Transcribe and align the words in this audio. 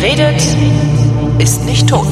Wer 0.00 0.10
redet, 0.12 1.42
ist 1.42 1.64
nicht 1.64 1.88
tot. 1.88 2.06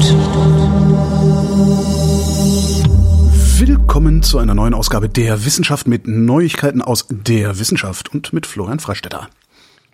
Willkommen 3.59 4.23
zu 4.23 4.39
einer 4.39 4.53
neuen 4.53 4.73
Ausgabe 4.73 5.07
der 5.07 5.45
Wissenschaft 5.45 5.87
mit 5.87 6.05
Neuigkeiten 6.07 6.81
aus 6.81 7.05
der 7.09 7.59
Wissenschaft 7.59 8.13
und 8.13 8.33
mit 8.33 8.45
Florian 8.45 8.79
Freistetter. 8.79 9.29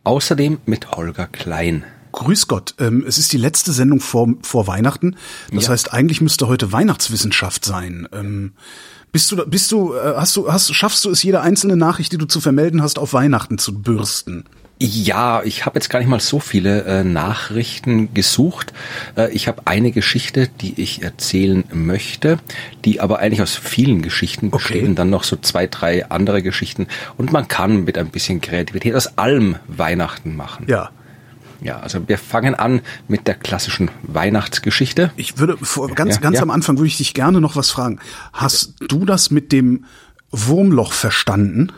Außerdem 0.04 0.60
mit 0.66 0.92
Holger 0.92 1.28
Klein. 1.28 1.84
Grüß 2.14 2.48
Gott, 2.48 2.74
ähm, 2.80 3.04
es 3.08 3.18
ist 3.18 3.32
die 3.32 3.38
letzte 3.38 3.72
Sendung 3.74 4.00
vor, 4.00 4.28
vor 4.42 4.66
Weihnachten. 4.68 5.16
Das 5.52 5.66
Ja. 5.66 5.72
heißt, 5.72 5.94
eigentlich 5.94 6.20
müsste 6.22 6.48
heute 6.48 6.72
Weihnachtswissenschaft 6.72 7.64
sein. 7.64 8.08
Ähm, 8.12 8.54
bist 9.12 9.32
du, 9.32 9.38
bist 9.46 9.72
du, 9.72 9.94
äh, 9.94 10.16
hast 10.18 10.36
du, 10.36 10.52
hast, 10.52 10.74
schaffst 10.74 11.06
du 11.06 11.10
es, 11.12 11.22
jede 11.24 11.42
einzelne 11.42 11.76
Nachricht, 11.78 12.12
die 12.12 12.18
du 12.18 12.26
zu 12.26 12.42
vermelden 12.42 12.82
hast, 12.82 12.98
auf 12.98 13.14
Weihnachten 13.14 13.58
zu 13.60 13.82
bürsten? 13.82 14.46
Ja, 14.86 15.42
ich 15.44 15.66
habe 15.66 15.78
jetzt 15.78 15.90
gar 15.90 16.00
nicht 16.00 16.10
mal 16.10 16.20
so 16.20 16.42
viele 16.42 16.84
äh, 16.84 17.04
Nachrichten 17.06 18.14
gesucht. 18.14 18.74
Äh, 19.16 19.32
ich 19.32 19.48
habe 19.48 19.62
eine 19.64 19.92
Geschichte, 19.92 20.50
die 20.60 20.82
ich 20.82 21.02
erzählen 21.04 21.64
möchte, 21.72 22.38
die 22.84 23.00
aber 23.00 23.20
eigentlich 23.20 23.42
aus 23.42 23.56
vielen 23.56 24.02
Geschichten 24.02 24.48
Okay. 24.48 24.58
bestehen. 24.58 24.96
Dann 24.96 25.10
noch 25.10 25.24
so 25.24 25.38
zwei, 25.38 25.68
drei 25.68 26.10
andere 26.10 26.44
Geschichten. 26.44 26.88
Und 27.16 27.32
man 27.32 27.48
kann 27.48 27.86
mit 27.86 27.98
ein 27.98 28.10
bisschen 28.10 28.42
Kreativität 28.42 28.94
aus 28.94 29.18
allem 29.18 29.56
Weihnachten 29.70 30.36
machen. 30.36 30.66
Ja. 30.68 30.90
Ja, 31.62 31.80
also 31.80 32.06
wir 32.10 32.18
fangen 32.18 32.54
an 32.54 32.82
mit 33.08 33.26
der 33.26 33.36
klassischen 33.36 33.90
Weihnachtsgeschichte. 34.02 35.14
Ich 35.16 35.38
würde 35.38 35.56
vor, 35.62 35.88
ganz, 35.96 36.16
Ja, 36.16 36.20
ganz 36.20 36.36
ja. 36.36 36.42
am 36.42 36.52
Anfang 36.52 36.78
würde 36.78 36.88
ich 36.88 36.98
dich 36.98 37.14
gerne 37.14 37.40
noch 37.40 37.56
was 37.56 37.72
fragen. 37.72 38.00
Hast 38.34 38.74
du 38.90 39.06
das 39.06 39.32
mit 39.32 39.54
dem 39.54 39.86
Wurmloch 40.30 40.92
verstanden? 40.92 41.72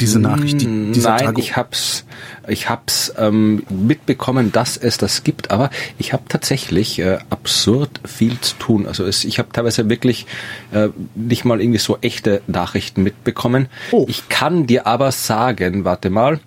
Diese 0.00 0.18
Nachricht, 0.18 0.60
die, 0.60 0.66
Nein, 0.66 0.92
Tage. 1.24 1.40
ich 1.40 1.56
hab's, 1.56 2.04
ich 2.46 2.68
hab's 2.68 3.14
ähm, 3.16 3.62
mitbekommen, 3.70 4.52
dass 4.52 4.76
es 4.76 4.98
das 4.98 5.24
gibt, 5.24 5.50
aber 5.50 5.70
ich 5.96 6.12
habe 6.12 6.24
tatsächlich 6.28 6.98
äh, 6.98 7.18
absurd 7.30 8.00
viel 8.04 8.38
zu 8.40 8.56
tun. 8.56 8.86
Also 8.86 9.06
es, 9.06 9.24
ich 9.24 9.38
habe 9.38 9.48
teilweise 9.52 9.88
wirklich 9.88 10.26
äh, 10.72 10.88
nicht 11.14 11.46
mal 11.46 11.62
irgendwie 11.62 11.78
so 11.78 11.96
echte 12.02 12.42
Nachrichten 12.46 13.02
mitbekommen. 13.04 13.68
Oh. 13.90 14.04
Ich 14.06 14.28
kann 14.28 14.66
dir 14.66 14.86
aber 14.86 15.12
sagen, 15.12 15.84
warte 15.86 16.10
mal, 16.10 16.40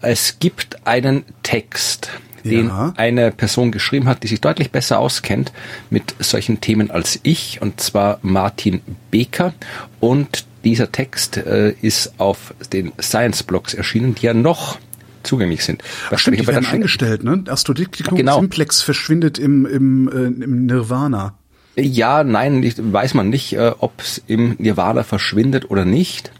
es 0.00 0.38
gibt 0.38 0.86
einen 0.86 1.24
Text, 1.42 2.08
den 2.42 2.68
Ja. 2.68 2.94
eine 2.96 3.32
Person 3.32 3.70
geschrieben 3.70 4.06
hat, 4.06 4.22
die 4.22 4.28
sich 4.28 4.40
deutlich 4.40 4.70
besser 4.70 4.98
auskennt 4.98 5.52
mit 5.90 6.14
solchen 6.20 6.62
Themen 6.62 6.90
als 6.90 7.20
ich, 7.22 7.60
und 7.60 7.80
zwar 7.80 8.18
Martin 8.22 8.80
Beker. 9.10 9.52
Und 10.00 10.46
dieser 10.64 10.90
Text 10.92 11.36
äh, 11.36 11.74
ist 11.82 12.14
auf 12.18 12.54
den 12.72 12.92
Science-Blogs 13.00 13.74
erschienen, 13.74 14.14
die 14.14 14.26
ja 14.26 14.34
noch 14.34 14.78
zugänglich 15.22 15.64
sind. 15.64 15.82
Da 16.10 16.18
Stimmt, 16.18 16.40
die 16.40 16.46
werden 16.46 16.66
eingestellt, 16.66 17.24
ne? 17.24 17.44
Astrodicticum 17.48 18.16
Genau. 18.16 18.40
simplex 18.40 18.82
verschwindet 18.82 19.38
im, 19.38 19.66
im, 19.66 20.08
äh, 20.08 20.44
im 20.44 20.66
Nirvana. 20.66 21.34
Ja, 21.76 22.22
nein, 22.22 22.60
nicht, 22.60 22.78
weiß 22.80 23.14
man 23.14 23.30
nicht, 23.30 23.54
äh, 23.54 23.72
ob 23.78 24.00
es 24.00 24.22
im 24.26 24.54
Nirvana 24.58 25.02
verschwindet 25.02 25.70
oder 25.70 25.84
nicht. 25.84 26.30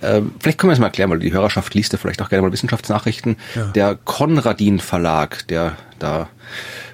Äh, 0.00 0.22
vielleicht 0.38 0.58
können 0.58 0.70
wir 0.70 0.74
es 0.74 0.78
mal 0.78 0.86
erklären, 0.86 1.10
weil 1.10 1.18
die 1.18 1.32
Hörerschaft 1.32 1.74
liest 1.74 1.92
ja 1.92 1.98
vielleicht 1.98 2.22
auch 2.22 2.28
gerne 2.28 2.42
mal 2.42 2.52
Wissenschaftsnachrichten. 2.52 3.36
Ja. 3.56 3.66
Der 3.66 3.98
Konradin 4.04 4.78
Verlag, 4.78 5.46
der 5.48 5.76
da 5.98 6.28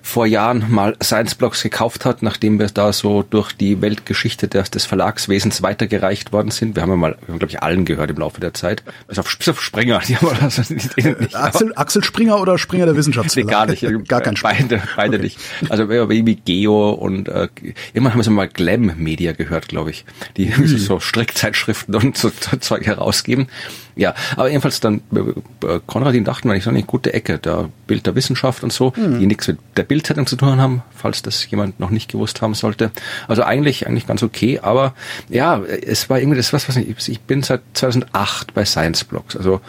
vor 0.02 0.26
Jahren 0.26 0.64
mal 0.68 0.96
Science 1.02 1.34
Blogs 1.34 1.62
gekauft 1.62 2.04
hat, 2.04 2.22
nachdem 2.22 2.58
wir 2.58 2.68
da 2.68 2.92
so 2.92 3.22
durch 3.22 3.52
die 3.52 3.80
Weltgeschichte 3.82 4.48
des, 4.48 4.70
des 4.70 4.84
Verlagswesens 4.84 5.62
weitergereicht 5.62 6.32
worden 6.32 6.50
sind. 6.50 6.76
Wir 6.76 6.82
haben 6.82 6.90
ja 6.90 6.96
mal, 6.96 7.16
wir 7.20 7.28
haben 7.28 7.38
glaube 7.38 7.50
ich 7.50 7.62
allen 7.62 7.84
gehört 7.84 8.10
im 8.10 8.18
Laufe 8.18 8.40
der 8.40 8.54
Zeit. 8.54 8.82
Bis 9.08 9.18
auf, 9.18 9.36
bis 9.38 9.48
auf 9.48 9.60
Springer, 9.60 9.98
die 10.06 10.16
haben 10.16 10.28
wir 10.30 10.42
also 10.42 10.62
nicht, 10.72 10.96
nicht 10.96 11.34
Axel, 11.34 11.72
Axel 11.74 12.04
Springer 12.04 12.40
oder 12.40 12.56
Springer 12.58 12.84
der 12.84 12.94
Nee, 12.94 12.98
Wissenschaftsverlag? 13.00 13.50
gar 13.50 13.66
nicht. 13.66 13.84
gar 14.08 14.20
kein 14.20 14.36
Spiel. 14.36 14.46
Beide, 14.46 14.82
beide 14.96 15.18
nicht. 15.18 15.38
Also 15.68 15.84
irgendwie 15.90 16.36
Geo 16.36 16.90
und 16.90 17.28
äh, 17.28 17.48
irgendwann 17.92 18.12
haben 18.12 18.18
wir 18.20 18.24
so 18.24 18.30
mal 18.30 18.48
Glam 18.48 18.92
Media 18.96 19.32
gehört, 19.32 19.68
glaube 19.68 19.90
ich. 19.90 20.04
Die 20.36 20.50
so, 20.66 20.76
so 20.76 21.00
Strickzeitschriften 21.00 21.94
und 21.94 22.16
so 22.16 22.30
Zeug 22.30 22.86
herausgeben. 22.86 23.48
Ja, 23.96 24.14
aber 24.36 24.48
jedenfalls 24.50 24.78
dann 24.80 25.00
äh, 25.14 25.66
äh, 25.66 25.80
Konradin 25.86 26.24
dachten 26.24 26.48
wir, 26.48 26.54
ich 26.54 26.64
so 26.64 26.70
eine 26.70 26.82
gute 26.82 27.14
Ecke, 27.14 27.38
der 27.38 27.70
Bild 27.86 28.06
der 28.06 28.14
Wissenschaft 28.14 28.62
und 28.62 28.72
so, 28.72 28.94
Hm. 28.94 29.18
die 29.18 29.26
nichts 29.26 29.48
mit 29.48 29.58
der 29.76 29.84
Bildzeitung 29.84 30.26
zu 30.26 30.36
tun 30.36 30.60
haben, 30.60 30.82
falls 30.94 31.22
das 31.22 31.50
jemand 31.50 31.80
noch 31.80 31.90
nicht 31.90 32.12
gewusst 32.12 32.42
haben 32.42 32.54
sollte. 32.54 32.90
Also 33.26 33.42
eigentlich 33.42 33.86
eigentlich 33.86 34.06
ganz 34.06 34.22
okay, 34.22 34.60
aber 34.60 34.94
ja, 35.30 35.60
es 35.62 36.10
war 36.10 36.20
irgendwie 36.20 36.36
das 36.36 36.52
was 36.52 36.68
was 36.68 36.76
ich, 36.76 37.08
ich 37.08 37.20
bin 37.20 37.42
seit 37.42 37.62
2008 37.72 38.52
bei 38.52 38.66
Science 38.66 39.04
Blogs, 39.04 39.34
also 39.34 39.60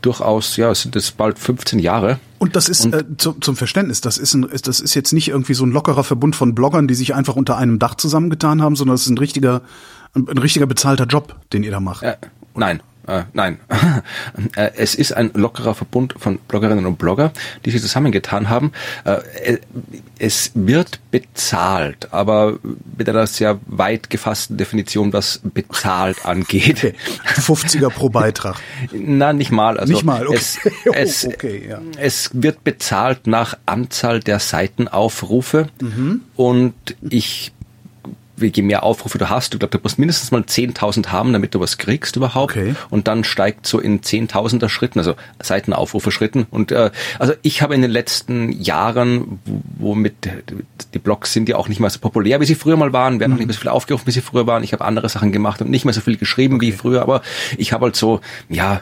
durchaus 0.00 0.56
ja, 0.56 0.70
es 0.70 0.82
sind 0.82 0.94
jetzt 0.94 1.16
bald 1.16 1.38
15 1.38 1.78
Jahre. 1.78 2.20
Und 2.38 2.54
das 2.56 2.68
ist 2.68 2.86
äh, 2.86 3.04
zu, 3.18 3.32
zum 3.34 3.56
Verständnis, 3.56 4.00
das 4.00 4.16
ist, 4.18 4.34
ein, 4.34 4.48
das 4.62 4.80
ist 4.80 4.94
jetzt 4.94 5.12
nicht 5.12 5.28
irgendwie 5.28 5.54
so 5.54 5.64
ein 5.64 5.72
lockerer 5.72 6.04
Verbund 6.04 6.36
von 6.36 6.54
Bloggern, 6.54 6.88
die 6.88 6.94
sich 6.94 7.14
einfach 7.14 7.36
unter 7.36 7.56
einem 7.56 7.78
Dach 7.78 7.96
zusammengetan 7.96 8.62
haben, 8.62 8.76
sondern 8.76 8.94
es 8.94 9.02
ist 9.02 9.10
ein 9.10 9.18
richtiger, 9.18 9.62
ein, 10.14 10.28
ein 10.28 10.38
richtiger 10.38 10.66
bezahlter 10.66 11.06
Job, 11.06 11.36
den 11.52 11.62
ihr 11.62 11.70
da 11.70 11.80
macht. 11.80 12.02
Äh, 12.02 12.16
nein, 12.54 12.80
äh, 13.06 13.22
nein. 13.32 13.58
äh, 14.56 14.70
es 14.76 14.94
ist 14.94 15.12
ein 15.12 15.30
lockerer 15.34 15.74
Verbund 15.74 16.14
von 16.18 16.38
Bloggerinnen 16.48 16.86
und 16.86 16.98
Blogger, 16.98 17.32
die 17.64 17.70
sich 17.70 17.80
zusammengetan 17.80 18.48
haben. 18.48 18.72
Äh, 19.04 19.54
äh, 19.54 19.58
es 20.18 20.52
wird 20.54 21.00
bezahlt, 21.10 22.12
aber 22.12 22.58
mit 22.96 23.08
einer 23.08 23.26
sehr 23.26 23.58
weit 23.66 24.08
gefassten 24.10 24.56
Definition, 24.56 25.12
was 25.12 25.40
bezahlt 25.42 26.24
angeht. 26.26 26.94
50er 27.36 27.90
pro 27.90 28.08
Beitrag. 28.08 28.56
Na, 28.92 29.32
nicht 29.32 29.50
mal. 29.50 29.78
Also 29.78 29.92
Nicht 29.92 30.04
mal, 30.04 30.26
okay. 30.26 30.36
es, 30.36 30.58
Oh, 30.86 30.92
es, 30.94 31.26
okay, 31.26 31.66
ja. 31.68 31.80
es 31.98 32.30
wird 32.34 32.64
bezahlt 32.64 33.26
nach 33.26 33.56
Anzahl 33.66 34.20
der 34.20 34.38
Seitenaufrufe 34.38 35.68
Mhm. 35.80 36.22
und 36.36 36.74
ich 37.08 37.52
je 38.48 38.62
mehr 38.62 38.82
Aufrufe 38.82 39.18
du 39.18 39.28
hast, 39.30 39.54
du 39.54 39.58
glaubst, 39.58 39.74
du 39.74 39.78
musst 39.82 39.98
mindestens 39.98 40.30
mal 40.30 40.42
10.000 40.42 41.08
haben, 41.08 41.32
damit 41.32 41.54
du 41.54 41.60
was 41.60 41.78
kriegst 41.78 42.16
überhaupt. 42.16 42.52
Okay. 42.56 42.74
Und 42.90 43.08
dann 43.08 43.24
steigt 43.24 43.66
so 43.66 43.78
in 43.80 44.02
Zehntausender 44.02 44.68
Schritten, 44.68 44.98
also 44.98 45.14
Seitenaufrufe 45.42 46.10
Schritten. 46.10 46.46
Und 46.50 46.72
äh, 46.72 46.90
also 47.18 47.32
ich 47.42 47.62
habe 47.62 47.74
in 47.74 47.82
den 47.82 47.90
letzten 47.90 48.52
Jahren, 48.52 49.40
wo- 49.44 49.62
womit 49.92 50.14
die 50.94 50.98
Blogs 50.98 51.32
sind 51.32 51.48
ja 51.48 51.56
auch 51.56 51.68
nicht 51.68 51.80
mehr 51.80 51.90
so 51.90 51.98
populär, 51.98 52.40
wie 52.40 52.44
sie 52.46 52.54
früher 52.54 52.76
mal 52.76 52.92
waren, 52.92 53.20
werden 53.20 53.32
auch 53.32 53.38
nicht 53.38 53.46
mehr 53.46 53.54
so 53.54 53.60
viel 53.60 53.70
aufgerufen, 53.70 54.06
wie 54.06 54.10
sie 54.12 54.20
früher 54.20 54.46
waren. 54.46 54.62
Ich 54.64 54.72
habe 54.72 54.84
andere 54.84 55.08
Sachen 55.08 55.32
gemacht 55.32 55.60
und 55.60 55.70
nicht 55.70 55.84
mehr 55.84 55.94
so 55.94 56.00
viel 56.00 56.16
geschrieben 56.16 56.60
wie 56.60 56.72
früher, 56.72 57.02
aber 57.02 57.22
ich 57.56 57.72
habe 57.72 57.84
halt 57.86 57.96
so, 57.96 58.20
ja, 58.48 58.80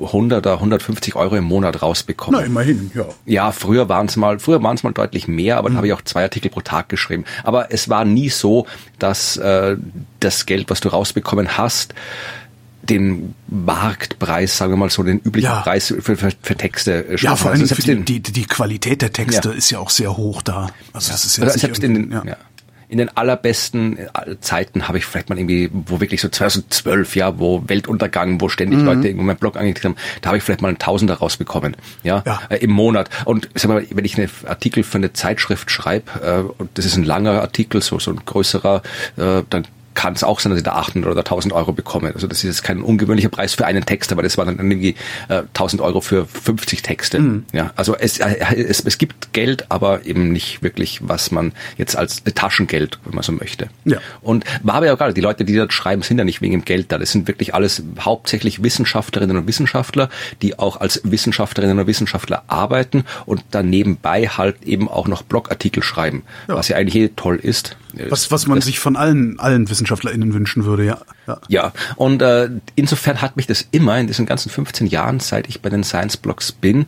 100 0.00 0.38
oder 0.46 0.54
150 0.54 1.14
Euro 1.16 1.36
im 1.36 1.44
Monat 1.44 1.82
rausbekommen. 1.82 2.40
Na, 2.40 2.46
immerhin, 2.46 2.90
ja. 2.94 3.04
Ja, 3.24 3.52
früher 3.52 3.88
waren 3.88 4.06
es 4.06 4.16
mal, 4.16 4.38
früher 4.38 4.62
waren 4.62 4.76
es 4.76 4.82
mal 4.82 4.92
deutlich 4.92 5.28
mehr, 5.28 5.56
aber 5.58 5.68
dann 5.68 5.76
habe 5.76 5.86
ich 5.86 5.92
auch 5.92 6.02
zwei 6.02 6.22
Artikel 6.22 6.50
pro 6.50 6.60
Tag 6.60 6.88
geschrieben. 6.88 7.24
Aber 7.44 7.72
es 7.72 7.88
war 7.88 7.95
nie 8.04 8.28
so, 8.28 8.66
dass 8.98 9.36
äh, 9.36 9.76
das 10.20 10.46
Geld, 10.46 10.70
was 10.70 10.80
du 10.80 10.88
rausbekommen 10.88 11.56
hast, 11.56 11.94
den 12.82 13.34
Marktpreis, 13.48 14.56
sagen 14.56 14.72
wir 14.72 14.76
mal 14.76 14.90
so, 14.90 15.02
den 15.02 15.18
üblichen 15.18 15.46
Ja. 15.50 15.60
Preis 15.60 15.88
für, 15.88 16.16
für, 16.16 16.30
für 16.40 16.56
Texte 16.56 17.06
äh, 17.08 17.16
Ja, 17.16 17.34
vor 17.36 17.50
allem 17.50 17.66
die, 17.66 18.04
die, 18.04 18.20
die 18.20 18.44
Qualität 18.44 19.02
der 19.02 19.12
Texte 19.12 19.48
Ja. 19.48 19.54
ist 19.54 19.70
ja 19.70 19.78
auch 19.78 19.90
sehr 19.90 20.16
hoch 20.16 20.42
da. 20.42 20.68
Also 20.92 21.10
das 21.10 21.24
ist 21.24 21.36
jetzt 21.36 21.46
also 21.48 21.58
selbst 21.58 21.82
in 21.82 21.94
den, 21.94 22.12
ja. 22.12 22.36
In 22.88 22.98
den 22.98 23.16
allerbesten 23.16 23.98
äh, 23.98 24.08
Zeiten 24.40 24.88
habe 24.88 24.98
ich 24.98 25.06
vielleicht 25.06 25.28
mal 25.28 25.38
irgendwie, 25.38 25.70
wo 25.72 26.00
wirklich 26.00 26.20
so 26.20 26.28
2012, 26.28 27.16
ja, 27.16 27.38
wo 27.38 27.62
Weltuntergang, 27.66 28.40
wo 28.40 28.48
ständig 28.48 28.80
Mhm. 28.80 28.84
Leute 28.84 29.08
irgendwo 29.08 29.24
meinen 29.24 29.38
Blog 29.38 29.56
angeklickt 29.56 29.84
haben, 29.84 29.96
da 30.20 30.28
habe 30.28 30.38
ich 30.38 30.42
vielleicht 30.44 30.62
mal 30.62 30.68
einen 30.68 30.78
Tausender 30.78 31.14
rausbekommen, 31.14 31.76
ja, 32.02 32.22
Ja. 32.26 32.40
Äh, 32.48 32.58
im 32.58 32.70
Monat. 32.70 33.10
Und 33.24 33.48
sag 33.54 33.68
mal, 33.68 33.84
wenn 33.90 34.04
ich 34.04 34.16
einen 34.18 34.30
Artikel 34.46 34.82
für 34.82 34.98
eine 34.98 35.12
Zeitschrift 35.12 35.70
schreibe, 35.70 36.10
äh, 36.22 36.62
und 36.62 36.70
das 36.74 36.84
ist 36.84 36.96
ein 36.96 37.04
langer 37.04 37.40
Artikel, 37.40 37.82
so, 37.82 37.98
so 37.98 38.10
ein 38.10 38.20
größerer, 38.24 38.82
äh, 39.16 39.42
dann 39.50 39.66
kann 39.96 40.12
es 40.12 40.22
auch 40.22 40.38
sein, 40.38 40.50
dass 40.50 40.58
ich 40.58 40.64
da 40.64 40.74
800 40.74 41.10
oder 41.10 41.20
1000 41.22 41.52
Euro 41.52 41.72
bekomme. 41.72 42.12
Also 42.14 42.28
das 42.28 42.38
ist 42.38 42.44
jetzt 42.44 42.62
kein 42.62 42.82
ungewöhnlicher 42.82 43.30
Preis 43.30 43.54
für 43.54 43.66
einen 43.66 43.84
Text, 43.84 44.12
aber 44.12 44.22
das 44.22 44.38
waren 44.38 44.56
dann 44.56 44.70
irgendwie 44.70 44.94
äh, 45.28 45.38
1000 45.54 45.82
Euro 45.82 46.00
für 46.00 46.26
50 46.26 46.82
Texte. 46.82 47.18
Mhm. 47.18 47.44
Ja, 47.52 47.72
also 47.74 47.96
es, 47.96 48.18
äh, 48.18 48.36
es, 48.54 48.80
es 48.84 48.98
gibt 48.98 49.32
Geld, 49.32 49.66
aber 49.70 50.06
eben 50.06 50.30
nicht 50.30 50.62
wirklich, 50.62 51.00
was 51.02 51.32
man 51.32 51.52
jetzt 51.78 51.96
als 51.96 52.22
Taschengeld, 52.22 52.98
wenn 53.04 53.14
man 53.14 53.24
so 53.24 53.32
möchte. 53.32 53.68
Ja. 53.84 53.98
Und 54.20 54.44
war 54.62 54.76
aber 54.76 54.86
ja 54.86 54.92
egal, 54.94 55.12
die 55.14 55.20
Leute, 55.20 55.44
die 55.44 55.54
das 55.56 55.72
schreiben, 55.72 56.02
sind 56.02 56.18
ja 56.18 56.24
nicht 56.24 56.42
wegen 56.42 56.52
dem 56.52 56.64
Geld 56.64 56.92
da. 56.92 56.98
Das 56.98 57.10
sind 57.10 57.26
wirklich 57.26 57.54
alles 57.54 57.82
hauptsächlich 57.98 58.62
Wissenschaftlerinnen 58.62 59.36
und 59.36 59.46
Wissenschaftler, 59.48 60.10
die 60.42 60.58
auch 60.58 60.78
als 60.80 61.00
Wissenschaftlerinnen 61.04 61.78
und 61.78 61.86
Wissenschaftler 61.86 62.44
arbeiten 62.46 63.04
und 63.24 63.42
dann 63.50 63.70
nebenbei 63.70 64.28
halt 64.28 64.62
eben 64.64 64.88
auch 64.88 65.08
noch 65.08 65.22
Blogartikel 65.22 65.82
schreiben, 65.82 66.22
Ja. 66.48 66.54
was 66.56 66.68
ja 66.68 66.76
eigentlich 66.76 66.96
eh 67.02 67.08
toll 67.16 67.36
ist. 67.42 67.76
Was, 68.08 68.30
was 68.30 68.46
man 68.46 68.60
sich 68.60 68.78
von 68.78 68.96
allen, 68.96 69.38
allen 69.38 69.68
WissenschaftlerInnen 69.68 70.34
wünschen 70.34 70.64
würde, 70.64 70.84
ja. 70.84 70.98
ja. 71.26 71.40
Ja, 71.48 71.72
und 71.96 72.22
äh, 72.22 72.50
insofern 72.74 73.22
hat 73.22 73.36
mich 73.36 73.46
das 73.46 73.66
immer 73.70 73.98
in 73.98 74.06
diesen 74.06 74.26
ganzen 74.26 74.50
15 74.50 74.86
Jahren, 74.86 75.20
seit 75.20 75.48
ich 75.48 75.62
bei 75.62 75.70
den 75.70 75.84
Science 75.84 76.16
Blogs 76.16 76.52
bin, 76.52 76.86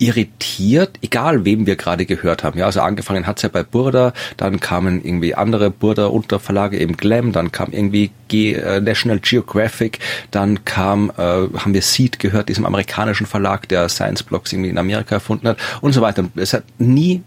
irritiert, 0.00 0.98
egal 1.02 1.44
wem 1.44 1.66
wir 1.66 1.76
gerade 1.76 2.06
gehört 2.06 2.42
haben. 2.42 2.58
Ja, 2.58 2.66
also 2.66 2.80
angefangen 2.80 3.26
hat's 3.26 3.42
ja 3.42 3.50
bei 3.50 3.62
Burda, 3.62 4.14
dann 4.38 4.58
kamen 4.58 5.04
irgendwie 5.04 5.34
andere 5.34 5.70
Burda 5.70 6.06
Unterverlage, 6.06 6.78
eben 6.78 6.96
Glam, 6.96 7.32
dann 7.32 7.52
kam 7.52 7.70
irgendwie 7.70 8.10
G, 8.28 8.54
äh, 8.54 8.80
National 8.80 9.20
Geographic, 9.20 9.98
dann 10.30 10.64
kam, 10.64 11.12
äh, 11.18 11.22
haben 11.22 11.74
wir 11.74 11.82
Seed 11.82 12.18
gehört, 12.18 12.48
diesem 12.48 12.64
amerikanischen 12.64 13.26
Verlag, 13.26 13.68
der 13.68 13.90
Science 13.90 14.22
Blogs 14.22 14.52
irgendwie 14.52 14.70
in 14.70 14.78
Amerika 14.78 15.16
erfunden 15.16 15.46
hat 15.46 15.58
und 15.82 15.92
so 15.92 16.00
weiter. 16.00 16.24
Es 16.34 16.54
hat 16.54 16.64
nie, 16.78 17.22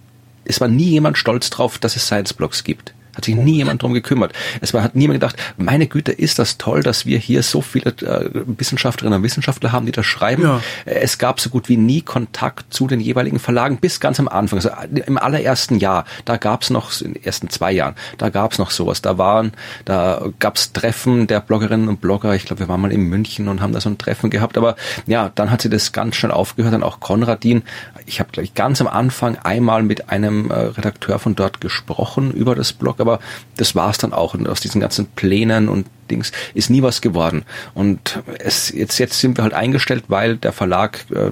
es 0.45 0.61
war 0.61 0.67
nie 0.67 0.89
jemand 0.89 1.17
stolz 1.17 1.49
drauf, 1.49 1.77
dass 1.77 1.95
es 1.95 2.05
Science 2.05 2.33
Blogs 2.33 2.63
gibt. 2.63 2.93
Hat 3.15 3.25
sich 3.25 3.35
nie 3.35 3.57
jemand 3.57 3.81
drum 3.81 3.93
gekümmert. 3.93 4.33
Es 4.61 4.73
war, 4.73 4.83
hat 4.83 4.95
niemand 4.95 5.19
gedacht, 5.19 5.35
meine 5.57 5.87
Güte, 5.87 6.11
ist 6.11 6.39
das 6.39 6.57
toll, 6.57 6.81
dass 6.81 7.05
wir 7.05 7.19
hier 7.19 7.43
so 7.43 7.61
viele 7.61 7.91
äh, 7.91 8.29
Wissenschaftlerinnen 8.33 9.19
und 9.19 9.23
Wissenschaftler 9.23 9.71
haben, 9.71 9.85
die 9.85 9.91
das 9.91 10.05
schreiben. 10.05 10.43
Ja. 10.43 10.61
Es 10.85 11.17
gab 11.17 11.39
so 11.39 11.49
gut 11.49 11.69
wie 11.69 11.77
nie 11.77 12.01
Kontakt 12.01 12.73
zu 12.73 12.87
den 12.87 12.99
jeweiligen 12.99 13.39
Verlagen 13.39 13.77
bis 13.77 13.99
ganz 13.99 14.19
am 14.19 14.27
Anfang. 14.27 14.57
Also 14.57 14.69
im 15.05 15.17
allerersten 15.17 15.77
Jahr, 15.77 16.05
da 16.25 16.37
gab 16.37 16.63
es 16.63 16.69
noch, 16.69 17.01
in 17.01 17.13
den 17.13 17.23
ersten 17.23 17.49
zwei 17.49 17.71
Jahren, 17.71 17.95
da 18.17 18.29
gab 18.29 18.53
es 18.53 18.57
noch 18.57 18.71
sowas. 18.71 19.01
Da 19.01 19.17
waren, 19.17 19.51
da 19.85 20.29
gab 20.39 20.55
es 20.55 20.73
Treffen 20.73 21.27
der 21.27 21.39
Bloggerinnen 21.39 21.87
und 21.87 22.01
Blogger. 22.01 22.33
Ich 22.33 22.45
glaube, 22.45 22.61
wir 22.61 22.69
waren 22.69 22.81
mal 22.81 22.91
in 22.91 23.03
München 23.03 23.47
und 23.47 23.61
haben 23.61 23.73
da 23.73 23.81
so 23.81 23.89
ein 23.89 23.97
Treffen 23.97 24.29
gehabt. 24.29 24.57
Aber 24.57 24.75
ja, 25.05 25.31
dann 25.35 25.51
hat 25.51 25.61
sie 25.61 25.69
das 25.69 25.91
ganz 25.91 26.15
schnell 26.15 26.31
aufgehört. 26.31 26.73
Dann 26.73 26.83
auch 26.83 26.99
Konradin. 26.99 27.63
Ich 28.05 28.19
habe, 28.19 28.31
glaube 28.31 28.45
ich, 28.45 28.53
ganz 28.53 28.81
am 28.81 28.87
Anfang 28.87 29.37
einmal 29.37 29.83
mit 29.83 30.09
einem 30.09 30.49
äh, 30.49 30.55
Redakteur 30.55 31.19
von 31.19 31.35
dort 31.35 31.61
gesprochen 31.61 32.31
über 32.31 32.55
das 32.55 32.73
Blog 32.73 32.99
aber 33.03 33.19
das 33.57 33.75
war 33.75 33.89
es 33.89 33.97
dann 33.97 34.13
auch. 34.13 34.33
Und 34.33 34.47
aus 34.47 34.61
diesen 34.61 34.81
ganzen 34.81 35.07
Plänen 35.07 35.69
und 35.69 35.87
Dings 36.09 36.31
ist 36.53 36.69
nie 36.69 36.81
was 36.81 37.01
geworden. 37.01 37.43
Und 37.73 38.23
es, 38.39 38.69
jetzt, 38.69 38.97
jetzt 38.97 39.19
sind 39.19 39.37
wir 39.37 39.43
halt 39.43 39.53
eingestellt, 39.53 40.05
weil 40.07 40.37
der 40.37 40.53
Verlag 40.53 41.05
äh, 41.11 41.31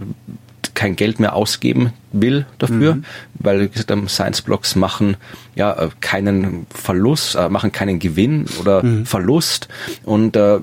kein 0.74 0.96
Geld 0.96 1.20
mehr 1.20 1.36
ausgeben 1.36 1.94
will 2.12 2.46
dafür, 2.58 2.96
mhm. 2.96 3.06
weil 3.36 3.62
wie 3.62 3.70
gesagt, 3.70 3.92
Science 4.10 4.42
Blocks 4.42 4.76
machen 4.76 5.18
ja 5.56 5.74
äh, 5.74 5.90
keinen 6.00 6.66
Verlust, 6.74 7.36
äh, 7.36 7.50
machen 7.50 7.72
keinen 7.72 8.00
Gewinn 8.00 8.46
oder 8.60 8.84
mhm. 8.84 9.06
Verlust 9.06 9.68
und 10.04 10.36
äh, 10.36 10.60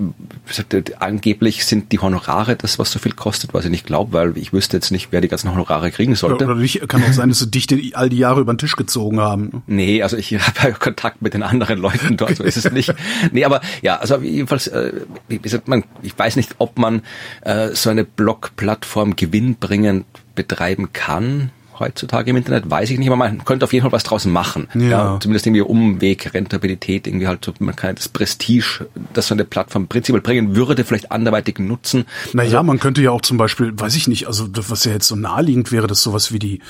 gesagt, 0.46 1.00
angeblich 1.00 1.64
sind 1.64 1.92
die 1.92 1.98
Honorare 1.98 2.56
das, 2.56 2.78
was 2.78 2.90
so 2.90 2.98
viel 2.98 3.12
kostet, 3.12 3.54
was 3.54 3.64
ich 3.64 3.70
nicht 3.70 3.86
glaube, 3.86 4.12
weil 4.12 4.38
ich 4.38 4.52
wüsste 4.52 4.76
jetzt 4.76 4.90
nicht, 4.90 5.08
wer 5.10 5.20
die 5.20 5.28
ganzen 5.28 5.50
Honorare 5.52 5.90
kriegen 5.90 6.14
sollte. 6.14 6.44
Oder, 6.44 6.54
nicht, 6.54 6.86
kann 6.88 7.02
auch 7.02 7.12
sein, 7.12 7.28
dass 7.28 7.38
sie 7.38 7.50
dich 7.50 7.96
all 7.96 8.08
die 8.08 8.18
Jahre 8.18 8.40
über 8.40 8.52
den 8.52 8.58
Tisch 8.58 8.76
gezogen 8.76 9.20
haben. 9.20 9.62
Nee, 9.66 10.02
also 10.02 10.16
ich 10.16 10.32
habe 10.62 10.72
Kontakt 10.72 11.22
mit 11.22 11.34
den 11.34 11.42
anderen 11.42 11.78
Leuten 11.78 12.16
dort, 12.16 12.36
so 12.36 12.44
ist 12.44 12.56
es 12.56 12.70
nicht. 12.72 12.94
Nee, 13.32 13.44
aber 13.44 13.60
ja, 13.82 13.96
also 13.96 14.18
jedenfalls, 14.18 14.68
äh, 14.68 14.92
wie 15.28 15.38
gesagt, 15.38 15.68
man, 15.68 15.84
ich 16.02 16.18
weiß 16.18 16.36
nicht, 16.36 16.56
ob 16.58 16.78
man 16.78 17.02
äh, 17.42 17.70
so 17.74 17.90
eine 17.90 18.04
Blog-Plattform 18.04 19.16
gewinnbringend 19.16 20.06
betreiben 20.38 20.92
kann 20.92 21.50
heutzutage 21.78 22.30
im 22.30 22.36
Internet, 22.36 22.70
weiß 22.70 22.90
ich 22.90 22.98
nicht, 22.98 23.08
aber 23.08 23.16
man 23.16 23.44
könnte 23.44 23.64
auf 23.64 23.72
jeden 23.72 23.82
Fall 23.82 23.92
was 23.92 24.02
draus 24.02 24.24
machen. 24.24 24.68
Ja. 24.74 24.80
ja 24.80 25.18
zumindest 25.20 25.46
irgendwie 25.46 25.62
Umweg, 25.62 26.34
Rentabilität, 26.34 27.06
irgendwie 27.06 27.26
halt 27.26 27.44
so, 27.44 27.52
man 27.60 27.76
kann 27.76 27.94
das 27.94 28.08
Prestige, 28.08 28.86
das 29.12 29.28
so 29.28 29.34
eine 29.34 29.44
Plattform 29.44 29.88
prinzipiell 29.88 30.20
bringen 30.20 30.56
würde, 30.56 30.84
vielleicht 30.84 31.12
anderweitig 31.12 31.58
nutzen. 31.58 32.04
Naja, 32.32 32.58
also, 32.58 32.62
man 32.64 32.80
könnte 32.80 33.02
ja 33.02 33.10
auch 33.10 33.22
zum 33.22 33.36
Beispiel, 33.36 33.72
weiß 33.78 33.94
ich 33.96 34.08
nicht, 34.08 34.26
also 34.26 34.48
was 34.52 34.84
ja 34.84 34.92
jetzt 34.92 35.08
so 35.08 35.16
naheliegend 35.16 35.72
wäre, 35.72 35.86
dass 35.86 36.02
sowas 36.02 36.32
wie 36.32 36.38
die 36.38 36.60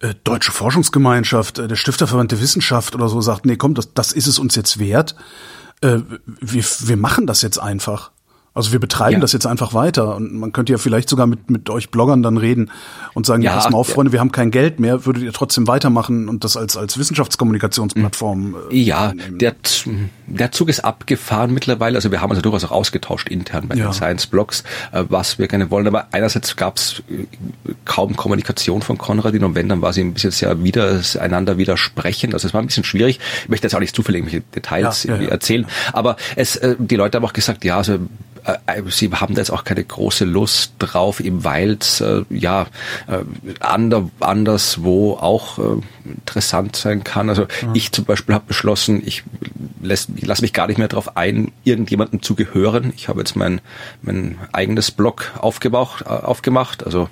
äh, 0.00 0.14
Deutsche 0.24 0.52
Forschungsgemeinschaft, 0.52 1.58
äh, 1.58 1.68
der 1.68 1.76
Stifterverband 1.76 2.32
der 2.32 2.40
Wissenschaft 2.40 2.94
oder 2.94 3.08
so 3.08 3.20
sagt, 3.20 3.46
nee, 3.46 3.56
komm, 3.56 3.74
das, 3.74 3.94
das 3.94 4.12
ist 4.12 4.26
es 4.26 4.38
uns 4.38 4.54
jetzt 4.56 4.78
wert. 4.78 5.14
Äh, 5.80 5.98
wir, 6.26 6.64
wir 6.80 6.96
machen 6.96 7.26
das 7.26 7.42
jetzt 7.42 7.58
einfach. 7.58 8.10
Also 8.52 8.72
wir 8.72 8.80
betreiben 8.80 9.14
ja. 9.14 9.20
das 9.20 9.32
jetzt 9.32 9.46
einfach 9.46 9.74
weiter 9.74 10.16
und 10.16 10.34
man 10.34 10.52
könnte 10.52 10.72
ja 10.72 10.78
vielleicht 10.78 11.08
sogar 11.08 11.28
mit, 11.28 11.50
mit 11.50 11.70
euch 11.70 11.90
Bloggern 11.90 12.20
dann 12.24 12.36
reden 12.36 12.72
und 13.14 13.24
sagen, 13.24 13.42
ja, 13.42 13.52
ja 13.52 13.56
pass 13.56 13.70
mal 13.70 13.78
auf, 13.78 13.88
Freunde, 13.88 14.10
wir 14.10 14.18
haben 14.18 14.32
kein 14.32 14.50
Geld 14.50 14.80
mehr, 14.80 15.06
würdet 15.06 15.22
ihr 15.22 15.32
trotzdem 15.32 15.68
weitermachen 15.68 16.28
und 16.28 16.42
das 16.42 16.56
als, 16.56 16.76
als 16.76 16.98
Wissenschaftskommunikationsplattform 16.98 18.56
äh, 18.72 18.76
Ja, 18.76 19.12
der, 19.14 19.54
der 20.26 20.50
Zug 20.50 20.68
ist 20.68 20.80
abgefahren 20.80 21.54
mittlerweile, 21.54 21.96
also 21.96 22.10
wir 22.10 22.20
haben 22.20 22.30
also 22.30 22.42
durchaus 22.42 22.64
auch 22.64 22.72
ausgetauscht 22.72 23.28
intern 23.28 23.68
bei 23.68 23.76
ja. 23.76 23.84
den 23.84 23.92
Science-Blogs, 23.92 24.64
äh, 24.90 25.04
was 25.08 25.38
wir 25.38 25.46
gerne 25.46 25.70
wollen, 25.70 25.86
aber 25.86 26.08
einerseits 26.10 26.56
gab 26.56 26.78
es 26.78 27.04
äh, 27.08 27.26
kaum 27.84 28.16
Kommunikation 28.16 28.82
von 28.82 28.98
Konradin 28.98 29.44
und 29.44 29.54
wenn, 29.54 29.68
dann 29.68 29.80
war 29.80 29.92
sie 29.92 30.00
ein 30.00 30.12
bisschen 30.12 30.32
sehr 30.32 30.64
wieder, 30.64 31.00
einander 31.20 31.56
widersprechend, 31.56 32.34
also 32.34 32.48
es 32.48 32.54
war 32.54 32.60
ein 32.60 32.66
bisschen 32.66 32.84
schwierig, 32.84 33.20
ich 33.44 33.48
möchte 33.48 33.68
jetzt 33.68 33.76
auch 33.76 33.80
nicht 33.80 33.94
zufällig 33.94 34.22
irgendwelche 34.22 34.44
Details 34.56 35.04
ja, 35.04 35.14
erzählen, 35.14 35.66
aber 35.92 36.16
es, 36.34 36.56
äh, 36.56 36.74
die 36.80 36.96
Leute 36.96 37.16
haben 37.16 37.24
auch 37.24 37.32
gesagt, 37.32 37.64
ja, 37.64 37.76
also 37.76 38.00
sie 38.88 39.10
haben 39.10 39.34
da 39.34 39.40
jetzt 39.40 39.50
auch 39.50 39.64
keine 39.64 39.84
große 39.84 40.24
Lust 40.24 40.74
drauf, 40.78 41.20
eben 41.20 41.44
weil 41.44 41.76
es 41.80 42.00
äh, 42.00 42.22
ja 42.30 42.66
äh, 43.06 43.24
ander, 43.60 44.08
anderswo 44.20 45.14
auch 45.14 45.58
äh, 45.58 45.80
interessant 46.04 46.76
sein 46.76 47.04
kann. 47.04 47.28
Also 47.28 47.42
mhm. 47.42 47.74
ich 47.74 47.92
zum 47.92 48.04
Beispiel 48.04 48.34
habe 48.34 48.46
beschlossen, 48.46 49.02
ich, 49.04 49.24
lasse 49.80 50.42
mich 50.42 50.52
gar 50.52 50.66
nicht 50.66 50.78
mehr 50.78 50.88
darauf 50.88 51.16
ein, 51.16 51.52
irgendjemandem 51.64 52.22
zu 52.22 52.34
gehören. 52.34 52.92
Ich 52.96 53.08
habe 53.08 53.20
jetzt 53.20 53.36
mein, 53.36 53.60
mein 54.02 54.38
eigenes 54.52 54.90
Blog 54.90 55.32
aufgebaut, 55.38 56.02
äh, 56.04 56.08
aufgemacht. 56.08 56.84
Also 56.84 57.08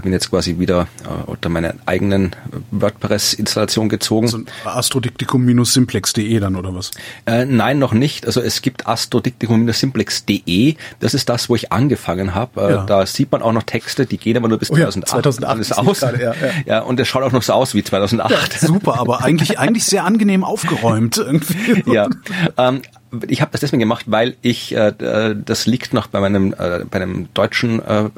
bin 0.00 0.12
jetzt 0.12 0.30
quasi 0.30 0.58
wieder 0.58 0.88
äh, 1.04 1.30
unter 1.30 1.48
meiner 1.48 1.74
eigenen 1.86 2.34
WordPress-Installation 2.70 3.88
gezogen. 3.88 4.26
Also 4.26 4.40
astrodiktikum-simplex.de 4.64 6.40
dann 6.40 6.56
oder 6.56 6.74
was? 6.74 6.92
Äh, 7.26 7.44
nein, 7.44 7.78
noch 7.78 7.92
nicht. 7.92 8.26
Also 8.26 8.40
es 8.40 8.62
gibt 8.62 8.86
astrodiktikum-simplex.de. 8.86 10.76
Das 11.00 11.14
ist 11.14 11.28
das, 11.28 11.48
wo 11.48 11.56
ich 11.56 11.72
angefangen 11.72 12.34
habe. 12.34 12.60
Äh, 12.60 12.70
ja. 12.72 12.84
Da 12.86 13.06
sieht 13.06 13.30
man 13.32 13.42
auch 13.42 13.52
noch 13.52 13.64
Texte, 13.64 14.06
die 14.06 14.18
gehen 14.18 14.36
aber 14.36 14.48
nur 14.48 14.58
bis 14.58 14.70
oh 14.70 14.76
ja, 14.76 14.90
2008. 14.90 15.64
2008 15.64 15.78
aus. 15.78 16.00
Grade, 16.00 16.22
ja, 16.22 16.34
ja. 16.64 16.80
und 16.80 16.98
es 16.98 17.08
schaut 17.08 17.22
auch 17.22 17.32
noch 17.32 17.42
so 17.42 17.52
aus 17.52 17.74
wie 17.74 17.84
2008. 17.84 18.30
Ja, 18.30 18.38
super, 18.68 18.98
aber 18.98 19.22
eigentlich 19.22 19.58
eigentlich 19.58 19.84
sehr 19.84 20.04
angenehm 20.04 20.44
aufgeräumt 20.44 21.18
irgendwie. 21.18 21.82
ja. 21.92 22.08
Ähm, 22.56 22.82
ich 23.28 23.40
habe 23.40 23.52
das 23.52 23.60
deswegen 23.60 23.80
gemacht, 23.80 24.06
weil 24.08 24.36
ich 24.42 24.74
äh, 24.74 25.34
das 25.34 25.66
liegt 25.66 25.92
noch 25.92 26.06
bei 26.06 26.20
meinem 26.20 26.54
äh, 26.58 26.84
bei 26.90 27.00
einem 27.00 27.28
deutschen 27.34 27.84
äh, 27.84 28.08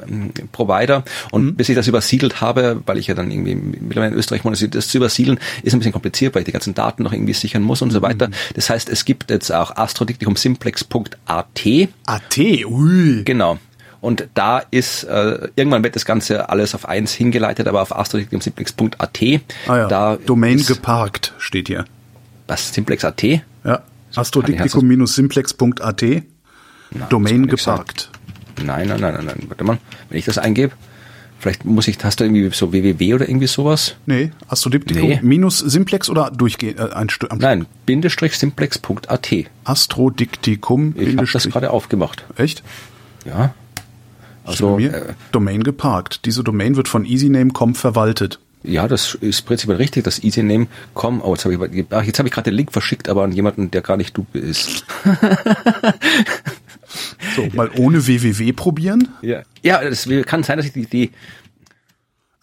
Provider 0.51 1.03
und 1.31 1.43
mhm. 1.43 1.55
bis 1.55 1.69
ich 1.69 1.75
das 1.75 1.87
übersiedelt 1.87 2.41
habe, 2.41 2.81
weil 2.85 2.97
ich 2.97 3.07
ja 3.07 3.15
dann 3.15 3.31
irgendwie 3.31 3.55
mittlerweile 3.55 4.13
in 4.13 4.17
Österreich 4.17 4.45
wohne, 4.45 4.55
das 4.55 4.87
zu 4.87 4.97
übersiedeln 4.97 5.39
ist 5.63 5.73
ein 5.73 5.79
bisschen 5.79 5.91
kompliziert, 5.91 6.35
weil 6.35 6.41
ich 6.41 6.45
die 6.45 6.51
ganzen 6.51 6.73
Daten 6.73 7.03
noch 7.03 7.13
irgendwie 7.13 7.33
sichern 7.33 7.61
muss 7.61 7.81
und 7.81 7.91
so 7.91 8.01
weiter. 8.01 8.27
Mhm. 8.27 8.33
Das 8.53 8.69
heißt, 8.69 8.89
es 8.89 9.05
gibt 9.05 9.31
jetzt 9.31 9.51
auch 9.51 9.75
astrodiktikumsimplex.at. 9.75 11.89
AT, 12.05 12.37
ui. 12.37 13.23
Genau. 13.23 13.57
Und 14.01 14.27
da 14.35 14.59
ist, 14.59 15.03
äh, 15.05 15.49
irgendwann 15.55 15.83
wird 15.83 15.95
das 15.95 16.05
Ganze 16.05 16.49
alles 16.49 16.75
auf 16.75 16.87
eins 16.87 17.11
hingeleitet, 17.11 17.67
aber 17.67 17.81
auf 17.81 17.95
astrodiktikumsimplex.at. 17.95 19.23
Ah 19.67 19.77
ja, 19.77 19.87
da 19.87 20.17
Domain 20.17 20.63
geparkt 20.63 21.33
steht 21.39 21.67
hier. 21.67 21.85
Was, 22.47 22.71
Simplex.at? 22.71 23.23
Ja. 23.23 23.81
Astrodiktikum-simplex.at 24.15 26.03
Domain 27.09 27.47
geparkt. 27.47 28.09
Nein, 28.63 28.87
nein, 28.87 29.01
nein, 29.01 29.13
nein, 29.15 29.25
nein. 29.25 29.43
Warte 29.47 29.63
mal, 29.63 29.77
wenn 30.09 30.17
ich 30.17 30.25
das 30.25 30.37
eingebe, 30.37 30.73
vielleicht 31.39 31.65
muss 31.65 31.87
ich, 31.87 31.97
hast 32.03 32.19
du 32.19 32.23
irgendwie 32.23 32.49
so 32.51 32.71
www 32.71 33.13
oder 33.13 33.27
irgendwie 33.27 33.47
sowas? 33.47 33.95
Nee, 34.05 34.31
Astrodiktikum 34.47 35.09
nee. 35.09 35.19
minus 35.21 35.59
simplex 35.59 36.09
oder 36.09 36.31
durchgehend 36.31 36.79
äh, 36.79 36.93
ein 36.93 37.09
Stück. 37.09 37.37
Nein, 37.37 37.65
Bindestrich 37.85 38.37
simplex.at. 38.37 39.33
Astrodiktikum. 39.63 40.95
Ich 40.97 41.17
habe 41.17 41.27
das 41.31 41.49
gerade 41.49 41.71
aufgemacht. 41.71 42.25
Echt? 42.37 42.63
Ja. 43.25 43.53
Also 44.45 44.77
äh, 44.77 45.13
Domain 45.31 45.63
geparkt. 45.63 46.25
Diese 46.25 46.43
Domain 46.43 46.75
wird 46.75 46.87
von 46.87 47.03
EasyName.com 47.03 47.75
verwaltet. 47.75 48.39
Ja, 48.67 48.87
das 48.87 49.15
ist 49.15 49.43
prinzipiell 49.43 49.77
richtig, 49.77 50.03
das 50.03 50.23
easyname.com. 50.23 51.21
Oh, 51.21 51.33
jetzt 51.33 51.45
habe 51.45 51.53
ich, 51.55 51.85
ach, 51.89 52.03
jetzt 52.03 52.19
habe 52.19 52.27
ich 52.27 52.33
gerade 52.33 52.49
den 52.51 52.55
Link 52.55 52.71
verschickt, 52.71 53.09
aber 53.09 53.23
an 53.23 53.31
jemanden, 53.31 53.71
der 53.71 53.81
gar 53.81 53.97
nicht 53.97 54.15
du 54.15 54.23
bist. 54.23 54.85
so, 57.35 57.47
mal 57.53 57.69
ohne 57.77 58.05
www 58.05 58.53
probieren? 58.53 59.09
Ja, 59.21 59.43
ja, 59.61 59.83
das 59.83 60.07
kann 60.25 60.43
sein, 60.43 60.57
dass 60.57 60.65
ich 60.65 60.73
die, 60.73 60.85
die 60.85 61.11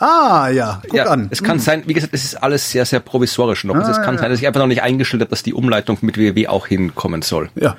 Ah, 0.03 0.49
ja, 0.49 0.83
guck 0.83 0.95
ja, 0.95 1.05
an. 1.05 1.29
Es 1.31 1.45
kann 1.45 1.59
hm. 1.59 1.61
sein, 1.61 1.83
wie 1.87 1.93
gesagt, 1.93 2.13
es 2.13 2.25
ist 2.25 2.35
alles 2.35 2.73
sehr, 2.73 2.85
sehr 2.85 2.99
provisorisch 2.99 3.63
noch. 3.63 3.77
Ah, 3.77 3.89
es 3.89 4.03
kann 4.03 4.17
ja. 4.17 4.21
sein, 4.21 4.31
dass 4.31 4.41
ich 4.41 4.49
einfach 4.49 4.61
noch 4.61 4.67
nicht 4.67 4.83
eingestellt 4.83 5.21
habe, 5.21 5.31
dass 5.31 5.45
die 5.45 5.55
Umleitung 5.55 5.97
mit 6.01 6.17
www 6.19 6.49
auch 6.49 6.67
hinkommen 6.67 7.23
soll. 7.23 7.51
Ja. 7.55 7.77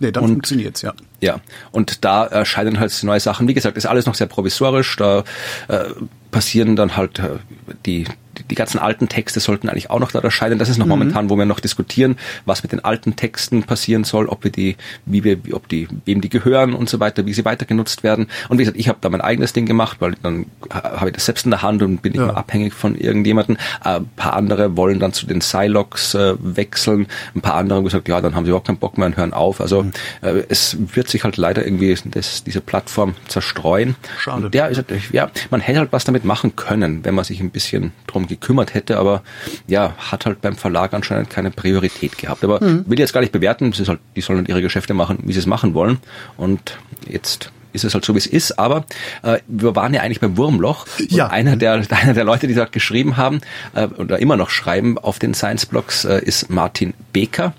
Nee, 0.00 0.10
dann 0.10 0.24
und, 0.24 0.30
funktioniert's, 0.30 0.82
ja. 0.82 0.94
Ja, 1.20 1.40
und 1.70 2.04
da 2.04 2.24
erscheinen 2.24 2.80
halt 2.80 3.02
neue 3.04 3.20
Sachen. 3.20 3.46
Wie 3.46 3.54
gesagt, 3.54 3.76
ist 3.76 3.86
alles 3.86 4.06
noch 4.06 4.14
sehr 4.14 4.26
provisorisch. 4.26 4.96
Da 4.96 5.24
äh, 5.68 5.84
passieren 6.30 6.76
dann 6.76 6.96
halt 6.96 7.18
äh, 7.18 7.38
die 7.86 8.06
die 8.50 8.54
ganzen 8.54 8.78
alten 8.78 9.08
Texte 9.08 9.40
sollten 9.40 9.68
eigentlich 9.68 9.90
auch 9.90 10.00
noch 10.00 10.12
da 10.12 10.20
erscheinen. 10.20 10.58
Das 10.58 10.68
ist 10.68 10.78
noch 10.78 10.86
mhm. 10.86 10.90
momentan, 10.90 11.30
wo 11.30 11.36
wir 11.36 11.44
noch 11.44 11.60
diskutieren, 11.60 12.16
was 12.44 12.62
mit 12.62 12.72
den 12.72 12.84
alten 12.84 13.16
Texten 13.16 13.62
passieren 13.62 14.04
soll, 14.04 14.26
ob 14.26 14.44
wir 14.44 14.50
die, 14.50 14.76
wie 15.06 15.24
wir, 15.24 15.38
ob 15.52 15.68
die, 15.68 15.88
wem 16.04 16.20
die 16.20 16.28
gehören 16.28 16.74
und 16.74 16.88
so 16.88 17.00
weiter, 17.00 17.26
wie 17.26 17.34
sie 17.34 17.44
weiter 17.44 17.66
genutzt 17.66 18.02
werden. 18.02 18.28
Und 18.48 18.58
wie 18.58 18.62
gesagt, 18.62 18.78
ich 18.78 18.88
habe 18.88 18.98
da 19.00 19.08
mein 19.08 19.20
eigenes 19.20 19.52
Ding 19.52 19.66
gemacht, 19.66 19.98
weil 20.00 20.14
dann 20.22 20.46
habe 20.70 21.10
ich 21.10 21.14
das 21.14 21.26
selbst 21.26 21.44
in 21.44 21.50
der 21.50 21.62
Hand 21.62 21.82
und 21.82 22.02
bin 22.02 22.12
nicht 22.12 22.20
ja. 22.20 22.26
mehr 22.26 22.36
abhängig 22.36 22.72
von 22.72 22.94
irgendjemanden. 22.94 23.56
Äh, 23.84 23.96
ein 23.98 24.10
paar 24.16 24.34
andere 24.34 24.76
wollen 24.76 24.98
dann 24.98 25.12
zu 25.12 25.26
den 25.26 25.40
Silox 25.40 26.14
äh, 26.14 26.34
wechseln. 26.38 27.06
Ein 27.34 27.40
paar 27.40 27.54
andere 27.54 27.78
haben 27.78 27.84
gesagt, 27.84 28.08
ja, 28.08 28.20
dann 28.20 28.34
haben 28.34 28.44
sie 28.44 28.50
überhaupt 28.50 28.66
keinen 28.66 28.78
Bock 28.78 28.98
mehr 28.98 29.06
und 29.06 29.16
hören 29.16 29.32
auf. 29.32 29.60
Also 29.60 29.84
mhm. 29.84 29.92
äh, 30.22 30.44
es 30.48 30.76
wird 30.94 31.08
sich 31.08 31.24
halt 31.24 31.36
leider 31.36 31.64
irgendwie 31.64 31.96
das, 32.04 32.44
diese 32.44 32.60
Plattform 32.60 33.14
zerstreuen. 33.26 33.96
Schade. 34.18 34.46
Und 34.46 34.54
der 34.54 34.68
ist, 34.68 34.84
ja, 35.12 35.30
man 35.50 35.60
hätte 35.60 35.80
halt 35.80 35.92
was 35.92 36.04
damit 36.04 36.17
damit 36.18 36.24
machen 36.24 36.56
können, 36.56 37.04
wenn 37.04 37.14
man 37.14 37.24
sich 37.24 37.40
ein 37.40 37.50
bisschen 37.50 37.92
drum 38.06 38.26
gekümmert 38.26 38.74
hätte, 38.74 38.98
aber 38.98 39.22
ja, 39.66 39.94
hat 39.96 40.26
halt 40.26 40.40
beim 40.40 40.56
Verlag 40.56 40.92
anscheinend 40.92 41.30
keine 41.30 41.50
Priorität 41.50 42.18
gehabt. 42.18 42.44
Aber 42.44 42.62
mhm. 42.62 42.84
will 42.86 42.98
jetzt 42.98 43.12
gar 43.12 43.20
nicht 43.20 43.32
bewerten, 43.32 43.72
ist 43.72 43.88
halt, 43.88 44.00
die 44.16 44.20
sollen 44.20 44.40
halt 44.40 44.48
ihre 44.48 44.62
Geschäfte 44.62 44.94
machen, 44.94 45.18
wie 45.24 45.32
sie 45.32 45.38
es 45.38 45.46
machen 45.46 45.74
wollen. 45.74 45.98
Und 46.36 46.78
jetzt 47.06 47.52
ist 47.72 47.84
es 47.84 47.94
halt 47.94 48.04
so, 48.04 48.14
wie 48.14 48.18
es 48.18 48.26
ist. 48.26 48.58
Aber 48.58 48.84
äh, 49.22 49.38
wir 49.46 49.76
waren 49.76 49.94
ja 49.94 50.02
eigentlich 50.02 50.20
beim 50.20 50.36
Wurmloch. 50.36 50.86
Ja. 51.08 51.28
einer 51.28 51.56
der, 51.56 51.74
einer 51.90 52.14
der 52.14 52.24
Leute, 52.24 52.46
die 52.46 52.54
dort 52.54 52.72
geschrieben 52.72 53.16
haben 53.16 53.40
äh, 53.74 53.86
oder 53.86 54.18
immer 54.18 54.36
noch 54.36 54.50
schreiben 54.50 54.98
auf 54.98 55.18
den 55.18 55.34
Science-Blogs, 55.34 56.04
äh, 56.04 56.20
ist 56.24 56.50
Martin 56.50 56.94
Beker. 57.12 57.54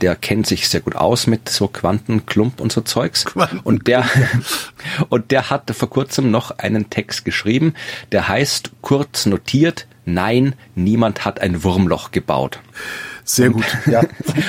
Der 0.00 0.16
kennt 0.16 0.46
sich 0.46 0.68
sehr 0.68 0.80
gut 0.80 0.96
aus 0.96 1.26
mit 1.26 1.48
so 1.48 1.68
Quantenklump 1.68 2.60
und 2.60 2.72
so 2.72 2.80
Zeugs. 2.80 3.24
Und 3.64 3.86
der, 3.86 4.04
und 5.08 5.30
der 5.30 5.50
hat 5.50 5.70
vor 5.70 5.90
kurzem 5.90 6.30
noch 6.30 6.58
einen 6.58 6.90
Text 6.90 7.24
geschrieben, 7.24 7.74
der 8.12 8.28
heißt 8.28 8.70
kurz 8.80 9.26
notiert, 9.26 9.86
nein, 10.04 10.54
niemand 10.74 11.24
hat 11.24 11.40
ein 11.40 11.62
Wurmloch 11.64 12.10
gebaut. 12.10 12.60
Sehr 13.28 13.50
gut. 13.50 13.64
Ja. 13.86 14.02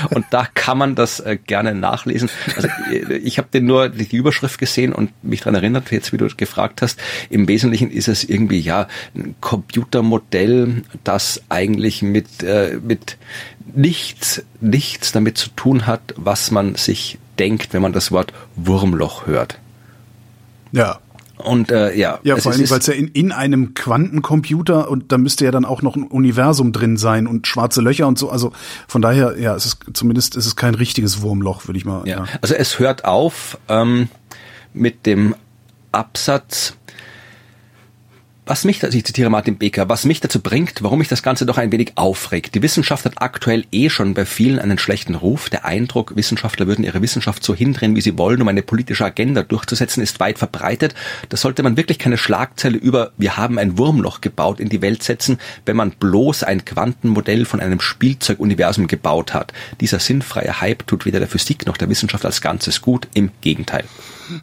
und 0.10 0.26
da 0.32 0.48
kann 0.54 0.78
man 0.78 0.96
das 0.96 1.20
äh, 1.20 1.38
gerne 1.38 1.76
nachlesen. 1.76 2.30
Also 2.56 2.68
äh, 2.92 3.18
ich 3.18 3.38
habe 3.38 3.48
den 3.54 3.66
nur 3.66 3.90
die 3.90 4.16
Überschrift 4.16 4.58
gesehen 4.58 4.94
und 4.94 5.12
mich 5.24 5.42
daran 5.42 5.56
erinnert, 5.56 5.92
jetzt 5.92 6.14
wie 6.14 6.18
du 6.18 6.28
gefragt 6.36 6.82
hast. 6.82 7.00
Im 7.30 7.48
Wesentlichen 7.48 7.92
ist 7.92 8.08
es 8.08 8.24
irgendwie 8.24 8.60
ja 8.60 8.88
ein 9.16 9.36
Computermodell, 9.42 10.84
das 11.04 11.42
eigentlich 11.50 12.02
mit 12.02 12.42
äh, 12.44 12.80
mit 12.82 13.18
nichts 13.74 14.44
nichts 14.62 15.12
damit 15.12 15.38
zu 15.38 15.50
tun 15.50 15.86
hat, 15.86 16.14
was 16.16 16.52
man 16.52 16.76
sich 16.76 17.18
denkt, 17.38 17.74
wenn 17.74 17.82
man 17.82 17.94
das 17.94 18.12
Wort 18.12 18.34
Wurmloch 18.56 19.28
hört. 19.28 19.60
Ja. 20.72 21.00
Und 21.44 21.72
äh, 21.72 21.96
ja. 21.96 22.20
Ja, 22.24 22.36
vor 22.36 22.52
allem, 22.52 22.70
weil 22.70 22.80
es 22.80 22.88
ja 22.88 22.94
in, 22.94 23.08
in 23.08 23.32
einem 23.32 23.74
Quantencomputer 23.74 24.90
und 24.90 25.12
da 25.12 25.18
müsste 25.18 25.46
ja 25.46 25.52
dann 25.52 25.64
auch 25.64 25.82
noch 25.82 25.96
ein 25.96 26.04
Universum 26.04 26.74
drin 26.74 26.98
sein 26.98 27.28
und 27.28 27.48
schwarze 27.48 27.80
Löcher 27.82 28.08
und 28.08 28.20
so. 28.20 28.30
Also 28.30 28.52
von 28.88 29.02
daher, 29.02 29.40
ja, 29.40 29.56
es 29.56 29.66
ist 29.66 29.78
zumindest 29.94 30.36
ist 30.36 30.46
es 30.46 30.58
kein 30.58 30.76
richtiges 30.76 31.22
Wurmloch, 31.22 31.68
würde 31.68 31.78
ich 31.78 31.86
mal. 31.86 32.06
Ja. 32.06 32.18
ja. 32.18 32.26
Also 32.42 32.56
es 32.56 32.78
hört 32.80 33.06
auf 33.06 33.58
ähm, 33.70 34.10
mit 34.74 35.06
dem 35.06 35.34
Absatz 35.94 36.76
was 38.50 38.66
mich, 38.66 38.82
ich 38.82 39.06
zitiere 39.06 39.30
Martin 39.30 39.60
Becker, 39.60 39.90
was 39.90 40.06
mich 40.06 40.22
dazu 40.22 40.42
bringt, 40.42 40.82
warum 40.82 40.98
mich 40.98 41.08
das 41.08 41.22
Ganze 41.22 41.46
doch 41.46 41.60
ein 41.60 41.72
wenig 41.72 41.92
aufregt. 41.96 42.56
Die 42.56 42.64
Wissenschaft 42.64 43.06
hat 43.06 43.22
aktuell 43.22 43.66
eh 43.72 43.92
schon 43.92 44.16
bei 44.16 44.26
vielen 44.26 44.58
einen 44.58 44.80
schlechten 44.80 45.14
Ruf. 45.14 45.52
Der 45.52 45.66
Eindruck, 45.66 46.16
Wissenschaftler 46.16 46.66
würden 46.66 46.84
ihre 46.84 47.04
Wissenschaft 47.04 47.44
so 47.44 47.54
hindrehen, 47.54 47.96
wie 47.96 48.02
sie 48.02 48.18
wollen, 48.18 48.42
um 48.42 48.48
eine 48.48 48.64
politische 48.64 49.06
Agenda 49.06 49.44
durchzusetzen, 49.44 50.02
ist 50.02 50.20
weit 50.20 50.40
verbreitet. 50.40 50.96
Da 51.30 51.38
sollte 51.38 51.62
man 51.62 51.78
wirklich 51.78 52.00
keine 52.00 52.18
Schlagzeile 52.18 52.78
über 52.80 53.12
wir 53.18 53.38
haben 53.38 53.60
ein 53.60 53.78
Wurmloch 53.78 54.20
gebaut 54.20 54.60
in 54.60 54.70
die 54.70 54.82
Welt 54.82 55.04
setzen, 55.04 55.38
wenn 55.68 55.78
man 55.78 55.92
bloß 55.92 56.42
ein 56.42 56.66
Quantenmodell 56.66 57.46
von 57.46 57.60
einem 57.60 57.80
Spielzeuguniversum 57.80 58.88
gebaut 58.88 59.32
hat. 59.36 59.54
Dieser 59.80 60.00
sinnfreie 60.00 60.60
Hype 60.60 60.88
tut 60.88 61.06
weder 61.06 61.20
der 61.20 61.28
Physik 61.28 61.68
noch 61.68 61.78
der 61.78 61.90
Wissenschaft 61.90 62.26
als 62.26 62.42
Ganzes 62.42 62.82
gut, 62.82 63.08
im 63.14 63.30
Gegenteil. 63.42 63.84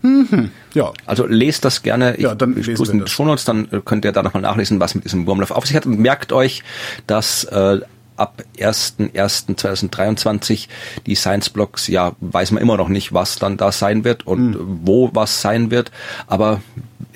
Mhm. 0.02 0.50
Ja. 0.74 0.92
Also 1.06 1.26
lest 1.26 1.64
das 1.64 1.82
gerne. 1.82 2.16
Ich 2.16 2.22
ja, 2.22 2.34
dann 2.34 2.54
lesen 2.54 2.78
wir 2.78 2.92
in 2.92 2.98
den 3.00 3.06
Shownotes, 3.06 3.44
dann 3.44 3.68
könnt 3.84 4.04
ihr 4.04 4.12
da 4.12 4.22
nochmal 4.22 4.42
nachlesen, 4.42 4.80
was 4.80 4.94
mit 4.94 5.04
diesem 5.04 5.26
Wurmlauf 5.26 5.50
auf 5.50 5.66
sich 5.66 5.76
hat. 5.76 5.86
Und 5.86 5.98
merkt 5.98 6.32
euch, 6.32 6.62
dass 7.06 7.44
äh, 7.44 7.80
ab 8.16 8.42
1.1.2023 8.58 10.68
die 11.06 11.14
Science 11.14 11.50
Blocks, 11.50 11.88
ja, 11.88 12.12
weiß 12.20 12.52
man 12.52 12.62
immer 12.62 12.76
noch 12.76 12.88
nicht, 12.88 13.12
was 13.12 13.36
dann 13.36 13.56
da 13.56 13.72
sein 13.72 14.04
wird 14.04 14.26
und 14.26 14.50
mhm. 14.50 14.80
wo 14.84 15.10
was 15.12 15.40
sein 15.40 15.70
wird, 15.70 15.90
aber 16.26 16.60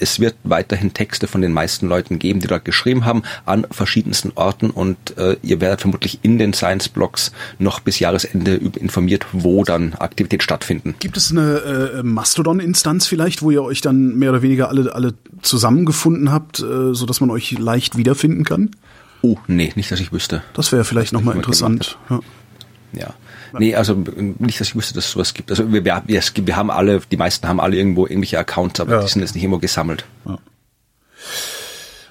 es 0.00 0.18
wird 0.18 0.34
weiterhin 0.44 0.94
Texte 0.94 1.26
von 1.26 1.42
den 1.42 1.52
meisten 1.52 1.86
Leuten 1.86 2.18
geben, 2.18 2.40
die 2.40 2.46
dort 2.46 2.64
geschrieben 2.64 3.04
haben, 3.04 3.22
an 3.44 3.66
verschiedensten 3.70 4.32
Orten 4.34 4.70
und 4.70 5.16
äh, 5.18 5.36
ihr 5.42 5.60
werdet 5.60 5.82
vermutlich 5.82 6.20
in 6.22 6.38
den 6.38 6.52
Science 6.52 6.88
Blogs 6.88 7.32
noch 7.58 7.80
bis 7.80 7.98
Jahresende 7.98 8.54
informiert, 8.54 9.26
wo 9.32 9.64
dann 9.64 9.94
Aktivität 9.94 10.42
stattfinden. 10.42 10.94
Gibt 10.98 11.16
es 11.16 11.30
eine 11.30 11.98
äh, 11.98 12.02
Mastodon-Instanz 12.02 13.06
vielleicht, 13.06 13.42
wo 13.42 13.50
ihr 13.50 13.62
euch 13.62 13.80
dann 13.80 14.16
mehr 14.16 14.30
oder 14.30 14.42
weniger 14.42 14.68
alle, 14.68 14.94
alle 14.94 15.14
zusammengefunden 15.42 16.32
habt, 16.32 16.60
äh, 16.60 16.94
so 16.94 17.06
dass 17.06 17.20
man 17.20 17.30
euch 17.30 17.58
leicht 17.58 17.96
wiederfinden 17.96 18.44
kann? 18.44 18.70
Oh, 19.22 19.36
nee, 19.46 19.72
nicht, 19.74 19.90
dass 19.90 20.00
ich 20.00 20.12
wüsste. 20.12 20.42
Das 20.54 20.72
wäre 20.72 20.84
vielleicht 20.84 21.12
nochmal 21.12 21.36
interessant. 21.36 21.98
Ja. 22.08 22.20
ja. 22.92 23.14
Nee, 23.58 23.74
also 23.74 23.94
nicht, 23.94 24.60
dass 24.60 24.68
ich 24.68 24.76
wüsste, 24.76 24.94
dass 24.94 25.06
es 25.06 25.10
sowas 25.12 25.34
gibt. 25.34 25.50
Also 25.50 25.72
wir, 25.72 25.84
wir, 25.84 26.02
wir 26.06 26.56
haben 26.56 26.70
alle, 26.70 27.00
die 27.10 27.16
meisten 27.16 27.48
haben 27.48 27.60
alle 27.60 27.76
irgendwo 27.76 28.06
irgendwelche 28.06 28.38
Accounts, 28.38 28.80
aber 28.80 28.92
ja. 28.92 29.02
die 29.02 29.08
sind 29.08 29.22
jetzt 29.22 29.34
nicht 29.34 29.42
irgendwo 29.42 29.58
gesammelt. 29.58 30.04
Ja. 30.24 30.38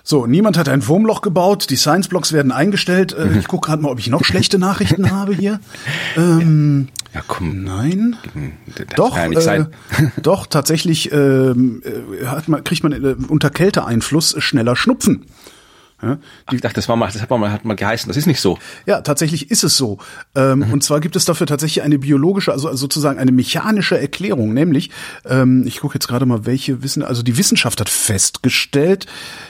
So, 0.09 0.25
niemand 0.25 0.57
hat 0.57 0.67
ein 0.69 0.87
Wurmloch 0.87 1.21
gebaut, 1.21 1.69
die 1.69 1.75
Science-Blocks 1.75 2.33
werden 2.33 2.51
eingestellt. 2.51 3.13
Äh, 3.13 3.37
ich 3.37 3.47
gucke 3.47 3.67
gerade 3.67 3.83
mal, 3.83 3.91
ob 3.91 3.99
ich 3.99 4.07
noch 4.07 4.25
schlechte 4.25 4.57
Nachrichten 4.57 5.11
habe 5.15 5.35
hier. 5.35 5.59
Ähm, 6.17 6.87
ja, 7.13 7.21
komm. 7.27 7.63
Nein. 7.63 8.17
Das 8.75 8.87
doch, 8.95 9.15
ja 9.15 9.53
äh, 9.53 9.65
doch, 10.23 10.47
tatsächlich 10.47 11.11
ähm, 11.11 11.83
äh, 11.85 12.25
hat 12.25 12.47
man, 12.47 12.63
kriegt 12.63 12.81
man 12.81 12.91
äh, 12.91 13.15
unter 13.27 13.51
Kälteeinfluss 13.51 14.35
schneller 14.39 14.75
Schnupfen. 14.75 15.27
Ja, 16.01 16.17
die, 16.49 16.55
ich 16.55 16.61
dachte, 16.61 16.75
das 16.75 16.87
war 16.87 16.95
mal, 16.95 17.11
das 17.11 17.21
hat 17.21 17.29
man 17.29 17.41
mal, 17.41 17.51
hat 17.51 17.65
mal 17.65 17.75
geheißen. 17.75 18.07
Das 18.07 18.15
ist 18.15 18.25
nicht 18.25 18.39
so. 18.39 18.57
Ja, 18.85 19.01
tatsächlich 19.01 19.51
ist 19.51 19.63
es 19.63 19.75
so. 19.75 19.97
Ähm, 20.33 20.59
mhm. 20.59 20.73
Und 20.73 20.83
zwar 20.83 21.01
gibt 21.01 21.15
es 21.15 21.25
dafür 21.25 21.45
tatsächlich 21.45 21.83
eine 21.83 21.99
biologische, 21.99 22.53
also 22.53 22.73
sozusagen 22.73 23.19
eine 23.19 23.31
mechanische 23.31 23.99
Erklärung. 23.99 24.53
Nämlich, 24.53 24.91
ähm, 25.25 25.63
ich 25.67 25.81
gucke 25.81 25.95
jetzt 25.95 26.07
gerade 26.07 26.25
mal, 26.25 26.45
welche 26.45 26.83
Wissen, 26.83 27.03
also 27.03 27.21
die 27.21 27.37
Wissenschaft 27.37 27.81
hat 27.81 27.89
festgestellt, 27.89 29.07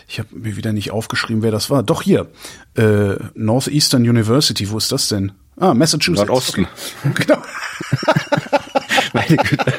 ich 0.08 0.18
habe 0.18 0.29
mir 0.36 0.58
wieder 0.58 0.74
nicht 0.74 0.91
aufgeschrieben, 0.91 1.44
wer 1.44 1.51
das 1.51 1.70
war. 1.70 1.84
Doch 1.84 2.01
hier, 2.01 2.27
äh, 2.75 3.15
Northeastern 3.36 4.01
University. 4.01 4.72
Wo 4.72 4.77
ist 4.77 4.91
das 4.91 5.10
denn? 5.10 5.32
Ah, 5.58 5.74
Massachusetts. 5.74 6.27
Nordosten. 6.27 6.68
Genau. 7.13 7.38
Meine 9.13 9.38
Güte. 9.38 9.74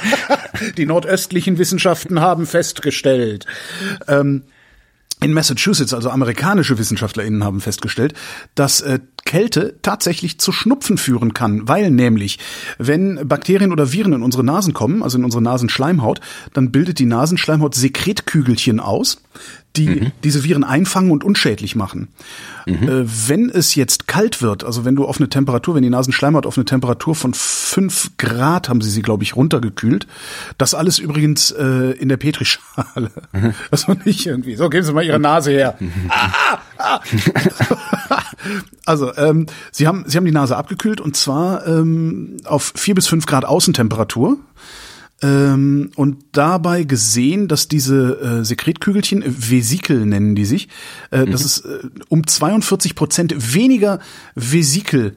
Die 0.76 0.86
nordöstlichen 0.86 1.58
Wissenschaften 1.58 2.20
haben 2.20 2.46
festgestellt. 2.46 3.46
Ähm, 4.06 4.44
in 5.22 5.34
Massachusetts, 5.34 5.92
also 5.92 6.10
amerikanische 6.10 6.78
WissenschaftlerInnen 6.78 7.44
haben 7.44 7.60
festgestellt, 7.60 8.14
dass 8.54 8.80
äh, 8.80 9.00
Kälte 9.24 9.78
tatsächlich 9.82 10.40
zu 10.40 10.50
Schnupfen 10.50 10.96
führen 10.96 11.34
kann, 11.34 11.68
weil 11.68 11.90
nämlich, 11.90 12.38
wenn 12.78 13.28
Bakterien 13.28 13.72
oder 13.72 13.92
Viren 13.92 14.14
in 14.14 14.22
unsere 14.22 14.42
Nasen 14.42 14.72
kommen, 14.72 15.02
also 15.02 15.18
in 15.18 15.24
unsere 15.24 15.42
Nasenschleimhaut, 15.42 16.20
dann 16.54 16.72
bildet 16.72 16.98
die 16.98 17.06
Nasenschleimhaut 17.06 17.74
Sekretkügelchen 17.74 18.80
aus, 18.80 19.22
die 19.76 19.88
mhm. 19.88 20.12
diese 20.24 20.42
Viren 20.42 20.64
einfangen 20.64 21.10
und 21.10 21.22
unschädlich 21.22 21.76
machen. 21.76 22.08
Mhm. 22.66 22.88
Äh, 22.88 23.28
wenn 23.28 23.50
es 23.50 23.74
jetzt 23.74 24.08
kalt 24.08 24.42
wird, 24.42 24.64
also 24.64 24.84
wenn 24.84 24.96
du 24.96 25.06
auf 25.06 25.18
eine 25.18 25.28
Temperatur, 25.28 25.76
wenn 25.76 25.82
die 25.82 25.90
Nasenschleimhaut 25.90 26.44
auf 26.44 26.56
eine 26.56 26.64
Temperatur 26.64 27.14
von 27.14 27.34
fünf 27.34 28.10
Grad, 28.18 28.68
haben 28.68 28.80
sie 28.80 28.90
sie, 28.90 29.02
glaube 29.02 29.22
ich, 29.22 29.36
runtergekühlt. 29.36 30.06
Das 30.58 30.74
alles 30.74 30.98
übrigens 30.98 31.52
äh, 31.52 31.92
in 31.92 32.08
der 32.08 32.16
Petrischale. 32.16 33.10
Mhm. 33.32 33.54
Also 33.70 33.94
nicht 34.04 34.26
irgendwie, 34.26 34.56
so, 34.56 34.68
geben 34.68 34.84
Sie 34.84 34.92
mal 34.92 35.04
Ihre 35.04 35.20
Nase 35.20 35.52
her. 35.52 35.78
Ah, 36.08 36.58
ah. 36.78 37.00
also, 38.86 39.14
ähm, 39.16 39.46
sie, 39.70 39.86
haben, 39.86 40.04
sie 40.06 40.16
haben 40.16 40.24
die 40.24 40.32
Nase 40.32 40.56
abgekühlt 40.56 41.00
und 41.00 41.14
zwar 41.14 41.66
ähm, 41.66 42.38
auf 42.44 42.72
vier 42.74 42.94
bis 42.94 43.06
fünf 43.06 43.26
Grad 43.26 43.44
Außentemperatur 43.44 44.38
ähm, 45.22 45.90
und 45.96 46.24
dabei 46.32 46.84
gesehen, 46.84 47.48
dass 47.48 47.68
diese 47.68 48.20
äh, 48.20 48.44
Sekretkügelchen, 48.44 49.22
Vesikel 49.26 50.06
nennen 50.06 50.34
die 50.34 50.44
sich, 50.44 50.68
äh, 51.10 51.24
mhm. 51.24 51.32
dass 51.32 51.44
es 51.44 51.60
äh, 51.60 51.80
um 52.08 52.26
42 52.26 52.94
Prozent 52.94 53.54
weniger 53.54 54.00
Vesikel 54.34 55.16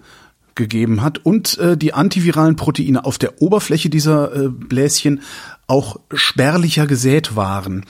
gegeben 0.55 1.01
hat 1.01 1.19
und 1.25 1.57
äh, 1.57 1.77
die 1.77 1.93
antiviralen 1.93 2.55
Proteine 2.55 3.05
auf 3.05 3.17
der 3.17 3.41
Oberfläche 3.41 3.89
dieser 3.89 4.36
äh, 4.36 4.50
Bläschen 4.50 5.22
auch 5.65 6.00
spärlicher 6.13 6.86
gesät 6.86 7.36
waren. 7.36 7.86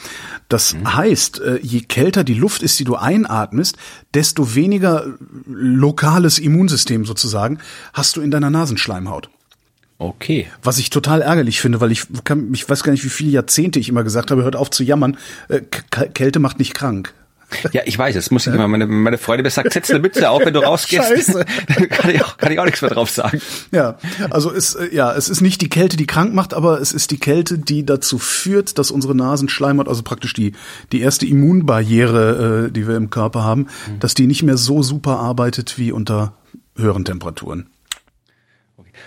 Das 0.48 0.74
mhm. 0.74 0.96
heißt, 0.96 1.41
äh, 1.41 1.60
je 1.62 1.82
kälter 1.82 2.24
die 2.24 2.36
Luft 2.36 2.62
ist, 2.63 2.79
die 2.79 2.84
du 2.84 2.96
einatmest, 2.96 3.77
desto 4.13 4.55
weniger 4.55 5.08
lokales 5.46 6.39
Immunsystem 6.39 7.05
sozusagen 7.05 7.60
hast 7.91 8.15
du 8.15 8.22
in 8.22 8.32
deiner 8.32 8.50
Nasenschleimhaut. 8.50 9.29
Okay. 10.03 10.48
Was 10.62 10.79
ich 10.79 10.89
total 10.89 11.22
ärgerlich 11.22 11.62
finde, 11.62 11.79
weil 11.79 11.91
ich 11.91 12.05
kann, 12.25 12.53
ich 12.53 12.69
weiß 12.69 12.83
gar 12.83 12.91
nicht, 12.91 13.05
wie 13.05 13.10
viele 13.10 13.31
Jahrzehnte 13.31 13.79
ich 13.79 13.88
immer 13.88 14.03
gesagt 14.03 14.31
habe, 14.31 14.43
hört 14.43 14.57
auf 14.57 14.69
zu 14.69 14.83
jammern, 14.83 15.17
äh, 15.48 15.62
Kälte 16.13 16.39
macht 16.39 16.60
nicht 16.60 16.74
krank. 16.74 17.13
Ja, 17.72 17.83
ich 17.86 17.98
weiß, 17.98 18.15
jetzt 18.15 18.31
muss 18.31 18.48
ich 18.48 18.53
immer, 18.53 18.67
meine, 18.67 18.88
meine 18.88 19.17
Freundin 19.17 19.50
sagt, 19.50 19.74
setz 19.74 19.89
eine 19.91 20.00
Mütze 20.00 20.29
auf, 20.29 20.43
wenn 20.43 20.53
du 20.53 20.60
rausgehst. 20.65 21.03
Scheiße. 21.03 21.45
kann, 21.89 22.10
ich 22.10 22.24
auch, 22.24 22.36
kann 22.38 22.51
ich 22.51 22.60
auch 22.60 22.65
nichts 22.65 22.81
mehr 22.81 22.89
drauf 22.89 23.10
sagen. 23.10 23.41
Ja, 23.72 23.98
also 24.29 24.51
es, 24.51 24.75
äh, 24.75 24.93
ja, 24.93 25.13
es 25.13 25.29
ist 25.29 25.41
nicht 25.41 25.62
die 25.62 25.69
Kälte, 25.69 25.95
die 25.95 26.07
krank 26.07 26.33
macht, 26.33 26.53
aber 26.53 26.81
es 26.81 26.91
ist 26.91 27.12
die 27.12 27.19
Kälte, 27.19 27.57
die 27.57 27.86
dazu 27.86 28.17
führt, 28.17 28.79
dass 28.79 28.91
unsere 28.91 29.15
Nasenschleimhaut, 29.15 29.88
also 29.88 30.03
praktisch 30.03 30.33
die, 30.33 30.53
die 30.91 31.01
erste 31.01 31.25
Immunbarriere, 31.25 32.67
äh, 32.67 32.72
die 32.72 32.88
wir 32.88 32.95
im 32.95 33.10
Körper 33.10 33.43
haben, 33.43 33.67
mhm. 33.88 34.00
dass 34.00 34.15
die 34.15 34.27
nicht 34.27 34.43
mehr 34.43 34.57
so 34.57 34.83
super 34.83 35.19
arbeitet 35.19 35.77
wie 35.77 35.91
unter 35.91 36.33
höheren 36.75 37.05
Temperaturen. 37.05 37.67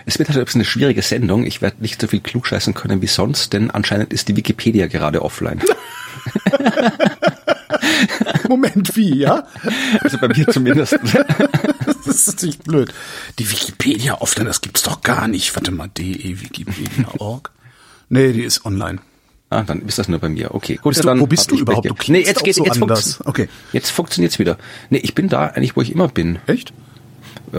Es 0.09 0.19
wird 0.19 0.29
halt 0.31 0.55
eine 0.55 0.65
schwierige 0.65 1.03
Sendung. 1.03 1.47
Ich 1.47 1.63
werde 1.63 1.77
nicht 1.81 2.01
so 2.01 2.07
viel 2.07 2.21
klugscheißen 2.21 2.75
können 2.75 3.03
wie 3.03 3.07
sonst, 3.09 3.53
denn 3.53 3.71
anscheinend 3.73 4.13
ist 4.13 4.29
die 4.29 4.37
Wikipedia 4.37 4.87
gerade 4.87 5.23
offline. 5.23 5.61
Moment, 8.49 8.97
wie, 8.97 9.17
ja? 9.19 9.47
Also 10.01 10.19
bei 10.19 10.29
mir 10.29 10.47
zumindest. 10.49 10.99
Das 12.05 12.29
ist 12.29 12.43
nicht 12.45 12.63
blöd. 12.65 12.95
Die 13.41 13.51
Wikipedia 13.51 14.21
offline, 14.21 14.47
das 14.47 14.61
gibt's 14.61 14.83
doch 14.85 15.03
gar 15.03 15.27
nicht. 15.27 15.55
Warte 15.57 15.73
mal, 15.73 15.89
de 15.89 16.41
wikipedia.org. 16.41 17.51
Nee, 18.09 18.33
die 18.33 18.45
ist 18.45 18.65
online. 18.65 19.01
Ah, 19.51 19.63
dann 19.63 19.83
ist 19.83 19.99
das 19.99 20.07
nur 20.09 20.21
bei 20.21 20.29
mir. 20.29 20.55
Okay, 20.55 20.77
gut. 20.77 20.93
Bist 20.93 21.03
du- 21.03 21.09
dann 21.09 21.19
wo 21.21 21.27
bist 21.27 21.51
du 21.51 21.57
überhaupt? 21.59 21.85
Du. 21.87 21.95
Nee, 22.13 22.21
jetzt 22.21 22.45
geht 22.45 22.57
jetzt 22.57 22.81
anders. 22.81 23.19
Okay. 23.25 23.49
Jetzt 23.73 23.91
funktioniert's 23.91 24.39
wieder. 24.39 24.57
Nee, 24.89 24.99
ich 24.99 25.15
bin 25.17 25.29
da 25.29 25.47
eigentlich, 25.49 25.75
wo 25.77 25.83
ich 25.83 25.91
immer 25.93 26.07
bin. 26.07 26.39
Echt? 26.47 26.73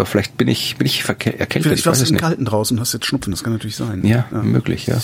Vielleicht 0.04 0.38
bin 0.38 0.48
ich, 0.48 0.76
bin 0.78 0.86
ich 0.88 1.04
erkältet, 1.08 1.64
Vielleicht 1.64 1.86
warst 1.86 2.02
es 2.02 2.10
du 2.10 2.16
im. 2.16 2.20
Kalten 2.20 2.46
draußen 2.46 2.78
und 2.78 2.82
hast 2.82 2.94
jetzt 2.94 3.06
Schnupfen, 3.06 3.32
das 3.32 3.44
kann 3.44 3.54
natürlich 3.54 3.76
sein. 3.76 4.06
Ja, 4.06 4.26
möglich, 4.32 4.88
ja. 4.88 4.98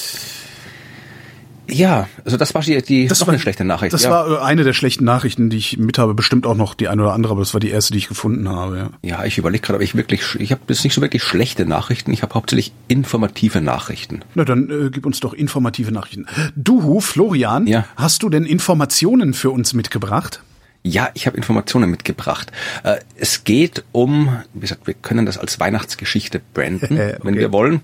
Ja, 1.69 2.07
also 2.25 2.35
das 2.35 2.53
war 2.53 2.61
die, 2.61 2.81
die 2.81 3.07
Das 3.07 3.21
war 3.21 3.29
eine 3.29 3.39
schlechte 3.39 3.63
Nachricht. 3.63 3.93
Das 3.93 4.03
ja. 4.03 4.09
war 4.09 4.29
äh, 4.29 4.43
eine 4.43 4.65
der 4.65 4.73
schlechten 4.73 5.05
Nachrichten, 5.05 5.49
die 5.49 5.57
ich 5.57 5.77
mit 5.77 5.97
habe. 5.97 6.13
Bestimmt 6.13 6.45
auch 6.45 6.55
noch 6.55 6.73
die 6.73 6.89
eine 6.89 7.01
oder 7.01 7.13
andere, 7.13 7.31
aber 7.31 7.41
das 7.41 7.53
war 7.53 7.61
die 7.61 7.69
erste, 7.69 7.93
die 7.93 7.99
ich 7.99 8.09
gefunden 8.09 8.49
habe. 8.49 8.89
Ja. 9.01 9.09
Ja, 9.19 9.25
ich 9.25 9.37
überlege 9.37 9.61
gerade, 9.61 9.77
ob 9.77 9.81
ich 9.83 9.95
wirklich, 9.95 10.23
ich 10.39 10.51
habe 10.51 10.61
jetzt 10.67 10.83
nicht 10.83 10.93
so 10.93 11.01
wirklich 11.01 11.23
schlechte 11.23 11.65
Nachrichten, 11.65 12.11
ich 12.11 12.21
habe 12.21 12.33
hauptsächlich 12.35 12.73
informative 12.89 13.61
Nachrichten. 13.61 14.21
Na, 14.35 14.43
dann 14.43 14.69
äh, 14.69 14.89
gib 14.91 15.05
uns 15.05 15.21
doch 15.21 15.33
informative 15.33 15.91
Nachrichten. 15.93 16.25
Du, 16.55 16.99
Florian, 16.99 17.65
Ja. 17.65 17.85
hast 17.95 18.23
du 18.23 18.29
denn 18.29 18.45
Informationen 18.45 19.33
für 19.33 19.49
uns 19.51 19.73
mitgebracht? 19.73 20.43
Ja, 20.85 21.09
ich 21.13 21.27
habe 21.27 21.37
Informationen 21.37 21.89
mitgebracht. 21.89 22.51
Äh, 22.83 22.97
es 23.15 23.45
geht 23.45 23.85
um, 23.93 24.37
wie 24.53 24.59
gesagt, 24.59 24.85
wir 24.85 24.93
können 24.93 25.25
das 25.25 25.37
als 25.37 25.57
Weihnachtsgeschichte 25.59 26.41
branden, 26.53 26.93
Okay. 26.99 27.15
wenn 27.23 27.35
wir 27.35 27.53
wollen. 27.53 27.79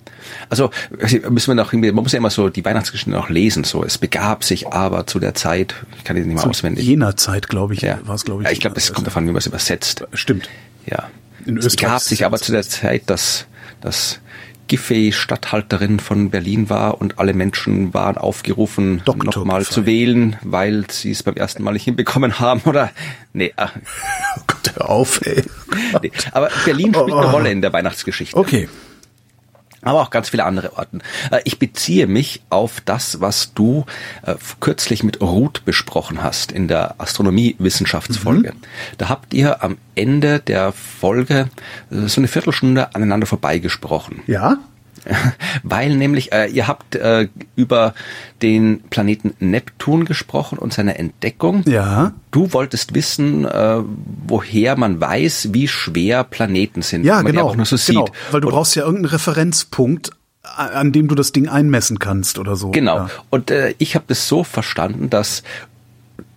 Also 0.49 0.69
müssen 1.29 1.47
wir 1.47 1.55
noch, 1.55 1.71
man 1.71 1.95
muss 1.95 2.11
ja 2.11 2.17
immer 2.17 2.29
so 2.29 2.49
die 2.49 2.65
Weihnachtsgeschichten 2.65 3.15
auch 3.15 3.29
lesen. 3.29 3.63
So, 3.63 3.85
es 3.85 3.97
begab 3.97 4.43
sich 4.43 4.67
aber 4.73 5.07
zu 5.07 5.19
der 5.19 5.33
Zeit, 5.33 5.75
ich 5.97 6.03
kann 6.03 6.17
die 6.17 6.23
nicht 6.23 6.33
mehr 6.33 6.43
Zu 6.43 6.49
auswendig. 6.49 6.85
jener 6.85 7.15
Zeit, 7.15 7.47
glaube 7.47 7.73
ich, 7.73 7.81
Ja, 7.81 7.99
war 8.05 8.15
es, 8.15 8.25
glaube 8.25 8.41
ich. 8.43 8.47
Ja, 8.47 8.51
ich 8.51 8.59
glaube, 8.59 8.73
das 8.75 8.91
kommt 8.91 9.07
davon, 9.07 9.23
wie 9.25 9.31
man 9.31 9.37
es 9.37 9.47
übersetzt. 9.47 10.03
Stimmt. 10.13 10.49
Ja. 10.85 11.09
In 11.45 11.57
es 11.57 11.75
begab 11.77 12.01
sich 12.01 12.25
aber 12.25 12.37
zu 12.37 12.51
der 12.51 12.63
Zeit, 12.63 13.03
dass, 13.09 13.45
dass 13.79 14.19
Giffey 14.69 15.11
Statthalterin 15.11 15.99
von 15.99 16.29
Berlin 16.29 16.69
war 16.69 17.01
und 17.01 17.19
alle 17.19 17.33
Menschen 17.33 17.93
waren 17.93 18.17
aufgerufen, 18.17 19.01
nochmal 19.05 19.65
zu 19.65 19.85
wählen, 19.85 20.37
weil 20.43 20.85
sie 20.89 21.11
es 21.11 21.23
beim 21.23 21.35
ersten 21.35 21.63
Mal 21.63 21.73
nicht 21.73 21.83
hinbekommen 21.83 22.39
haben 22.39 22.61
oder 22.65 22.91
nee, 23.33 23.51
ah, 23.57 23.69
Oh 24.37 24.41
Gott, 24.47 24.73
hör 24.75 24.89
auf, 24.89 25.19
ey. 25.25 25.43
nee. 26.01 26.11
aber 26.31 26.49
Berlin 26.63 26.93
spielt 26.93 27.11
eine 27.11 27.27
Oh. 27.27 27.31
Rolle 27.31 27.51
in 27.51 27.61
der 27.61 27.73
Weihnachtsgeschichte. 27.73 28.37
Okay. 28.37 28.69
Aber 29.81 30.01
auch 30.01 30.09
ganz 30.09 30.29
viele 30.29 30.43
andere 30.45 30.77
Orten. 30.77 31.01
Äh, 31.31 31.41
Ich 31.45 31.59
beziehe 31.59 32.07
mich 32.07 32.41
auf 32.49 32.81
das, 32.81 33.21
was 33.21 33.53
du 33.53 33.85
äh, 34.25 34.35
kürzlich 34.59 35.03
mit 35.03 35.21
Ruth 35.21 35.63
besprochen 35.65 36.21
hast 36.23 36.51
in 36.51 36.67
der 36.67 36.95
Astronomie-Wissenschaftsfolge. 36.99 38.53
Da 38.97 39.09
habt 39.09 39.33
ihr 39.33 39.63
am 39.63 39.77
Ende 39.95 40.39
der 40.39 40.71
Folge 40.71 41.49
äh, 41.91 42.07
so 42.07 42.21
eine 42.21 42.27
Viertelstunde 42.27 42.95
aneinander 42.95 43.27
vorbeigesprochen. 43.27 44.21
Ja? 44.27 44.57
Weil 45.63 45.95
nämlich, 45.95 46.31
äh, 46.31 46.47
ihr 46.47 46.67
habt 46.67 46.95
äh, 46.95 47.27
über 47.55 47.93
den 48.41 48.81
Planeten 48.89 49.33
Neptun 49.39 50.05
gesprochen 50.05 50.57
und 50.57 50.73
seine 50.73 50.97
Entdeckung. 50.97 51.63
Ja. 51.67 52.13
Du 52.31 52.53
wolltest 52.53 52.93
wissen, 52.93 53.45
äh, 53.45 53.79
woher 54.27 54.75
man 54.77 54.99
weiß, 55.01 55.49
wie 55.53 55.67
schwer 55.67 56.23
Planeten 56.23 56.81
sind. 56.81 57.03
Ja, 57.05 57.21
genau. 57.21 57.45
einfach 57.45 57.57
nur 57.57 57.65
so 57.65 57.75
genau. 57.77 58.05
sieht. 58.05 58.15
Weil 58.31 58.41
du 58.41 58.47
Und- 58.47 58.53
brauchst 58.53 58.75
ja 58.75 58.83
irgendeinen 58.83 59.11
Referenzpunkt, 59.11 60.11
an 60.55 60.91
dem 60.91 61.07
du 61.07 61.15
das 61.15 61.31
Ding 61.31 61.47
einmessen 61.47 61.99
kannst 61.99 62.39
oder 62.39 62.55
so. 62.55 62.71
Genau. 62.71 62.97
Ja. 62.97 63.09
Und 63.29 63.51
äh, 63.51 63.75
ich 63.77 63.95
habe 63.95 64.05
das 64.07 64.27
so 64.27 64.43
verstanden, 64.43 65.09
dass 65.09 65.43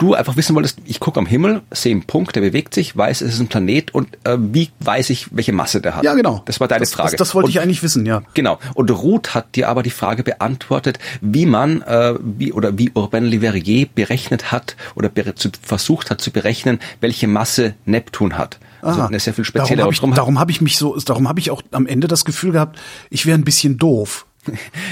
du 0.02 0.14
einfach 0.14 0.37
wissen 0.37 0.54
wolltest, 0.56 0.78
ich 0.85 1.00
gucke 1.00 1.18
am 1.21 1.26
Himmel, 1.26 1.62
sehe 1.71 1.92
einen 1.92 2.02
Punkt, 2.04 2.35
der 2.35 2.40
bewegt 2.40 2.75
sich, 2.75 2.97
weiß, 2.97 3.21
es 3.21 3.35
ist 3.35 3.40
ein 3.40 3.49
Planet 3.49 3.94
und 3.94 4.09
äh, 4.25 4.37
wie 4.38 4.71
weiß 4.80 5.11
ich, 5.11 5.28
welche 5.35 5.52
Masse 5.52 5.80
der 5.80 5.97
hat? 5.97 6.04
Ja, 6.04 6.14
genau. 6.14 6.42
Das 6.47 6.61
war 6.61 6.68
deine 6.68 6.80
das, 6.80 6.92
Frage. 6.92 7.11
Das, 7.12 7.18
das 7.18 7.35
wollte 7.35 7.47
und, 7.47 7.50
ich 7.50 7.61
eigentlich 7.61 7.82
wissen, 7.82 8.04
ja. 8.04 8.23
Genau. 8.35 8.59
Und 8.75 8.90
Ruth 8.90 9.35
hat 9.35 9.54
dir 9.54 9.68
aber 9.68 9.82
die 9.82 9.90
Frage 9.90 10.23
beantwortet, 10.23 10.99
wie 11.21 11.47
man, 11.47 11.83
äh, 11.83 12.14
wie 12.22 12.53
oder 12.53 12.77
wie 12.79 12.90
Urbain 12.94 13.24
Le 13.24 13.40
Verrier 13.40 13.87
berechnet 13.94 14.50
hat 14.53 14.77
oder 14.94 15.09
bere- 15.09 15.35
zu, 15.35 15.50
versucht 15.62 16.11
hat 16.11 16.20
zu 16.20 16.31
berechnen, 16.31 16.81
welche 17.00 17.29
Masse 17.29 17.74
Neptun 17.85 18.37
hat. 18.37 18.59
Also 18.81 19.00
Aha. 19.00 19.09
eine 19.09 19.20
sehr 19.20 19.33
viel 19.33 19.44
darum 19.44 19.62
spezielle. 19.66 19.83
habe 19.85 19.92
ich, 19.92 20.00
darum 20.00 20.40
hab 20.40 20.50
ich 20.50 20.61
mich 20.61 20.77
so, 20.77 20.96
darum 20.96 21.29
habe 21.29 21.38
ich 21.38 21.53
auch 21.53 21.62
am 21.70 21.87
Ende 21.87 22.09
das 22.09 22.24
Gefühl 22.24 22.50
gehabt, 22.53 22.79
ich 23.11 23.27
wäre 23.27 23.38
ein 23.38 23.44
bisschen 23.44 23.79
doof. 23.79 24.27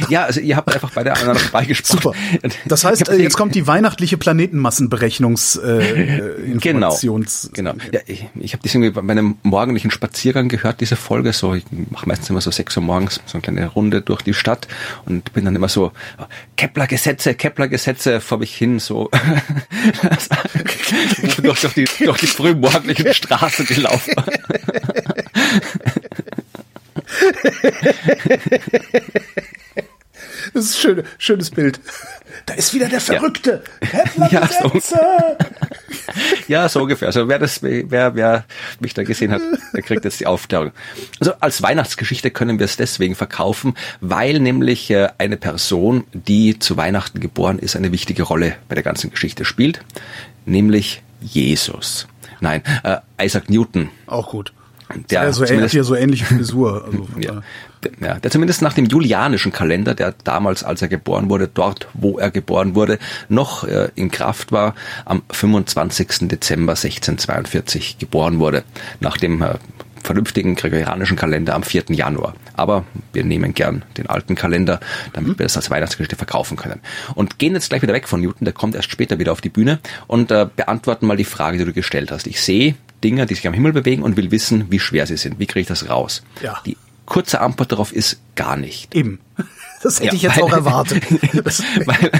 Ja, 0.08 0.24
also 0.24 0.40
ihr 0.40 0.56
habt 0.56 0.72
einfach 0.72 0.90
beide 0.94 1.12
aneinander 1.12 1.40
vorbeigesprochen. 1.40 2.02
Super. 2.02 2.14
Das 2.66 2.84
heißt, 2.84 3.08
äh, 3.08 3.16
jetzt 3.16 3.36
kommt 3.36 3.54
die 3.54 3.66
weihnachtliche 3.66 4.16
Planetenmassenberechnungs 4.16 5.56
äh, 5.56 5.70
äh, 5.78 6.58
Genau, 6.60 6.96
genau. 7.52 7.74
Ja, 7.92 8.00
ich 8.06 8.26
ich 8.38 8.52
habe 8.52 8.62
das 8.62 8.74
irgendwie 8.74 8.90
bei 8.90 9.02
meinem 9.02 9.36
morgendlichen 9.42 9.90
Spaziergang 9.90 10.48
gehört, 10.48 10.80
diese 10.80 10.96
Folge. 10.96 11.32
So, 11.32 11.54
ich 11.54 11.64
mache 11.90 12.08
meistens 12.08 12.30
immer 12.30 12.40
so 12.40 12.50
sechs 12.50 12.76
Uhr 12.76 12.82
morgens 12.82 13.20
so 13.26 13.34
eine 13.34 13.42
kleine 13.42 13.66
Runde 13.66 14.02
durch 14.02 14.22
die 14.22 14.34
Stadt 14.34 14.68
und 15.04 15.32
bin 15.32 15.44
dann 15.44 15.56
immer 15.56 15.68
so 15.68 15.92
Kepler-Gesetze, 16.56 17.34
Kepler-Gesetze 17.34 18.20
vor 18.20 18.38
mich 18.38 18.54
hin, 18.54 18.78
so 18.78 19.10
durch, 21.42 21.60
durch 21.60 21.74
die 21.74 21.86
durch 22.04 22.18
die 22.18 22.26
frühmorgendlichen 22.26 23.12
Straßen 23.14 23.66
gelaufen. 23.66 24.14
Das 30.54 30.64
ist 30.64 30.76
ein 30.76 30.80
schön, 30.80 31.02
schönes 31.18 31.50
Bild. 31.50 31.80
Da 32.46 32.54
ist 32.54 32.74
wieder 32.74 32.88
der 32.88 33.00
Verrückte. 33.00 33.62
Ja, 34.30 34.46
so. 34.46 34.70
Kepler-Gesetze. 34.70 34.98
Ja, 36.48 36.68
so 36.68 36.82
ungefähr. 36.82 37.08
Also 37.08 37.28
wer 37.28 37.38
das, 37.38 37.62
wer, 37.62 38.16
wer 38.16 38.44
mich 38.80 38.94
da 38.94 39.04
gesehen 39.04 39.30
hat, 39.30 39.42
der 39.72 39.82
kriegt 39.82 40.04
jetzt 40.04 40.18
die 40.18 40.26
Aufklärung. 40.26 40.72
Also 41.20 41.34
als 41.38 41.62
Weihnachtsgeschichte 41.62 42.30
können 42.30 42.58
wir 42.58 42.64
es 42.64 42.76
deswegen 42.76 43.14
verkaufen, 43.14 43.74
weil 44.00 44.40
nämlich 44.40 44.90
äh, 44.90 45.08
eine 45.18 45.36
Person, 45.36 46.04
die 46.12 46.58
zu 46.58 46.76
Weihnachten 46.76 47.20
geboren 47.20 47.60
ist, 47.60 47.76
eine 47.76 47.92
wichtige 47.92 48.24
Rolle 48.24 48.56
bei 48.68 48.74
der 48.74 48.82
ganzen 48.82 49.10
Geschichte 49.10 49.44
spielt, 49.44 49.80
nämlich 50.46 51.02
Jesus. 51.20 52.08
Nein, 52.40 52.62
äh, 52.82 52.96
Isaac 53.24 53.48
Newton. 53.48 53.90
Auch 54.06 54.30
gut. 54.30 54.52
Der 55.10 55.22
ja, 55.24 55.32
so, 55.32 55.42
ähn- 55.42 55.46
zumindest- 55.46 55.74
hat 55.74 55.76
ja 55.78 55.84
so 55.84 55.94
ähnliche 55.94 56.24
Frisur. 56.24 56.84
Also 56.84 57.06
Ja. 57.18 57.42
Ja, 57.98 58.14
der 58.18 58.30
zumindest 58.30 58.60
nach 58.60 58.74
dem 58.74 58.84
julianischen 58.84 59.52
Kalender, 59.52 59.94
der 59.94 60.14
damals, 60.24 60.62
als 60.64 60.82
er 60.82 60.88
geboren 60.88 61.30
wurde, 61.30 61.48
dort, 61.48 61.88
wo 61.94 62.18
er 62.18 62.30
geboren 62.30 62.74
wurde, 62.74 62.98
noch 63.30 63.64
äh, 63.64 63.88
in 63.94 64.10
Kraft 64.10 64.52
war, 64.52 64.74
am 65.06 65.22
25. 65.30 66.28
Dezember 66.28 66.72
1642 66.72 67.96
geboren 67.98 68.38
wurde. 68.38 68.64
Nach 69.00 69.16
dem 69.16 69.40
äh, 69.40 69.54
vernünftigen 70.02 70.56
gregorianischen 70.56 71.16
Kalender 71.16 71.54
am 71.54 71.62
4. 71.62 71.84
Januar. 71.88 72.34
Aber 72.54 72.84
wir 73.14 73.24
nehmen 73.24 73.54
gern 73.54 73.82
den 73.96 74.08
alten 74.08 74.34
Kalender, 74.34 74.80
damit 75.14 75.38
wir 75.38 75.44
das 75.46 75.56
als 75.56 75.70
Weihnachtsgeschichte 75.70 76.16
verkaufen 76.16 76.56
können. 76.58 76.80
Und 77.14 77.38
gehen 77.38 77.54
jetzt 77.54 77.70
gleich 77.70 77.80
wieder 77.82 77.94
weg 77.94 78.08
von 78.08 78.20
Newton, 78.20 78.44
der 78.44 78.52
kommt 78.54 78.74
erst 78.74 78.90
später 78.90 79.18
wieder 79.18 79.32
auf 79.32 79.40
die 79.40 79.48
Bühne 79.50 79.78
und 80.06 80.30
äh, 80.30 80.46
beantworten 80.54 81.06
mal 81.06 81.16
die 81.16 81.24
Frage, 81.24 81.56
die 81.58 81.64
du 81.64 81.72
gestellt 81.72 82.10
hast. 82.10 82.26
Ich 82.26 82.40
sehe 82.42 82.74
Dinge, 83.02 83.26
die 83.26 83.34
sich 83.34 83.46
am 83.46 83.54
Himmel 83.54 83.72
bewegen 83.72 84.02
und 84.02 84.16
will 84.16 84.30
wissen, 84.30 84.66
wie 84.70 84.78
schwer 84.80 85.06
sie 85.06 85.16
sind. 85.16 85.38
Wie 85.38 85.46
kriege 85.46 85.60
ich 85.62 85.66
das 85.66 85.88
raus? 85.88 86.22
Ja. 86.42 86.60
Die 86.66 86.76
kurze 87.06 87.40
Antwort 87.40 87.72
darauf 87.72 87.92
ist 87.92 88.20
gar 88.36 88.56
nicht. 88.56 88.94
Eben. 88.94 89.18
Das 89.82 89.94
hätte 89.98 90.08
Ja, 90.08 90.12
ich 90.12 90.20
jetzt 90.22 90.36
weil- 90.36 90.42
auch 90.42 90.52
erwartet. 90.52 91.02
Weil, 91.86 92.10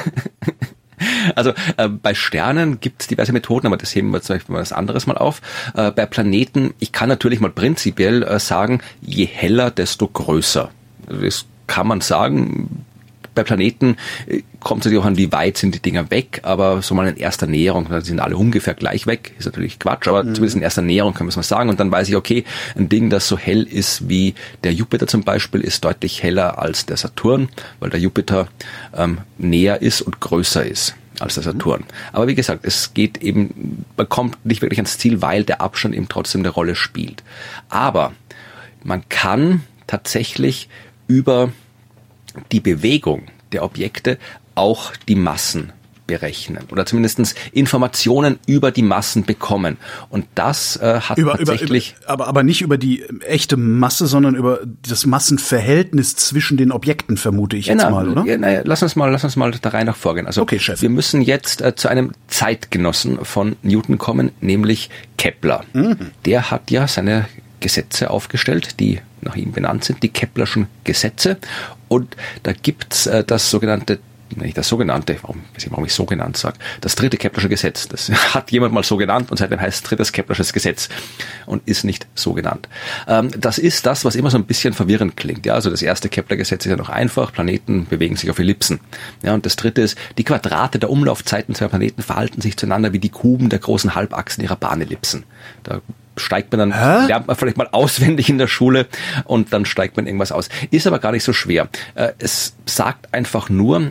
also 1.35 1.53
äh, 1.77 1.89
bei 1.89 2.15
Sternen 2.15 2.81
gibt 2.81 3.03
es 3.03 3.09
diverse 3.09 3.33
Methoden, 3.35 3.67
aber 3.67 3.77
das 3.77 3.95
heben 3.95 4.11
wir 4.13 4.23
zum 4.23 4.37
Beispiel 4.37 4.55
mal 4.55 4.63
was 4.63 4.73
anderes 4.73 5.07
mal 5.07 5.19
auf. 5.19 5.43
Äh, 5.75 5.91
bei 5.91 6.07
Planeten, 6.07 6.73
ich 6.79 6.93
kann 6.93 7.11
natürlich 7.11 7.39
mal 7.39 7.51
prinzipiell 7.51 8.23
äh, 8.23 8.39
sagen, 8.41 8.81
je 9.03 9.27
heller, 9.27 9.71
desto 9.71 10.09
größer. 10.09 10.71
Das 11.07 11.45
kann 11.67 11.87
man 11.87 12.01
sagen. 12.01 12.87
Bei 13.35 13.45
Planeten 13.45 13.97
äh, 14.27 14.43
kommt 14.61 14.81
es 14.81 14.85
natürlich 14.87 15.03
auch 15.03 15.09
an, 15.09 15.17
wie 15.17 15.33
weit 15.33 15.57
sind 15.57 15.75
die 15.75 15.81
Dinger 15.81 16.11
weg, 16.11 16.41
aber 16.43 16.83
so 16.83 16.95
mal 16.95 17.09
in 17.09 17.17
erster 17.17 17.47
Näherung, 17.47 17.89
da 17.89 18.01
sind 18.01 18.21
alle 18.21 18.37
ungefähr 18.37 18.75
gleich 18.75 19.07
weg, 19.07 19.33
ist 19.39 19.47
natürlich 19.47 19.79
Quatsch, 19.79 20.09
aber 20.09 20.23
zumindest 20.23 20.57
in 20.57 20.63
erster 20.63 20.83
Näherung 20.83 21.15
können 21.15 21.29
wir 21.29 21.31
es 21.31 21.37
mal 21.37 21.43
sagen 21.43 21.71
und 21.71 21.81
dann 21.81 21.91
weiß 21.91 22.09
ich, 22.09 22.17
okay, 22.17 22.45
ein 22.77 22.89
Ding, 22.89 23.11
das 23.11 23.29
so 23.29 23.39
hell 23.39 23.63
ist 23.63 24.09
wie 24.09 24.35
der 24.65 24.73
Jupiter 24.73 25.07
zum 25.07 25.23
Beispiel, 25.23 25.61
ist 25.61 25.85
deutlich 25.85 26.23
heller 26.23 26.59
als 26.59 26.87
der 26.87 26.97
Saturn, 26.97 27.49
weil 27.79 27.91
der 27.91 28.01
Jupiter 28.01 28.49
ähm, 28.97 29.19
näher 29.39 29.83
ist 29.83 30.03
und 30.03 30.21
größer 30.21 30.65
ist 30.65 30.95
als 31.21 31.35
der 31.35 31.43
Saturn. 31.43 31.85
Aber 32.13 32.27
wie 32.29 32.35
gesagt, 32.35 32.65
es 32.65 32.95
geht 32.95 33.19
eben, 33.19 33.85
man 33.97 34.09
kommt 34.09 34.45
nicht 34.45 34.63
wirklich 34.63 34.79
ans 34.79 34.99
Ziel, 34.99 35.23
weil 35.23 35.45
der 35.45 35.61
Abstand 35.61 35.95
eben 35.95 36.09
trotzdem 36.09 36.41
eine 36.41 36.49
Rolle 36.49 36.75
spielt. 36.75 37.23
Aber 37.69 38.13
man 38.83 39.09
kann 39.09 39.63
tatsächlich 39.87 40.69
über 41.07 41.53
die 42.53 42.61
Bewegung 42.61 43.23
der 43.53 43.65
Objekte 43.65 44.19
auch 44.55 44.93
die 45.09 45.15
Massen 45.17 45.73
berechnen 46.11 46.65
oder 46.73 46.87
zumindestens 46.87 47.37
Informationen 47.53 48.41
über 48.49 48.73
die 48.73 48.83
Massen 48.83 49.25
bekommen. 49.25 49.77
Und 50.09 50.27
das 50.35 50.75
äh, 50.77 51.01
hat 51.03 51.19
über, 51.19 51.37
tatsächlich... 51.37 51.95
Über, 51.95 52.03
über, 52.03 52.13
aber, 52.13 52.27
aber 52.27 52.43
nicht 52.43 52.63
über 52.63 52.79
die 52.79 53.05
echte 53.21 53.57
Masse, 53.57 54.09
sondern 54.09 54.35
über 54.35 54.59
das 54.89 55.07
Massenverhältnis 55.07 56.17
zwischen 56.17 56.57
den 56.57 56.73
Objekten, 56.73 57.17
vermute 57.17 57.57
ich 57.57 57.67
jetzt 57.67 57.83
na, 57.83 57.91
mal, 57.91 58.09
oder? 58.09 58.25
Ja, 58.25 58.39
na, 58.39 58.63
lass 58.65 58.83
uns 58.83 58.97
mal, 58.97 59.09
lass 59.09 59.23
uns 59.23 59.37
mal 59.37 59.53
da 59.53 59.69
rein 59.69 59.87
nach 59.87 59.95
vorgehen. 59.95 60.27
Also 60.27 60.43
Okay, 60.43 60.59
Chef. 60.59 60.83
wir 60.83 60.91
müssen 60.91 61.23
jetzt 61.23 61.63
äh, 61.63 61.77
zu 61.77 61.87
einem 61.87 62.11
Zeitgenossen 62.27 63.25
von 63.25 63.55
Newton 63.63 63.97
kommen, 63.99 64.33
nämlich 64.41 64.91
Kepler. 65.17 65.63
Mhm. 65.75 66.11
Der 66.25 66.51
hat 66.51 66.73
ja 66.73 66.89
seine 66.89 67.27
Gesetze 67.61 68.11
aufgestellt, 68.11 68.81
die 68.81 69.01
nach 69.23 69.37
ihm 69.37 69.53
benannt 69.53 69.85
sind, 69.85 70.03
die 70.03 70.09
Keplerschen 70.09 70.67
Gesetze. 70.85 71.39
Und 71.89 72.17
da 72.43 72.53
gibt's 72.53 73.07
äh, 73.07 73.25
das 73.25 73.51
sogenannte 73.51 73.99
nicht 74.37 74.57
das 74.57 74.69
sogenannte, 74.69 75.17
warum, 75.23 75.43
weiß 75.55 75.65
ich, 75.65 75.71
warum 75.71 75.85
ich 75.85 75.93
so 75.93 76.05
genannt 76.05 76.37
sage, 76.37 76.59
das 76.81 76.95
dritte 76.95 77.17
Keplersche 77.17 77.49
Gesetz. 77.49 77.89
Das 77.89 78.11
hat 78.35 78.51
jemand 78.51 78.73
mal 78.73 78.85
so 78.85 78.97
genannt 78.97 79.31
und 79.31 79.37
seitdem 79.37 79.61
heißt 79.61 79.79
es 79.79 79.83
drittes 79.83 80.13
Keplersches 80.13 80.53
Gesetz 80.53 80.89
und 81.47 81.67
ist 81.67 81.85
nicht 81.85 82.07
so 82.15 82.33
genannt. 82.33 82.69
Ähm, 83.09 83.31
das 83.39 83.59
ist 83.59 83.87
das, 83.87 84.05
was 84.05 84.15
immer 84.15 84.31
so 84.31 84.39
ein 84.39 84.45
bisschen 84.45 84.73
verwirrend 84.73 85.17
klingt. 85.17 85.47
Ja, 85.47 85.55
also 85.55 85.71
das 85.71 85.83
erste 85.83 86.09
Kepler-Gesetz 86.09 86.67
ist 86.67 86.71
ja 86.71 86.77
noch 86.77 86.89
einfach, 86.89 87.33
Planeten 87.33 87.87
bewegen 87.87 88.17
sich 88.17 88.31
auf 88.31 88.39
Ellipsen. 88.39 88.81
Ja, 89.23 89.35
und 89.35 89.47
das 89.47 89.57
dritte 89.57 89.83
ist, 89.83 89.99
die 90.19 90.25
Quadrate 90.25 90.79
der 90.79 90.91
Umlaufzeiten 90.91 91.55
zweier 91.55 91.69
Planeten 91.69 92.03
verhalten 92.03 92.41
sich 92.41 92.57
zueinander 92.57 92.93
wie 92.93 92.99
die 92.99 93.09
Kuben 93.09 93.49
der 93.49 93.59
großen 93.59 93.95
Halbachsen 93.95 94.43
ihrer 94.43 94.57
Bahnellipsen. 94.57 95.25
Da 95.63 95.81
steigt 96.21 96.53
man 96.53 96.71
dann, 96.71 96.73
Hä? 96.73 97.07
lernt 97.09 97.27
man 97.27 97.37
vielleicht 97.37 97.57
mal 97.57 97.69
auswendig 97.73 98.29
in 98.29 98.39
der 98.39 98.47
Schule 98.47 98.87
und 99.25 99.53
dann 99.53 99.65
steigt 99.65 99.97
man 99.97 100.07
irgendwas 100.07 100.31
aus. 100.33 100.49
Ist 100.71 100.87
aber 100.87 100.99
gar 101.01 101.13
nicht 101.13 101.25
so 101.25 101.33
schwer. 101.33 101.69
Äh, 101.95 102.13
Es 102.19 102.55
sagt 102.67 103.13
einfach 103.13 103.49
nur 103.49 103.91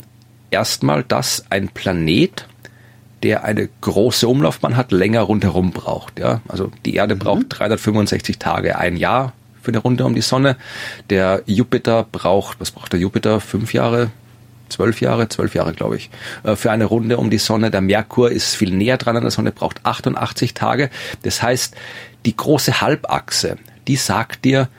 erstmal, 0.52 1.04
dass 1.04 1.46
ein 1.50 1.68
Planet, 1.70 2.48
der 3.24 3.44
eine 3.44 3.68
große 3.82 4.28
Umlaufbahn 4.28 4.78
hat, 4.78 4.92
länger 4.92 5.22
rundherum 5.22 5.72
braucht. 5.72 6.20
Ja? 6.20 6.42
Also 6.48 6.72
die 6.86 6.96
Erde 6.96 7.16
braucht 7.16 7.48
365 7.50 8.40
Tage, 8.40 8.78
ein 8.78 8.96
Jahr 8.96 9.34
für 9.62 9.72
eine 9.72 9.80
Runde 9.80 10.06
um 10.06 10.16
die 10.16 10.22
Sonne. 10.22 10.56
Der 11.10 11.42
Jupiter 11.46 12.06
braucht, 12.10 12.60
was 12.62 12.72
braucht 12.72 12.94
der 12.94 13.00
Jupiter? 13.02 13.42
Fünf 13.42 13.74
Jahre? 13.74 14.10
Zwölf 14.70 15.02
Jahre, 15.02 15.28
zwölf 15.28 15.56
Jahre, 15.56 15.74
glaube 15.74 15.98
ich, 15.98 16.12
äh, 16.44 16.56
für 16.56 16.70
eine 16.72 16.86
Runde 16.86 17.18
um 17.18 17.32
die 17.32 17.40
Sonne. 17.40 17.72
Der 17.72 17.82
Merkur 17.82 18.32
ist 18.32 18.56
viel 18.56 18.72
näher 18.72 18.98
dran 18.98 19.18
an 19.18 19.24
der 19.24 19.32
Sonne, 19.32 19.52
braucht 19.52 19.84
88 19.84 20.54
Tage. 20.54 20.92
Das 21.24 21.42
heißt, 21.42 21.76
die 22.30 22.38
große 22.38 22.80
Halbachse, 22.80 23.58
die 23.88 23.96
sagt 23.96 24.46
dir, 24.46 24.70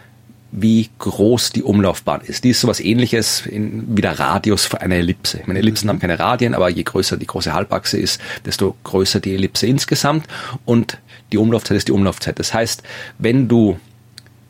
wie 0.53 0.89
groß 1.01 1.51
die 1.51 1.65
Umlaufbahn 1.65 2.21
ist. 2.21 2.45
Die 2.45 2.51
ist 2.51 2.61
sowas 2.61 2.79
ähnliches 2.79 3.45
in, 3.45 3.97
wie 3.97 4.03
der 4.03 4.21
Radius 4.21 4.67
für 4.67 4.81
eine 4.81 4.97
Ellipse. 4.97 5.39
Ich 5.41 5.49
meine, 5.49 5.59
Ellipsen 5.59 5.89
haben 5.89 5.99
keine 5.99 6.21
Radien, 6.21 6.55
aber 6.55 6.69
je 6.69 6.85
größer 6.85 7.17
die 7.17 7.27
große 7.27 7.53
Halbachse 7.53 7.99
ist, 7.99 8.21
desto 8.45 8.77
größer 8.85 9.19
die 9.19 9.35
Ellipse 9.35 9.67
insgesamt 9.67 10.27
und 10.65 10.99
die 11.33 11.39
Umlaufzeit 11.39 11.77
ist 11.77 11.89
die 11.89 11.93
Umlaufzeit. 11.93 12.39
Das 12.39 12.55
heißt, 12.55 12.85
wenn 13.19 13.49
du 13.49 13.81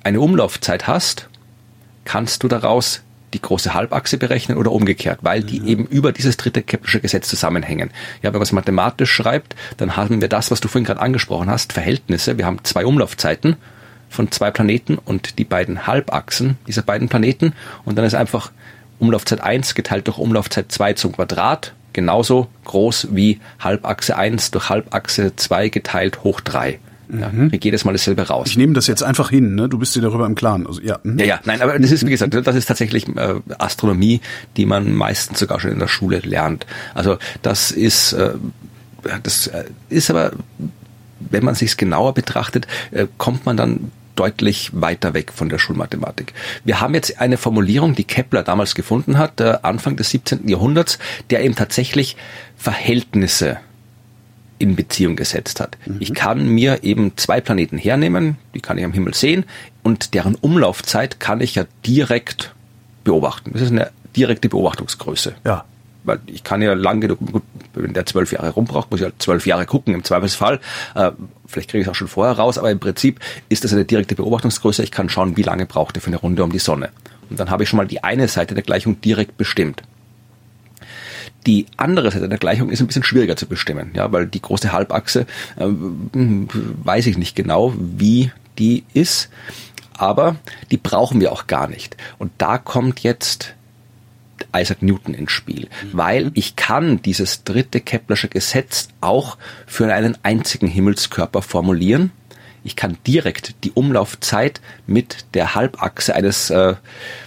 eine 0.03 0.21
Umlaufzeit 0.21 0.87
hast, 0.87 1.31
kannst 2.05 2.43
du 2.43 2.49
daraus 2.49 3.01
die 3.35 3.41
große 3.41 3.75
Halbachse 3.75 4.19
berechnen 4.19 4.59
oder 4.59 4.73
umgekehrt, 4.73 5.21
weil 5.23 5.43
die 5.43 5.67
eben 5.67 5.87
über 5.87 6.13
dieses 6.13 6.37
dritte 6.37 6.63
Keplersche 6.63 7.01
Gesetz 7.01 7.29
zusammenhängen. 7.29 7.91
Ja, 8.23 8.33
wenn 8.33 8.39
man 8.39 8.43
es 8.43 8.53
mathematisch 8.53 9.13
schreibt, 9.13 9.55
dann 9.77 9.97
haben 9.97 10.21
wir 10.21 10.29
das, 10.29 10.51
was 10.51 10.61
du 10.61 10.69
vorhin 10.69 10.85
gerade 10.85 11.01
angesprochen 11.01 11.51
hast, 11.51 11.73
Verhältnisse. 11.73 12.39
Wir 12.39 12.47
haben 12.47 12.65
zwei 12.65 12.85
Umlaufzeiten 12.85 13.57
von 14.09 14.31
zwei 14.33 14.51
Planeten 14.51 14.99
und 14.99 15.39
die 15.39 15.45
beiden 15.45 15.87
Halbachsen 15.87 16.59
dieser 16.67 16.83
beiden 16.83 17.09
Planeten 17.09 17.55
und 17.85 17.97
dann 17.97 18.05
ist 18.05 18.15
einfach 18.15 18.51
Umlaufzeit 18.99 19.41
1 19.41 19.75
geteilt 19.75 20.09
durch 20.09 20.19
Umlaufzeit 20.19 20.71
2 20.71 20.95
zum 20.95 21.13
Quadrat 21.13 21.73
genauso 21.93 22.49
groß 22.65 23.09
wie 23.13 23.41
Halbachse 23.59 24.17
1 24.17 24.51
durch 24.51 24.69
Halbachse 24.69 25.35
2 25.37 25.69
geteilt 25.69 26.25
hoch 26.25 26.41
3. 26.41 26.79
Ja, 27.19 27.31
krieg 27.49 27.65
jedes 27.65 27.85
Mal 27.85 27.93
dasselbe 27.93 28.23
raus. 28.29 28.49
Ich 28.51 28.57
nehme 28.57 28.73
das 28.73 28.87
jetzt 28.87 29.03
einfach 29.03 29.31
hin, 29.31 29.55
ne? 29.55 29.69
Du 29.69 29.79
bist 29.79 29.95
dir 29.97 30.01
darüber 30.01 30.27
im 30.27 30.35
Klaren. 30.35 30.67
Also, 30.67 30.81
ja. 30.83 30.99
mhm. 31.03 31.19
Ja, 31.19 31.25
ja, 31.25 31.41
nein, 31.45 31.63
aber 31.63 31.79
das 31.79 31.91
ist, 31.91 32.07
wie 32.07 32.11
gesagt, 32.11 32.35
das 32.35 32.57
ist 32.57 32.67
tatsächlich 32.67 33.09
äh, 33.09 33.35
Astronomie, 33.59 34.21
die 34.57 34.67
man 34.67 34.93
meistens 34.93 35.39
sogar 35.39 35.61
schon 35.61 35.73
in 35.73 35.79
der 35.79 35.89
Schule 35.89 36.19
lernt. 36.21 36.67
Also 36.95 37.19
das 37.43 37.71
ist, 37.71 38.13
äh, 38.13 38.33
das 39.23 39.49
äh, 39.49 39.65
ist 39.89 40.11
aber, 40.11 40.33
wenn 41.19 41.45
man 41.45 41.55
sich 41.55 41.77
genauer 41.77 42.15
betrachtet, 42.15 42.67
äh, 42.91 43.07
kommt 43.19 43.47
man 43.47 43.57
dann 43.57 43.91
deutlich 44.17 44.71
weiter 44.75 45.15
weg 45.15 45.33
von 45.35 45.49
der 45.49 45.59
Schulmathematik. 45.59 46.35
Wir 46.65 46.81
haben 46.81 46.95
jetzt 46.95 47.21
eine 47.21 47.39
Formulierung, 47.39 47.95
die 47.95 48.05
Kepler 48.05 48.43
damals 48.43 48.75
gefunden 48.75 49.17
hat, 49.17 49.41
äh, 49.41 49.59
Anfang 49.63 49.97
des 49.97 50.11
17. 50.11 50.47
Jahrhunderts, 50.47 50.99
der 51.31 51.43
eben 51.43 51.55
tatsächlich 51.55 52.17
Verhältnisse 52.57 53.59
in 54.61 54.77
Beziehung 54.77 55.17
gesetzt 55.17 55.59
hat. 55.59 55.79
Ich 55.99 56.15
kann 56.15 56.47
mir 56.47 56.85
eben 56.85 57.17
zwei 57.17 57.41
Planeten 57.41 57.79
hernehmen, 57.79 58.37
die 58.55 58.61
kann 58.61 58.77
ich 58.79 58.85
am 58.85 58.93
Himmel 58.93 59.15
sehen, 59.15 59.45
und 59.83 60.13
deren 60.15 60.35
Umlaufzeit 60.35 61.19
kann 61.19 61.41
ich 61.41 61.55
ja 61.55 61.65
direkt 61.85 62.55
beobachten. 63.03 63.53
Das 63.55 63.63
ist 63.63 63.73
eine 63.73 63.91
direkte 64.15 64.51
Beobachtungsgröße. 64.51 65.35
Ja. 65.47 65.65
Weil 66.05 66.21
ich 66.27 66.45
kann 66.45 66.61
ja 66.61 66.75
lange 66.75 67.01
genug, 67.01 67.19
gut, 67.33 67.43
wenn 67.75 67.95
der 67.95 68.05
zwölf 68.05 68.33
Jahre 68.33 68.51
rumbraucht, 68.51 68.91
muss 68.91 69.01
ich 69.01 69.05
halt 69.05 69.15
zwölf 69.19 69.47
Jahre 69.47 69.65
gucken 69.65 69.95
im 69.95 70.05
Zweifelsfall. 70.05 70.61
Äh, 70.95 71.13
vielleicht 71.47 71.71
kriege 71.71 71.81
ich 71.81 71.87
es 71.87 71.91
auch 71.91 71.95
schon 71.95 72.09
vorher 72.09 72.37
raus, 72.37 72.59
aber 72.59 72.71
im 72.71 72.81
Prinzip 72.81 73.19
ist 73.49 73.65
das 73.65 73.73
eine 73.73 73.87
direkte 73.87 74.15
Beobachtungsgröße. 74.15 74.83
Ich 74.83 74.91
kann 74.91 75.09
schauen, 75.09 75.37
wie 75.39 75.43
lange 75.43 75.67
braucht 75.67 75.97
er 75.97 76.03
für 76.03 76.09
eine 76.09 76.17
Runde 76.17 76.45
um 76.45 76.53
die 76.53 76.59
Sonne. 76.59 76.91
Und 77.31 77.41
dann 77.41 77.49
habe 77.49 77.63
ich 77.63 77.69
schon 77.69 77.79
mal 77.79 77.87
die 77.87 78.05
eine 78.05 78.29
Seite 78.29 78.55
der 78.55 78.63
Gleichung 78.63 79.01
direkt 79.01 79.39
bestimmt. 79.39 79.83
Die 81.47 81.67
andere 81.77 82.11
Seite 82.11 82.29
der 82.29 82.39
Gleichung 82.39 82.71
ist 82.71 82.81
ein 82.81 82.87
bisschen 82.87 83.03
schwieriger 83.03 83.37
zu 83.37 83.47
bestimmen, 83.47 83.93
ja, 83.95 84.13
weil 84.13 84.27
die 84.27 84.43
große 84.43 84.73
Halbachse 84.73 85.27
äh, 85.57 85.67
weiß 85.67 87.07
ich 87.07 87.17
nicht 87.17 87.35
genau, 87.35 87.73
wie 87.79 88.31
die 88.59 88.85
ist, 88.93 89.31
aber 89.95 90.37
die 90.71 90.77
brauchen 90.77 91.21
wir 91.21 91.33
auch 91.33 91.47
gar 91.47 91.69
nicht. 91.69 91.97
Und 92.19 92.33
da 92.39 92.59
kommt 92.59 93.01
jetzt 93.01 93.55
Isaac 94.55 94.83
Newton 94.83 95.15
ins 95.15 95.33
Spiel, 95.33 95.69
weil 95.93 96.31
ich 96.35 96.57
kann 96.57 97.03
dieses 97.03 97.45
dritte 97.45 97.81
Keplersche 97.81 98.29
Gesetz 98.29 98.89
auch 99.01 99.37
für 99.67 99.93
einen 99.93 100.17
einzigen 100.23 100.69
Himmelskörper 100.69 101.43
formulieren. 101.43 102.11
Ich 102.65 102.77
kann 102.77 102.99
direkt 103.07 103.55
die 103.65 103.73
Umlaufzeit 103.73 104.61
mit 104.87 105.25
der 105.35 105.55
Halbachse 105.55 106.15
eines 106.15 106.51
äh, 106.51 106.75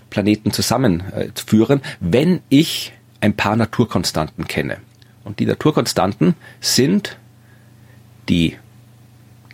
Planeten 0.10 0.52
zusammenführen, 0.52 1.82
wenn 2.00 2.42
ich 2.50 2.94
ein 3.24 3.34
paar 3.38 3.56
Naturkonstanten 3.56 4.50
kenne. 4.50 4.80
Und 5.24 5.40
die 5.40 5.46
Naturkonstanten 5.46 6.36
sind 6.60 7.18
die 8.28 8.58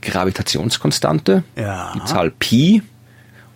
Gravitationskonstante, 0.01 1.43
Ja. 1.55 1.93
die 1.95 2.03
Zahl 2.05 2.31
Pi 2.31 2.81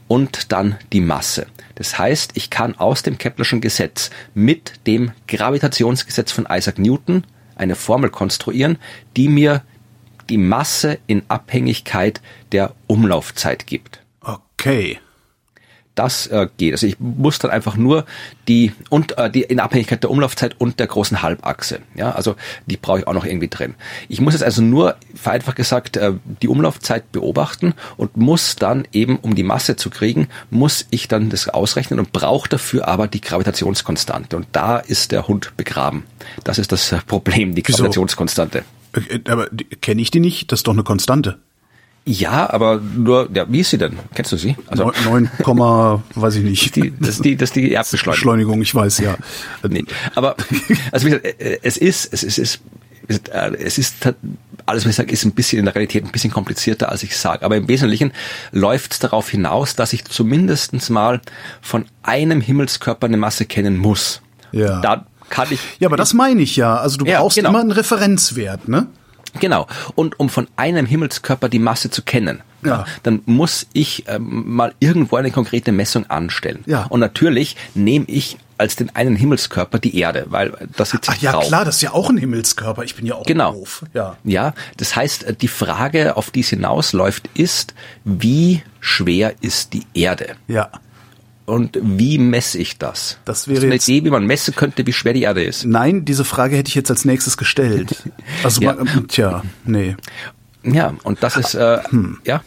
und 0.08 0.52
dann 0.52 0.76
die 0.91 1.02
Masse. 1.02 1.47
Das 1.73 1.97
heißt, 1.97 2.34
ich 2.36 2.52
kann 2.52 2.76
aus 2.78 3.02
dem 3.02 3.17
Keplerschen 3.17 3.60
Gesetz 3.60 4.12
mit 4.36 4.86
dem 4.86 5.12
Gravitationsgesetz 5.28 6.32
von 6.32 6.47
Isaac 6.47 6.78
Newton 6.78 7.23
eine 7.56 7.73
Formel 7.76 8.12
konstruieren, 8.12 8.78
die 9.17 9.28
mir 9.28 9.63
die 10.30 10.38
Masse 10.38 10.99
in 11.08 11.23
Abhängigkeit 11.28 12.21
der 12.52 12.76
Umlaufzeit 12.86 13.65
gibt. 13.65 14.02
Okay. 14.21 14.99
Das 15.95 16.27
äh, 16.27 16.47
geht. 16.58 16.73
Also 16.73 16.88
ich 16.88 16.99
muss 16.99 17.39
dann 17.39 17.51
einfach 17.51 17.77
nur 17.77 18.06
die 18.47 18.71
und 18.89 19.17
äh, 19.17 19.29
die 19.29 19.43
in 19.43 19.60
Abhängigkeit 19.60 20.01
der 20.01 20.10
Umlaufzeit 20.10 20.60
und 20.60 20.79
der 20.79 20.88
großen 20.88 21.21
Halbachse. 21.21 21.79
Ja, 21.95 22.12
also 22.12 22.36
die 22.65 22.77
brauche 22.77 22.99
ich 22.99 23.08
auch 23.08 23.13
noch 23.13 23.25
irgendwie 23.25 23.47
drin. 23.47 23.75
Ich 24.10 24.19
muss 24.19 24.34
jetzt 24.34 24.43
also 24.43 24.62
nur 24.62 24.95
vereinfacht 25.13 25.56
gesagt 25.56 25.97
äh, 25.97 26.13
die 26.41 26.47
Umlaufzeit 26.47 27.12
beobachten 27.12 27.73
und 27.97 28.17
muss 28.17 28.56
dann 28.56 28.88
eben 28.91 29.17
um 29.17 29.36
die 29.36 29.43
Masse 29.43 29.75
zu 29.75 29.89
kriegen, 29.89 30.29
muss 30.49 30.88
ich 30.89 31.08
dann 31.08 31.29
das 31.29 31.47
ausrechnen 31.47 31.99
und 31.99 32.12
brauche 32.12 32.49
dafür 32.49 32.88
aber 32.88 33.08
die 33.08 33.21
Gravitationskonstante 33.21 34.36
und 34.36 34.47
da 34.51 34.77
ist 34.79 35.12
der 35.12 35.27
Hund 35.27 35.53
begraben. 35.58 36.06
Das 36.43 36.58
ist 36.58 36.71
das 36.71 36.91
äh, 36.91 36.99
Problem, 37.06 37.53
die 37.53 37.63
Wieso? 37.65 37.77
Gravitationskonstante. 37.77 38.63
Äh, 38.93 39.19
Aber 39.29 39.47
kenne 39.82 40.01
ich 40.01 40.12
die 40.12 40.19
nicht? 40.19 40.51
Das 40.51 40.60
ist 40.60 40.67
doch 40.67 40.73
eine 40.73 40.84
Konstante. 40.84 41.39
Ja, 42.05 42.49
aber 42.51 42.81
nur, 42.81 43.29
ja, 43.33 43.45
wie 43.47 43.61
ist 43.61 43.69
sie 43.69 43.77
denn? 43.77 43.97
Kennst 44.13 44.31
du 44.33 44.37
sie? 44.37 44.57
Also 44.67 44.83
Neun- 45.05 45.29
9, 45.29 45.31
Komma, 45.43 46.03
weiß 46.15 46.35
ich 46.35 46.43
nicht. 46.43 46.75
die, 46.75 46.93
das 46.99 47.09
ist 47.11 47.25
die, 47.25 47.37
das 47.37 47.49
ist 47.49 47.55
die 47.55 47.71
Erdbeschleunigung. 47.71 48.13
Beschleunigung, 48.15 48.61
ich 48.61 48.75
weiß, 48.75 48.97
ja. 48.99 49.15
Nee, 49.67 49.85
aber 50.15 50.35
also 50.91 51.05
wie 51.05 51.11
gesagt, 51.11 51.25
äh, 51.41 51.59
es 51.61 51.77
ist, 51.77 52.11
es 52.13 52.23
ist, 52.23 52.37
es 52.37 52.59
ist, 53.07 53.29
äh, 53.29 53.51
es 53.55 53.77
ist 53.77 53.95
alles, 54.65 54.83
was 54.83 54.89
ich 54.91 54.95
sage, 54.97 55.11
ist 55.13 55.23
ein 55.23 55.31
bisschen 55.31 55.59
in 55.59 55.65
der 55.65 55.75
Realität 55.75 56.03
ein 56.03 56.11
bisschen 56.11 56.31
komplizierter, 56.31 56.89
als 56.89 57.03
ich 57.03 57.15
sage. 57.17 57.43
Aber 57.45 57.55
im 57.55 57.69
Wesentlichen 57.69 58.11
läuft 58.51 58.91
es 58.93 58.99
darauf 58.99 59.29
hinaus, 59.29 59.75
dass 59.77 59.93
ich 59.93 60.03
zumindestens 60.03 60.89
mal 60.89 61.21
von 61.61 61.85
einem 62.01 62.41
Himmelskörper 62.41 63.07
eine 63.07 63.17
Masse 63.17 63.45
kennen 63.45 63.77
muss. 63.77 64.21
Ja. 64.51 64.81
Da 64.81 65.05
kann 65.29 65.47
ich 65.51 65.59
Ja, 65.79 65.87
aber 65.87 65.95
das 65.97 66.13
meine 66.13 66.41
ich 66.41 66.57
ja. 66.57 66.75
Also 66.77 66.97
du 66.97 67.05
Ja, 67.05 67.21
brauchst 67.21 67.37
genau. 67.37 67.49
immer 67.49 67.61
einen 67.61 67.71
Referenzwert, 67.71 68.67
ne? 68.67 68.87
Genau. 69.39 69.67
Und 69.96 70.19
um 70.19 70.30
von 70.30 70.48
einem 70.56 70.86
Himmelskörper 70.86 71.50
die 71.50 71.60
Masse 71.60 71.89
zu 71.89 72.02
kennen, 72.04 72.41
Ja. 72.63 72.86
dann 73.04 73.22
muss 73.26 73.67
ich 73.74 74.06
ähm, 74.08 74.43
mal 74.56 74.74
irgendwo 74.80 75.15
eine 75.17 75.32
konkrete 75.32 75.72
Messung 75.72 76.10
anstellen. 76.10 76.63
Ja. 76.65 76.86
Und 76.89 77.00
natürlich 77.00 77.56
nehme 77.74 78.06
ich 78.08 78.38
als 78.58 78.76
den 78.76 78.96
einen 78.96 79.15
Himmelskörper 79.15 79.80
die 79.80 79.98
Erde, 79.98 80.26
weil 80.30 80.54
das 80.78 80.91
sitzt 80.91 81.10
Ach 81.10 81.17
ja, 81.17 81.32
drauf. 81.34 81.48
klar, 81.48 81.65
das 81.65 81.76
ist 81.78 81.82
ja 81.82 81.91
auch 81.91 82.10
ein 82.10 82.17
Himmelskörper. 82.17 82.84
Ich 82.84 82.96
bin 82.96 83.06
ja 83.06 83.15
auch 83.15 83.26
genau. 83.26 83.54
doof. 83.54 83.84
Ja. 83.93 84.15
ja, 84.24 84.54
das 84.78 84.96
heißt, 84.96 85.41
die 85.41 85.48
Frage, 85.48 86.15
auf 86.15 86.32
die 86.32 86.41
es 86.41 86.50
hinausläuft, 86.50 87.28
ist, 87.34 87.74
wie 88.06 88.62
schwer 88.80 89.34
ist 89.41 89.74
die 89.74 89.84
Erde? 89.93 90.36
Ja. 90.48 90.69
Und 91.45 91.77
wie 91.82 92.17
messe 92.17 92.58
ich 92.58 92.77
das? 92.77 93.17
Das 93.25 93.47
wäre 93.47 93.65
eine 93.65 93.75
Idee, 93.75 94.06
wie 94.06 94.10
man 94.10 94.25
messen 94.25 94.56
könnte, 94.56 94.86
wie 94.88 94.93
schwer 94.93 95.13
die 95.13 95.23
Erde 95.23 95.43
ist. 95.43 95.65
Nein, 95.65 96.06
diese 96.06 96.23
Frage 96.23 96.56
hätte 96.56 96.69
ich 96.69 96.75
jetzt 96.75 96.89
als 96.89 97.06
nächstes 97.06 97.38
gestellt. 97.38 98.03
Also, 98.43 98.62
ja. 98.62 98.73
man, 98.75 99.08
tja, 99.08 99.43
nee. 99.63 99.95
Ja, 100.63 100.93
und 101.03 101.23
das 101.23 101.38
ist, 101.38 101.56
äh, 101.56 101.79
hm. 101.89 102.19
ja. 102.25 102.41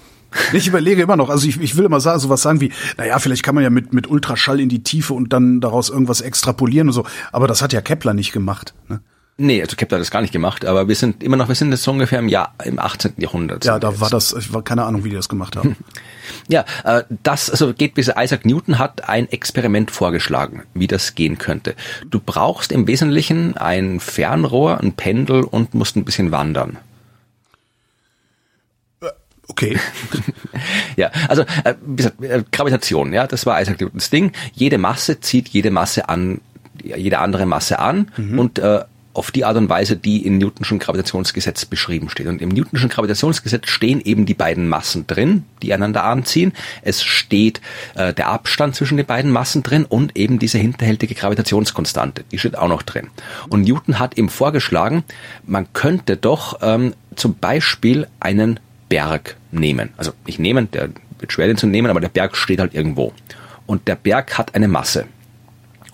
Ich 0.52 0.66
überlege 0.66 1.02
immer 1.02 1.16
noch, 1.16 1.30
also 1.30 1.48
ich, 1.48 1.60
ich 1.60 1.76
will 1.76 1.84
immer 1.84 2.00
sagen, 2.00 2.18
sowas 2.18 2.42
sagen 2.42 2.60
wie, 2.60 2.72
naja, 2.98 3.18
vielleicht 3.18 3.42
kann 3.42 3.54
man 3.54 3.64
ja 3.64 3.70
mit, 3.70 3.94
mit 3.94 4.08
Ultraschall 4.08 4.60
in 4.60 4.68
die 4.68 4.82
Tiefe 4.82 5.14
und 5.14 5.32
dann 5.32 5.60
daraus 5.60 5.88
irgendwas 5.88 6.20
extrapolieren 6.20 6.88
und 6.88 6.92
so. 6.92 7.06
Aber 7.32 7.46
das 7.46 7.62
hat 7.62 7.72
ja 7.72 7.80
Kepler 7.80 8.12
nicht 8.12 8.32
gemacht. 8.32 8.74
Ne? 8.88 9.00
Nee, 9.38 9.60
also 9.60 9.76
Kepler 9.76 9.98
hat 9.98 10.00
das 10.00 10.10
gar 10.10 10.22
nicht 10.22 10.32
gemacht, 10.32 10.64
aber 10.64 10.88
wir 10.88 10.94
sind 10.94 11.22
immer 11.22 11.36
noch, 11.36 11.48
wir 11.48 11.54
sind 11.54 11.70
jetzt 11.70 11.82
so 11.82 11.90
ungefähr 11.90 12.20
im 12.20 12.28
Jahr, 12.28 12.54
im 12.64 12.78
18. 12.78 13.14
Jahrhundert. 13.18 13.66
Ja, 13.66 13.78
da 13.78 14.00
war 14.00 14.08
das, 14.08 14.32
ich 14.32 14.54
war 14.54 14.62
keine 14.62 14.84
Ahnung, 14.84 15.04
wie 15.04 15.10
die 15.10 15.16
das 15.16 15.28
gemacht 15.28 15.56
haben. 15.56 15.76
Ja, 16.48 16.64
äh, 16.84 17.04
das, 17.22 17.50
also 17.50 17.72
geht 17.72 17.94
bis 17.94 18.10
Isaac 18.16 18.44
Newton 18.44 18.78
hat 18.78 19.08
ein 19.08 19.30
Experiment 19.30 19.92
vorgeschlagen, 19.92 20.64
wie 20.74 20.88
das 20.88 21.14
gehen 21.14 21.38
könnte. 21.38 21.76
Du 22.08 22.20
brauchst 22.20 22.72
im 22.72 22.86
Wesentlichen 22.88 23.56
ein 23.56 24.00
Fernrohr, 24.00 24.78
ein 24.80 24.92
Pendel 24.92 25.44
und 25.44 25.74
musst 25.74 25.96
ein 25.96 26.04
bisschen 26.04 26.32
wandern. 26.32 26.78
Okay. 29.48 29.78
ja, 30.96 31.10
also 31.28 31.42
äh, 31.64 31.74
wie 31.84 31.96
gesagt, 31.96 32.22
äh, 32.22 32.42
Gravitation, 32.50 33.12
ja, 33.12 33.26
das 33.26 33.46
war 33.46 33.60
Isaac 33.60 33.80
Newtons 33.80 34.10
Ding. 34.10 34.32
Jede 34.52 34.78
Masse 34.78 35.20
zieht 35.20 35.48
jede 35.48 35.70
Masse 35.70 36.08
an, 36.08 36.40
jede 36.82 37.18
andere 37.18 37.46
Masse 37.46 37.78
an 37.78 38.10
mhm. 38.16 38.38
und 38.38 38.58
äh, 38.58 38.84
auf 39.16 39.30
die 39.30 39.44
Art 39.44 39.56
und 39.56 39.68
Weise, 39.68 39.96
die 39.96 40.26
in 40.26 40.38
Newtonschen 40.38 40.78
Gravitationsgesetz 40.78 41.64
beschrieben 41.64 42.10
steht. 42.10 42.26
Und 42.26 42.42
im 42.42 42.50
Newtonschen 42.50 42.90
Gravitationsgesetz 42.90 43.68
stehen 43.68 44.00
eben 44.00 44.26
die 44.26 44.34
beiden 44.34 44.68
Massen 44.68 45.06
drin, 45.06 45.44
die 45.62 45.72
einander 45.72 46.04
anziehen. 46.04 46.52
Es 46.82 47.02
steht 47.02 47.60
äh, 47.94 48.12
der 48.12 48.28
Abstand 48.28 48.74
zwischen 48.74 48.96
den 48.96 49.06
beiden 49.06 49.30
Massen 49.30 49.62
drin 49.62 49.84
und 49.84 50.16
eben 50.16 50.38
diese 50.38 50.58
hinterhältige 50.58 51.14
Gravitationskonstante, 51.14 52.24
die 52.30 52.38
steht 52.38 52.58
auch 52.58 52.68
noch 52.68 52.82
drin. 52.82 53.08
Und 53.48 53.62
Newton 53.62 53.98
hat 53.98 54.18
ihm 54.18 54.28
vorgeschlagen, 54.28 55.04
man 55.46 55.72
könnte 55.72 56.16
doch 56.16 56.58
ähm, 56.60 56.94
zum 57.14 57.36
Beispiel 57.36 58.06
einen 58.20 58.60
Berg 58.88 59.36
nehmen. 59.50 59.90
Also 59.96 60.12
nicht 60.26 60.38
nehmen, 60.38 60.70
der 60.70 60.90
wird 61.18 61.32
schwer 61.32 61.46
den 61.46 61.56
zu 61.56 61.66
nehmen, 61.66 61.90
aber 61.90 62.00
der 62.00 62.08
Berg 62.10 62.36
steht 62.36 62.60
halt 62.60 62.74
irgendwo. 62.74 63.12
Und 63.64 63.88
der 63.88 63.96
Berg 63.96 64.36
hat 64.36 64.54
eine 64.54 64.68
Masse. 64.68 65.06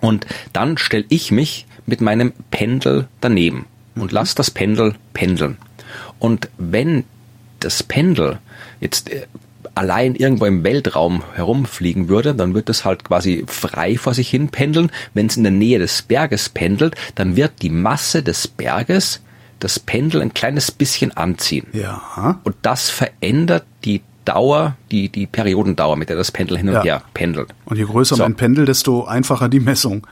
Und 0.00 0.26
dann 0.52 0.78
stelle 0.78 1.04
ich 1.08 1.30
mich 1.30 1.66
mit 1.86 2.00
meinem 2.00 2.32
Pendel 2.50 3.08
daneben 3.20 3.66
und 3.94 4.10
mhm. 4.12 4.16
lasse 4.16 4.34
das 4.36 4.50
Pendel 4.50 4.94
pendeln. 5.14 5.58
Und 6.18 6.48
wenn 6.58 7.04
das 7.60 7.82
Pendel 7.82 8.38
jetzt 8.80 9.10
äh, 9.10 9.26
allein 9.74 10.14
irgendwo 10.14 10.46
im 10.46 10.64
Weltraum 10.64 11.22
herumfliegen 11.34 12.08
würde, 12.08 12.34
dann 12.34 12.54
wird 12.54 12.68
es 12.68 12.84
halt 12.84 13.04
quasi 13.04 13.44
frei 13.46 13.96
vor 13.96 14.14
sich 14.14 14.28
hin 14.28 14.48
pendeln. 14.48 14.90
Wenn 15.14 15.26
es 15.26 15.36
in 15.36 15.44
der 15.44 15.52
Nähe 15.52 15.78
des 15.78 16.02
Berges 16.02 16.48
pendelt, 16.48 16.94
dann 17.14 17.36
wird 17.36 17.62
die 17.62 17.70
Masse 17.70 18.22
des 18.22 18.48
Berges 18.48 19.20
das 19.58 19.78
Pendel 19.78 20.22
ein 20.22 20.34
kleines 20.34 20.70
bisschen 20.70 21.16
anziehen. 21.16 21.66
Ja. 21.72 22.40
Und 22.42 22.56
das 22.62 22.90
verändert 22.90 23.64
die 23.84 24.02
Dauer, 24.24 24.76
die, 24.90 25.08
die 25.08 25.26
Periodendauer, 25.26 25.96
mit 25.96 26.08
der 26.08 26.16
das 26.16 26.30
Pendel 26.30 26.56
hin 26.56 26.68
und 26.68 26.74
ja. 26.76 26.82
her 26.82 27.02
pendelt. 27.14 27.48
Und 27.72 27.78
je 27.78 27.84
größer 27.84 28.16
so. 28.16 28.22
mein 28.22 28.34
Pendel, 28.34 28.66
desto 28.66 29.04
einfacher 29.04 29.48
die 29.48 29.58
Messung. 29.58 30.06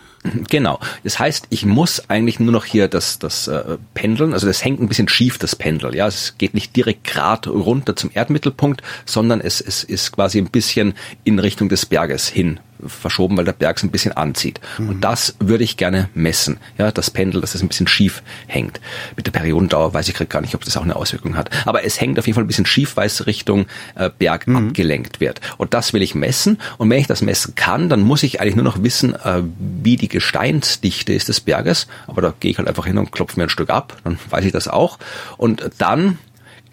Genau. 0.48 0.80
Das 1.04 1.18
heißt, 1.18 1.48
ich 1.50 1.66
muss 1.66 2.08
eigentlich 2.08 2.40
nur 2.40 2.52
noch 2.52 2.64
hier 2.64 2.88
das, 2.88 3.18
das 3.18 3.48
äh, 3.48 3.76
Pendeln, 3.92 4.32
also 4.32 4.46
das 4.46 4.64
hängt 4.64 4.80
ein 4.80 4.88
bisschen 4.88 5.08
schief, 5.08 5.36
das 5.36 5.56
Pendel. 5.56 5.94
Ja, 5.94 6.06
es 6.06 6.36
geht 6.38 6.54
nicht 6.54 6.74
direkt 6.74 7.04
grad 7.04 7.46
runter 7.46 7.96
zum 7.96 8.10
Erdmittelpunkt, 8.14 8.82
sondern 9.04 9.42
es, 9.42 9.60
es 9.60 9.84
ist 9.84 10.12
quasi 10.12 10.38
ein 10.38 10.48
bisschen 10.48 10.94
in 11.24 11.38
Richtung 11.38 11.68
des 11.68 11.84
Berges 11.84 12.28
hin 12.28 12.60
verschoben, 12.86 13.36
weil 13.36 13.44
der 13.44 13.52
Berg 13.52 13.76
es 13.76 13.82
ein 13.82 13.90
bisschen 13.90 14.12
anzieht. 14.12 14.60
Mhm. 14.78 14.88
Und 14.88 15.00
das 15.02 15.36
würde 15.38 15.64
ich 15.64 15.76
gerne 15.76 16.08
messen. 16.14 16.58
Ja, 16.78 16.90
das 16.90 17.10
Pendel, 17.10 17.40
dass 17.40 17.54
es 17.54 17.62
ein 17.62 17.68
bisschen 17.68 17.86
schief 17.86 18.22
hängt. 18.46 18.80
Mit 19.16 19.26
der 19.26 19.32
Periodendauer 19.32 19.92
weiß 19.92 20.08
ich 20.08 20.14
gerade 20.14 20.28
gar 20.28 20.40
nicht, 20.40 20.54
ob 20.54 20.64
das 20.64 20.76
auch 20.76 20.82
eine 20.82 20.96
Auswirkung 20.96 21.36
hat. 21.36 21.50
Aber 21.66 21.84
es 21.84 22.00
hängt 22.00 22.18
auf 22.18 22.26
jeden 22.26 22.34
Fall 22.34 22.44
ein 22.44 22.48
bisschen 22.48 22.66
schief, 22.66 22.96
weil 22.96 23.06
es 23.06 23.26
Richtung 23.26 23.66
äh, 23.94 24.10
Berg 24.16 24.46
mhm. 24.46 24.68
abgelenkt 24.68 25.20
wird. 25.20 25.40
Und 25.58 25.74
das 25.74 25.92
will 25.92 26.02
ich 26.02 26.14
messen. 26.14 26.58
Und 26.78 26.90
wenn 26.90 26.98
ich 26.98 27.06
das 27.06 27.22
messen 27.22 27.49
kann, 27.54 27.88
dann 27.88 28.00
muss 28.00 28.22
ich 28.22 28.40
eigentlich 28.40 28.56
nur 28.56 28.64
noch 28.64 28.82
wissen, 28.82 29.14
äh, 29.14 29.42
wie 29.58 29.96
die 29.96 30.08
Gesteinsdichte 30.08 31.12
ist 31.12 31.28
des 31.28 31.40
Berges. 31.40 31.86
Aber 32.06 32.22
da 32.22 32.34
gehe 32.38 32.50
ich 32.50 32.58
halt 32.58 32.68
einfach 32.68 32.86
hin 32.86 32.98
und 32.98 33.12
klopfe 33.12 33.38
mir 33.38 33.44
ein 33.44 33.50
Stück 33.50 33.70
ab. 33.70 33.96
Dann 34.04 34.18
weiß 34.30 34.44
ich 34.44 34.52
das 34.52 34.68
auch. 34.68 34.98
Und 35.36 35.70
dann 35.78 36.18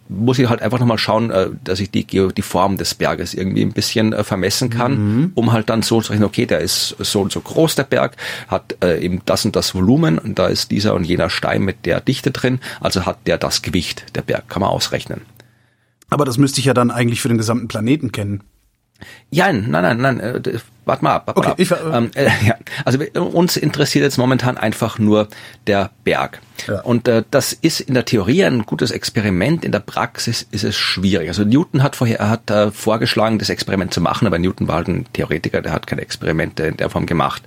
muss 0.09 0.39
ich 0.39 0.47
halt 0.47 0.61
einfach 0.61 0.79
nochmal 0.79 0.97
schauen, 0.97 1.31
äh, 1.31 1.49
dass 1.63 1.79
ich 1.79 1.91
die, 1.91 2.05
die 2.05 2.41
Form 2.41 2.77
des 2.77 2.95
Berges 2.95 3.33
irgendwie 3.33 3.61
ein 3.61 3.73
bisschen 3.73 4.13
äh, 4.13 4.23
vermessen 4.23 4.69
kann, 4.69 4.93
mhm. 4.93 5.31
um 5.35 5.51
halt 5.51 5.69
dann 5.69 5.81
so 5.81 6.01
zu 6.01 6.11
rechnen, 6.11 6.27
okay, 6.27 6.45
der 6.45 6.59
ist 6.59 6.95
so 6.99 7.21
und 7.21 7.31
so 7.31 7.41
groß, 7.41 7.75
der 7.75 7.83
Berg, 7.83 8.15
hat 8.47 8.77
eben 8.81 9.21
das 9.25 9.43
und 9.43 9.55
das 9.55 9.75
Volumen 9.75 10.17
und 10.17 10.39
da 10.39 10.47
ist 10.47 10.71
dieser 10.71 10.93
und 10.93 11.03
jener 11.03 11.29
Stein 11.29 11.63
mit 11.63 11.85
der 11.85 11.99
Dichte 11.99 12.31
drin, 12.31 12.59
also 12.79 13.05
hat 13.05 13.19
der 13.27 13.37
das 13.37 13.61
Gewicht, 13.61 14.05
der 14.15 14.21
Berg, 14.21 14.47
kann 14.47 14.61
man 14.61 14.69
ausrechnen. 14.69 15.21
Aber 16.09 16.25
das 16.25 16.37
müsste 16.37 16.59
ich 16.59 16.65
ja 16.65 16.73
dann 16.73 16.91
eigentlich 16.91 17.21
für 17.21 17.27
den 17.27 17.37
gesamten 17.37 17.67
Planeten 17.67 18.11
kennen. 18.11 18.43
Ja, 19.29 19.51
nein, 19.51 19.69
nein, 19.69 19.97
nein, 19.97 20.19
äh, 20.19 20.59
warte 20.87 21.03
mal 21.03 21.15
ab. 21.15 21.27
Wart 21.27 21.37
okay, 21.37 21.49
ab. 21.49 21.59
Ich, 21.59 21.71
äh, 21.71 21.75
ähm, 21.93 22.11
äh, 22.15 22.29
ja. 22.45 22.55
Also 22.85 22.99
uns 23.19 23.57
interessiert 23.57 24.03
jetzt 24.03 24.17
momentan 24.17 24.57
einfach 24.57 24.99
nur 24.99 25.27
der 25.67 25.91
Berg. 26.03 26.39
Ja. 26.67 26.81
Und 26.81 27.07
äh, 27.07 27.23
das 27.29 27.53
ist 27.53 27.81
in 27.81 27.93
der 27.93 28.05
Theorie 28.05 28.43
ein 28.43 28.63
gutes 28.63 28.91
Experiment, 28.91 29.63
in 29.63 29.71
der 29.71 29.79
Praxis 29.79 30.47
ist 30.49 30.63
es 30.63 30.75
schwierig. 30.75 31.27
Also 31.27 31.43
Newton 31.43 31.83
hat 31.83 31.95
vorher 31.95 32.29
hat 32.29 32.49
äh, 32.49 32.71
vorgeschlagen, 32.71 33.37
das 33.37 33.49
Experiment 33.49 33.93
zu 33.93 34.01
machen, 34.01 34.25
aber 34.25 34.39
Newton 34.39 34.67
war 34.67 34.77
halt 34.77 34.87
ein 34.87 35.05
Theoretiker, 35.13 35.61
der 35.61 35.73
hat 35.73 35.85
keine 35.87 36.01
Experimente 36.01 36.63
in 36.63 36.77
der 36.77 36.89
Form 36.89 37.05
gemacht. 37.05 37.43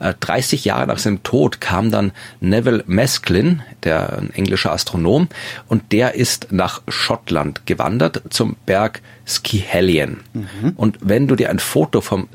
Äh, 0.00 0.14
30 0.18 0.64
Jahre 0.64 0.86
nach 0.86 0.98
seinem 0.98 1.22
Tod 1.22 1.60
kam 1.60 1.90
dann 1.90 2.12
Neville 2.40 2.84
Mesklin, 2.86 3.62
der 3.82 4.18
ein 4.18 4.32
englischer 4.32 4.72
Astronom, 4.72 5.28
und 5.68 5.92
der 5.92 6.14
ist 6.14 6.48
nach 6.50 6.82
Schottland 6.88 7.66
gewandert 7.66 8.22
zum 8.30 8.56
Berg 8.64 9.02
Schiehallion. 9.26 10.20
Mhm. 10.32 10.72
Und 10.76 10.98
wenn 11.00 11.28
du 11.28 11.36
dir 11.36 11.50
ein 11.50 11.58
Foto 11.58 12.00
vom 12.00 12.28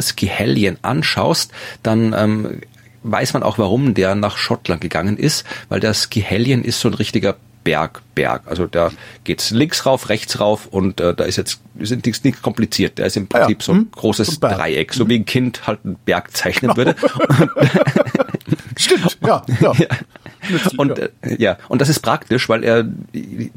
Schiehallion 0.50 0.78
anschaust, 0.82 1.52
dann 1.84 2.14
ähm, 2.18 2.62
weiß 3.04 3.34
man 3.34 3.44
auch, 3.44 3.58
warum 3.58 3.94
der 3.94 4.16
nach 4.16 4.38
Schottland 4.38 4.82
gegangen 4.82 5.18
ist, 5.18 5.46
weil 5.70 5.80
der 5.80 5.94
Schiehallion 5.94 6.64
ist 6.64 6.80
so 6.80 6.90
ein 6.90 6.94
richtiger 6.94 7.36
Berg, 7.64 8.02
Berg. 8.16 8.44
Also 8.46 8.66
da 8.68 8.92
geht's 9.26 9.52
links 9.52 9.86
rauf, 9.86 10.10
rechts 10.10 10.40
rauf 10.40 10.68
und 10.68 11.00
äh, 11.02 11.14
da 11.14 11.26
ist 11.26 11.36
jetzt 11.36 11.60
ist 11.78 11.92
nichts, 11.92 12.24
nichts 12.24 12.42
kompliziert. 12.42 12.98
Der 12.98 13.06
ist 13.06 13.18
im 13.18 13.28
Prinzip 13.28 13.60
ja, 13.60 13.66
so 13.66 13.72
ein 13.74 13.78
hm? 13.80 13.92
großes 13.92 14.40
Dreieck, 14.40 14.94
so 14.94 15.08
wie 15.08 15.16
ein 15.16 15.26
Kind 15.26 15.68
halt 15.68 15.80
einen 15.84 15.98
Berg 16.06 16.36
zeichnen 16.36 16.74
genau. 16.74 16.78
würde. 16.96 16.96
Stimmt, 18.78 19.18
ja, 19.22 19.44
ja. 19.62 19.74
Und 20.78 21.00
äh, 21.00 21.10
ja, 21.38 21.58
und 21.68 21.82
das 21.82 21.90
ist 21.90 22.00
praktisch, 22.00 22.50
weil 22.50 22.64
er 22.64 22.86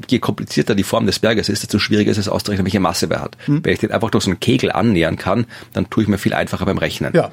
je 0.07 0.19
komplizierter 0.19 0.75
die 0.75 0.83
Form 0.83 1.05
des 1.05 1.19
Berges 1.19 1.49
ist, 1.49 1.63
desto 1.63 1.79
schwieriger 1.79 2.11
ist 2.11 2.17
es 2.17 2.27
auszurechnen, 2.27 2.65
welche 2.65 2.79
Masse 2.79 3.07
er 3.09 3.21
hat. 3.21 3.37
Hm. 3.45 3.63
Wenn 3.63 3.73
ich 3.73 3.79
den 3.79 3.91
einfach 3.91 4.09
durch 4.09 4.25
so 4.25 4.31
einen 4.31 4.39
Kegel 4.39 4.71
annähern 4.71 5.15
kann, 5.15 5.45
dann 5.73 5.89
tue 5.89 6.03
ich 6.03 6.09
mir 6.09 6.17
viel 6.17 6.33
einfacher 6.33 6.65
beim 6.65 6.77
Rechnen. 6.77 7.13
Ja, 7.13 7.31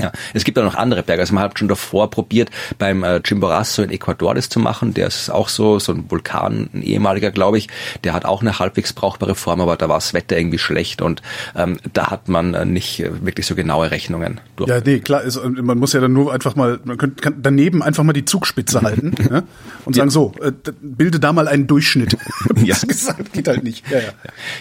ja, 0.00 0.12
es 0.34 0.44
gibt 0.44 0.58
auch 0.58 0.64
noch 0.64 0.74
andere 0.74 1.02
Berge. 1.02 1.22
Also 1.22 1.34
man 1.34 1.44
hat 1.44 1.58
schon 1.58 1.68
davor 1.68 2.10
probiert, 2.10 2.50
beim 2.78 3.02
äh, 3.02 3.20
Chimborazo 3.22 3.82
in 3.82 3.90
Ecuador 3.90 4.34
das 4.34 4.48
zu 4.48 4.60
machen. 4.60 4.94
Der 4.94 5.06
ist 5.08 5.30
auch 5.30 5.48
so, 5.48 5.78
so 5.78 5.92
ein 5.92 6.10
Vulkan, 6.10 6.70
ein 6.72 6.82
ehemaliger, 6.82 7.30
glaube 7.30 7.58
ich. 7.58 7.68
Der 8.04 8.12
hat 8.12 8.24
auch 8.24 8.40
eine 8.40 8.58
halbwegs 8.58 8.92
brauchbare 8.92 9.34
Form, 9.34 9.60
aber 9.60 9.76
da 9.76 9.88
war 9.88 9.96
das 9.96 10.14
Wetter 10.14 10.38
irgendwie 10.38 10.58
schlecht 10.58 11.02
und 11.02 11.22
ähm, 11.56 11.78
da 11.92 12.10
hat 12.10 12.28
man 12.28 12.54
äh, 12.54 12.64
nicht 12.64 13.00
äh, 13.00 13.24
wirklich 13.24 13.46
so 13.46 13.54
genaue 13.54 13.90
Rechnungen. 13.90 14.40
Durch. 14.56 14.70
Ja, 14.70 14.80
nee, 14.84 15.00
klar. 15.00 15.22
Ist, 15.22 15.40
man 15.42 15.78
muss 15.78 15.92
ja 15.92 16.00
dann 16.00 16.12
nur 16.12 16.32
einfach 16.32 16.54
mal, 16.56 16.78
man 16.84 16.96
könnte, 16.96 17.22
kann 17.22 17.34
daneben 17.42 17.82
einfach 17.82 18.04
mal 18.04 18.12
die 18.12 18.24
Zugspitze 18.24 18.80
halten 18.82 19.14
ja, 19.30 19.42
und 19.84 19.96
sagen, 19.96 20.08
ja. 20.08 20.12
so, 20.12 20.32
äh, 20.40 20.52
bilde 20.80 21.18
da 21.20 21.32
mal 21.32 21.48
einen 21.48 21.66
Durchschnitt. 21.66 22.16
ja. 22.62 22.76
gesagt, 22.86 23.32
geht 23.32 23.48
halt 23.48 23.64
nicht. 23.64 23.88
Ja, 23.90 23.98
ja. 23.98 24.08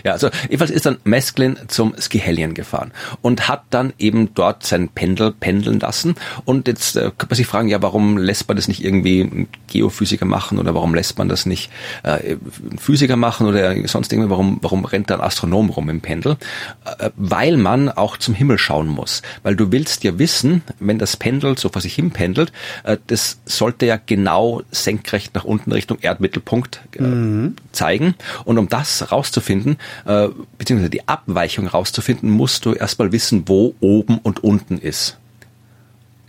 ja, 0.03 0.11
also 0.13 0.29
jedenfalls 0.43 0.71
ist 0.71 0.85
dann 0.85 0.97
Mesklin 1.03 1.57
zum 1.67 1.93
Skihellien 1.99 2.53
gefahren 2.53 2.91
und 3.21 3.47
hat 3.47 3.63
dann 3.69 3.93
eben 3.99 4.33
dort 4.33 4.65
sein 4.65 4.89
Pendel 4.89 5.26
pendeln 5.31 5.79
lassen. 5.79 6.15
Und 6.45 6.67
jetzt 6.67 6.95
äh, 6.95 7.11
kann 7.17 7.29
man 7.29 7.35
sich 7.35 7.47
fragen, 7.47 7.67
ja, 7.67 7.81
warum 7.81 8.17
lässt 8.17 8.47
man 8.47 8.57
das 8.57 8.67
nicht 8.67 8.83
irgendwie 8.83 9.21
ein 9.21 9.47
Geophysiker 9.67 10.25
machen 10.25 10.59
oder 10.59 10.73
warum 10.73 10.93
lässt 10.93 11.17
man 11.17 11.29
das 11.29 11.45
nicht 11.45 11.69
äh, 12.03 12.35
ein 12.71 12.77
Physiker 12.77 13.15
machen 13.15 13.47
oder 13.47 13.87
sonst 13.87 14.11
irgendwie, 14.11 14.29
warum, 14.29 14.59
warum 14.61 14.85
rennt 14.85 15.09
da 15.09 15.15
ein 15.15 15.21
Astronom 15.21 15.69
rum 15.69 15.89
im 15.89 16.01
Pendel? 16.01 16.37
Äh, 16.85 17.09
weil 17.15 17.57
man 17.57 17.89
auch 17.89 18.17
zum 18.17 18.33
Himmel 18.33 18.57
schauen 18.57 18.87
muss. 18.87 19.21
Weil 19.43 19.55
du 19.55 19.71
willst 19.71 20.03
ja 20.03 20.17
wissen, 20.19 20.63
wenn 20.79 20.99
das 20.99 21.17
Pendel 21.17 21.57
so 21.57 21.69
vor 21.69 21.81
sich 21.81 21.95
hin 21.95 22.11
pendelt, 22.11 22.51
äh, 22.83 22.97
das 23.07 23.39
sollte 23.45 23.85
ja 23.85 23.99
genau 24.03 24.61
senkrecht 24.71 25.35
nach 25.35 25.43
unten 25.43 25.71
Richtung 25.71 25.99
Erdmittelpunkt 26.01 26.81
äh, 26.97 27.01
mhm. 27.01 27.55
zeigen. 27.71 28.15
Und 28.45 28.57
um 28.57 28.69
das 28.69 29.11
rauszufinden, 29.11 29.77
äh, 30.05 30.29
beziehungsweise 30.57 30.89
die 30.89 31.07
Abweichung 31.07 31.67
rauszufinden, 31.67 32.29
musst 32.29 32.65
du 32.65 32.73
erstmal 32.73 33.11
wissen, 33.11 33.43
wo 33.47 33.75
oben 33.79 34.19
und 34.19 34.43
unten 34.43 34.77
ist. 34.77 35.16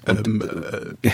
Ähm, 0.09 0.43
äh, 1.03 1.11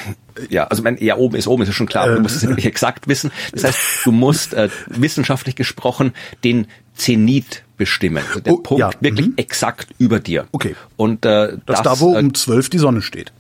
ja, 0.51 0.65
also 0.69 0.83
mein, 0.83 0.97
ja, 1.03 1.17
oben 1.17 1.37
ist 1.37 1.47
oben, 1.47 1.63
ist 1.63 1.69
ja 1.69 1.75
schon 1.75 1.87
klar, 1.87 2.09
du 2.15 2.21
musst 2.21 2.37
es 2.37 2.43
nicht 2.49 2.65
exakt 2.67 3.09
wissen. 3.09 3.31
Das 3.53 3.65
heißt, 3.65 3.79
du 4.05 4.13
musst 4.13 4.55
äh, 4.55 4.69
wissenschaftlich 4.89 5.57
gesprochen 5.57 6.13
den 6.45 6.67
Zenit 6.95 7.63
bestimmen. 7.77 8.23
Also 8.29 8.41
der 8.41 8.53
Oh, 8.55 8.59
Punkt 8.59 8.81
ja, 8.81 8.91
wirklich 9.01 9.29
mhm. 9.29 9.35
exakt 9.37 9.89
über 9.99 10.21
dir. 10.21 10.47
Okay. 10.53 10.77
Und 10.97 11.25
äh, 11.25 11.57
Das, 11.67 11.83
das, 11.83 11.83
da, 11.83 12.01
wo 12.01 12.15
äh, 12.15 12.21
um 12.21 12.35
zwölf 12.35 12.69
die 12.71 12.79
Sonne 12.79 13.03
steht. 13.03 13.33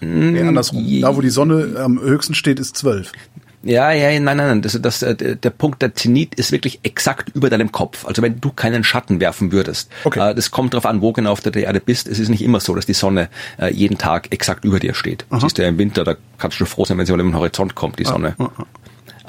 Nee, 0.00 0.40
andersrum. 0.42 0.82
je- 0.84 1.00
Da, 1.02 1.14
wo 1.16 1.20
die 1.20 1.28
Sonne 1.30 1.74
am 1.78 2.00
höchsten 2.00 2.34
steht, 2.34 2.58
ist 2.60 2.76
zwölf. 2.76 3.12
Ja, 3.62 3.92
ja, 3.92 4.08
nein, 4.18 4.36
nein, 4.36 4.36
nein. 4.36 4.62
Das, 4.62 4.78
das, 4.80 5.02
äh, 5.02 5.36
der 5.36 5.50
Punkt 5.50 5.82
der 5.82 5.94
Zenit 5.94 6.34
ist 6.34 6.50
wirklich 6.50 6.80
exakt 6.82 7.28
über 7.34 7.50
deinem 7.50 7.72
Kopf. 7.72 8.06
Also 8.06 8.22
wenn 8.22 8.40
du 8.40 8.50
keinen 8.50 8.84
Schatten 8.84 9.20
werfen 9.20 9.52
würdest. 9.52 9.90
Okay. 10.04 10.30
Äh, 10.30 10.34
das 10.34 10.50
kommt 10.50 10.72
darauf 10.72 10.86
an, 10.86 11.02
wo 11.02 11.12
genau 11.12 11.32
auf 11.32 11.40
der 11.40 11.54
Erde 11.54 11.80
bist. 11.80 12.08
Es 12.08 12.18
ist 12.18 12.30
nicht 12.30 12.42
immer 12.42 12.60
so, 12.60 12.74
dass 12.74 12.86
die 12.86 12.94
Sonne 12.94 13.28
äh, 13.58 13.72
jeden 13.72 13.98
Tag 13.98 14.32
exakt 14.32 14.64
über 14.64 14.80
dir 14.80 14.94
steht. 14.94 15.26
Siehst 15.40 15.58
du 15.58 15.62
ja 15.62 15.68
im 15.68 15.78
Winter, 15.78 16.04
da 16.04 16.16
kannst 16.38 16.58
du 16.58 16.64
froh 16.64 16.84
sein, 16.84 16.96
wenn 16.96 17.06
sie 17.06 17.12
mal 17.12 17.20
im 17.20 17.34
Horizont 17.34 17.74
kommt, 17.74 17.98
die 17.98 18.04
Sonne. 18.04 18.34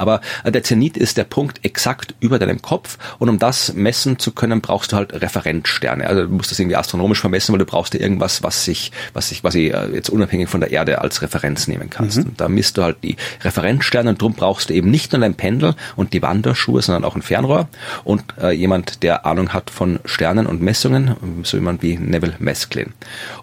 Aber 0.02 0.20
der 0.44 0.64
Zenit 0.64 0.98
ist 0.98 1.18
der 1.18 1.26
Punkt 1.26 1.64
exakt 1.64 2.16
über 2.20 2.40
deinem 2.40 2.64
Kopf 2.64 2.98
und 3.20 3.30
um 3.30 3.38
das 3.38 3.74
messen 3.74 4.18
zu 4.18 4.32
können, 4.32 4.60
brauchst 4.60 4.92
du 4.92 4.96
halt 4.96 5.14
Referenzsterne. 5.14 6.08
Also 6.08 6.24
du 6.24 6.30
musst 6.30 6.50
das 6.50 6.58
irgendwie 6.60 6.76
astronomisch 6.76 7.22
vermessen, 7.22 7.54
weil 7.54 7.60
du 7.60 7.66
brauchst 7.66 7.94
ja 7.94 8.00
irgendwas, 8.00 8.42
was 8.42 8.66
sich, 8.66 8.92
was 9.14 9.30
sich 9.30 9.42
quasi 9.42 9.68
äh, 9.68 9.94
jetzt 9.94 10.10
unabhängig 10.10 10.50
von 10.50 10.60
der 10.60 10.72
Erde 10.72 11.02
als 11.02 11.22
Referenz 11.22 11.68
nehmen 11.68 11.92
kannst. 11.92 12.18
Und 12.18 12.42
da 12.42 12.50
misst 12.50 12.78
du 12.78 12.84
halt 12.84 12.98
die 13.04 13.16
Referenzsterne 13.44 14.10
und 14.10 14.22
darum 14.22 14.34
brauchst 14.34 14.72
du 14.72 14.74
eben 14.74 14.90
nicht 14.90 15.12
nur 15.12 15.22
dein 15.22 15.36
Pendel 15.36 15.76
und 15.96 16.14
die 16.14 16.24
Wanderschuhe, 16.24 16.82
sondern 16.82 17.06
auch 17.06 17.16
ein 17.16 17.22
Fernrohr 17.22 17.68
und 18.04 18.24
äh, 18.42 18.50
jemand, 18.52 19.04
der 19.04 19.28
Ahnung 19.28 19.50
hat 19.50 19.70
von 19.70 20.00
Sternen 20.06 20.48
und 20.48 20.64
Messungen, 20.64 21.16
so 21.44 21.58
jemand 21.58 21.84
wie 21.84 21.98
Neville 21.98 22.34
Mesklin. 22.40 22.94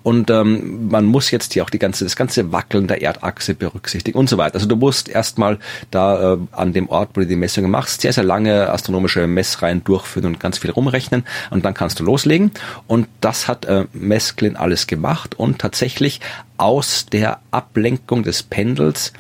Und 0.03 0.29
ähm, 0.31 0.89
man 0.89 1.05
muss 1.05 1.31
jetzt 1.31 1.53
hier 1.53 1.63
auch 1.63 1.71
die 1.71 1.79
ganze, 1.79 2.03
das 2.03 2.17
ganze 2.17 2.51
Wackeln 2.51 2.89
der 2.89 3.01
Erdachse 3.03 3.55
berücksichtigen 3.55 4.19
und 4.19 4.29
so 4.29 4.39
weiter. 4.39 4.57
Also 4.57 4.67
du 4.67 4.75
musst 4.75 5.09
erstmal 5.09 5.59
da 5.91 6.35
äh, 6.35 6.39
an 6.53 6.73
dem 6.73 6.89
Ort, 6.89 7.11
wo 7.15 7.21
du 7.21 7.27
die 7.27 7.37
Messungen 7.37 7.71
machst, 7.71 8.01
sehr, 8.01 8.13
sehr 8.13 8.25
lange 8.25 8.71
astronomische 8.71 9.27
Messreihen 9.27 9.85
durchführen 9.85 10.27
und 10.27 10.41
ganz 10.41 10.59
viel 10.59 10.71
rumrechnen 10.71 11.25
und 11.51 11.65
dann 11.65 11.75
kannst 11.75 12.01
du 12.01 12.05
loslegen. 12.05 12.51
Und 12.87 13.09
das 13.21 13.49
hat 13.49 13.65
äh, 13.65 13.87
Mesklin 13.93 14.57
alles 14.57 14.87
gemacht 14.87 15.35
und 15.35 15.59
tatsächlich 15.59 16.21
aus 16.57 17.07
der 17.07 17.41
Ablenkung 17.51 18.23
des 18.23 18.43
Pendels 18.43 19.13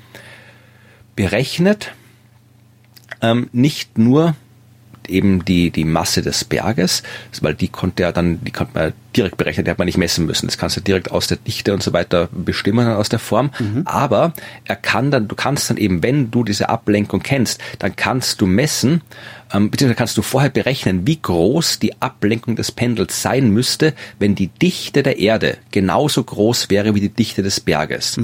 berechnet, 1.17 1.93
ähm, 3.21 3.49
nicht 3.53 3.99
nur 3.99 4.35
eben 5.09 5.45
die, 5.45 5.71
die 5.71 5.85
Masse 5.85 6.23
des 6.23 6.45
Berges, 6.45 7.03
weil 7.41 7.55
die 7.55 7.69
konnte 7.69 8.03
er 8.03 8.13
dann, 8.13 8.45
die 8.45 8.53
konnte 8.53 8.79
man 8.79 8.93
direkt 9.17 9.37
berechnen, 9.37 9.65
die 9.65 9.71
hat 9.71 9.79
man 9.79 9.87
nicht 9.87 9.99
messen 9.99 10.27
müssen. 10.27 10.47
Das 10.47 10.59
kannst 10.59 10.77
du 10.77 10.81
direkt 10.81 11.11
aus 11.11 11.27
der 11.27 11.39
Dichte 11.39 11.73
und 11.73 11.83
so 11.83 11.93
weiter 11.93 12.29
bestimmen, 12.33 12.89
aus 12.89 13.09
der 13.09 13.19
Form. 13.19 13.51
Aber 13.85 14.33
er 14.65 14.77
kann 14.77 15.11
dann, 15.11 15.29
du 15.29 15.35
kannst 15.35 15.71
dann 15.71 15.77
eben, 15.77 16.03
wenn 16.03 16.31
du 16.31 16.45
diese 16.45 16.69
Ablenkung 16.69 17.23
kennst, 17.23 17.61
dann 17.79 17.97
kannst 17.97 18.41
du 18.41 18.47
messen, 18.47 19.03
ähm, 19.53 19.71
beziehungsweise 19.71 19.97
kannst 19.97 20.17
du 20.19 20.23
vorher 20.23 20.51
berechnen, 20.51 21.07
wie 21.07 21.21
groß 21.21 21.79
die 21.79 22.01
Ablenkung 22.03 22.57
des 22.57 22.71
Pendels 22.71 23.23
sein 23.23 23.51
müsste, 23.51 23.95
wenn 24.19 24.35
die 24.35 24.49
Dichte 24.49 25.03
der 25.03 25.19
Erde 25.19 25.57
genauso 25.71 26.23
groß 26.23 26.69
wäre 26.71 26.95
wie 26.95 27.01
die 27.01 27.09
Dichte 27.09 27.43
des 27.43 27.61
Berges. 27.61 28.17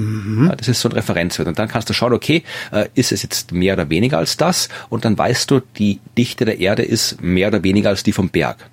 Ja, 0.47 0.55
das 0.55 0.67
ist 0.67 0.81
so 0.81 0.89
ein 0.89 0.93
Referenzwert. 0.93 1.47
Und 1.47 1.57
dann 1.57 1.67
kannst 1.67 1.89
du 1.89 1.93
schauen, 1.93 2.13
okay, 2.13 2.43
äh, 2.71 2.87
ist 2.93 3.11
es 3.11 3.23
jetzt 3.23 3.51
mehr 3.51 3.73
oder 3.73 3.89
weniger 3.89 4.19
als 4.19 4.37
das? 4.37 4.69
Und 4.89 5.03
dann 5.05 5.17
weißt 5.17 5.49
du, 5.49 5.61
die 5.77 5.99
Dichte 6.17 6.45
der 6.45 6.59
Erde 6.59 6.83
ist 6.83 7.21
mehr 7.21 7.47
oder 7.47 7.63
weniger 7.63 7.89
als 7.89 8.03
die 8.03 8.11
vom 8.11 8.29
Berg. 8.29 8.69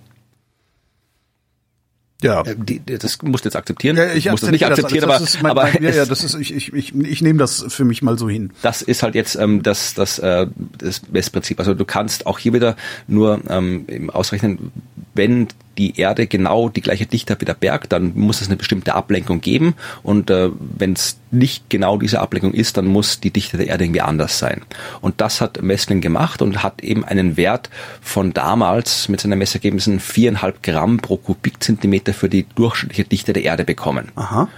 Ja. 2.23 2.43
Äh, 2.43 2.55
Die, 2.57 2.81
das 2.85 3.21
musst 3.23 3.45
du 3.45 3.49
jetzt 3.49 3.57
akzeptieren. 3.57 3.97
Ja, 3.97 4.13
ich 4.13 4.25
du 4.25 4.31
musst 4.31 4.43
das 4.45 4.51
nicht 4.51 4.65
akzeptieren, 4.65 5.03
das, 5.03 5.11
aber, 5.11 5.19
das 5.19 5.35
ist 5.35 5.43
mein, 5.43 5.51
aber 5.51 5.63
mein, 5.65 5.83
ja, 5.83 5.91
es, 5.91 5.97
ja, 5.97 6.07
das 6.07 6.25
ist, 6.25 6.35
ich, 6.35 6.55
ich, 6.55 6.73
ich, 6.73 6.95
ich 6.95 7.23
nehme 7.23 7.39
das 7.39 7.65
für 7.69 7.85
mich 7.85 8.03
mal 8.03 8.19
so 8.19 8.29
hin. 8.29 8.53
das 8.63 8.83
ist 8.83 9.03
halt 9.03 9.15
jetzt 9.15 9.35
ähm, 9.37 9.63
das, 9.63 9.95
das, 9.95 10.19
äh, 10.19 10.47
das 10.79 11.03
Messprinzip. 11.11 11.59
Also 11.59 11.75
du 11.75 11.85
kannst 11.85 12.27
auch 12.27 12.39
hier 12.39 12.53
wieder 12.53 12.77
nur 13.07 13.41
ähm, 13.49 14.11
ausrechnen, 14.11 14.73
wenn 15.15 15.49
die 15.79 15.99
Erde 15.99 16.27
genau 16.27 16.69
die 16.69 16.81
gleiche 16.81 17.07
Dichte 17.07 17.33
hat 17.33 17.41
wie 17.41 17.47
der 17.47 17.55
Berg, 17.55 17.89
dann 17.89 18.13
muss 18.15 18.41
es 18.41 18.49
eine 18.49 18.57
bestimmte 18.57 18.95
Ablenkung 18.95 19.41
geben. 19.41 19.75
Und 20.03 20.31
äh, 20.31 20.51
wenn 20.59 20.93
es 20.93 21.19
nicht 21.31 21.71
genau 21.71 21.99
diese 21.99 22.21
Ablenkung 22.21 22.53
ist, 22.53 22.77
dann 22.77 22.87
muss 22.87 23.21
die 23.21 23.31
Dichte 23.31 23.57
der 23.57 23.69
Erde 23.69 23.85
irgendwie 23.85 24.03
anders 24.03 24.39
sein. 24.39 24.63
Und 25.01 25.21
das 25.21 25.41
hat 25.41 25.63
Messlin 25.63 26.01
gemacht 26.01 26.43
und 26.43 26.63
hat 26.63 26.83
eben 26.83 27.05
einen 27.05 27.37
Wert 27.37 27.71
von 28.01 28.33
damals 28.33 29.09
mit 29.09 29.21
seinen 29.21 29.39
Messergebnissen 29.39 30.01
viereinhalb 30.01 30.63
Gramm 30.63 30.99
pro 30.99 31.17
Kubikzentimeter 31.17 32.13
für 32.13 32.29
die 32.29 32.47
durchschnittliche 32.55 33.05
Dichte 33.05 33.33
der 33.33 33.45
Erde 33.45 33.65
bekommen. 33.65 34.09
Aha. 34.15 34.49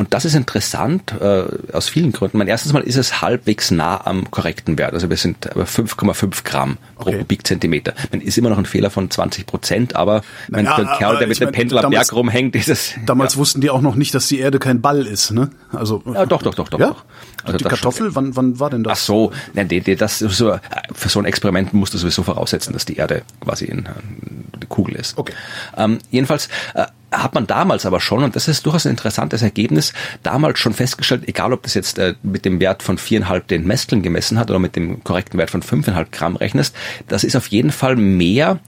Und 0.00 0.14
das 0.14 0.24
ist 0.24 0.34
interessant 0.34 1.12
äh, 1.20 1.44
aus 1.74 1.90
vielen 1.90 2.12
Gründen. 2.12 2.38
Mein 2.38 2.48
erstens 2.48 2.72
mal 2.72 2.80
ist 2.80 2.96
es 2.96 3.20
halbwegs 3.20 3.70
nah 3.70 4.00
am 4.06 4.30
korrekten 4.30 4.78
Wert. 4.78 4.94
Also 4.94 5.10
wir 5.10 5.18
sind 5.18 5.40
bei 5.54 5.64
5,5 5.64 6.42
Gramm 6.42 6.78
pro 6.96 7.10
Okay. 7.10 7.18
Kubikzentimeter. 7.18 7.92
Man 8.10 8.22
ist 8.22 8.38
immer 8.38 8.48
noch 8.48 8.56
ein 8.56 8.64
Fehler 8.64 8.88
von 8.88 9.10
20 9.10 9.44
Prozent, 9.44 9.96
aber 9.96 10.22
mein, 10.48 10.64
Naja, 10.64 10.76
einen 10.76 10.98
Kerl, 10.98 11.18
der 11.18 11.28
mit 11.28 11.38
dem 11.38 11.48
mein, 11.48 11.52
Pendel 11.52 11.78
am 11.78 11.82
damals- 11.90 12.08
Berg 12.08 12.16
rumhängt, 12.16 12.56
ist 12.56 12.70
es 12.70 12.94
Damals 13.04 13.36
wussten 13.36 13.60
die 13.60 13.68
auch 13.68 13.82
noch 13.82 13.94
nicht, 13.94 14.14
dass 14.14 14.26
die 14.26 14.38
Erde 14.38 14.58
kein 14.58 14.80
Ball 14.80 15.06
ist, 15.06 15.32
ne? 15.32 15.50
Also 15.70 16.02
ja, 16.06 16.24
doch, 16.24 16.42
doch, 16.42 16.54
doch, 16.54 16.70
doch. 16.70 16.78
Ja? 16.78 16.88
doch. 16.88 17.04
Also 17.44 17.58
die 17.58 17.64
das 17.64 17.78
schon. 17.78 17.90
Kartoffel, 17.90 18.14
wann, 18.14 18.36
wann 18.36 18.58
war 18.58 18.70
denn 18.70 18.82
das? 18.82 19.00
Ach 19.00 19.04
so, 19.04 19.32
nein, 19.52 19.68
die, 19.68 19.80
die, 19.82 19.96
das 19.96 20.18
so, 20.20 20.58
für 20.94 21.08
so 21.10 21.18
ein 21.18 21.26
Experiment 21.26 21.74
musst 21.74 21.92
du 21.92 21.98
sowieso 21.98 22.22
voraussetzen, 22.22 22.72
dass 22.72 22.86
die 22.86 22.96
Erde 22.96 23.20
quasi 23.42 23.66
in, 23.66 23.86
eine 23.86 24.66
Kugel 24.68 24.94
ist. 24.96 25.18
Okay. 25.18 25.34
Ähm, 25.76 25.98
jedenfalls 26.10 26.48
äh, 26.74 26.86
hat 27.12 27.34
man 27.34 27.46
damals 27.46 27.86
aber 27.86 28.00
schon, 28.00 28.22
und 28.22 28.36
das 28.36 28.46
ist 28.46 28.64
durchaus 28.66 28.86
ein 28.86 28.90
interessantes 28.90 29.42
Ergebnis, 29.42 29.89
damals 30.22 30.58
schon 30.58 30.74
festgestellt, 30.74 31.26
egal 31.26 31.52
ob 31.52 31.62
das 31.62 31.74
jetzt 31.74 31.98
äh, 31.98 32.14
mit 32.22 32.44
dem 32.44 32.60
Wert 32.60 32.82
von 32.82 32.98
viereinhalb 32.98 33.46
den 33.48 33.66
Mesteln 33.66 34.02
gemessen 34.02 34.38
hat 34.38 34.50
oder 34.50 34.58
mit 34.58 34.76
dem 34.76 35.04
korrekten 35.04 35.38
Wert 35.38 35.50
von 35.50 35.62
fünfeinhalb 35.62 36.12
Gramm 36.12 36.36
rechnest, 36.36 36.74
das 37.08 37.24
ist 37.24 37.36
auf 37.36 37.48
jeden 37.48 37.72
Fall 37.72 37.96
mehr 37.96 38.60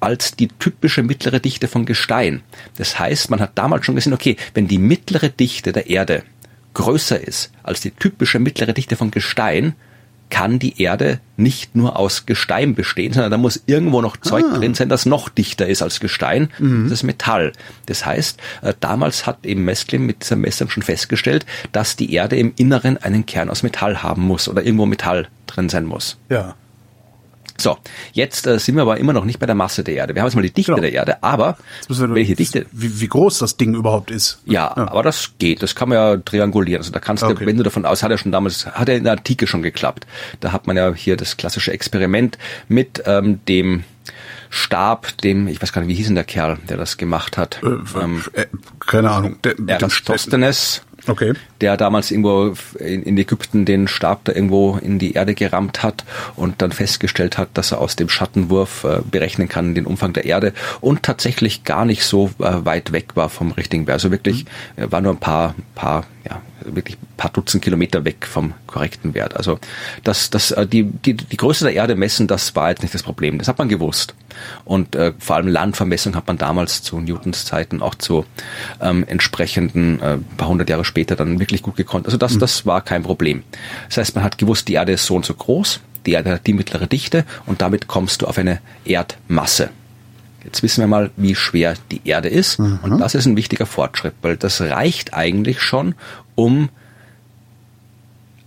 als 0.00 0.32
die 0.32 0.48
typische 0.48 1.02
mittlere 1.02 1.38
Dichte 1.38 1.68
von 1.68 1.86
Gestein. 1.86 2.42
Das 2.76 2.98
heißt, 2.98 3.30
man 3.30 3.40
hat 3.40 3.52
damals 3.54 3.86
schon 3.86 3.94
gesehen, 3.94 4.12
okay, 4.12 4.36
wenn 4.52 4.66
die 4.66 4.78
mittlere 4.78 5.28
Dichte 5.28 5.72
der 5.72 5.88
Erde 5.88 6.24
größer 6.74 7.20
ist 7.20 7.52
als 7.62 7.80
die 7.80 7.92
typische 7.92 8.38
mittlere 8.38 8.72
Dichte 8.72 8.96
von 8.96 9.10
Gestein, 9.10 9.74
kann 10.32 10.58
die 10.58 10.82
Erde 10.82 11.20
nicht 11.36 11.76
nur 11.76 11.98
aus 11.98 12.24
Gestein 12.24 12.74
bestehen, 12.74 13.12
sondern 13.12 13.30
da 13.30 13.36
muss 13.36 13.62
irgendwo 13.66 14.00
noch 14.00 14.16
Zeug 14.16 14.44
drin 14.54 14.74
sein, 14.74 14.88
das 14.88 15.04
noch 15.04 15.28
dichter 15.28 15.68
ist 15.68 15.82
als 15.82 16.00
Gestein. 16.00 16.48
Das 16.84 16.92
ist 16.92 17.02
Metall. 17.02 17.52
Das 17.84 18.06
heißt, 18.06 18.40
äh, 18.62 18.72
damals 18.80 19.26
hat 19.26 19.44
eben 19.44 19.62
Mesklin 19.64 20.06
mit 20.06 20.22
dieser 20.22 20.36
Messung 20.36 20.70
schon 20.70 20.82
festgestellt, 20.82 21.44
dass 21.72 21.96
die 21.96 22.14
Erde 22.14 22.36
im 22.36 22.54
Inneren 22.56 22.96
einen 22.96 23.26
Kern 23.26 23.50
aus 23.50 23.62
Metall 23.62 24.02
haben 24.02 24.22
muss 24.22 24.48
oder 24.48 24.64
irgendwo 24.64 24.86
Metall 24.86 25.28
drin 25.46 25.68
sein 25.68 25.84
muss. 25.84 26.16
Ja. 26.30 26.54
So, 27.58 27.78
jetzt 28.12 28.46
äh, 28.46 28.58
sind 28.58 28.74
wir 28.76 28.82
aber 28.82 28.96
immer 28.98 29.12
noch 29.12 29.24
nicht 29.24 29.38
bei 29.38 29.46
der 29.46 29.54
Masse 29.54 29.84
der 29.84 29.94
Erde. 29.94 30.14
Wir 30.14 30.22
haben 30.22 30.28
jetzt 30.28 30.34
mal 30.34 30.42
die 30.42 30.50
Dichte 30.52 30.72
Genau. 30.72 30.82
der 30.82 30.92
Erde, 30.92 31.22
aber 31.22 31.56
welche 31.88 32.34
Dichte? 32.34 32.66
Wie, 32.72 33.00
wie 33.00 33.08
groß 33.08 33.38
das 33.38 33.56
Ding 33.56 33.74
überhaupt 33.74 34.10
ist. 34.10 34.40
Ja, 34.46 34.76
aber 34.76 35.02
das 35.02 35.32
geht. 35.38 35.62
Das 35.62 35.74
kann 35.74 35.88
man 35.88 35.98
ja 35.98 36.16
triangulieren. 36.16 36.80
Also 36.80 36.92
da 36.92 36.98
kannst 37.00 37.22
du, 37.22 37.26
Okay. 37.28 37.46
wenn 37.46 37.56
du 37.56 37.62
davon 37.62 37.84
aus, 37.86 38.02
hat 38.02 38.10
er 38.10 38.18
schon 38.18 38.32
damals, 38.32 38.66
hat 38.66 38.88
er 38.88 38.96
in 38.96 39.04
der 39.04 39.12
Antike 39.14 39.46
schon 39.46 39.62
geklappt. 39.62 40.06
Da 40.40 40.52
hat 40.52 40.66
man 40.66 40.76
ja 40.76 40.92
hier 40.94 41.16
das 41.16 41.36
klassische 41.36 41.72
Experiment 41.72 42.38
mit 42.68 43.02
ähm, 43.06 43.40
dem 43.46 43.84
Stab, 44.50 45.16
dem, 45.22 45.48
ich 45.48 45.62
weiß 45.62 45.72
gar 45.72 45.80
nicht, 45.82 45.88
wie 45.88 45.94
hieß 45.94 46.06
denn 46.06 46.14
der 46.14 46.24
Kerl, 46.24 46.58
der 46.68 46.76
das 46.76 46.96
gemacht 46.98 47.38
hat? 47.38 47.60
ähm, 47.62 48.22
äh, 48.34 48.46
keine 48.80 49.10
Ahnung. 49.10 49.36
Der, 49.44 49.54
der- 49.54 49.80
Eratosthenes. 49.80 50.82
Okay. 51.08 51.32
der 51.60 51.76
damals 51.76 52.12
irgendwo 52.12 52.54
in, 52.78 53.02
in 53.02 53.18
Ägypten 53.18 53.64
den 53.64 53.88
Stab 53.88 54.24
da 54.24 54.32
irgendwo 54.32 54.78
in 54.80 55.00
die 55.00 55.14
Erde 55.14 55.34
gerammt 55.34 55.82
hat 55.82 56.04
und 56.36 56.62
dann 56.62 56.70
festgestellt 56.70 57.38
hat, 57.38 57.48
dass 57.54 57.72
er 57.72 57.80
aus 57.80 57.96
dem 57.96 58.08
Schattenwurf 58.08 58.84
äh, 58.84 59.00
berechnen 59.10 59.48
kann 59.48 59.74
den 59.74 59.86
Umfang 59.86 60.12
der 60.12 60.26
Erde 60.26 60.52
und 60.80 61.02
tatsächlich 61.02 61.64
gar 61.64 61.84
nicht 61.84 62.04
so 62.04 62.30
äh, 62.38 62.64
weit 62.64 62.92
weg 62.92 63.16
war 63.16 63.28
vom 63.28 63.50
richtigen 63.50 63.86
Wert. 63.86 63.94
Also 63.94 64.10
wirklich 64.12 64.46
äh, 64.76 64.86
war 64.90 65.00
nur 65.00 65.12
ein 65.12 65.18
paar, 65.18 65.54
paar, 65.74 66.04
ja, 66.28 66.40
wirklich 66.66 66.96
ein 66.96 67.16
paar 67.16 67.30
Dutzend 67.30 67.62
Kilometer 67.62 68.04
weg 68.04 68.26
vom 68.26 68.54
korrekten 68.66 69.14
Wert. 69.14 69.36
Also 69.36 69.58
das, 70.04 70.30
das, 70.30 70.50
äh, 70.50 70.66
die, 70.66 70.84
die, 70.84 71.14
die 71.14 71.36
Größe 71.36 71.64
der 71.64 71.74
Erde 71.74 71.94
messen, 71.94 72.26
das 72.26 72.54
war 72.54 72.70
jetzt 72.70 72.82
nicht 72.82 72.94
das 72.94 73.02
Problem. 73.02 73.38
Das 73.38 73.48
hat 73.48 73.58
man 73.58 73.68
gewusst. 73.68 74.14
Und 74.64 74.94
äh, 74.94 75.12
vor 75.18 75.36
allem 75.36 75.48
Landvermessung 75.48 76.14
hat 76.16 76.26
man 76.26 76.38
damals 76.38 76.82
zu 76.82 77.00
Newtons 77.00 77.44
Zeiten 77.44 77.82
auch 77.82 77.94
zu 77.94 78.24
ähm, 78.80 79.04
entsprechenden 79.06 80.00
äh, 80.00 80.18
paar 80.36 80.48
hundert 80.48 80.70
Jahre 80.70 80.84
später 80.84 81.16
dann 81.16 81.38
wirklich 81.38 81.62
gut 81.62 81.76
gekonnt. 81.76 82.06
Also 82.06 82.16
das, 82.16 82.38
das 82.38 82.66
war 82.66 82.80
kein 82.80 83.02
Problem. 83.02 83.42
Das 83.88 83.98
heißt, 83.98 84.14
man 84.14 84.24
hat 84.24 84.38
gewusst, 84.38 84.68
die 84.68 84.74
Erde 84.74 84.92
ist 84.92 85.06
so 85.06 85.14
und 85.16 85.24
so 85.24 85.34
groß, 85.34 85.80
die 86.06 86.12
Erde 86.12 86.30
hat 86.32 86.46
die 86.46 86.52
mittlere 86.52 86.86
Dichte 86.86 87.24
und 87.46 87.62
damit 87.62 87.86
kommst 87.86 88.22
du 88.22 88.26
auf 88.26 88.38
eine 88.38 88.60
Erdmasse. 88.84 89.70
Jetzt 90.44 90.62
wissen 90.62 90.80
wir 90.80 90.88
mal, 90.88 91.10
wie 91.16 91.34
schwer 91.34 91.74
die 91.90 92.00
Erde 92.04 92.28
ist. 92.28 92.58
Und 92.82 92.98
das 92.98 93.14
ist 93.14 93.26
ein 93.26 93.36
wichtiger 93.36 93.66
Fortschritt, 93.66 94.14
weil 94.22 94.36
das 94.36 94.60
reicht 94.60 95.14
eigentlich 95.14 95.60
schon, 95.60 95.94
um 96.34 96.68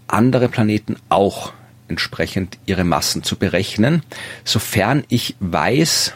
andere 0.08 0.50
Planeten 0.50 0.98
auch 1.10 1.54
entsprechend 1.88 2.58
ihre 2.66 2.84
Massen 2.84 3.24
zu 3.24 3.36
berechnen, 3.36 4.02
sofern 4.44 5.04
ich 5.08 5.36
weiß, 5.40 6.14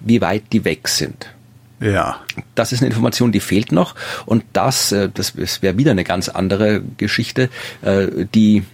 wie 0.00 0.20
weit 0.20 0.44
die 0.52 0.64
weg 0.64 0.88
sind. 0.88 1.28
Ja. 1.80 2.20
Das 2.54 2.72
ist 2.72 2.80
eine 2.80 2.88
Information, 2.88 3.32
die 3.32 3.40
fehlt 3.40 3.72
noch. 3.72 3.94
Und 4.26 4.44
das, 4.52 4.92
äh, 4.92 5.08
das 5.12 5.34
wäre 5.62 5.78
wieder 5.78 5.92
eine 5.92 6.04
ganz 6.04 6.28
andere 6.28 6.82
Geschichte. 6.96 7.50
Äh, 7.82 8.26
die 8.34 8.64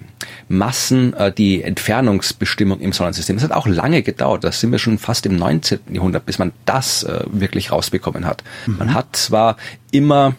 Massen, 0.49 1.13
äh, 1.15 1.33
die 1.33 1.63
Entfernungsbestimmung 1.63 2.81
im 2.81 2.93
Sonnensystem. 2.93 3.37
Das 3.37 3.45
hat 3.45 3.53
auch 3.53 3.67
lange 3.67 4.03
gedauert. 4.03 4.45
Das 4.45 4.61
sind 4.61 4.73
wir 4.73 4.79
schon 4.79 4.99
fast 4.99 5.27
im 5.27 5.37
19. 5.37 5.81
Jahrhundert, 5.91 6.25
bis 6.27 6.39
man 6.39 6.53
das 6.65 7.07
wirklich 7.27 7.73
rausbekommen 7.73 8.25
hat. 8.25 8.43
Mhm. 8.67 8.79
Man 8.79 8.95
hat 8.95 9.17
zwar 9.17 9.57
immer 9.91 10.35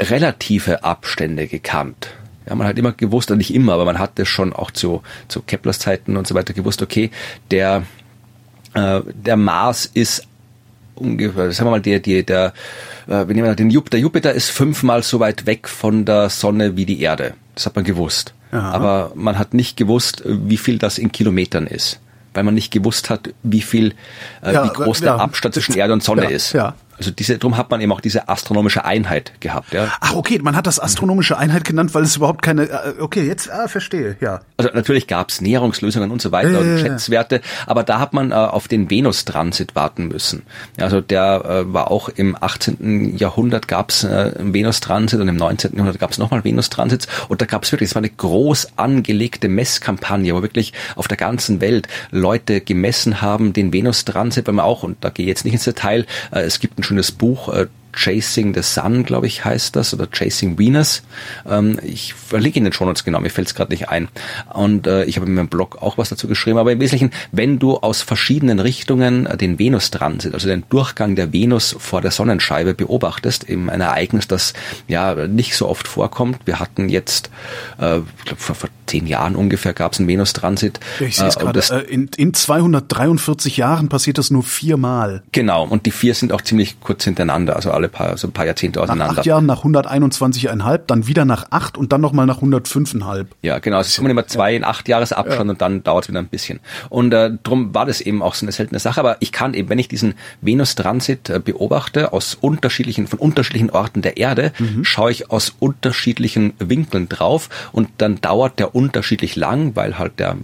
relative 0.00 0.84
Abstände 0.84 1.46
gekannt. 1.46 2.08
Ja, 2.46 2.54
man 2.54 2.66
hat 2.66 2.78
immer 2.78 2.92
gewusst, 2.92 3.30
nicht 3.30 3.54
immer, 3.54 3.74
aber 3.74 3.84
man 3.84 3.98
hatte 3.98 4.26
schon 4.26 4.52
auch 4.52 4.70
zu, 4.70 5.02
zu 5.28 5.42
Keplers 5.42 5.78
Zeiten 5.78 6.16
und 6.16 6.26
so 6.26 6.34
weiter 6.34 6.52
gewusst, 6.52 6.82
okay, 6.82 7.10
der, 7.50 7.84
äh, 8.74 9.00
der 9.14 9.36
Mars 9.36 9.86
ist 9.86 10.26
ungefähr, 10.94 11.52
sagen 11.52 11.66
wir 11.66 11.72
mal, 11.72 11.80
der, 11.80 12.00
der, 12.00 12.22
der, 12.22 12.52
äh, 13.06 13.26
wir 13.26 13.34
nehmen 13.34 13.46
mal 13.46 13.56
den 13.56 13.70
Jupiter. 13.70 13.98
Jupiter 13.98 14.32
ist 14.32 14.50
fünfmal 14.50 15.02
so 15.02 15.20
weit 15.20 15.46
weg 15.46 15.68
von 15.68 16.04
der 16.04 16.30
Sonne 16.30 16.76
wie 16.76 16.86
die 16.86 17.00
Erde. 17.00 17.34
Das 17.54 17.66
hat 17.66 17.76
man 17.76 17.84
gewusst. 17.84 18.34
Aha. 18.50 18.70
Aber 18.72 19.12
man 19.14 19.38
hat 19.38 19.54
nicht 19.54 19.76
gewusst, 19.76 20.22
wie 20.24 20.56
viel 20.56 20.78
das 20.78 20.98
in 20.98 21.10
Kilometern 21.10 21.66
ist. 21.66 22.00
Weil 22.34 22.44
man 22.44 22.54
nicht 22.54 22.72
gewusst 22.72 23.10
hat, 23.10 23.30
wie 23.42 23.60
viel, 23.60 23.94
äh, 24.42 24.54
ja, 24.54 24.64
wie 24.64 24.68
groß 24.68 25.00
ja, 25.00 25.04
der 25.04 25.20
Abstand 25.20 25.54
zwischen 25.54 25.74
Erde 25.74 25.92
und 25.92 26.02
Sonne 26.02 26.24
ja, 26.24 26.30
ist. 26.30 26.52
Ja. 26.52 26.74
Also 26.98 27.10
diese, 27.10 27.38
darum 27.38 27.56
hat 27.56 27.70
man 27.70 27.80
eben 27.80 27.90
auch 27.92 28.00
diese 28.00 28.28
astronomische 28.28 28.84
Einheit 28.84 29.32
gehabt. 29.40 29.72
Ja. 29.72 29.88
Ach 30.00 30.14
okay, 30.14 30.38
man 30.42 30.56
hat 30.56 30.66
das 30.66 30.78
astronomische 30.78 31.38
Einheit 31.38 31.64
genannt, 31.64 31.94
weil 31.94 32.02
es 32.02 32.16
überhaupt 32.16 32.42
keine. 32.42 32.68
Äh, 32.68 32.94
okay, 33.00 33.26
jetzt 33.26 33.50
ah, 33.50 33.68
verstehe, 33.68 34.16
ja. 34.20 34.40
Also 34.56 34.70
natürlich 34.74 35.06
gab 35.06 35.30
es 35.30 35.40
Näherungslösungen 35.40 36.10
und 36.10 36.20
so 36.20 36.32
weiter 36.32 36.52
äh, 36.52 36.56
und 36.56 36.78
Schätzwerte, 36.78 37.40
aber 37.66 37.82
da 37.82 37.98
hat 37.98 38.12
man 38.12 38.30
äh, 38.30 38.34
auf 38.34 38.68
den 38.68 38.90
Venus-Transit 38.90 39.74
warten 39.74 40.08
müssen. 40.08 40.42
Also 40.78 41.00
der 41.00 41.44
äh, 41.44 41.72
war 41.72 41.90
auch 41.90 42.08
im 42.08 42.36
18. 42.38 43.16
Jahrhundert 43.16 43.68
gab 43.68 43.90
es 43.90 44.04
äh, 44.04 44.32
Venus-Transit 44.38 45.20
und 45.20 45.28
im 45.28 45.36
19. 45.36 45.72
Jahrhundert 45.72 45.98
gab 45.98 46.10
es 46.10 46.18
nochmal 46.18 46.44
Venus-Transits 46.44 47.08
und 47.28 47.40
da 47.40 47.46
gab 47.46 47.64
es 47.64 47.72
wirklich, 47.72 47.90
es 47.90 47.94
war 47.94 48.00
eine 48.00 48.10
groß 48.10 48.76
angelegte 48.76 49.48
Messkampagne, 49.48 50.34
wo 50.34 50.42
wirklich 50.42 50.72
auf 50.96 51.08
der 51.08 51.16
ganzen 51.16 51.60
Welt 51.60 51.88
Leute 52.10 52.60
gemessen 52.60 53.22
haben, 53.22 53.52
den 53.52 53.72
Venus-Transit, 53.72 54.46
weil 54.46 54.54
man 54.54 54.64
auch, 54.64 54.82
und 54.82 54.98
da 55.00 55.08
gehe 55.08 55.24
ich 55.24 55.28
jetzt 55.28 55.44
nicht 55.44 55.54
ins 55.54 55.64
Detail, 55.64 56.06
äh, 56.30 56.40
es 56.40 56.60
gibt 56.60 56.81
ein 56.82 56.84
schönes 56.84 57.12
Buch, 57.12 57.48
äh, 57.48 57.68
Chasing 57.92 58.54
the 58.54 58.62
Sun, 58.62 59.04
glaube 59.04 59.26
ich, 59.26 59.44
heißt 59.44 59.76
das, 59.76 59.94
oder 59.94 60.06
Chasing 60.10 60.58
Venus. 60.58 61.02
Ähm, 61.48 61.78
ich 61.82 62.14
verlinke 62.14 62.58
Ihnen 62.58 62.72
schon 62.72 62.88
uns 62.88 63.04
genau, 63.04 63.20
mir 63.20 63.30
fällt 63.30 63.48
es 63.48 63.54
gerade 63.54 63.72
nicht 63.72 63.88
ein. 63.88 64.08
Und 64.52 64.86
äh, 64.86 65.04
ich 65.04 65.16
habe 65.16 65.26
in 65.26 65.34
meinem 65.34 65.48
Blog 65.48 65.80
auch 65.80 65.98
was 65.98 66.08
dazu 66.08 66.28
geschrieben, 66.28 66.58
aber 66.58 66.72
im 66.72 66.80
Wesentlichen, 66.80 67.12
wenn 67.30 67.58
du 67.58 67.76
aus 67.76 68.02
verschiedenen 68.02 68.58
Richtungen 68.58 69.26
äh, 69.26 69.36
den 69.36 69.58
Venus-Transit, 69.58 70.34
also 70.34 70.48
den 70.48 70.64
Durchgang 70.68 71.16
der 71.16 71.32
Venus 71.32 71.76
vor 71.78 72.00
der 72.00 72.10
Sonnenscheibe 72.10 72.74
beobachtest, 72.74 73.48
eben 73.48 73.70
ein 73.70 73.80
Ereignis, 73.80 74.28
das 74.28 74.54
ja 74.88 75.26
nicht 75.26 75.56
so 75.56 75.68
oft 75.68 75.88
vorkommt. 75.88 76.40
Wir 76.46 76.58
hatten 76.60 76.88
jetzt, 76.88 77.30
äh, 77.80 77.98
ich 77.98 78.24
glaube 78.24 78.40
vor, 78.40 78.54
vor 78.54 78.68
zehn 78.86 79.06
Jahren 79.06 79.36
ungefähr 79.36 79.72
gab 79.72 79.92
es 79.92 79.98
einen 79.98 80.08
Venus-Transit. 80.08 80.80
Ich 81.00 81.16
sehe 81.16 81.28
es 81.28 81.36
äh, 81.36 81.40
gerade, 81.40 81.60
äh, 81.60 81.92
in, 81.92 82.10
in 82.16 82.34
243 82.34 83.56
Jahren 83.56 83.88
passiert 83.88 84.18
das 84.18 84.30
nur 84.30 84.42
viermal. 84.42 85.22
Genau, 85.32 85.64
und 85.64 85.86
die 85.86 85.90
vier 85.90 86.14
sind 86.14 86.32
auch 86.32 86.42
ziemlich 86.42 86.80
kurz 86.80 87.04
hintereinander, 87.04 87.56
also 87.56 87.70
alle 87.82 87.88
paar, 87.88 88.16
so 88.16 88.28
ein 88.28 88.32
paar 88.32 88.46
Jahrzehnte 88.46 88.80
auseinander. 88.80 89.12
Nach 89.12 89.18
acht 89.18 89.26
Jahren 89.26 89.46
nach 89.46 89.64
121,5, 89.64 90.80
dann 90.86 91.06
wieder 91.06 91.24
nach 91.24 91.46
acht 91.50 91.76
und 91.76 91.92
dann 91.92 92.00
nochmal 92.00 92.26
nach 92.26 92.40
105,5. 92.40 93.26
Ja, 93.42 93.58
genau. 93.58 93.80
Es 93.80 93.96
kommen 93.96 94.10
immer 94.10 94.26
zwei 94.26 94.54
in 94.54 94.64
acht 94.64 94.88
Jahresabstand 94.88 95.44
ja. 95.44 95.50
und 95.50 95.60
dann 95.60 95.82
dauert 95.82 96.04
es 96.04 96.08
wieder 96.08 96.20
ein 96.20 96.28
bisschen. 96.28 96.60
Und 96.88 97.12
äh, 97.12 97.32
darum 97.42 97.74
war 97.74 97.86
das 97.86 98.00
eben 98.00 98.22
auch 98.22 98.34
so 98.34 98.44
eine 98.44 98.52
seltene 98.52 98.78
Sache. 98.78 99.00
Aber 99.00 99.16
ich 99.20 99.32
kann 99.32 99.54
eben, 99.54 99.68
wenn 99.68 99.78
ich 99.78 99.88
diesen 99.88 100.14
Venus-Transit 100.40 101.30
äh, 101.30 101.40
beobachte, 101.40 102.12
aus 102.12 102.36
unterschiedlichen, 102.40 103.06
von 103.06 103.18
unterschiedlichen 103.18 103.70
Orten 103.70 104.02
der 104.02 104.16
Erde, 104.16 104.52
mhm. 104.58 104.84
schaue 104.84 105.10
ich 105.10 105.30
aus 105.30 105.54
unterschiedlichen 105.58 106.54
Winkeln 106.58 107.08
drauf 107.08 107.48
und 107.72 107.88
dann 107.98 108.20
dauert 108.20 108.58
der 108.58 108.74
unterschiedlich 108.74 109.36
lang, 109.36 109.74
weil 109.74 109.98
halt 109.98 110.18
der 110.18 110.36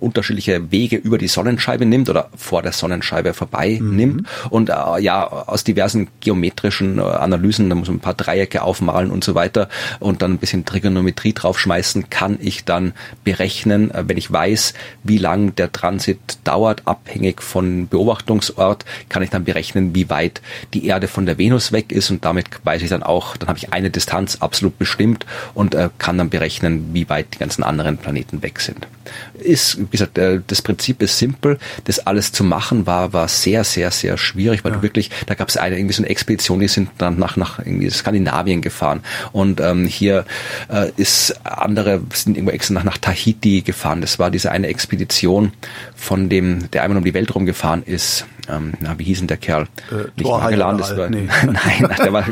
unterschiedliche 0.00 0.70
Wege 0.70 0.96
über 0.96 1.18
die 1.18 1.28
Sonnenscheibe 1.28 1.86
nimmt 1.86 2.08
oder 2.08 2.28
vor 2.36 2.62
der 2.62 2.72
Sonnenscheibe 2.72 3.34
vorbei 3.34 3.78
mhm. 3.80 3.96
nimmt 3.96 4.28
und 4.50 4.70
äh, 4.70 5.00
ja 5.00 5.26
aus 5.26 5.64
diversen 5.64 6.08
geometrischen 6.20 6.98
äh, 6.98 7.02
Analysen, 7.02 7.68
da 7.68 7.74
muss 7.74 7.88
man 7.88 7.98
ein 7.98 8.00
paar 8.00 8.14
Dreiecke 8.14 8.62
aufmalen 8.62 9.10
und 9.10 9.24
so 9.24 9.34
weiter 9.34 9.68
und 10.00 10.22
dann 10.22 10.32
ein 10.32 10.38
bisschen 10.38 10.64
Trigonometrie 10.64 11.32
draufschmeißen, 11.32 12.10
kann 12.10 12.38
ich 12.40 12.64
dann 12.64 12.92
berechnen, 13.24 13.90
äh, 13.90 14.04
wenn 14.06 14.16
ich 14.16 14.30
weiß, 14.30 14.74
wie 15.02 15.18
lang 15.18 15.54
der 15.56 15.72
Transit 15.72 16.18
dauert, 16.44 16.82
abhängig 16.86 17.42
von 17.42 17.88
Beobachtungsort, 17.88 18.84
kann 19.08 19.22
ich 19.22 19.30
dann 19.30 19.44
berechnen, 19.44 19.94
wie 19.94 20.10
weit 20.10 20.42
die 20.74 20.86
Erde 20.86 21.08
von 21.08 21.26
der 21.26 21.38
Venus 21.38 21.72
weg 21.72 21.92
ist 21.92 22.10
und 22.10 22.24
damit 22.24 22.46
weiß 22.64 22.82
ich 22.82 22.88
dann 22.88 23.02
auch, 23.02 23.36
dann 23.36 23.48
habe 23.48 23.58
ich 23.58 23.72
eine 23.72 23.90
Distanz 23.90 24.36
absolut 24.40 24.78
bestimmt 24.78 25.26
und 25.54 25.74
äh, 25.74 25.90
kann 25.98 26.18
dann 26.18 26.30
berechnen, 26.30 26.90
wie 26.92 27.08
weit 27.08 27.34
die 27.34 27.38
ganzen 27.38 27.62
anderen 27.62 27.96
Planeten 27.98 28.42
weg 28.42 28.60
sind. 28.60 28.86
Ist, 29.34 29.78
wie 29.78 29.86
gesagt, 29.90 30.18
äh, 30.18 30.40
das 30.46 30.62
Prinzip 30.62 31.02
ist 31.02 31.18
simpel. 31.18 31.58
Das 31.84 31.98
alles 32.00 32.32
zu 32.32 32.44
machen 32.44 32.86
war, 32.86 33.12
war 33.12 33.28
sehr, 33.28 33.64
sehr, 33.64 33.90
sehr 33.90 34.18
schwierig, 34.18 34.64
weil 34.64 34.72
ja. 34.72 34.78
du 34.78 34.82
wirklich, 34.82 35.10
da 35.26 35.34
gab 35.34 35.48
es 35.48 35.56
eine 35.56 35.76
irgendwie 35.76 35.94
so 35.94 36.02
eine 36.02 36.10
Expedition, 36.10 36.60
die 36.60 36.68
sind 36.68 36.90
dann 36.98 37.18
nach, 37.18 37.36
nach 37.36 37.58
irgendwie 37.58 37.90
Skandinavien 37.90 38.62
gefahren. 38.62 39.00
Und 39.32 39.60
ähm, 39.60 39.86
hier 39.86 40.24
äh, 40.68 40.90
ist 40.96 41.34
andere 41.44 42.00
sind 42.12 42.36
irgendwo 42.36 42.52
extra 42.52 42.74
nach, 42.74 42.84
nach 42.84 42.98
Tahiti 42.98 43.62
gefahren. 43.62 44.00
Das 44.00 44.18
war 44.18 44.30
diese 44.30 44.50
eine 44.50 44.68
Expedition 44.68 45.52
von 45.94 46.28
dem, 46.28 46.70
der 46.70 46.82
einmal 46.82 46.98
um 46.98 47.04
die 47.04 47.14
Welt 47.14 47.34
rumgefahren 47.34 47.82
ist. 47.84 48.26
Ähm, 48.48 48.72
na, 48.80 48.98
wie 48.98 49.04
hieß 49.04 49.18
denn 49.18 49.28
der 49.28 49.36
Kerl? 49.36 49.68
Äh, 49.90 50.08
Nicht 50.16 50.28
Magellan, 50.28 50.78
das 50.78 50.96
war, 50.96 51.08
nee. 51.08 51.28
nein, 51.46 51.96
der, 51.98 52.12
war, 52.12 52.24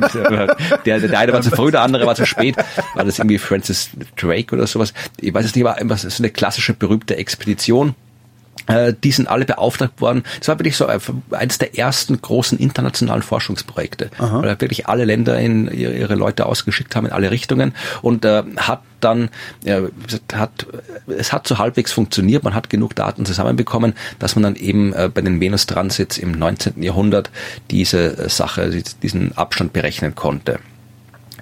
der, 0.84 1.00
der, 1.00 1.18
eine 1.18 1.32
war 1.32 1.40
zu 1.40 1.50
früh, 1.50 1.70
der 1.70 1.82
andere 1.82 2.04
war 2.06 2.16
zu 2.16 2.26
spät. 2.26 2.56
War 2.94 3.04
das 3.04 3.18
irgendwie 3.18 3.38
Francis 3.38 3.90
Drake 4.16 4.54
oder 4.54 4.66
sowas? 4.66 4.92
Ich 5.20 5.32
weiß 5.32 5.44
es 5.44 5.54
nicht, 5.54 5.64
aber 5.64 5.94
es 5.94 6.04
ist 6.04 6.18
eine 6.20 6.30
klassische 6.30 6.74
berühmte 6.74 7.16
Expedition 7.16 7.94
die 9.02 9.12
sind 9.12 9.28
alle 9.28 9.44
beauftragt 9.44 10.00
worden. 10.00 10.22
Es 10.40 10.48
war 10.48 10.58
wirklich 10.58 10.76
so 10.76 10.86
äh, 10.86 10.98
eines 11.32 11.58
der 11.58 11.78
ersten 11.78 12.20
großen 12.20 12.58
internationalen 12.58 13.22
Forschungsprojekte, 13.22 14.10
Aha. 14.18 14.42
weil 14.42 14.60
wirklich 14.60 14.86
alle 14.86 15.04
Länder 15.04 15.38
in 15.38 15.70
ihre, 15.72 15.94
ihre, 15.94 16.14
Leute 16.14 16.46
ausgeschickt 16.46 16.94
haben 16.94 17.06
in 17.06 17.12
alle 17.12 17.30
Richtungen 17.30 17.74
und 18.02 18.24
äh, 18.24 18.42
hat 18.56 18.82
dann 19.00 19.30
äh, 19.64 19.82
hat 20.32 20.66
es 21.06 21.32
hat 21.32 21.46
so 21.46 21.58
halbwegs 21.58 21.92
funktioniert. 21.92 22.44
Man 22.44 22.54
hat 22.54 22.70
genug 22.70 22.94
Daten 22.94 23.24
zusammenbekommen, 23.24 23.94
dass 24.18 24.36
man 24.36 24.42
dann 24.42 24.56
eben 24.56 24.92
äh, 24.92 25.10
bei 25.12 25.22
den 25.22 25.40
Venus-Transits 25.40 26.18
im 26.18 26.32
19. 26.32 26.82
Jahrhundert 26.82 27.30
diese 27.70 28.18
äh, 28.18 28.28
Sache, 28.28 28.70
diesen 29.02 29.36
Abstand 29.36 29.72
berechnen 29.72 30.14
konnte. 30.14 30.60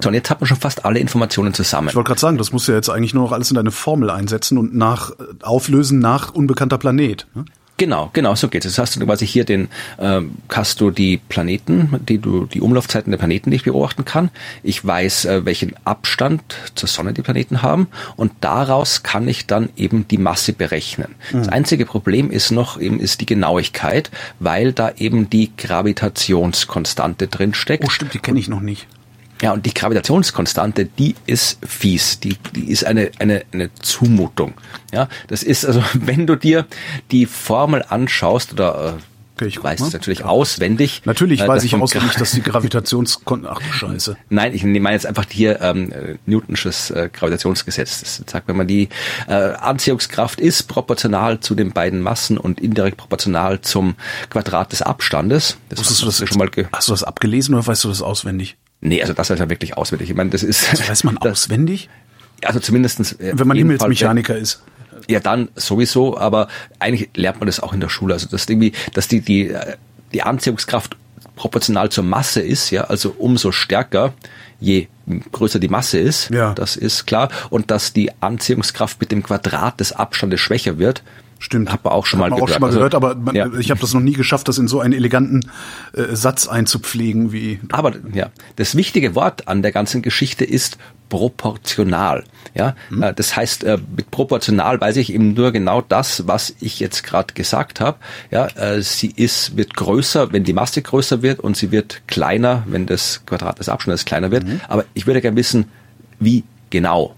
So, 0.01 0.09
und 0.09 0.15
jetzt 0.15 0.29
hat 0.29 0.39
man 0.41 0.47
schon 0.47 0.57
fast 0.57 0.85
alle 0.85 0.99
Informationen 0.99 1.53
zusammen. 1.53 1.89
Ich 1.89 1.95
wollte 1.95 2.07
gerade 2.07 2.21
sagen, 2.21 2.37
das 2.37 2.51
muss 2.51 2.67
ja 2.67 2.75
jetzt 2.75 2.89
eigentlich 2.89 3.13
nur 3.13 3.23
noch 3.23 3.31
alles 3.31 3.51
in 3.51 3.55
deine 3.55 3.71
Formel 3.71 4.09
einsetzen 4.09 4.57
und 4.57 4.75
nach 4.75 5.11
äh, 5.11 5.15
auflösen 5.41 5.99
nach 5.99 6.33
unbekannter 6.33 6.77
Planet. 6.77 7.27
Ne? 7.35 7.45
Genau, 7.79 8.09
genau, 8.11 8.35
so 8.35 8.49
geht 8.49 8.65
es. 8.65 8.73
Jetzt 8.73 8.79
hast 8.79 8.95
du 8.97 9.05
quasi 9.05 9.25
hier 9.25 9.45
den, 9.45 9.69
äh, 9.97 10.19
hast 10.51 10.81
du 10.81 10.91
die 10.91 11.15
Planeten, 11.17 12.01
die 12.09 12.17
du, 12.17 12.45
die 12.45 12.59
Umlaufzeiten 12.59 13.09
der 13.09 13.17
Planeten, 13.17 13.51
die 13.51 13.55
ich 13.55 13.63
beobachten 13.63 14.03
kann. 14.03 14.31
Ich 14.63 14.85
weiß, 14.85 15.23
äh, 15.23 15.45
welchen 15.45 15.75
Abstand 15.85 16.41
zur 16.75 16.89
Sonne 16.89 17.13
die 17.13 17.21
Planeten 17.21 17.61
haben 17.61 17.87
und 18.17 18.33
daraus 18.41 19.01
kann 19.01 19.29
ich 19.29 19.47
dann 19.47 19.69
eben 19.77 20.05
die 20.09 20.17
Masse 20.17 20.51
berechnen. 20.51 21.15
Mhm. 21.31 21.37
Das 21.37 21.47
einzige 21.47 21.85
Problem 21.85 22.31
ist 22.31 22.51
noch 22.51 22.77
eben 22.81 22.99
ist 22.99 23.21
die 23.21 23.25
Genauigkeit, 23.25 24.11
weil 24.39 24.73
da 24.73 24.91
eben 24.97 25.29
die 25.29 25.51
Gravitationskonstante 25.55 27.27
drin 27.27 27.53
steckt. 27.53 27.85
Oh, 27.85 27.89
stimmt, 27.89 28.13
die 28.13 28.19
kenne 28.19 28.39
ich 28.39 28.49
noch 28.49 28.61
nicht. 28.61 28.87
Ja, 29.41 29.53
und 29.53 29.65
die 29.65 29.73
Gravitationskonstante, 29.73 30.85
die 30.85 31.15
ist 31.25 31.59
fies. 31.65 32.19
Die, 32.19 32.37
die 32.55 32.69
ist 32.69 32.85
eine, 32.85 33.11
eine, 33.19 33.43
eine 33.53 33.73
Zumutung. 33.75 34.53
Ja, 34.91 35.07
das 35.27 35.43
ist 35.43 35.65
also, 35.65 35.83
wenn 35.93 36.27
du 36.27 36.35
dir 36.35 36.65
die 37.11 37.25
Formel 37.25 37.83
anschaust 37.87 38.53
oder 38.53 38.97
äh, 38.97 39.01
Okay, 39.39 39.47
ich 39.47 39.63
weiß 39.63 39.79
es 39.79 39.93
natürlich 39.93 40.25
auswendig. 40.25 41.03
Natürlich 41.05 41.39
äh, 41.39 41.47
weiß 41.47 41.63
ich 41.63 41.73
auswendig, 41.73 42.11
dass 42.15 42.31
die 42.31 42.41
Gravitations... 42.43 43.21
Ach 43.25 43.59
du 43.59 43.71
Scheiße. 43.71 44.17
Nein, 44.27 44.53
ich 44.53 44.65
meine 44.65 44.91
jetzt 44.91 45.05
einfach 45.05 45.25
hier 45.29 45.61
ähm, 45.61 45.93
Newtonsches 46.25 46.91
äh, 46.91 47.09
Gravitationsgesetz. 47.09 48.01
Das 48.01 48.23
sagt, 48.29 48.49
wenn 48.49 48.57
man 48.57 48.67
die 48.67 48.89
äh, 49.29 49.33
Anziehungskraft 49.33 50.41
ist 50.41 50.63
proportional 50.63 51.39
zu 51.39 51.55
den 51.55 51.71
beiden 51.71 52.01
Massen 52.01 52.37
und 52.37 52.59
indirekt 52.59 52.97
proportional 52.97 53.61
zum 53.61 53.95
Quadrat 54.29 54.73
des 54.73 54.81
Abstandes. 54.81 55.55
Das 55.69 55.79
hast 55.79 56.01
du 56.01 56.07
das 56.07 56.17
schon 56.17 56.37
mal 56.37 56.49
hast 56.73 56.89
du 56.89 56.91
das 56.91 57.05
abgelesen 57.05 57.55
oder 57.55 57.65
weißt 57.65 57.85
du 57.85 57.87
das 57.87 58.01
auswendig? 58.01 58.57
Nee, 58.81 59.01
also 59.01 59.13
das 59.13 59.29
ist 59.29 59.39
ja 59.39 59.49
wirklich 59.49 59.77
auswendig. 59.77 60.09
Ich 60.09 60.15
meine, 60.15 60.29
das 60.29 60.43
ist. 60.43 60.69
Also 60.69 60.87
weiß 60.87 61.03
man 61.03 61.15
das, 61.21 61.43
auswendig? 61.43 61.89
Also 62.43 62.59
zumindestens. 62.59 63.13
Äh, 63.13 63.33
Wenn 63.35 63.47
man 63.47 63.57
Himmelsmechaniker 63.57 64.37
ist. 64.37 64.63
Ja, 65.07 65.19
dann 65.19 65.49
sowieso, 65.55 66.17
aber 66.17 66.47
eigentlich 66.77 67.09
lernt 67.15 67.39
man 67.39 67.47
das 67.47 67.59
auch 67.59 67.73
in 67.73 67.79
der 67.79 67.89
Schule. 67.89 68.13
Also 68.13 68.27
dass 68.27 68.47
irgendwie, 68.47 68.73
dass 68.93 69.07
die, 69.07 69.21
die, 69.21 69.49
äh, 69.49 69.75
die 70.13 70.21
Anziehungskraft 70.21 70.97
proportional 71.35 71.89
zur 71.89 72.03
Masse 72.03 72.41
ist, 72.41 72.69
ja, 72.69 72.83
also 72.83 73.15
umso 73.17 73.51
stärker, 73.51 74.13
je 74.59 74.87
größer 75.31 75.57
die 75.57 75.69
Masse 75.69 75.97
ist, 75.97 76.29
ja. 76.29 76.53
das 76.53 76.75
ist 76.75 77.07
klar. 77.07 77.29
Und 77.49 77.71
dass 77.71 77.93
die 77.93 78.11
Anziehungskraft 78.21 78.99
mit 78.99 79.11
dem 79.11 79.23
Quadrat 79.23 79.79
des 79.79 79.93
Abstandes 79.93 80.41
schwächer 80.41 80.77
wird, 80.77 81.01
Stimmt. 81.39 81.69
Man 81.69 81.93
auch 81.93 82.05
schon 82.05 82.19
mal 82.19 82.29
gehört. 82.29 82.43
Auch 82.43 82.49
schon 82.49 82.61
mal 82.61 82.69
gehört, 82.69 82.93
also, 82.93 83.07
aber 83.07 83.15
man, 83.15 83.33
ja. 83.33 83.47
ich 83.57 83.71
habe 83.71 83.79
das 83.79 83.93
noch 83.93 84.01
nie 84.01 84.13
geschafft, 84.13 84.49
das 84.49 84.57
in 84.57 84.67
so 84.67 84.81
einen 84.81 84.93
eleganten 84.93 85.49
äh, 85.93 86.13
Satz 86.15 86.47
einzupflegen 86.47 87.31
wie. 87.31 87.61
Aber 87.71 87.93
ja, 88.13 88.29
das 88.57 88.75
wichtige 88.75 89.15
Wort 89.15 89.47
an 89.47 89.61
der 89.61 89.71
ganzen 89.71 90.01
Geschichte 90.01 90.43
ist 90.43 90.77
proportional. 91.07 92.25
Ja, 92.53 92.75
mhm. 92.89 93.03
Äh, 93.03 93.13
das 93.13 93.35
heißt, 93.35 93.63
äh, 93.63 93.77
mit 93.95 94.11
proportional 94.11 94.81
weiß 94.81 94.97
ich 94.97 95.13
eben 95.13 95.33
nur 95.33 95.51
genau 95.51 95.81
das, 95.81 96.27
was 96.27 96.53
ich 96.59 96.79
jetzt 96.81 97.03
gerade 97.03 97.33
gesagt 97.33 97.79
habe. 97.79 97.97
Ja, 98.31 98.47
äh, 98.47 98.81
sie 98.81 99.11
ist 99.15 99.55
wird 99.55 99.75
größer, 99.75 100.33
wenn 100.33 100.43
die 100.43 100.53
Masse 100.53 100.81
größer 100.81 101.21
wird, 101.21 101.39
und 101.39 101.55
sie 101.55 101.71
wird 101.71 102.01
kleiner, 102.07 102.63
wenn 102.67 102.85
das 102.85 103.21
Quadrat 103.25 103.59
des 103.59 103.69
Abstandes 103.69 104.05
kleiner 104.05 104.29
wird. 104.29 104.45
Mhm. 104.45 104.61
Aber 104.67 104.85
ich 104.93 105.07
würde 105.07 105.21
gerne 105.21 105.37
wissen, 105.37 105.65
wie 106.19 106.43
genau. 106.69 107.15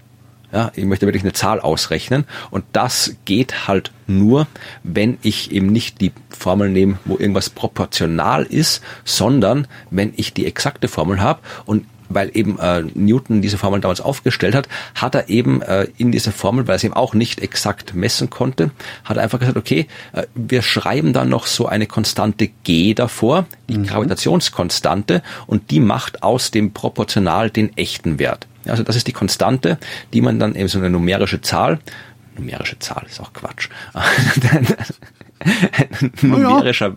Ja, 0.52 0.70
ich 0.74 0.84
möchte 0.84 1.06
wirklich 1.06 1.22
eine 1.22 1.32
Zahl 1.32 1.60
ausrechnen 1.60 2.24
und 2.50 2.64
das 2.72 3.16
geht 3.24 3.66
halt 3.66 3.90
nur, 4.06 4.46
wenn 4.82 5.16
ich 5.22 5.50
eben 5.50 5.68
nicht 5.68 6.00
die 6.02 6.12
Formel 6.28 6.68
nehme, 6.68 6.98
wo 7.06 7.16
irgendwas 7.16 7.48
proportional 7.48 8.44
ist, 8.44 8.82
sondern 9.04 9.66
wenn 9.90 10.12
ich 10.16 10.34
die 10.34 10.44
exakte 10.44 10.88
Formel 10.88 11.20
habe 11.20 11.40
und 11.64 11.86
weil 12.14 12.30
eben 12.34 12.58
äh, 12.58 12.82
Newton 12.94 13.42
diese 13.42 13.58
Formel 13.58 13.80
damals 13.80 14.00
aufgestellt 14.00 14.54
hat, 14.54 14.68
hat 14.94 15.14
er 15.14 15.28
eben 15.28 15.62
äh, 15.62 15.86
in 15.96 16.12
dieser 16.12 16.32
Formel, 16.32 16.66
weil 16.66 16.74
er 16.74 16.76
es 16.76 16.84
eben 16.84 16.94
auch 16.94 17.14
nicht 17.14 17.40
exakt 17.40 17.94
messen 17.94 18.30
konnte, 18.30 18.70
hat 19.04 19.16
er 19.16 19.22
einfach 19.22 19.38
gesagt, 19.38 19.56
okay, 19.56 19.86
äh, 20.12 20.24
wir 20.34 20.62
schreiben 20.62 21.12
dann 21.12 21.28
noch 21.28 21.46
so 21.46 21.66
eine 21.66 21.86
Konstante 21.86 22.50
g 22.64 22.94
davor, 22.94 23.46
die 23.68 23.78
mhm. 23.78 23.86
Gravitationskonstante, 23.86 25.22
und 25.46 25.70
die 25.70 25.80
macht 25.80 26.22
aus 26.22 26.50
dem 26.50 26.72
Proportional 26.72 27.50
den 27.50 27.76
echten 27.76 28.18
Wert. 28.18 28.46
Also 28.66 28.82
das 28.82 28.96
ist 28.96 29.06
die 29.06 29.12
Konstante, 29.12 29.78
die 30.12 30.20
man 30.20 30.38
dann 30.38 30.54
eben 30.54 30.68
so 30.68 30.78
eine 30.78 30.90
numerische 30.90 31.40
Zahl, 31.40 31.78
numerische 32.36 32.78
Zahl 32.78 33.04
ist 33.08 33.20
auch 33.20 33.32
Quatsch, 33.32 33.68
numerischer, 36.22 36.94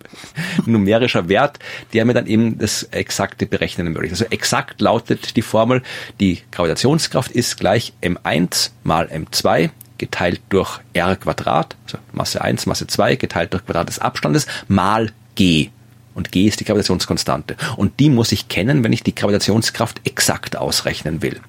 numerischer 0.65 1.29
Wert, 1.29 1.59
der 1.93 2.05
mir 2.05 2.13
dann 2.13 2.27
eben 2.27 2.57
das 2.57 2.83
exakte 2.83 3.45
Berechnen 3.45 3.87
ermöglicht. 3.87 4.13
Also 4.13 4.25
exakt 4.25 4.81
lautet 4.81 5.35
die 5.35 5.41
Formel, 5.41 5.81
die 6.19 6.41
Gravitationskraft 6.51 7.31
ist 7.31 7.59
gleich 7.59 7.93
m1 8.01 8.71
mal 8.83 9.07
m2 9.07 9.69
geteilt 9.97 10.41
durch 10.49 10.79
r 10.93 11.15
Quadrat, 11.15 11.75
also 11.85 11.97
Masse 12.11 12.41
1, 12.41 12.65
Masse 12.65 12.87
2 12.87 13.15
geteilt 13.15 13.53
durch 13.53 13.65
Quadrat 13.65 13.87
des 13.87 13.99
Abstandes 13.99 14.45
mal 14.67 15.11
g. 15.35 15.69
Und 16.15 16.31
G 16.31 16.47
ist 16.47 16.59
die 16.59 16.63
Gravitationskonstante. 16.63 17.55
Und 17.77 17.99
die 17.99 18.09
muss 18.09 18.31
ich 18.31 18.47
kennen, 18.47 18.83
wenn 18.83 18.93
ich 18.93 19.03
die 19.03 19.13
Gravitationskraft 19.13 20.01
exakt 20.05 20.55
ausrechnen 20.55 21.21
will. 21.21 21.39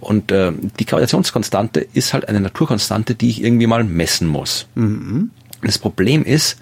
Und 0.00 0.32
äh, 0.32 0.52
die 0.78 0.84
Gravitationskonstante 0.84 1.80
ist 1.80 2.12
halt 2.12 2.28
eine 2.28 2.40
Naturkonstante, 2.40 3.14
die 3.14 3.30
ich 3.30 3.42
irgendwie 3.42 3.68
mal 3.68 3.84
messen 3.84 4.26
muss. 4.26 4.66
Mhm. 4.74 5.30
Das 5.62 5.78
Problem 5.78 6.24
ist, 6.24 6.58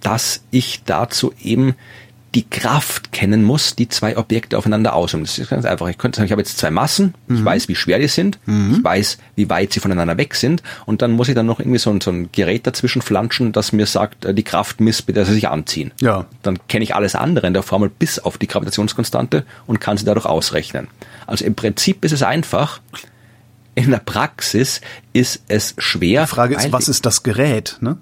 dass 0.00 0.42
ich 0.50 0.82
dazu 0.84 1.34
eben 1.42 1.74
die 2.34 2.48
Kraft 2.48 3.12
kennen 3.12 3.42
muss, 3.42 3.74
die 3.74 3.88
zwei 3.88 4.16
Objekte 4.16 4.56
aufeinander 4.56 4.94
ausüben. 4.94 5.24
Das 5.24 5.38
ist 5.38 5.50
ganz 5.50 5.64
einfach. 5.64 5.88
Ich 5.88 5.98
könnte 5.98 6.16
sagen, 6.16 6.26
ich 6.26 6.32
habe 6.32 6.42
jetzt 6.42 6.58
zwei 6.58 6.70
Massen, 6.70 7.14
mhm. 7.26 7.36
ich 7.36 7.44
weiß, 7.44 7.68
wie 7.68 7.74
schwer 7.74 7.98
die 7.98 8.06
sind, 8.06 8.38
mhm. 8.46 8.76
ich 8.76 8.84
weiß, 8.84 9.18
wie 9.34 9.50
weit 9.50 9.72
sie 9.72 9.80
voneinander 9.80 10.16
weg 10.16 10.34
sind 10.34 10.62
und 10.86 11.02
dann 11.02 11.12
muss 11.12 11.28
ich 11.28 11.34
dann 11.34 11.46
noch 11.46 11.58
irgendwie 11.58 11.78
so 11.78 11.90
ein, 11.90 12.00
so 12.00 12.10
ein 12.10 12.30
Gerät 12.30 12.66
dazwischen 12.66 13.02
flanschen, 13.02 13.52
das 13.52 13.72
mir 13.72 13.86
sagt, 13.86 14.24
äh, 14.24 14.34
die 14.34 14.44
Kraft 14.44 14.80
misst, 14.80 15.08
mit 15.08 15.16
der 15.16 15.26
sie 15.26 15.32
sich 15.32 15.48
anziehen. 15.48 15.90
Ja. 16.00 16.26
Dann 16.42 16.58
kenne 16.68 16.84
ich 16.84 16.94
alles 16.94 17.14
andere 17.14 17.48
in 17.48 17.54
der 17.54 17.64
Formel 17.64 17.90
bis 17.90 18.18
auf 18.20 18.38
die 18.38 18.46
Gravitationskonstante 18.46 19.44
und 19.66 19.80
kann 19.80 19.96
sie 19.96 20.04
dadurch 20.04 20.26
ausrechnen. 20.26 20.86
Also 21.26 21.44
im 21.44 21.54
Prinzip 21.54 22.04
ist 22.04 22.12
es 22.12 22.22
einfach. 22.22 22.80
In 23.74 23.90
der 23.90 23.98
Praxis 23.98 24.80
ist 25.12 25.42
es 25.48 25.74
schwer. 25.78 26.22
Die 26.22 26.28
Frage 26.28 26.56
ist, 26.56 26.72
was 26.72 26.88
ist 26.88 27.06
das 27.06 27.22
Gerät? 27.22 27.78
Ne? 27.80 27.98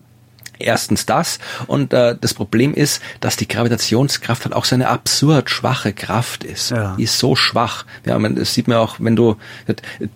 Erstens 0.59 1.07
das 1.07 1.39
und 1.67 1.93
äh, 1.93 2.17
das 2.21 2.35
Problem 2.35 2.75
ist, 2.75 3.03
dass 3.21 3.37
die 3.37 3.49
Gravitationskraft 3.49 4.45
halt 4.45 4.55
auch 4.55 4.65
so 4.65 4.75
eine 4.75 4.89
absurd 4.89 5.51
schwache 5.51 5.93
Kraft 5.93 6.45
ist. 6.45 6.71
Ja. 6.71 6.95
Die 6.97 7.05
ist 7.05 7.19
so 7.19 7.37
schwach. 7.37 7.85
Ja, 8.05 8.19
man, 8.19 8.37
das 8.37 8.55
sieht 8.55 8.69
man 8.69 8.79
auch, 8.79 8.97
wenn 8.99 9.17
du 9.17 9.37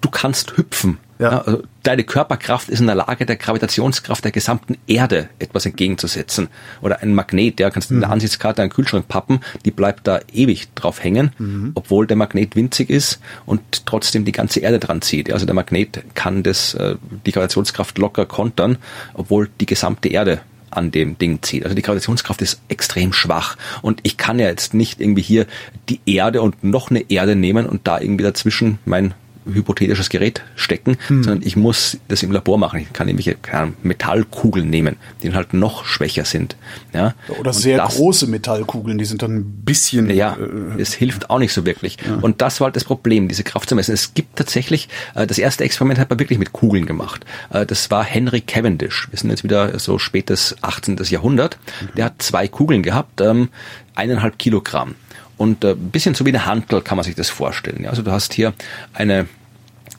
du 0.01 0.11
kannst 0.11 0.57
hüpfen 0.57 0.99
ja. 1.23 1.43
Also 1.43 1.63
deine 1.83 2.05
Körperkraft 2.05 2.69
ist 2.69 2.81
in 2.81 2.87
der 2.87 2.95
Lage, 2.95 3.27
der 3.27 3.37
Gravitationskraft 3.37 4.25
der 4.25 4.33
gesamten 4.33 4.77
Erde 4.87 5.29
etwas 5.39 5.67
entgegenzusetzen. 5.67 6.49
Oder 6.81 7.03
ein 7.03 7.15
Magnet, 7.15 7.59
der 7.59 7.71
kannst 7.71 7.91
du 7.91 7.95
mhm. 7.95 7.99
in 7.99 8.01
der. 8.03 8.13
Ansichtskarte 8.13 8.63
einen 8.63 8.71
Kühlschrank 8.71 9.09
pappen, 9.09 9.41
die 9.65 9.71
bleibt 9.71 10.07
da 10.07 10.21
ewig 10.33 10.69
drauf 10.75 11.03
hängen, 11.03 11.33
mhm. 11.39 11.73
obwohl 11.75 12.07
der 12.07 12.17
Magnet 12.17 12.57
winzig 12.57 12.91
ist 12.91 13.21
und 13.47 13.87
trotzdem 13.87 14.25
die 14.25 14.33
ganze 14.33 14.61
Erde 14.61 14.79
dran 14.79 15.03
zieht. 15.03 15.33
Also 15.33 15.47
der 15.47 15.55
Magnet 15.55 16.03
kann 16.15 16.43
das, 16.43 16.75
äh, 16.75 16.97
die 17.27 17.33
Gravitationskraft 17.33 17.99
locker 17.99 18.27
kontern, 18.27 18.79
obwohl 19.15 19.49
die 19.61 19.67
gesamte 19.67 20.09
Erde 20.09 20.41
an 20.73 20.91
dem 20.91 21.19
Ding 21.19 21.43
zieht. 21.43 21.65
Also 21.65 21.75
die 21.75 21.83
Gravitationskraft 21.83 22.43
ist 22.43 22.61
extrem 22.69 23.13
schwach 23.13 23.57
und 23.83 24.01
ich 24.03 24.17
kann 24.17 24.39
ja 24.39 24.47
jetzt 24.47 24.75
nicht 24.75 25.01
irgendwie 25.01 25.23
hier 25.23 25.47
die 25.89 26.01
Erde 26.07 26.43
und 26.43 26.65
noch 26.65 26.91
eine 26.91 27.11
Erde 27.11 27.37
nehmen 27.37 27.67
und 27.67 27.87
da 27.87 28.01
irgendwie 28.01 28.25
dazwischen 28.25 28.79
mein 28.85 29.15
hypothetisches 29.45 30.09
Gerät 30.09 30.43
stecken, 30.55 30.97
hm. 31.09 31.23
sondern 31.23 31.47
ich 31.47 31.57
muss 31.57 31.99
das 32.09 32.23
im 32.23 32.31
Labor 32.33 32.59
machen. 32.59 32.81
Ich 32.81 32.93
kann 32.93 33.07
nämlich 33.07 33.35
keine 33.43 33.73
Metallkugeln 33.83 34.69
nehmen, 34.69 34.97
die 35.23 35.33
halt 35.33 35.55
noch 35.55 35.85
schwächer 35.85 36.25
sind. 36.25 36.57
Ja? 36.93 37.15
Oder 37.41 37.51
und 37.51 37.55
sehr 37.55 37.79
das, 37.79 37.97
große 37.97 38.27
Metallkugeln, 38.27 38.99
die 38.99 39.05
sind 39.05 39.23
dann 39.23 39.37
ein 39.37 39.63
bisschen. 39.65 40.11
Ja, 40.11 40.37
äh, 40.37 40.81
es 40.81 40.95
hilft 40.95 41.31
auch 41.31 41.39
nicht 41.39 41.53
so 41.53 41.67
wirklich. 41.67 41.97
Ja. 42.07 42.17
Und 42.17 42.41
das 42.41 42.61
war 42.61 42.67
halt 42.67 42.77
das 42.77 42.85
Problem, 42.85 43.29
diese 43.29 43.45
Kraft 43.45 43.69
zu 43.69 43.75
messen. 43.75 43.93
Es 43.93 44.15
gibt 44.15 44.37
tatsächlich, 44.37 44.89
äh, 45.15 45.27
das 45.27 45.39
erste 45.39 45.65
Experiment 45.65 45.99
hat 45.99 46.11
man 46.11 46.19
wirklich 46.19 46.39
mit 46.39 46.53
Kugeln 46.53 46.87
gemacht. 46.87 47.25
Äh, 47.51 47.67
das 47.67 47.91
war 47.91 48.05
Henry 48.05 48.41
Cavendish. 48.41 49.09
Wir 49.11 49.19
sind 49.19 49.31
jetzt 49.31 49.45
wieder 49.45 49.79
so 49.79 49.99
spätes 49.99 50.57
18. 50.63 50.99
Jahrhundert. 51.05 51.59
Mhm. 51.81 51.89
Der 51.97 52.05
hat 52.07 52.23
zwei 52.23 52.49
Kugeln 52.49 52.83
gehabt, 52.83 53.21
ähm, 53.21 53.49
eineinhalb 53.95 54.39
Kilogramm. 54.39 54.95
Und 55.43 55.65
äh, 55.65 55.75
bisschen 55.75 56.15
so 56.15 56.25
wie 56.25 56.29
eine 56.29 56.47
Hantel 56.47 56.83
kann 56.83 56.95
man 56.95 57.03
sich 57.05 57.17
das 57.17 57.29
vorstellen. 57.29 57.85
Also 57.87 58.03
du 58.03 58.13
hast 58.13 58.33
hier 58.33 58.55
eine 58.95 59.27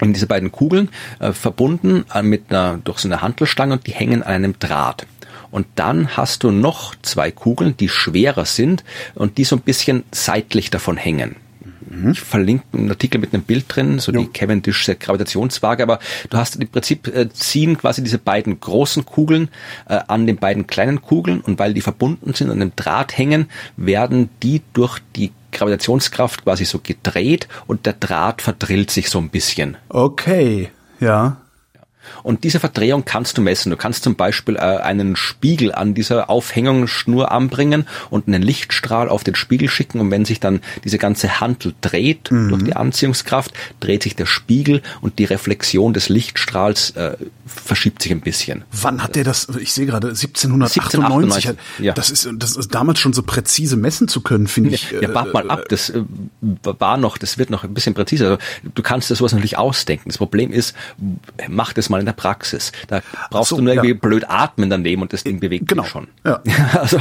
diese 0.01 0.25
beiden 0.25 0.53
Kugeln 0.53 0.87
äh, 1.19 1.33
verbunden 1.33 2.05
äh, 2.13 2.21
mit 2.21 2.45
einer 2.49 2.79
durch 2.81 2.99
so 2.99 3.09
eine 3.09 3.21
Hantelstange 3.21 3.73
und 3.73 3.85
die 3.85 3.91
hängen 3.91 4.23
an 4.23 4.33
einem 4.35 4.57
Draht. 4.57 5.05
Und 5.51 5.67
dann 5.75 6.15
hast 6.15 6.45
du 6.45 6.51
noch 6.51 6.95
zwei 7.01 7.29
Kugeln, 7.29 7.75
die 7.75 7.89
schwerer 7.89 8.45
sind 8.45 8.85
und 9.15 9.37
die 9.37 9.43
so 9.43 9.57
ein 9.57 9.61
bisschen 9.61 10.05
seitlich 10.13 10.69
davon 10.69 10.95
hängen. 10.95 11.35
Mhm. 11.93 12.11
Ich 12.11 12.21
verlinke 12.21 12.65
einen 12.73 12.89
Artikel 12.89 13.19
mit 13.19 13.33
einem 13.33 13.43
Bild 13.43 13.65
drin, 13.67 13.99
so 13.99 14.11
ja. 14.11 14.19
die 14.19 14.27
Cavendish 14.27 14.89
Gravitationswaage, 14.99 15.83
aber 15.83 15.99
du 16.29 16.37
hast 16.37 16.55
im 16.55 16.67
Prinzip 16.67 17.07
äh, 17.07 17.29
ziehen 17.29 17.77
quasi 17.77 18.03
diese 18.03 18.17
beiden 18.17 18.59
großen 18.59 19.05
Kugeln 19.05 19.49
äh, 19.87 19.99
an 20.07 20.27
den 20.27 20.37
beiden 20.37 20.67
kleinen 20.67 21.01
Kugeln 21.01 21.41
und 21.41 21.59
weil 21.59 21.73
die 21.73 21.81
verbunden 21.81 22.33
sind 22.33 22.47
und 22.47 22.53
an 22.53 22.69
dem 22.69 22.75
Draht 22.75 23.17
hängen, 23.17 23.49
werden 23.77 24.29
die 24.41 24.61
durch 24.73 24.99
die 25.15 25.31
Gravitationskraft 25.51 26.43
quasi 26.43 26.65
so 26.65 26.79
gedreht 26.79 27.47
und 27.67 27.85
der 27.85 27.93
Draht 27.93 28.41
verdrillt 28.41 28.89
sich 28.89 29.09
so 29.09 29.19
ein 29.19 29.29
bisschen. 29.29 29.77
Okay, 29.89 30.69
ja. 30.99 31.37
Und 32.21 32.43
diese 32.43 32.59
Verdrehung 32.59 33.05
kannst 33.05 33.37
du 33.37 33.41
messen. 33.41 33.69
Du 33.69 33.77
kannst 33.77 34.03
zum 34.03 34.15
Beispiel 34.15 34.55
äh, 34.55 34.59
einen 34.59 35.15
Spiegel 35.15 35.73
an 35.73 35.93
dieser 35.93 36.29
Aufhängungsschnur 36.29 37.31
anbringen 37.31 37.87
und 38.09 38.27
einen 38.27 38.43
Lichtstrahl 38.43 39.09
auf 39.09 39.23
den 39.23 39.35
Spiegel 39.35 39.69
schicken 39.69 39.99
und 39.99 40.11
wenn 40.11 40.25
sich 40.25 40.39
dann 40.39 40.61
diese 40.83 40.97
ganze 40.97 41.39
Hantel 41.39 41.73
dreht 41.81 42.31
mhm. 42.31 42.49
durch 42.49 42.63
die 42.63 42.75
Anziehungskraft, 42.75 43.53
dreht 43.79 44.03
sich 44.03 44.15
der 44.15 44.25
Spiegel 44.25 44.81
und 45.01 45.19
die 45.19 45.25
Reflexion 45.25 45.93
des 45.93 46.09
Lichtstrahls 46.09 46.91
äh, 46.91 47.17
verschiebt 47.45 48.01
sich 48.01 48.11
ein 48.11 48.21
bisschen. 48.21 48.63
Wann 48.71 49.03
hat 49.03 49.15
der 49.15 49.23
das? 49.23 49.47
Ich 49.59 49.73
sehe 49.73 49.85
gerade 49.85 50.09
1798. 50.09 50.81
1798 50.81 51.85
ja. 51.85 51.93
Das 51.93 52.09
ist 52.09 52.29
das 52.37 52.55
ist 52.55 52.73
damals 52.73 52.99
schon 52.99 53.13
so 53.13 53.23
präzise 53.23 53.75
messen 53.75 54.07
zu 54.07 54.21
können, 54.21 54.47
finde 54.47 54.71
ich. 54.71 54.91
Ja, 54.91 55.01
ja, 55.01 55.13
wart 55.13 55.33
mal 55.33 55.49
ab. 55.49 55.65
Das 55.69 55.89
äh, 55.89 56.03
war 56.61 56.97
noch, 56.97 57.17
das 57.17 57.37
wird 57.37 57.49
noch 57.49 57.63
ein 57.63 57.73
bisschen 57.73 57.93
präziser. 57.93 58.25
Also, 58.25 58.37
du 58.63 58.81
kannst 58.81 59.11
das 59.11 59.17
sowas 59.17 59.33
natürlich 59.33 59.57
ausdenken. 59.57 60.09
Das 60.09 60.17
Problem 60.17 60.51
ist, 60.51 60.75
mach 61.49 61.73
das 61.73 61.89
mal 61.89 61.99
in 61.99 62.05
der 62.05 62.13
Praxis. 62.13 62.71
Da 62.87 63.01
brauchst 63.29 63.49
so, 63.49 63.57
du 63.57 63.63
nur 63.63 63.73
irgendwie 63.73 63.93
ja. 63.93 63.99
blöd 63.99 64.29
atmen 64.29 64.69
daneben 64.69 65.01
und 65.01 65.11
das 65.11 65.23
Ding 65.23 65.39
bewegt 65.39 65.67
genau. 65.67 65.83
sich 65.83 65.91
schon. 65.91 66.07
Ja. 66.25 66.41
also, 66.73 66.99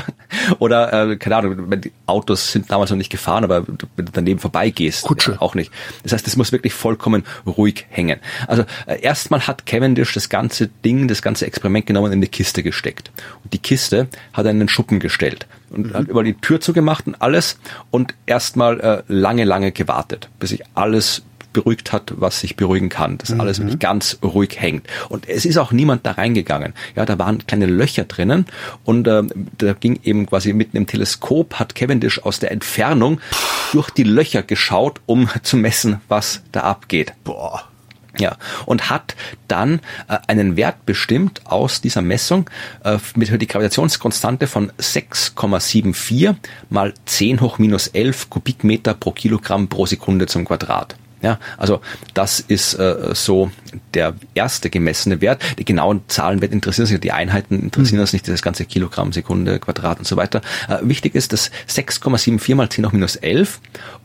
oder, 0.58 1.10
äh, 1.10 1.16
keine 1.16 1.36
Ahnung, 1.36 1.80
die 1.80 1.92
Autos 2.06 2.52
sind 2.52 2.70
damals 2.70 2.90
noch 2.90 2.96
nicht 2.96 3.10
gefahren, 3.10 3.44
aber 3.44 3.66
wenn 3.66 4.06
du 4.06 4.12
daneben 4.12 4.40
vorbeigehst, 4.40 5.02
Kutsche. 5.02 5.32
Ja, 5.32 5.40
auch 5.40 5.54
nicht. 5.54 5.70
Das 6.02 6.12
heißt, 6.12 6.26
es 6.26 6.36
muss 6.36 6.52
wirklich 6.52 6.74
vollkommen 6.74 7.24
ruhig 7.46 7.86
hängen. 7.90 8.20
Also 8.46 8.64
äh, 8.86 9.00
erstmal 9.00 9.46
hat 9.46 9.66
Cavendish 9.66 10.12
das 10.14 10.28
ganze 10.32 10.68
Ding, 10.68 11.08
das 11.08 11.20
ganze 11.20 11.46
Experiment 11.46 11.84
genommen 11.86 12.06
in 12.06 12.18
eine 12.18 12.26
Kiste 12.26 12.62
gesteckt. 12.62 13.12
Und 13.44 13.52
die 13.52 13.58
Kiste 13.58 14.08
hat 14.32 14.46
er 14.46 14.50
in 14.50 14.60
den 14.60 14.68
Schuppen 14.70 14.98
gestellt 14.98 15.46
und 15.68 15.88
mhm. 15.88 15.94
hat 15.94 16.08
über 16.08 16.24
die 16.24 16.32
Tür 16.32 16.58
zugemacht 16.58 17.06
und 17.06 17.20
alles 17.20 17.58
und 17.90 18.14
erstmal 18.24 18.80
äh, 18.80 19.02
lange, 19.08 19.44
lange 19.44 19.72
gewartet, 19.72 20.30
bis 20.40 20.50
sich 20.50 20.62
alles 20.74 21.22
beruhigt 21.52 21.92
hat, 21.92 22.14
was 22.16 22.40
sich 22.40 22.56
beruhigen 22.56 22.88
kann, 22.88 23.18
dass 23.18 23.38
alles 23.38 23.58
mhm. 23.58 23.64
wirklich 23.64 23.78
ganz 23.78 24.16
ruhig 24.22 24.58
hängt. 24.58 24.86
Und 25.10 25.28
es 25.28 25.44
ist 25.44 25.58
auch 25.58 25.70
niemand 25.70 26.06
da 26.06 26.12
reingegangen. 26.12 26.72
Ja, 26.96 27.04
da 27.04 27.18
waren 27.18 27.46
kleine 27.46 27.66
Löcher 27.66 28.04
drinnen 28.04 28.46
und 28.84 29.06
äh, 29.06 29.22
da 29.58 29.74
ging 29.74 30.00
eben 30.02 30.24
quasi 30.24 30.54
mit 30.54 30.74
einem 30.74 30.86
Teleskop 30.86 31.56
hat 31.56 31.74
Cavendish 31.74 32.20
aus 32.20 32.38
der 32.38 32.52
Entfernung 32.52 33.20
durch 33.72 33.90
die 33.90 34.04
Löcher 34.04 34.42
geschaut, 34.42 35.02
um 35.04 35.28
zu 35.42 35.58
messen, 35.58 36.00
was 36.08 36.42
da 36.52 36.60
abgeht. 36.62 37.12
Boah. 37.22 37.68
Ja, 38.18 38.36
und 38.66 38.90
hat 38.90 39.16
dann 39.48 39.80
äh, 40.08 40.18
einen 40.26 40.56
Wert 40.56 40.84
bestimmt 40.84 41.46
aus 41.46 41.80
dieser 41.80 42.02
Messung 42.02 42.50
äh, 42.84 42.98
mit 43.14 43.40
die 43.40 43.46
Gravitationskonstante 43.46 44.46
von 44.46 44.70
6,74 44.72 46.34
mal 46.68 46.92
10 47.06 47.40
hoch 47.40 47.58
minus 47.58 47.86
11 47.86 48.28
Kubikmeter 48.28 48.92
pro 48.92 49.12
Kilogramm 49.12 49.68
pro 49.68 49.86
Sekunde 49.86 50.26
zum 50.26 50.44
Quadrat. 50.44 50.96
Ja, 51.22 51.38
also 51.56 51.80
das 52.14 52.40
ist 52.40 52.74
äh, 52.74 53.14
so 53.14 53.52
der 53.94 54.14
erste 54.34 54.70
gemessene 54.70 55.20
Wert. 55.20 55.40
Die 55.58 55.64
genauen 55.64 56.02
Zahlenwerte 56.08 56.52
interessieren 56.52 56.86
sich, 56.86 56.98
die 56.98 57.12
Einheiten 57.12 57.60
interessieren 57.60 57.98
mhm. 57.98 58.02
uns 58.02 58.12
nicht, 58.12 58.26
das 58.26 58.42
ganze 58.42 58.64
Kilogramm, 58.64 59.12
Sekunde, 59.12 59.60
Quadrat 59.60 59.98
und 59.98 60.06
so 60.06 60.16
weiter. 60.16 60.40
Äh, 60.68 60.78
wichtig 60.82 61.14
ist 61.14 61.32
das 61.32 61.52
6,74 61.68 62.54
mal 62.56 62.68
10 62.68 62.86
hoch 62.86 62.92
minus 62.92 63.14
11. 63.16 63.60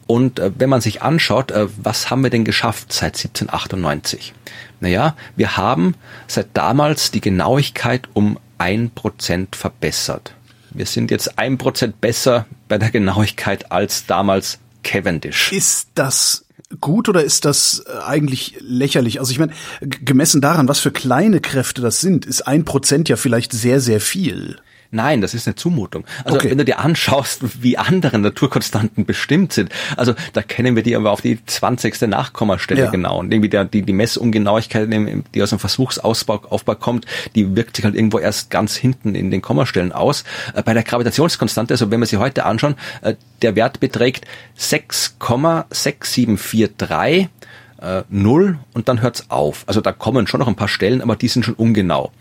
Und 0.05 0.39
äh, 0.39 0.51
wenn 0.57 0.69
man 0.69 0.81
sich 0.81 1.01
anschaut, 1.01 1.49
äh, 1.51 1.67
was 1.77 2.11
haben 2.11 2.21
wir 2.21 2.29
denn 2.29 2.45
geschafft 2.45 2.93
seit 2.93 3.15
1798? 3.15 4.33
Naja, 4.79 5.15
wir 5.35 5.57
haben 5.57 5.95
seit 6.27 6.49
damals 6.53 7.09
die 7.09 7.21
Genauigkeit 7.21 8.07
um 8.13 8.37
ein 8.59 8.91
Prozent 8.91 9.55
verbessert. 9.55 10.33
Wir 10.69 10.85
sind 10.85 11.09
jetzt 11.09 11.39
ein 11.39 11.57
Prozent 11.57 11.99
besser 11.99 12.45
bei 12.67 12.77
der 12.77 12.91
Genauigkeit 12.91 13.71
als 13.71 14.05
damals 14.05 14.59
Cavendish. 14.83 15.51
Ist 15.51 15.89
das 15.95 16.45
gut 16.81 17.09
oder 17.09 17.23
ist 17.23 17.45
das 17.45 17.83
äh, 17.87 18.03
eigentlich 18.03 18.57
lächerlich? 18.61 19.19
Also 19.19 19.31
ich 19.31 19.39
meine, 19.39 19.53
gemessen 19.81 20.41
daran, 20.41 20.67
was 20.67 20.79
für 20.79 20.91
kleine 20.91 21.39
Kräfte 21.39 21.81
das 21.81 22.01
sind, 22.01 22.25
ist 22.25 22.41
ein 22.47 22.65
Prozent 22.65 23.09
ja 23.09 23.15
vielleicht 23.15 23.51
sehr, 23.51 23.79
sehr 23.79 24.01
viel. 24.01 24.57
Nein, 24.91 25.21
das 25.21 25.33
ist 25.33 25.47
eine 25.47 25.55
Zumutung. 25.55 26.05
Also 26.23 26.37
okay. 26.37 26.49
wenn 26.49 26.57
du 26.57 26.65
dir 26.65 26.79
anschaust, 26.79 27.63
wie 27.63 27.77
andere 27.77 28.19
Naturkonstanten 28.19 29.05
bestimmt 29.05 29.53
sind, 29.53 29.71
also 29.95 30.13
da 30.33 30.41
kennen 30.41 30.75
wir 30.75 30.83
die 30.83 30.95
aber 30.95 31.11
auf 31.11 31.21
die 31.21 31.43
20. 31.45 32.01
Nachkommastelle 32.01 32.83
ja. 32.83 32.89
genau. 32.89 33.19
Und 33.19 33.33
irgendwie 33.33 33.49
der, 33.49 33.65
die, 33.65 33.81
die 33.81 33.93
Messungenauigkeit, 33.93 34.89
die 35.33 35.43
aus 35.43 35.49
dem 35.49 35.59
Versuchsaufbau 35.59 36.41
Aufbau 36.49 36.75
kommt, 36.75 37.05
die 37.35 37.55
wirkt 37.55 37.75
sich 37.75 37.85
halt 37.85 37.95
irgendwo 37.95 38.19
erst 38.19 38.49
ganz 38.49 38.75
hinten 38.75 39.15
in 39.15 39.31
den 39.31 39.41
Kommastellen 39.41 39.91
aus. 39.91 40.23
Äh, 40.53 40.63
bei 40.63 40.73
der 40.73 40.83
Gravitationskonstante, 40.83 41.73
also 41.73 41.91
wenn 41.91 41.99
wir 41.99 42.07
sie 42.07 42.17
heute 42.17 42.45
anschauen, 42.45 42.75
äh, 43.01 43.15
der 43.41 43.55
Wert 43.55 43.79
beträgt 43.79 44.25
6,6743 44.59 47.27
äh, 47.79 48.03
null 48.09 48.59
und 48.73 48.89
dann 48.89 49.01
hört's 49.01 49.29
auf. 49.29 49.63
Also 49.67 49.81
da 49.81 49.91
kommen 49.91 50.27
schon 50.27 50.39
noch 50.39 50.47
ein 50.47 50.55
paar 50.55 50.67
Stellen, 50.67 51.01
aber 51.01 51.15
die 51.15 51.27
sind 51.27 51.45
schon 51.45 51.55
ungenau. 51.55 52.11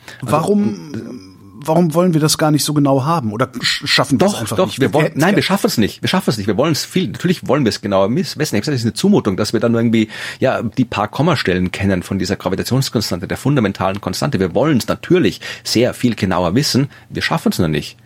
Also, 0.92 1.35
Warum 1.66 1.94
wollen 1.94 2.14
wir 2.14 2.20
das 2.20 2.38
gar 2.38 2.50
nicht 2.50 2.64
so 2.64 2.74
genau 2.74 3.04
haben? 3.04 3.32
Oder 3.32 3.50
schaffen 3.60 4.20
wir 4.20 4.26
es 4.26 4.34
einfach 4.34 4.56
doch, 4.56 4.66
nicht? 4.66 4.80
Wir 4.80 4.92
wollen, 4.92 5.12
nein, 5.14 5.36
wir 5.36 5.42
schaffen 5.42 5.66
es 5.66 5.78
nicht. 5.78 6.02
Wir 6.02 6.08
schaffen 6.08 6.30
es 6.30 6.38
nicht. 6.38 6.46
Wir 6.46 6.56
wollen 6.56 6.72
es 6.72 6.84
viel. 6.84 7.08
Natürlich 7.08 7.46
wollen 7.46 7.64
wir 7.64 7.70
es 7.70 7.80
genauer 7.80 8.08
messen. 8.08 8.40
Ich 8.40 8.48
habe 8.48 8.60
gesagt, 8.60 8.68
es 8.68 8.80
ist 8.80 8.84
eine 8.84 8.94
Zumutung, 8.94 9.36
dass 9.36 9.52
wir 9.52 9.60
dann 9.60 9.74
irgendwie 9.74 10.08
ja 10.40 10.62
die 10.62 10.84
paar 10.84 11.08
Kommastellen 11.08 11.72
kennen 11.72 12.02
von 12.02 12.18
dieser 12.18 12.36
Gravitationskonstante, 12.36 13.26
der 13.26 13.36
fundamentalen 13.36 14.00
Konstante. 14.00 14.40
Wir 14.40 14.54
wollen 14.54 14.78
es 14.78 14.88
natürlich 14.88 15.40
sehr 15.64 15.94
viel 15.94 16.14
genauer 16.14 16.54
wissen. 16.54 16.88
Wir 17.08 17.22
schaffen 17.22 17.52
es 17.52 17.58
noch 17.58 17.68
nicht. 17.68 17.96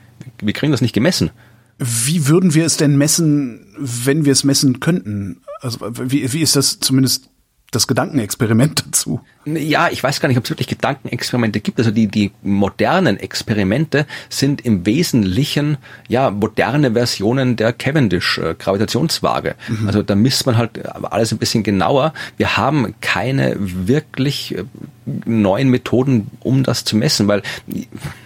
Wir 0.40 0.52
kriegen 0.52 0.72
das 0.72 0.80
nicht 0.80 0.94
gemessen. 0.94 1.30
Wie 1.78 2.28
würden 2.28 2.52
wir 2.52 2.66
es 2.66 2.76
denn 2.76 2.98
messen, 2.98 3.66
wenn 3.78 4.26
wir 4.26 4.32
es 4.32 4.44
messen 4.44 4.80
könnten? 4.80 5.40
Also 5.62 5.78
wie, 5.80 6.30
wie 6.32 6.42
ist 6.42 6.56
das 6.56 6.78
zumindest 6.80 7.30
das 7.71 7.87
Gedankenexperiment 7.87 8.85
dazu. 8.87 9.21
Ja, 9.45 9.89
ich 9.91 10.03
weiß 10.03 10.21
gar 10.21 10.29
nicht, 10.29 10.39
ob 10.39 10.45
es 10.45 10.51
wirklich 10.51 10.66
Gedankenexperimente 10.66 11.61
gibt. 11.61 11.79
Also 11.79 11.91
die, 11.91 12.09
die 12.09 12.33
modernen 12.43 13.16
Experimente 13.16 14.07
sind 14.29 14.61
im 14.64 14.85
Wesentlichen 14.87 15.79
ja 16.09 16.31
moderne 16.31 16.93
Versionen 16.93 17.57
der 17.57 17.73
Cavendish-Gravitationswaage. 17.73 19.55
Mhm. 19.68 19.87
Also 19.87 20.03
da 20.03 20.14
misst 20.14 20.47
man 20.47 20.57
halt 20.57 20.85
alles 21.05 21.33
ein 21.33 21.39
bisschen 21.39 21.62
genauer. 21.62 22.12
Wir 22.37 22.57
haben 22.57 22.95
keine 23.01 23.57
wirklich 23.59 24.57
äh, 24.57 24.64
neuen 25.25 25.68
Methoden, 25.68 26.31
um 26.41 26.64
das 26.64 26.85
zu 26.85 26.97
messen, 26.97 27.29
weil 27.29 27.43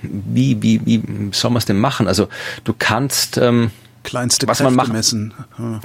wie, 0.02 0.62
wie, 0.62 0.80
wie 0.86 1.02
soll 1.32 1.50
man 1.50 1.58
es 1.58 1.66
denn 1.66 1.78
machen? 1.78 2.08
Also 2.08 2.28
du 2.64 2.74
kannst 2.76 3.36
ähm, 3.36 3.70
kleinste 4.04 4.46
was 4.46 4.62
man 4.62 4.74
macht. 4.74 4.92
messen. 4.92 5.34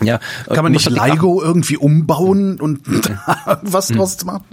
Ja. 0.03 0.19
Kann 0.47 0.63
man 0.63 0.71
nicht 0.71 0.89
LIGO 0.89 1.41
irgendwie 1.41 1.77
umbauen 1.77 2.59
und 2.59 2.81
was 3.63 3.89
hm. 3.89 3.97
draus 3.97 4.23
machen? 4.25 4.43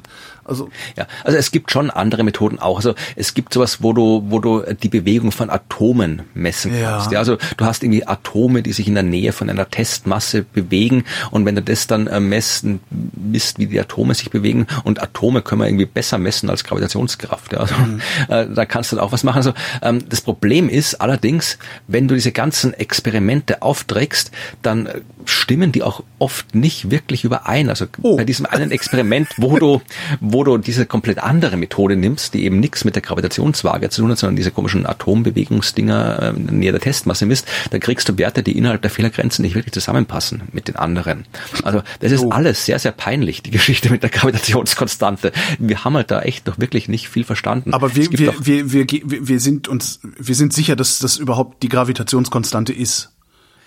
Also 0.49 0.69
ja, 0.97 1.07
also 1.25 1.37
es 1.39 1.51
gibt 1.51 1.71
schon 1.71 1.91
andere 1.91 2.25
Methoden 2.25 2.59
auch. 2.59 2.77
Also 2.77 2.95
es 3.15 3.35
gibt 3.35 3.53
sowas, 3.53 3.83
wo 3.83 3.93
du, 3.93 4.25
wo 4.29 4.39
du 4.41 4.63
die 4.63 4.89
Bewegung 4.89 5.33
von 5.33 5.51
Atomen 5.51 6.23
messen 6.35 6.73
kannst. 6.81 7.13
Ja. 7.13 7.19
also 7.19 7.37
du 7.57 7.65
hast 7.65 7.83
irgendwie 7.83 8.07
Atome, 8.07 8.63
die 8.63 8.73
sich 8.73 8.89
in 8.89 8.95
der 8.95 9.03
Nähe 9.03 9.33
von 9.33 9.51
einer 9.51 9.69
Testmasse 9.69 10.43
bewegen 10.43 11.05
und 11.31 11.45
wenn 11.45 11.55
du 11.55 11.63
das 11.63 11.87
dann 11.87 12.07
äh, 12.07 12.21
messen, 12.21 12.81
misst, 12.91 13.59
wie 13.59 13.67
die 13.67 13.81
Atome 13.81 14.15
sich 14.15 14.31
bewegen 14.31 14.67
und 14.85 15.03
Atome 15.03 15.43
können 15.43 15.61
wir 15.61 15.67
irgendwie 15.67 15.87
besser 15.87 16.19
messen 16.19 16.51
als 16.51 16.65
Gravitationskraft. 16.65 17.53
Ja. 17.53 17.59
Also 17.59 17.75
mhm. 17.75 18.01
äh, 18.29 18.47
da 18.49 18.65
kannst 18.65 18.93
du 18.93 18.97
dann 18.97 19.05
auch 19.05 19.13
was 19.13 19.25
machen. 19.25 19.39
Also 19.39 19.53
ähm, 19.83 20.05
das 20.09 20.21
Problem 20.21 20.69
ist 20.69 21.01
allerdings, 21.01 21.59
wenn 21.87 22.09
du 22.09 22.15
diese 22.15 22.33
ganzen 22.33 22.75
Experimente 22.75 23.63
aufträgst, 23.63 24.31
dann 24.63 24.87
äh, 24.87 25.01
stimmen 25.25 25.73
die 25.73 25.83
auch 25.83 26.03
oft 26.19 26.55
nicht 26.55 26.91
wirklich 26.91 27.25
überein. 27.25 27.69
Also 27.69 27.87
oh. 28.03 28.17
bei 28.17 28.25
diesem 28.25 28.47
einen 28.47 28.71
Experiment, 28.71 29.29
wo 29.37 29.59
du, 29.59 29.83
wo 30.21 30.36
wo 30.37 30.45
du 30.45 30.59
diese 30.59 30.85
komplett 30.85 31.19
andere 31.19 31.57
Methode 31.57 31.97
nimmst, 31.97 32.35
die 32.35 32.45
eben 32.45 32.61
nichts 32.61 32.85
mit 32.85 32.95
der 32.95 33.01
Gravitationswaage 33.01 33.89
zu 33.89 34.03
tun 34.03 34.11
hat, 34.11 34.19
sondern 34.19 34.37
diese 34.37 34.51
komischen 34.51 34.85
Atombewegungsdinger 34.85 36.35
äh, 36.37 36.53
näher 36.53 36.73
der 36.73 36.81
Testmasse 36.83 37.25
misst, 37.25 37.49
dann 37.71 37.81
kriegst 37.81 38.07
du 38.11 38.19
Werte, 38.19 38.43
die 38.43 38.59
innerhalb 38.59 38.83
der 38.83 38.91
Fehlergrenzen 38.91 39.43
nicht 39.43 39.55
wirklich 39.55 39.73
zusammenpassen 39.73 40.43
mit 40.53 40.69
den 40.69 40.77
anderen. 40.77 41.25
Also 41.63 41.81
das 42.01 42.13
ist 42.13 42.23
oh. 42.23 42.29
alles 42.29 42.67
sehr, 42.67 42.79
sehr 42.79 42.93
peinlich, 42.93 43.43
die 43.43 43.51
Geschichte 43.51 43.89
mit 43.89 44.03
der 44.03 44.11
Gravitationskonstante. 44.11 45.33
Wir 45.59 45.85
haben 45.85 45.95
halt 45.95 46.11
da 46.11 46.21
echt 46.21 46.47
doch 46.47 46.59
wirklich 46.59 46.87
nicht 46.87 47.09
viel 47.09 47.25
verstanden. 47.25 47.73
Aber 47.73 47.97
wir, 47.97 48.11
wir, 48.13 48.35
wir, 48.39 48.71
wir, 48.71 48.87
wir 49.07 49.41
sind 49.41 49.69
uns, 49.69 50.01
wir 50.19 50.35
sind 50.35 50.53
sicher, 50.53 50.77
dass 50.77 50.99
das 50.99 51.17
überhaupt 51.17 51.63
die 51.63 51.71
Gravitationskonstante 51.71 52.75
ist. 52.75 53.11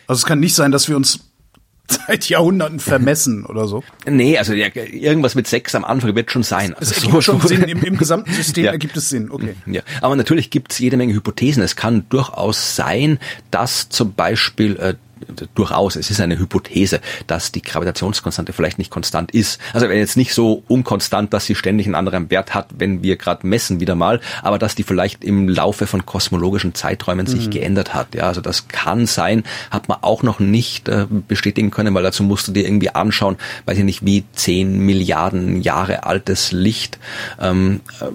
Also 0.05 0.20
es 0.20 0.26
kann 0.28 0.39
nicht 0.39 0.53
sein, 0.53 0.72
dass 0.72 0.88
wir 0.88 0.95
uns 0.95 1.28
seit 2.08 2.30
Jahrhunderten 2.30 2.80
vermessen 2.80 3.46
oder 3.46 3.68
so. 3.68 3.84
Nee, 4.08 4.38
also 4.38 4.54
ja, 4.54 4.68
irgendwas 4.74 5.36
mit 5.36 5.48
sechs 5.48 5.76
am 5.76 5.84
Anfang 5.84 6.16
wird 6.16 6.32
schon 6.32 6.44
sein. 6.44 6.74
Also 6.74 6.92
es 6.92 6.98
ergibt 6.98 7.14
so, 7.14 7.22
schon 7.22 7.42
Sinn, 7.42 7.64
im, 7.68 7.84
im 7.84 7.98
gesamten 7.98 8.32
System 8.32 8.66
ja. 8.66 8.72
ergibt 8.72 8.96
es 8.98 9.10
Sinn, 9.10 9.32
okay. 9.32 9.56
Ja, 9.66 9.82
aber 10.02 10.16
natürlich 10.16 10.50
gibt 10.50 10.72
es 10.72 10.80
jede 10.80 10.98
Menge 10.98 11.14
Hypothesen. 11.14 11.64
Es 11.64 11.76
kann 11.76 12.06
durchaus 12.10 12.76
sein, 12.76 13.20
dass 13.52 13.90
zum 13.90 14.14
Beispiel 14.14 14.76
äh, 14.78 14.94
durchaus, 15.55 15.95
es 15.95 16.09
ist 16.09 16.21
eine 16.21 16.38
Hypothese, 16.38 17.01
dass 17.27 17.51
die 17.51 17.61
Gravitationskonstante 17.61 18.53
vielleicht 18.53 18.77
nicht 18.77 18.91
konstant 18.91 19.32
ist. 19.32 19.59
Also 19.73 19.89
wenn 19.89 19.97
jetzt 19.97 20.17
nicht 20.17 20.34
so 20.34 20.63
unkonstant, 20.67 21.34
dass 21.34 21.45
sie 21.45 21.55
ständig 21.55 21.86
einen 21.88 21.95
anderen 21.95 22.30
Wert 22.32 22.53
hat, 22.53 22.67
wenn 22.77 23.03
wir 23.03 23.17
gerade 23.17 23.45
messen 23.45 23.80
wieder 23.80 23.95
mal, 23.95 24.19
aber 24.41 24.57
dass 24.59 24.75
die 24.75 24.84
vielleicht 24.84 25.23
im 25.23 25.49
Laufe 25.49 25.88
von 25.88 26.05
kosmologischen 26.05 26.73
Zeiträumen 26.75 27.25
sich 27.25 27.47
mhm. 27.47 27.51
geändert 27.51 27.93
hat. 27.93 28.15
Ja, 28.15 28.23
also 28.23 28.41
das 28.41 28.67
kann 28.67 29.05
sein, 29.05 29.43
hat 29.71 29.89
man 29.89 29.99
auch 30.01 30.23
noch 30.23 30.39
nicht 30.39 30.89
äh, 30.89 31.05
bestätigen 31.27 31.71
können, 31.71 31.93
weil 31.93 32.03
dazu 32.03 32.23
musst 32.23 32.47
du 32.47 32.51
dir 32.51 32.65
irgendwie 32.65 32.89
anschauen, 32.89 33.38
weiß 33.65 33.77
ich 33.77 33.84
nicht, 33.84 34.05
wie 34.05 34.23
zehn 34.34 34.80
Milliarden 34.80 35.61
Jahre 35.61 36.03
altes 36.03 36.51
Licht 36.51 36.99
ähm, 37.39 37.82
äh, 38.01 38.05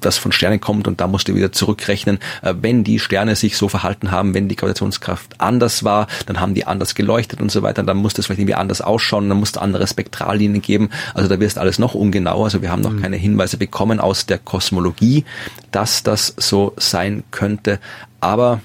das 0.00 0.18
von 0.18 0.32
Sternen 0.32 0.60
kommt 0.60 0.88
und 0.88 1.00
da 1.00 1.06
musst 1.06 1.28
du 1.28 1.34
wieder 1.34 1.52
zurückrechnen, 1.52 2.18
äh, 2.42 2.54
wenn 2.60 2.84
die 2.84 2.98
Sterne 2.98 3.36
sich 3.36 3.56
so 3.56 3.68
verhalten 3.68 4.10
haben, 4.10 4.34
wenn 4.34 4.48
die 4.48 4.56
Gravitationskraft 4.56 5.40
anders 5.40 5.84
war, 5.84 6.06
dann 6.26 6.40
haben 6.40 6.54
die 6.54 6.66
anders 6.66 6.94
geleuchtet 6.94 7.40
und 7.40 7.50
so 7.50 7.62
weiter, 7.62 7.82
dann 7.82 7.96
muss 7.96 8.14
das 8.14 8.26
vielleicht 8.26 8.40
irgendwie 8.40 8.54
anders 8.54 8.80
ausschauen, 8.80 9.28
dann 9.28 9.38
musst 9.38 9.56
du 9.56 9.60
andere 9.60 9.86
Spektrallinien 9.86 10.62
geben, 10.62 10.90
also 11.14 11.28
da 11.28 11.40
wirst 11.40 11.58
alles 11.58 11.78
noch 11.78 11.94
ungenauer, 11.94 12.44
also 12.44 12.62
wir 12.62 12.70
haben 12.70 12.82
noch 12.82 12.92
mhm. 12.92 13.02
keine 13.02 13.16
Hinweise 13.16 13.56
bekommen 13.56 14.00
aus 14.00 14.26
der 14.26 14.38
Kosmologie, 14.38 15.24
dass 15.70 16.02
das 16.02 16.34
so 16.36 16.72
sein 16.76 17.24
könnte, 17.30 17.78
aber 18.20 18.60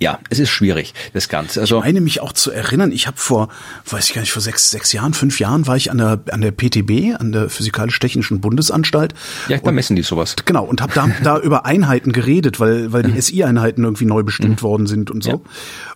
ja, 0.00 0.20
es 0.30 0.38
ist 0.38 0.50
schwierig, 0.50 0.94
das 1.12 1.28
Ganze. 1.28 1.60
Also, 1.60 1.78
ich 1.78 1.84
meine 1.84 2.00
mich 2.00 2.20
auch 2.20 2.32
zu 2.32 2.50
erinnern, 2.50 2.92
ich 2.92 3.06
habe 3.06 3.16
vor, 3.16 3.48
weiß 3.86 4.08
ich 4.08 4.14
gar 4.14 4.20
nicht, 4.20 4.32
vor 4.32 4.42
sechs, 4.42 4.70
sechs 4.70 4.92
Jahren, 4.92 5.12
fünf 5.12 5.40
Jahren 5.40 5.66
war 5.66 5.76
ich 5.76 5.90
an 5.90 5.98
der, 5.98 6.20
an 6.30 6.40
der 6.40 6.52
PTB, 6.52 7.20
an 7.20 7.32
der 7.32 7.48
Physikalisch-Technischen 7.48 8.40
Bundesanstalt. 8.40 9.14
Ja, 9.48 9.58
da 9.58 9.72
messen 9.72 9.96
die 9.96 10.02
sowas. 10.02 10.36
Genau, 10.44 10.64
und 10.64 10.80
habe 10.80 10.92
da, 10.94 11.08
da 11.22 11.38
über 11.42 11.66
Einheiten 11.66 12.12
geredet, 12.12 12.60
weil, 12.60 12.92
weil 12.92 13.02
die 13.02 13.12
mhm. 13.12 13.20
SI-Einheiten 13.20 13.84
irgendwie 13.84 14.04
neu 14.04 14.22
bestimmt 14.22 14.62
mhm. 14.62 14.62
worden 14.62 14.86
sind 14.86 15.10
und 15.10 15.24
so. 15.24 15.30
Ja. 15.30 15.40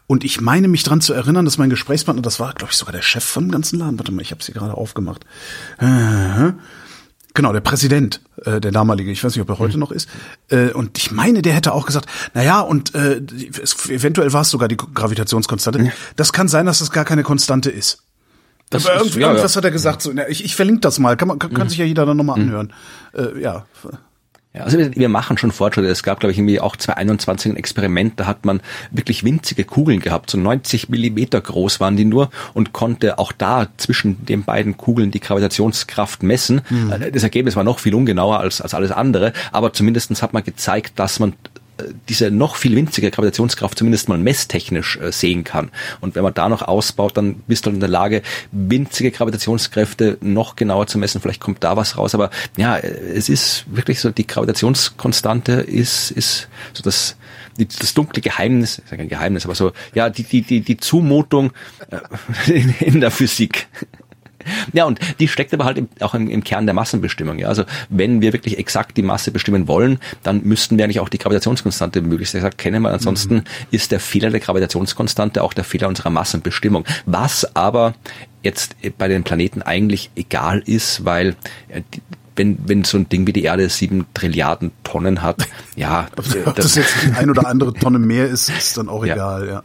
Und 0.09 0.25
ich 0.25 0.41
meine 0.41 0.69
mich 0.69 0.83
dran 0.83 1.01
zu 1.01 1.13
erinnern, 1.13 1.45
dass 1.45 1.59
mein 1.59 1.71
Gesprächspartner, 1.71 2.23
das 2.23 2.41
war, 2.41 2.53
glaube 2.55 2.73
ich, 2.73 2.79
sogar 2.79 2.93
der 2.93 3.03
Chef 3.03 3.25
vom 3.25 3.51
ganzen 3.51 3.79
Laden, 3.79 3.99
warte 3.99 4.13
mal, 4.13 4.23
ich 4.23 4.33
habe 4.33 4.43
sie 4.43 4.53
gerade 4.53 4.75
aufgemacht. 4.75 5.25
Genau, 7.35 7.53
der 7.53 7.61
Präsident, 7.61 8.21
äh, 8.45 8.61
der 8.61 8.73
damalige, 8.73 9.11
ich 9.11 9.25
weiß 9.25 9.35
nicht, 9.35 9.43
ob 9.43 9.49
er 9.49 9.59
heute 9.59 9.75
mhm. 9.75 9.81
noch 9.81 9.91
ist. 9.91 10.09
Äh, 10.49 10.71
und 10.73 10.99
ich 10.99 11.13
meine, 11.13 11.41
der 11.41 11.55
hätte 11.55 11.73
auch 11.73 11.87
gesagt, 11.87 12.07
na 12.35 12.43
ja, 12.43 12.61
und 12.61 12.95
äh, 12.95 13.23
es, 13.63 13.89
eventuell 13.89 14.33
war 14.33 14.43
es 14.43 14.51
sogar 14.51 14.69
die 14.69 14.77
Gravitationskonstante. 14.77 15.79
Mhm. 15.79 15.93
Das 16.17 16.33
kann 16.33 16.49
sein, 16.49 16.67
dass 16.67 16.81
das 16.81 16.91
gar 16.91 17.05
keine 17.05 17.23
Konstante 17.23 17.71
ist. 17.71 18.03
Das 18.69 18.87
Aber 18.87 19.05
ist, 19.05 19.15
ja, 19.15 19.29
irgendwas 19.29 19.55
ja. 19.55 19.59
hat 19.59 19.65
er 19.65 19.71
gesagt. 19.71 20.03
So, 20.03 20.13
na, 20.15 20.29
ich, 20.29 20.45
ich 20.45 20.57
verlinke 20.57 20.81
das 20.81 20.99
mal, 20.99 21.17
kann, 21.17 21.29
man, 21.29 21.39
kann, 21.39 21.53
kann 21.53 21.67
mhm. 21.67 21.71
sich 21.71 21.79
ja 21.79 21.85
jeder 21.85 22.07
dann 22.07 22.17
nochmal 22.17 22.39
mhm. 22.39 22.45
anhören. 22.45 22.73
Äh, 23.15 23.41
ja. 23.41 23.67
Ja, 24.55 24.65
also 24.65 24.77
wir, 24.77 24.95
wir 24.95 25.09
machen 25.09 25.39
schon 25.39 25.51
Fortschritte. 25.51 25.89
Es 25.89 26.03
gab, 26.03 26.21
glaube 26.21 26.33
ich, 26.33 26.39
irgendwie 26.39 26.61
auch 26.61 26.77
2021 26.77 27.53
ein 27.53 27.57
Experiment, 27.57 28.21
da 28.21 28.27
hat 28.27 28.45
man 28.45 28.61
wirklich 28.91 29.25
winzige 29.25 29.65
Kugeln 29.65 30.01
gehabt, 30.01 30.31
so 30.31 30.37
90 30.37 30.91
Millimeter 30.91 31.41
groß 31.41 31.81
waren 31.81 31.97
die 31.97 32.05
nur 32.05 32.31
und 32.53 32.75
konnte 32.75 33.19
auch 33.19 33.33
da 33.33 33.69
zwischen 33.79 34.27
den 34.27 34.45
beiden 34.45 34.77
Kugeln 34.77 35.11
die 35.11 35.21
Gravitationskraft 35.21 36.23
messen. 36.23 36.61
Mhm. 36.69 36.93
Das 37.13 37.23
Ergebnis 37.23 37.57
war 37.57 37.65
noch 37.65 37.79
viel 37.79 37.95
ungenauer 37.95 38.41
als, 38.41 38.61
als 38.61 38.75
alles 38.75 38.91
andere, 38.91 39.33
aber 39.53 39.73
zumindestens 39.73 40.23
hat 40.23 40.35
man 40.35 40.45
gezeigt, 40.45 40.99
dass 40.99 41.19
man 41.19 41.33
diese 42.09 42.31
noch 42.31 42.57
viel 42.57 42.77
winzige 42.77 43.11
Gravitationskraft 43.11 43.79
zumindest 43.79 44.09
mal 44.09 44.19
messtechnisch 44.19 44.99
äh, 44.99 45.13
sehen 45.13 45.45
kann. 45.45 45.71
Und 46.01 46.15
wenn 46.15 46.23
man 46.23 46.35
da 46.35 46.49
noch 46.49 46.63
ausbaut, 46.63 47.17
dann 47.17 47.37
bist 47.47 47.67
du 47.67 47.71
in 47.71 47.81
der 47.81 47.89
Lage, 47.89 48.23
winzige 48.51 49.11
Gravitationskräfte 49.11 50.19
noch 50.21 50.57
genauer 50.57 50.87
zu 50.87 50.99
messen. 50.99 51.21
Vielleicht 51.21 51.41
kommt 51.41 51.65
da 51.65 51.77
was 51.77 51.97
raus. 51.97 52.15
Aber 52.15 52.31
ja, 52.57 52.77
es 52.79 53.29
ist 53.29 53.65
wirklich 53.69 54.01
so, 54.01 54.11
die 54.11 54.27
Gravitationskonstante 54.27 55.53
ist, 55.53 56.11
ist 56.11 56.49
so 56.73 56.83
das, 56.83 57.17
das 57.57 57.95
dunkle 57.95 58.23
Geheimnis, 58.23 58.79
ist 58.79 58.91
ja 58.91 58.97
kein 58.97 59.09
Geheimnis, 59.09 59.45
aber 59.45 59.55
so, 59.55 59.73
ja, 59.95 60.11
die, 60.11 60.25
die, 60.25 60.43
die, 60.43 60.61
die 60.61 60.77
Zumutung 60.77 61.53
äh, 61.91 62.53
in 62.85 63.01
der 63.01 63.11
Physik. 63.11 63.69
Ja, 64.73 64.85
und 64.85 65.01
die 65.19 65.29
steckt 65.29 65.53
aber 65.53 65.65
halt 65.65 65.79
im, 65.79 65.89
auch 66.01 66.15
im, 66.15 66.29
im, 66.29 66.45
Kern 66.45 66.67
der 66.67 66.75
Massenbestimmung. 66.75 67.39
Ja. 67.39 67.49
Also 67.49 67.65
wenn 67.89 68.21
wir 68.21 68.33
wirklich 68.33 68.59
exakt 68.59 68.97
die 68.97 69.03
Masse 69.03 69.31
bestimmen 69.31 69.69
wollen, 69.69 69.99
dann 70.23 70.43
müssten 70.45 70.79
wir 70.79 70.85
eigentlich 70.85 71.01
auch 71.01 71.09
die 71.09 71.19
Gravitationskonstante 71.19 72.01
möglichst 72.01 72.35
exakt 72.35 72.59
kennen, 72.59 72.83
weil 72.83 72.93
ansonsten 72.93 73.37
mhm. 73.37 73.45
ist 73.71 73.93
der 73.93 74.01
Fehler 74.01 74.31
der 74.31 74.41
Gravitationskonstante 74.41 75.43
auch 75.43 75.53
der 75.53 75.65
Fehler 75.65 75.89
unserer 75.89 76.11
Massenbestimmung. 76.11 76.85
Was 77.07 77.57
aber 77.57 77.95
jetzt 78.43 78.77
bei 78.99 79.09
den 79.09 79.25
Planeten 79.25 79.63
eigentlich 79.63 80.11
egal 80.17 80.63
ist, 80.65 81.05
weil 81.05 81.37
äh, 81.69 81.83
wenn, 82.37 82.59
wenn 82.67 82.85
so 82.85 82.99
ein 82.99 83.09
Ding 83.09 83.27
wie 83.27 83.33
die 83.33 83.43
Erde 83.43 83.69
sieben 83.69 84.07
Trilliarden 84.15 84.73
Tonnen 84.85 85.23
hat, 85.23 85.47
ja. 85.77 86.09
Ob 86.17 86.55
das, 86.57 86.65
das 86.67 86.75
jetzt 86.77 86.95
ein 87.17 87.31
oder 87.31 87.47
andere 87.47 87.75
Tonne 87.75 87.99
mehr 87.99 88.27
ist, 88.27 88.49
ist 88.49 88.77
dann 88.79 88.89
auch 88.89 89.05
ja. 89.05 89.15
egal, 89.15 89.49
ja. 89.49 89.63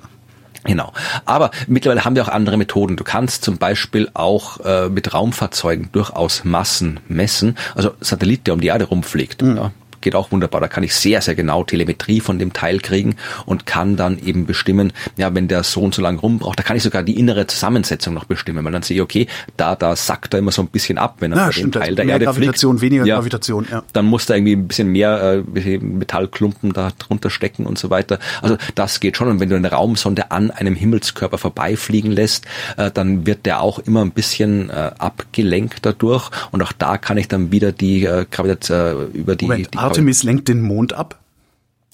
Genau. 0.68 0.92
Aber 1.26 1.52
mittlerweile 1.68 2.04
haben 2.04 2.16
wir 2.16 2.24
auch 2.24 2.30
andere 2.30 2.58
Methoden. 2.58 2.98
Du 2.98 3.04
kannst 3.04 3.44
zum 3.44 3.58
Beispiel 3.58 4.10
auch 4.14 4.60
äh, 4.60 4.90
mit 4.90 5.14
Raumfahrzeugen 5.14 5.90
durchaus 5.94 6.44
Massen 6.44 7.00
messen. 7.08 7.58
Also 7.74 7.94
Satellit, 8.02 8.46
der 8.46 8.54
um 8.54 8.60
die 8.62 8.68
Erde 8.68 8.86
rumfliegt. 8.86 9.42
Mhm. 9.42 9.58
Ja, 9.58 9.72
geht 10.08 10.16
auch 10.16 10.32
wunderbar. 10.32 10.62
Da 10.62 10.70
kann 10.70 10.84
ich 10.84 10.96
sehr, 10.96 11.22
sehr 11.22 11.36
genau 11.36 11.66
Telemetrie 11.66 12.22
von 12.22 12.40
dem 12.40 12.54
Teil 12.54 12.80
kriegen 12.80 13.18
und 13.46 13.66
kann 13.66 13.98
dann 13.98 14.18
eben 14.20 14.46
bestimmen, 14.46 14.94
ja, 15.18 15.36
wenn 15.36 15.50
der 15.50 15.64
so 15.64 15.82
und 15.82 15.94
so 15.94 16.02
lang 16.02 16.18
rumbraucht, 16.18 16.58
da 16.58 16.64
kann 16.64 16.78
ich 16.78 16.84
sogar 16.84 17.04
die 17.04 17.20
innere 17.20 17.46
Zusammensetzung 17.46 18.14
noch 18.14 18.24
bestimmen, 18.24 18.64
weil 18.64 18.72
dann 18.72 18.84
sehe 18.84 18.96
ich, 18.96 19.02
okay, 19.02 19.28
da, 19.58 19.76
da 19.76 19.98
sackt 19.98 20.34
er 20.34 20.40
immer 20.40 20.54
so 20.54 20.62
ein 20.62 20.70
bisschen 20.70 20.98
ab, 20.98 21.18
wenn 21.20 21.34
er 21.34 21.38
ja, 21.38 21.50
den 21.50 21.74
Teil 21.74 21.94
der 21.96 22.06
mehr 22.06 22.14
Erde 22.14 22.26
Gravitation, 22.26 22.78
fliegt. 22.78 22.94
weniger 22.94 23.06
ja, 23.06 23.18
Gravitation, 23.18 23.68
ja. 23.70 23.84
Dann 23.92 24.06
muss 24.06 24.28
da 24.28 24.36
irgendwie 24.36 24.54
ein 24.54 24.68
bisschen 24.70 24.94
mehr 24.94 25.44
äh, 25.56 25.78
Metallklumpen 25.78 26.72
da 26.72 26.92
drunter 26.98 27.30
stecken 27.30 27.66
und 27.66 27.78
so 27.78 27.90
weiter. 27.90 28.20
Also 28.42 28.56
das 28.76 29.02
geht 29.02 29.18
schon. 29.18 29.28
Und 29.28 29.42
wenn 29.42 29.50
du 29.50 29.58
eine 29.58 29.72
Raumsonde 29.72 30.32
an 30.32 30.52
einem 30.52 30.76
Himmelskörper 30.76 31.38
vorbeifliegen 31.38 32.14
lässt, 32.14 32.46
äh, 32.78 32.92
dann 32.92 33.26
wird 33.26 33.46
der 33.46 33.60
auch 33.60 33.80
immer 33.80 34.06
ein 34.06 34.12
bisschen 34.12 34.70
äh, 34.70 34.92
abgelenkt 34.98 35.80
dadurch. 35.82 36.30
Und 36.52 36.62
auch 36.62 36.72
da 36.72 36.98
kann 36.98 37.18
ich 37.18 37.28
dann 37.28 37.52
wieder 37.52 37.74
die 37.74 38.06
äh, 38.06 38.26
Gravitation 38.32 38.78
äh, 38.78 39.18
über 39.18 39.36
die, 39.36 39.46
Moment, 39.46 39.74
die 39.74 39.78
Artemis 39.98 40.24
lenkt 40.24 40.48
den 40.48 40.62
Mond 40.62 40.94
ab? 40.94 41.20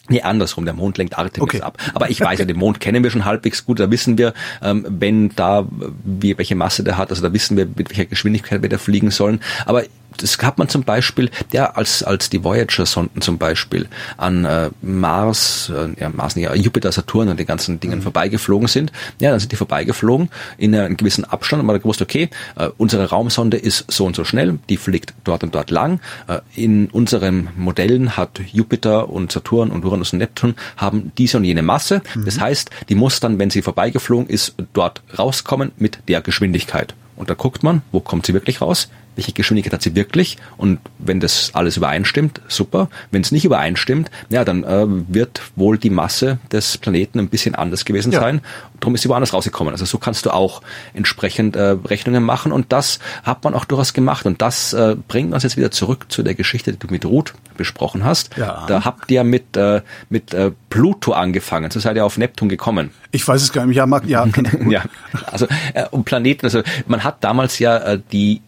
Nee, 0.10 0.22
andersrum, 0.22 0.66
der 0.66 0.74
Mond 0.74 0.97
lenkt 0.97 1.18
Artemis 1.18 1.41
okay. 1.41 1.62
ab. 1.62 1.78
Aber 1.93 2.10
ich 2.10 2.20
weiß 2.20 2.39
ja, 2.39 2.45
den 2.45 2.58
Mond 2.58 2.82
kennen 2.82 3.04
wir 3.04 3.10
schon 3.10 3.24
halbwegs 3.24 3.66
gut, 3.66 3.80
da 3.80 3.89
wissen 3.89 4.18
wir, 4.18 4.34
ähm, 4.62 4.86
wenn 4.89 5.30
da, 5.36 5.66
wie, 6.04 6.38
welche 6.38 6.56
Masse 6.56 6.84
der 6.84 6.97
hat, 6.97 7.10
also 7.10 7.22
da 7.22 7.32
wissen 7.32 7.56
wir, 7.56 7.66
mit 7.66 7.89
welcher 7.89 8.06
Geschwindigkeit 8.06 8.62
wir 8.62 8.68
da 8.68 8.78
fliegen 8.78 9.12
sollen. 9.12 9.39
Aber 9.66 9.84
das 10.18 10.38
hat 10.39 10.57
man 10.57 10.70
zum 10.70 10.84
Beispiel, 10.84 11.30
ja, 11.51 11.72
als, 11.72 12.03
als 12.03 12.30
die 12.30 12.43
Voyager-Sonden 12.43 13.22
zum 13.22 13.38
Beispiel 13.38 13.88
an 14.18 14.45
äh, 14.45 14.70
Mars, 14.82 15.72
äh, 15.74 15.99
ja, 15.99 16.09
Mars 16.09 16.36
nicht, 16.36 16.49
Jupiter, 16.55 16.91
Saturn 16.91 17.30
und 17.30 17.39
den 17.39 17.45
ganzen 17.45 17.80
Dingen 17.80 17.99
mhm. 17.99 18.03
vorbeigeflogen 18.03 18.68
sind, 18.68 18.91
ja, 19.20 19.32
dann 19.32 19.39
sind 19.39 19.51
die 19.51 19.55
vorbeigeflogen 19.55 20.30
in 20.57 20.76
einem 20.76 20.97
gewissen 20.97 21.26
Abstand 21.26 21.61
und 21.61 21.68
man 21.68 21.76
hat 21.76 21.84
gewusst, 21.84 22.01
okay, 22.01 22.30
äh, 22.55 22.70
unsere 22.78 23.09
Raumsonde 23.09 23.57
ist 23.57 23.86
so 23.91 24.05
und 24.05 24.16
so 24.16 24.24
schnell, 24.24 24.59
die 24.70 24.78
fliegt 24.78 25.14
dort 25.24 25.43
und 25.43 25.55
dort 25.55 25.72
lang. 25.72 25.99
Äh, 26.28 26.39
in 26.55 26.88
unseren 26.88 27.49
Modellen 27.55 28.18
hat 28.18 28.41
Jupiter 28.51 29.09
und 29.09 29.32
Saturn 29.32 29.72
und 29.72 29.86
Uranus 29.86 30.14
und 30.14 30.20
Neptun 30.20 30.55
haben 30.78 31.11
diese 31.18 31.38
und 31.38 31.43
jene 31.43 31.61
Masse. 31.61 32.01
Mhm. 32.16 32.26
Das 32.26 32.39
heißt, 32.39 32.70
die 32.89 32.95
muss 32.95 33.20
dann, 33.20 33.39
wenn 33.39 33.49
sie 33.49 33.61
vorbeigeflogen 33.61 34.28
ist, 34.28 34.55
dort 34.74 35.01
rauskommen 35.18 35.72
mit 35.78 35.99
der 36.07 36.22
Geschwindigkeit. 36.22 36.93
Und 37.16 37.30
da 37.30 37.36
guckt 37.36 37.64
man, 37.64 37.84
wo 37.91 37.99
kommt 37.99 38.26
sie 38.26 38.34
wirklich 38.34 38.61
raus? 38.61 38.89
Welche 39.16 39.32
Geschwindigkeit 39.32 39.74
hat 39.74 39.82
sie 39.82 39.95
wirklich 39.95 40.38
und 40.57 40.80
wenn 40.99 41.20
das 41.20 41.51
alles 41.53 41.78
übereinstimmt, 41.78 42.41
super. 42.47 42.89
Wenn 43.11 43.22
es 43.22 43.32
nicht 43.32 43.45
übereinstimmt, 43.45 44.09
ja, 44.30 44.43
dann 44.43 44.64
äh, 44.64 44.86
wird 44.88 45.41
wohl 45.55 45.78
die 45.78 45.89
Masse 45.89 46.39
des 46.51 46.78
Planeten 46.78 47.20
ein 47.20 47.30
bisschen 47.30 47.55
anders 47.55 47.86
gewesen 47.86 48.11
ja. 48.11 48.20
sein. 48.20 48.41
Darum 48.80 48.95
ist 48.95 49.01
sie 49.01 49.09
woanders 49.09 49.34
rausgekommen. 49.34 49.74
Also 49.74 49.86
so 49.86 49.97
kannst 49.97 50.26
du 50.26 50.32
auch 50.32 50.61
entsprechend 50.93 51.55
äh, 51.55 51.76
Rechnungen 51.86 52.24
machen 52.24 52.51
und 52.51 52.72
das 52.72 52.99
hat 53.24 53.43
man 53.43 53.53
auch 53.53 53.66
durchaus 53.66 53.93
gemacht 53.93 54.26
und 54.26 54.41
das 54.41 54.74
äh, 54.74 54.95
bringt 55.07 55.34
uns 55.34 55.43
jetzt 55.43 55.57
wieder 55.57 55.72
zurück 55.72 56.05
zu 56.09 56.24
der 56.24 56.36
Geschichte, 56.36 56.74
die 56.74 56.80
du 56.80 56.88
mit 56.88 57.05
Ruth 57.05 57.34
besprochen 57.55 58.03
hast. 58.03 58.36
Ja. 58.38 58.66
Da 58.68 58.84
habt 58.84 59.09
ihr 59.11 59.24
mit 59.24 59.55
äh, 59.55 59.82
mit 60.09 60.34
äh, 60.34 60.51
Pluto 60.70 61.14
angefangen. 61.14 61.72
So 61.72 61.80
seid 61.80 61.95
ihr 61.95 62.05
auf 62.05 62.18
Neptun 62.18 62.49
gekommen. 62.49 62.91
Ich 63.11 63.28
weiß 63.28 63.41
es 63.41 63.53
gar 63.53 63.66
nicht. 63.66 63.76
Ja, 63.76 63.86
mag, 63.86 64.05
ja, 64.07 64.26
ja. 64.70 64.84
Also 65.28 65.47
äh, 65.74 65.86
um 65.91 66.03
Planeten. 66.03 66.45
Also 66.45 66.64
man 66.88 67.03
hat 67.03 67.24
damals 67.24 67.59
ja 67.59 67.78
äh, 67.78 67.99
die 68.11 68.41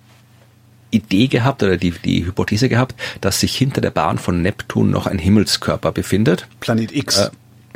Idee 0.92 1.28
gehabt 1.28 1.64
oder 1.64 1.78
die, 1.78 1.92
die 1.92 2.26
Hypothese 2.26 2.70
gehabt, 2.70 2.96
dass 3.22 3.40
sich 3.40 3.56
hinter 3.56 3.82
der 3.82 3.92
Bahn 3.92 4.18
von 4.18 4.42
Neptun 4.42 4.90
noch 4.90 5.08
ein 5.08 5.20
Himmelskörper 5.20 5.92
befindet. 5.92 6.48
Planet 6.60 6.96
X. 6.96 7.20
Äh, 7.20 7.30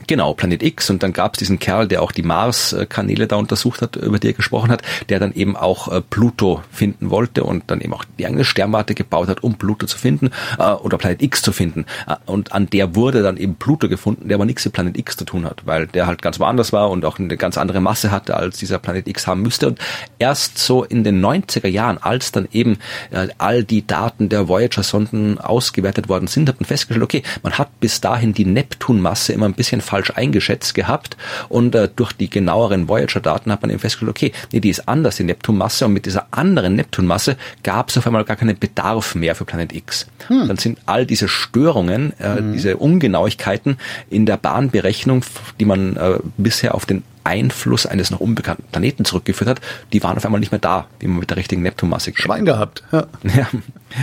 Genau, 0.10 0.34
Planet 0.34 0.64
X. 0.64 0.90
Und 0.90 1.04
dann 1.04 1.14
gab 1.14 1.36
es 1.36 1.38
diesen 1.38 1.60
Kerl, 1.60 1.88
der 1.88 2.02
auch 2.02 2.12
die 2.12 2.24
Mars-Kanäle 2.24 3.28
da 3.28 3.36
untersucht 3.36 3.84
hat, 3.84 3.96
über 3.96 4.18
die 4.18 4.30
er 4.30 4.34
gesprochen 4.34 4.72
hat, 4.72 4.82
der 5.08 5.20
dann 5.20 5.34
eben 5.34 5.56
auch 5.56 5.88
äh, 5.88 6.02
Pluto 6.02 6.64
finden 6.72 7.12
wollte 7.12 7.44
und 7.44 7.66
dann 7.68 7.80
eben 7.80 7.94
auch 7.94 8.04
die 8.18 8.26
eigene 8.26 8.44
Sternwarte 8.44 8.96
gebaut 8.96 9.28
hat, 9.28 9.44
um 9.44 9.60
Pluto 9.60 9.86
zu 9.86 10.00
finden 10.00 10.32
äh, 10.58 10.64
oder 10.64 10.98
Planet 10.98 11.22
X 11.22 11.44
zu 11.44 11.52
finden. 11.52 11.86
Äh, 12.08 12.16
und 12.26 12.54
an 12.54 12.68
der 12.72 12.96
wurde 12.96 13.22
dann 13.22 13.38
eben 13.38 13.54
Pluto 13.54 13.88
gefunden, 13.88 14.30
der 14.30 14.34
aber 14.38 14.46
nichts 14.46 14.66
mit 14.66 14.74
Planet 14.74 14.98
X 14.98 15.16
zu 15.16 15.26
tun 15.26 15.46
hat, 15.46 15.68
weil 15.68 15.86
der 15.86 16.08
halt 16.08 16.24
ganz 16.24 16.40
woanders 16.40 16.74
war 16.74 16.90
und 16.90 17.06
auch 17.06 17.20
eine 17.20 17.38
ganz 17.38 17.60
andere 17.60 17.80
Masse 17.80 18.10
hatte, 18.10 18.36
als 18.36 18.58
dieser 18.58 18.80
Planet 18.80 19.08
X 19.08 19.28
haben 19.28 19.44
müsste. 19.44 19.68
Und 19.68 19.80
erst 20.18 20.58
so 20.58 20.84
in 20.84 21.04
den 21.04 21.24
90er 21.24 21.68
Jahren, 21.68 22.00
als 22.00 22.32
dann 22.32 22.48
eben 22.52 22.80
äh, 23.12 23.28
all 23.38 23.64
die 23.64 23.86
Daten 23.86 24.28
der 24.28 24.48
Voyager-Sonden 24.48 25.38
ausgewertet 25.38 26.10
worden 26.10 26.26
sind, 26.26 26.50
hat 26.50 26.60
man 26.60 26.66
festgestellt, 26.66 27.04
okay, 27.04 27.22
man 27.44 27.60
hat 27.60 27.80
bis 27.80 28.02
dahin 28.02 28.34
die 28.34 28.46
Neptunmasse 28.46 29.34
immer 29.34 29.46
ein 29.46 29.54
bisschen 29.54 29.82
falsch 29.82 29.99
falsch 30.00 30.12
eingeschätzt 30.16 30.74
gehabt 30.76 31.18
und 31.50 31.76
äh, 31.76 31.90
durch 31.94 32.14
die 32.14 32.30
genaueren 32.30 32.88
Voyager-Daten 32.88 33.52
hat 33.52 33.62
man 33.62 33.70
eben 33.70 33.80
festgestellt, 33.80 34.10
okay, 34.10 34.32
nee, 34.52 34.60
die 34.60 34.70
ist 34.70 34.88
anders, 34.88 35.18
die 35.18 35.24
Neptunmasse 35.24 35.86
und 35.86 35.94
mit 35.94 36.06
dieser 36.06 36.28
anderen 36.32 36.76
Neptunmasse 36.76 37.36
gab 37.64 37.90
es 37.90 37.98
auf 37.98 38.08
einmal 38.08 38.24
gar 38.24 38.38
keinen 38.38 38.58
Bedarf 38.58 39.16
mehr 39.16 39.36
für 39.36 39.46
Planet 39.46 39.74
X. 39.74 40.08
Hm. 40.28 40.48
Dann 40.48 40.58
sind 40.58 40.80
all 40.86 41.06
diese 41.06 41.28
Störungen, 41.28 42.14
äh, 42.20 42.38
hm. 42.38 42.54
diese 42.54 42.78
Ungenauigkeiten 42.78 43.78
in 44.10 44.26
der 44.26 44.38
Bahnberechnung, 44.38 45.24
die 45.60 45.66
man 45.66 45.98
äh, 45.98 46.20
bisher 46.38 46.76
auf 46.76 46.86
den 46.86 47.04
Einfluss 47.30 47.86
eines 47.86 48.10
noch 48.10 48.20
unbekannten 48.20 48.64
Planeten 48.72 49.06
zurückgeführt 49.06 49.50
hat, 49.50 49.62
die 49.94 50.04
waren 50.04 50.18
auf 50.18 50.26
einmal 50.26 50.40
nicht 50.40 50.52
mehr 50.52 50.60
da, 50.60 50.88
wie 51.00 51.08
man 51.08 51.20
mit 51.20 51.30
der 51.30 51.38
richtigen 51.38 51.62
Neptunmasse 51.62 52.12
Schwein 52.16 52.46
gehabt. 52.46 52.84
Ja. 52.92 53.06
ja. 53.24 53.48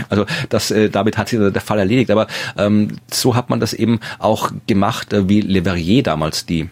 Also 0.09 0.25
das, 0.49 0.71
äh, 0.71 0.89
damit 0.89 1.17
hat 1.17 1.29
sich 1.29 1.39
der 1.39 1.61
Fall 1.61 1.79
erledigt. 1.79 2.11
Aber 2.11 2.27
ähm, 2.57 2.97
so 3.11 3.35
hat 3.35 3.49
man 3.49 3.59
das 3.59 3.73
eben 3.73 3.99
auch 4.19 4.51
gemacht, 4.65 5.13
äh, 5.13 5.27
wie 5.29 5.41
Le 5.41 5.63
Verrier 5.63 6.03
damals 6.03 6.45
die 6.45 6.69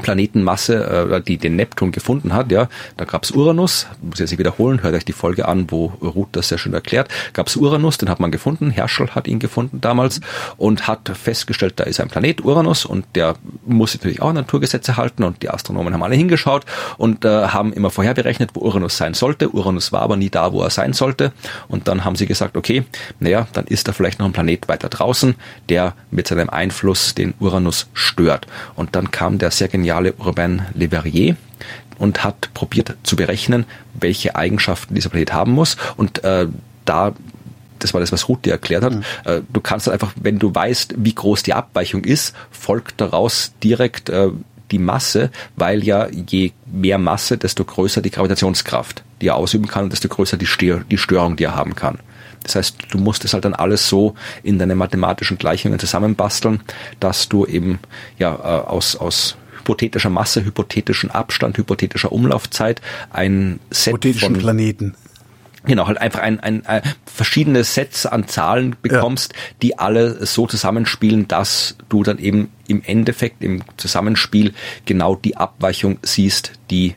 Planetenmasse, 0.00 1.10
äh, 1.12 1.20
die 1.20 1.36
den 1.36 1.56
Neptun 1.56 1.92
gefunden 1.92 2.32
hat, 2.32 2.50
ja, 2.50 2.68
da 2.96 3.04
gab's 3.04 3.30
Uranus, 3.30 3.86
muss 4.00 4.14
ich 4.14 4.30
jetzt 4.30 4.38
wiederholen, 4.38 4.82
hört 4.82 4.94
euch 4.94 5.04
die 5.04 5.12
Folge 5.12 5.46
an, 5.46 5.70
wo 5.70 5.86
Ruth 6.00 6.28
das 6.32 6.48
sehr 6.48 6.58
schön 6.58 6.72
erklärt, 6.72 7.10
gab's 7.34 7.56
Uranus, 7.56 7.98
den 7.98 8.08
hat 8.08 8.18
man 8.18 8.30
gefunden, 8.30 8.70
Herschel 8.70 9.14
hat 9.14 9.28
ihn 9.28 9.38
gefunden 9.38 9.80
damals 9.80 10.20
und 10.56 10.88
hat 10.88 11.10
festgestellt, 11.14 11.74
da 11.76 11.84
ist 11.84 12.00
ein 12.00 12.08
Planet 12.08 12.42
Uranus 12.44 12.86
und 12.86 13.04
der 13.14 13.34
muss 13.66 13.94
natürlich 13.94 14.22
auch 14.22 14.32
Naturgesetze 14.32 14.96
halten 14.96 15.24
und 15.24 15.42
die 15.42 15.50
Astronomen 15.50 15.92
haben 15.92 16.02
alle 16.02 16.16
hingeschaut 16.16 16.64
und 16.96 17.24
äh, 17.24 17.48
haben 17.48 17.72
immer 17.72 17.90
vorher 17.90 18.14
berechnet, 18.14 18.50
wo 18.54 18.60
Uranus 18.60 18.96
sein 18.96 19.14
sollte. 19.14 19.50
Uranus 19.50 19.92
war 19.92 20.00
aber 20.02 20.16
nie 20.16 20.30
da, 20.30 20.52
wo 20.52 20.62
er 20.62 20.70
sein 20.70 20.94
sollte 20.94 21.32
und 21.68 21.86
dann 21.86 22.04
haben 22.04 22.16
sie 22.16 22.26
gesagt, 22.26 22.56
okay, 22.56 22.84
naja, 23.20 23.46
dann 23.52 23.66
ist 23.66 23.88
da 23.88 23.92
vielleicht 23.92 24.18
noch 24.18 24.26
ein 24.26 24.32
Planet 24.32 24.68
weiter 24.68 24.88
draußen, 24.88 25.34
der 25.68 25.94
mit 26.10 26.28
seinem 26.28 26.48
Einfluss 26.48 27.14
den 27.14 27.34
Uranus 27.40 27.88
stört. 27.92 28.46
Und 28.74 28.96
dann 28.96 29.10
kam 29.10 29.38
der 29.38 29.50
sehr 29.50 29.68
geniale 29.68 29.81
Urbain 29.84 30.66
Le 30.74 30.88
Verrier 30.88 31.36
und 31.98 32.24
hat 32.24 32.52
probiert 32.54 32.96
zu 33.02 33.16
berechnen, 33.16 33.64
welche 33.94 34.36
Eigenschaften 34.36 34.94
dieser 34.94 35.10
Planet 35.10 35.32
haben 35.32 35.52
muss. 35.52 35.76
Und 35.96 36.24
äh, 36.24 36.48
da 36.84 37.12
das 37.78 37.94
war 37.94 38.00
das, 38.00 38.12
was 38.12 38.28
Ruth 38.28 38.44
dir 38.44 38.52
erklärt 38.52 38.84
hat. 38.84 38.94
Mhm. 38.94 39.02
Äh, 39.24 39.40
du 39.52 39.60
kannst 39.60 39.86
dann 39.86 39.92
einfach, 39.92 40.12
wenn 40.20 40.38
du 40.38 40.54
weißt, 40.54 40.94
wie 40.98 41.14
groß 41.14 41.42
die 41.42 41.54
Abweichung 41.54 42.04
ist, 42.04 42.34
folgt 42.50 43.00
daraus 43.00 43.52
direkt 43.62 44.08
äh, 44.08 44.28
die 44.70 44.78
Masse, 44.78 45.30
weil 45.56 45.84
ja 45.84 46.08
je 46.08 46.52
mehr 46.66 46.98
Masse, 46.98 47.38
desto 47.38 47.64
größer 47.64 48.00
die 48.00 48.10
Gravitationskraft, 48.10 49.02
die 49.20 49.28
er 49.28 49.36
ausüben 49.36 49.66
kann, 49.66 49.84
und 49.84 49.92
desto 49.92 50.08
größer 50.08 50.36
die, 50.36 50.46
Stör 50.46 50.82
die 50.90 50.98
Störung, 50.98 51.36
die 51.36 51.44
er 51.44 51.54
haben 51.54 51.74
kann. 51.74 51.98
Das 52.42 52.56
heißt, 52.56 52.76
du 52.90 52.98
musst 52.98 53.24
es 53.24 53.34
halt 53.34 53.44
dann 53.44 53.54
alles 53.54 53.88
so 53.88 54.14
in 54.42 54.58
deine 54.58 54.74
mathematischen 54.74 55.38
Gleichungen 55.38 55.78
zusammenbasteln, 55.78 56.60
dass 56.98 57.28
du 57.28 57.46
eben 57.46 57.78
ja 58.18 58.34
äh, 58.34 58.66
aus, 58.66 58.96
aus 58.96 59.36
hypothetischer 59.62 60.10
Masse, 60.10 60.44
hypothetischen 60.44 61.10
Abstand, 61.10 61.56
hypothetischer 61.56 62.12
Umlaufzeit 62.12 62.80
ein 63.10 63.60
Set 63.70 63.94
Hypothetischen 63.94 64.34
von 64.34 64.42
Planeten. 64.42 64.94
Genau, 65.64 65.86
halt 65.86 65.98
einfach 65.98 66.20
ein, 66.20 66.40
ein, 66.40 66.66
ein 66.66 66.82
verschiedene 67.06 67.62
Sets 67.62 68.04
an 68.04 68.26
Zahlen 68.26 68.74
bekommst, 68.82 69.32
ja. 69.32 69.38
die 69.62 69.78
alle 69.78 70.26
so 70.26 70.48
zusammenspielen, 70.48 71.28
dass 71.28 71.76
du 71.88 72.02
dann 72.02 72.18
eben 72.18 72.50
im 72.66 72.82
Endeffekt 72.84 73.44
im 73.44 73.62
Zusammenspiel 73.76 74.54
genau 74.86 75.14
die 75.14 75.36
Abweichung 75.36 75.98
siehst, 76.02 76.52
die 76.70 76.88
äh, 76.88 76.94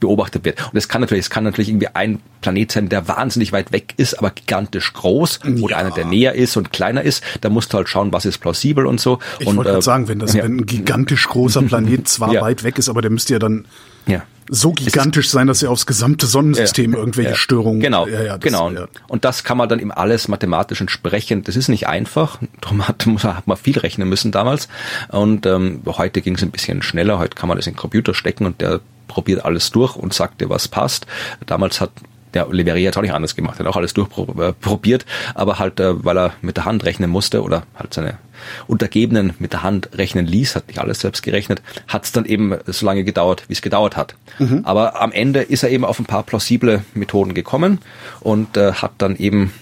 beobachtet 0.00 0.44
wird. 0.44 0.62
Und 0.72 0.76
es 0.76 0.88
kann 0.88 1.00
natürlich, 1.00 1.24
es 1.24 1.30
kann 1.30 1.44
natürlich 1.44 1.68
irgendwie 1.68 1.88
ein 1.94 2.20
Planet 2.40 2.72
sein, 2.72 2.88
der 2.88 3.08
wahnsinnig 3.08 3.52
weit 3.52 3.72
weg 3.72 3.94
ist, 3.96 4.18
aber 4.18 4.30
gigantisch 4.30 4.92
groß 4.92 5.40
ja. 5.44 5.62
oder 5.62 5.76
einer, 5.78 5.90
der 5.90 6.04
näher 6.04 6.34
ist 6.34 6.56
und 6.56 6.72
kleiner 6.72 7.02
ist. 7.02 7.22
Da 7.40 7.48
musst 7.48 7.72
du 7.72 7.78
halt 7.78 7.88
schauen, 7.88 8.12
was 8.12 8.24
ist 8.24 8.38
plausibel 8.38 8.86
und 8.86 9.00
so. 9.00 9.18
Ich 9.38 9.46
und, 9.46 9.56
wollte 9.56 9.70
äh, 9.70 9.82
sagen, 9.82 10.08
wenn 10.08 10.18
das, 10.18 10.34
ja. 10.34 10.44
wenn 10.44 10.58
ein 10.58 10.66
gigantisch 10.66 11.28
großer 11.28 11.62
Planet 11.62 12.08
zwar 12.08 12.32
ja. 12.34 12.42
weit 12.42 12.64
weg 12.64 12.78
ist, 12.78 12.88
aber 12.88 13.02
der 13.02 13.10
müsste 13.10 13.34
ja 13.34 13.38
dann 13.38 13.66
ja. 14.06 14.22
So 14.48 14.72
gigantisch 14.72 15.30
sein, 15.30 15.46
dass 15.46 15.62
er 15.62 15.70
aufs 15.70 15.86
gesamte 15.86 16.26
Sonnensystem 16.26 16.92
ja. 16.92 16.98
irgendwelche 16.98 17.30
ja. 17.30 17.36
Störungen. 17.36 17.80
Genau, 17.80 18.06
ja, 18.06 18.36
das, 18.36 18.40
genau. 18.40 18.70
Und 19.08 19.24
das 19.24 19.44
kann 19.44 19.56
man 19.56 19.68
dann 19.68 19.78
eben 19.78 19.92
alles 19.92 20.28
mathematisch 20.28 20.80
entsprechend. 20.80 21.48
Das 21.48 21.56
ist 21.56 21.68
nicht 21.68 21.88
einfach. 21.88 22.38
Darum 22.60 22.86
hat, 22.86 23.06
hat 23.06 23.46
man 23.46 23.56
viel 23.56 23.78
rechnen 23.78 24.08
müssen 24.08 24.32
damals. 24.32 24.68
Und 25.08 25.46
ähm, 25.46 25.82
heute 25.86 26.20
ging 26.20 26.34
es 26.34 26.42
ein 26.42 26.50
bisschen 26.50 26.82
schneller. 26.82 27.18
Heute 27.18 27.34
kann 27.34 27.48
man 27.48 27.56
das 27.56 27.66
in 27.66 27.72
den 27.72 27.78
Computer 27.78 28.14
stecken 28.14 28.46
und 28.46 28.60
der 28.60 28.80
probiert 29.08 29.44
alles 29.44 29.70
durch 29.70 29.96
und 29.96 30.12
sagt 30.12 30.40
dir, 30.40 30.48
was 30.48 30.68
passt. 30.68 31.06
Damals 31.46 31.80
hat 31.80 31.90
der 32.36 32.48
Leverie 32.50 32.86
hat 32.86 32.96
auch 32.96 33.02
nicht 33.02 33.14
anders 33.14 33.34
gemacht, 33.34 33.58
hat 33.58 33.66
auch 33.66 33.76
alles 33.76 33.94
durchprobiert, 33.94 35.02
äh, 35.02 35.06
aber 35.34 35.58
halt, 35.58 35.80
äh, 35.80 36.04
weil 36.04 36.18
er 36.18 36.32
mit 36.42 36.58
der 36.58 36.66
Hand 36.66 36.84
rechnen 36.84 37.10
musste 37.10 37.42
oder 37.42 37.62
halt 37.74 37.94
seine 37.94 38.18
Untergebenen 38.66 39.32
mit 39.38 39.54
der 39.54 39.62
Hand 39.62 39.88
rechnen 39.94 40.26
ließ, 40.26 40.54
hat 40.54 40.68
nicht 40.68 40.78
alles 40.78 41.00
selbst 41.00 41.22
gerechnet, 41.22 41.62
hat 41.88 42.04
es 42.04 42.12
dann 42.12 42.26
eben 42.26 42.54
so 42.66 42.84
lange 42.84 43.04
gedauert, 43.04 43.44
wie 43.48 43.54
es 43.54 43.62
gedauert 43.62 43.96
hat. 43.96 44.14
Mhm. 44.38 44.60
Aber 44.64 45.00
am 45.00 45.12
Ende 45.12 45.40
ist 45.40 45.62
er 45.62 45.70
eben 45.70 45.84
auf 45.84 45.98
ein 45.98 46.04
paar 46.04 46.22
plausible 46.22 46.84
Methoden 46.92 47.32
gekommen 47.32 47.78
und 48.20 48.56
äh, 48.56 48.72
hat 48.72 48.92
dann 48.98 49.16
eben 49.16 49.52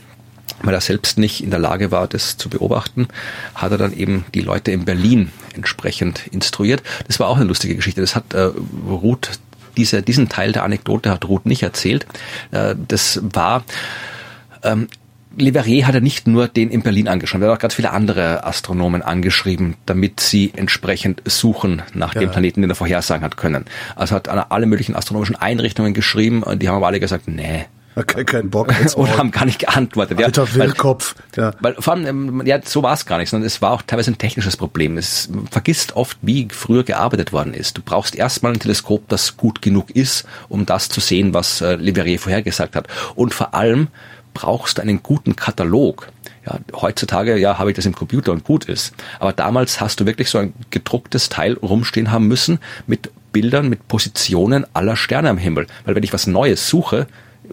weil 0.63 0.75
er 0.75 0.81
selbst 0.81 1.19
nicht 1.19 1.43
in 1.43 1.51
der 1.51 1.59
Lage 1.59 1.91
war, 1.91 2.07
das 2.07 2.37
zu 2.37 2.49
beobachten, 2.49 3.09
hat 3.55 3.73
er 3.73 3.79
dann 3.79 3.93
eben 3.93 4.25
die 4.35 4.41
Leute 4.41 4.71
in 4.71 4.85
Berlin 4.85 5.31
entsprechend 5.55 6.27
instruiert. 6.29 6.83
Das 7.07 7.21
war 7.21 7.29
auch 7.29 7.37
eine 7.37 7.47
lustige 7.47 7.77
Geschichte. 7.77 8.01
Das 8.01 8.17
hat 8.17 8.35
äh, 8.35 8.51
Ruth, 8.89 9.31
diese, 9.77 10.03
diesen 10.03 10.29
Teil 10.29 10.53
der 10.53 10.65
Anekdote 10.65 11.11
hat 11.11 11.27
Ruth 11.27 11.47
nicht 11.47 11.63
erzählt. 11.63 12.07
Äh, 12.51 12.75
das 12.89 13.21
war, 13.23 13.65
ähm, 14.63 14.89
Leverrier 15.37 15.87
hat 15.87 15.95
er 15.95 16.01
nicht 16.01 16.27
nur 16.27 16.49
den 16.49 16.71
in 16.71 16.83
Berlin 16.83 17.09
angeschrieben, 17.09 17.43
er 17.43 17.51
hat 17.51 17.59
auch 17.59 17.63
ganz 17.63 17.75
viele 17.75 17.91
andere 17.91 18.45
Astronomen 18.45 19.03
angeschrieben, 19.03 19.75
damit 19.87 20.21
sie 20.21 20.53
entsprechend 20.55 21.23
suchen 21.25 21.83
nach 21.93 22.15
ja. 22.15 22.21
dem 22.21 22.31
Planeten, 22.31 22.61
den 22.61 22.71
er 22.71 22.77
vorhersagen 22.77 23.25
hat 23.25 23.37
können. 23.37 23.65
Also 23.97 24.15
hat 24.15 24.29
an 24.29 24.45
alle 24.49 24.67
möglichen 24.67 24.95
astronomischen 24.95 25.37
Einrichtungen 25.37 25.93
geschrieben 25.93 26.43
und 26.43 26.63
die 26.63 26.69
haben 26.69 26.77
aber 26.77 26.87
alle 26.87 27.01
gesagt, 27.01 27.27
nee, 27.27 27.67
Okay, 27.97 28.25
kein 28.25 28.51
Bock. 28.51 28.75
Oder 28.97 29.17
haben 29.17 29.31
gar 29.31 29.45
nicht 29.45 29.61
geantwortet. 29.61 30.23
Alter 30.23 30.45
ja, 30.45 30.55
Wirrkopf. 30.55 31.15
Ja. 31.37 31.53
Weil 31.61 31.75
vor 31.79 31.95
allem, 31.95 32.07
ähm, 32.07 32.47
ja, 32.47 32.59
so 32.65 32.83
war 32.83 32.95
es 32.95 33.07
gar 33.07 33.19
nicht, 33.19 33.31
sondern 33.31 33.47
es 33.47 33.63
war 33.63 33.71
auch 33.73 33.83
teilweise 33.83 34.11
ein 34.11 34.19
technisches 34.19 34.57
Problem. 34.57 34.99
Es 34.99 35.29
vergisst 35.51 35.95
oft, 35.97 36.19
wie 36.23 36.49
früher 36.51 36.83
gearbeitet 36.83 37.33
worden 37.33 37.55
ist. 37.55 37.79
Du 37.79 37.83
brauchst 37.85 38.17
erstmal 38.17 38.53
ein 38.53 38.59
Teleskop, 38.59 39.09
das 39.09 39.37
gut 39.37 39.63
genug 39.63 39.91
ist, 39.91 40.27
um 40.49 40.67
das 40.67 40.89
zu 40.89 41.01
sehen, 41.01 41.35
was 41.35 41.61
äh, 41.61 41.77
Leverrier 41.77 42.19
vorhergesagt 42.19 42.75
hat. 42.75 42.89
Und 43.15 43.33
vor 43.33 43.55
allem 43.55 43.89
brauchst 44.33 44.79
du 44.79 44.83
einen 44.83 45.03
guten 45.03 45.37
Katalog. 45.37 46.09
Ja, 46.45 46.59
heutzutage, 46.75 47.39
ja, 47.39 47.59
habe 47.59 47.71
ich 47.71 47.77
das 47.77 47.87
im 47.87 47.95
Computer 47.95 48.33
und 48.33 48.45
gut 48.45 48.67
ist. 48.67 48.93
Aber 49.19 49.33
damals 49.33 49.81
hast 49.81 50.01
du 50.01 50.07
wirklich 50.07 50.29
so 50.29 50.39
ein 50.39 50.53
gedrucktes 50.71 51.29
Teil 51.31 51.55
rumstehen 51.55 52.11
haben 52.11 52.27
müssen 52.27 52.59
mit 52.87 53.11
Bildern, 53.33 53.69
mit 53.69 53.89
Positionen 53.89 54.67
aller 54.75 54.97
Sterne 54.97 55.31
am 55.31 55.39
Himmel. 55.39 55.67
Weil 55.85 55.95
wenn 55.95 56.03
ich 56.03 56.13
was 56.13 56.27
Neues 56.27 56.69
suche, 56.69 57.07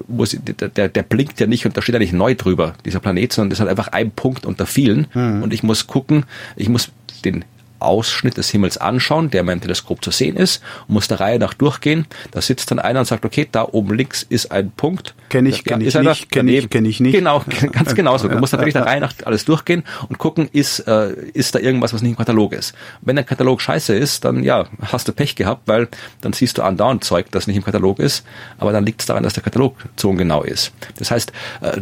muss, 0.07 0.37
der, 0.39 0.69
der, 0.69 0.89
der 0.89 1.03
blinkt 1.03 1.39
ja 1.39 1.47
nicht 1.47 1.65
und 1.65 1.75
da 1.75 1.81
steht 1.81 1.93
ja 1.93 1.99
nicht 1.99 2.13
neu 2.13 2.35
drüber, 2.35 2.75
dieser 2.85 2.99
Planet, 2.99 3.33
sondern 3.33 3.49
das 3.49 3.57
ist 3.57 3.61
halt 3.61 3.69
einfach 3.69 3.89
ein 3.89 4.11
Punkt 4.11 4.45
unter 4.45 4.65
vielen. 4.65 5.07
Mhm. 5.13 5.43
Und 5.43 5.53
ich 5.53 5.63
muss 5.63 5.87
gucken, 5.87 6.25
ich 6.55 6.69
muss 6.69 6.91
den 7.25 7.45
Ausschnitt 7.81 8.37
des 8.37 8.49
Himmels 8.49 8.77
anschauen, 8.77 9.29
der 9.29 9.41
in 9.41 9.45
meinem 9.47 9.61
Teleskop 9.61 10.03
zu 10.03 10.11
sehen 10.11 10.35
ist, 10.35 10.61
und 10.87 10.93
muss 10.93 11.07
der 11.07 11.19
Reihe 11.19 11.39
nach 11.39 11.53
durchgehen. 11.53 12.05
Da 12.31 12.41
sitzt 12.41 12.71
dann 12.71 12.79
einer 12.79 12.99
und 12.99 13.05
sagt, 13.05 13.25
okay, 13.25 13.47
da 13.51 13.67
oben 13.69 13.95
links 13.95 14.23
ist 14.23 14.51
ein 14.51 14.71
Punkt. 14.71 15.15
Kenne 15.29 15.49
ich, 15.49 15.63
kenne 15.63 15.85
ich 15.85 15.95
nicht, 15.95 16.31
kenne 16.31 16.51
ich, 16.51 16.69
kenn 16.69 16.85
ich 16.85 16.99
nicht. 16.99 17.13
Genau, 17.13 17.43
ganz 17.71 17.95
genau 17.95 18.17
so. 18.17 18.27
Du 18.27 18.37
musst 18.37 18.53
natürlich 18.53 18.73
der 18.73 18.85
Reihe 18.85 19.01
nach 19.01 19.13
alles 19.25 19.45
durchgehen 19.45 19.83
und 20.09 20.17
gucken, 20.17 20.49
ist, 20.51 20.79
äh, 20.79 21.13
ist 21.33 21.55
da 21.55 21.59
irgendwas, 21.59 21.93
was 21.93 22.01
nicht 22.01 22.11
im 22.11 22.17
Katalog 22.17 22.53
ist. 22.53 22.73
Wenn 23.01 23.15
der 23.15 23.25
Katalog 23.25 23.61
scheiße 23.61 23.93
ist, 23.95 24.25
dann 24.25 24.43
ja, 24.43 24.65
hast 24.91 25.07
du 25.07 25.13
Pech 25.13 25.35
gehabt, 25.35 25.67
weil 25.67 25.87
dann 26.21 26.33
siehst 26.33 26.57
du 26.57 26.63
andauernd 26.63 27.03
Zeug, 27.03 27.27
das 27.31 27.47
nicht 27.47 27.57
im 27.57 27.63
Katalog 27.63 27.99
ist, 27.99 28.25
aber 28.57 28.71
dann 28.71 28.85
liegt 28.85 29.01
es 29.01 29.07
daran, 29.07 29.23
dass 29.23 29.33
der 29.33 29.43
Katalog 29.43 29.75
so 29.95 30.09
ungenau 30.09 30.43
ist. 30.43 30.71
Das 30.97 31.11
heißt, 31.11 31.31
äh, 31.61 31.81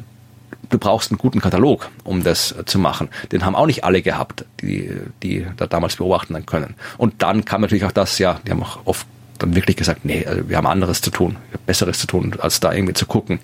du 0.69 0.77
brauchst 0.77 1.11
einen 1.11 1.17
guten 1.17 1.41
Katalog, 1.41 1.89
um 2.03 2.23
das 2.23 2.55
zu 2.65 2.79
machen. 2.79 3.09
Den 3.31 3.45
haben 3.45 3.55
auch 3.55 3.65
nicht 3.65 3.83
alle 3.83 4.01
gehabt, 4.01 4.45
die, 4.61 4.91
die 5.23 5.45
da 5.57 5.67
damals 5.67 5.95
beobachten 5.97 6.45
können. 6.45 6.75
Und 6.97 7.21
dann 7.21 7.45
kam 7.45 7.61
natürlich 7.61 7.85
auch 7.85 7.91
das, 7.91 8.19
ja, 8.19 8.39
die 8.45 8.51
haben 8.51 8.63
auch 8.63 8.79
oft 8.85 9.07
dann 9.39 9.55
wirklich 9.55 9.77
gesagt, 9.77 10.05
nee, 10.05 10.25
also 10.25 10.49
wir 10.49 10.57
haben 10.57 10.67
anderes 10.67 11.01
zu 11.01 11.11
tun, 11.11 11.37
besseres 11.65 11.99
zu 11.99 12.07
tun, 12.07 12.35
als 12.39 12.59
da 12.59 12.73
irgendwie 12.73 12.93
zu 12.93 13.05
gucken. 13.05 13.39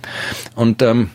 Und 0.55 0.82
ähm, 0.82 1.09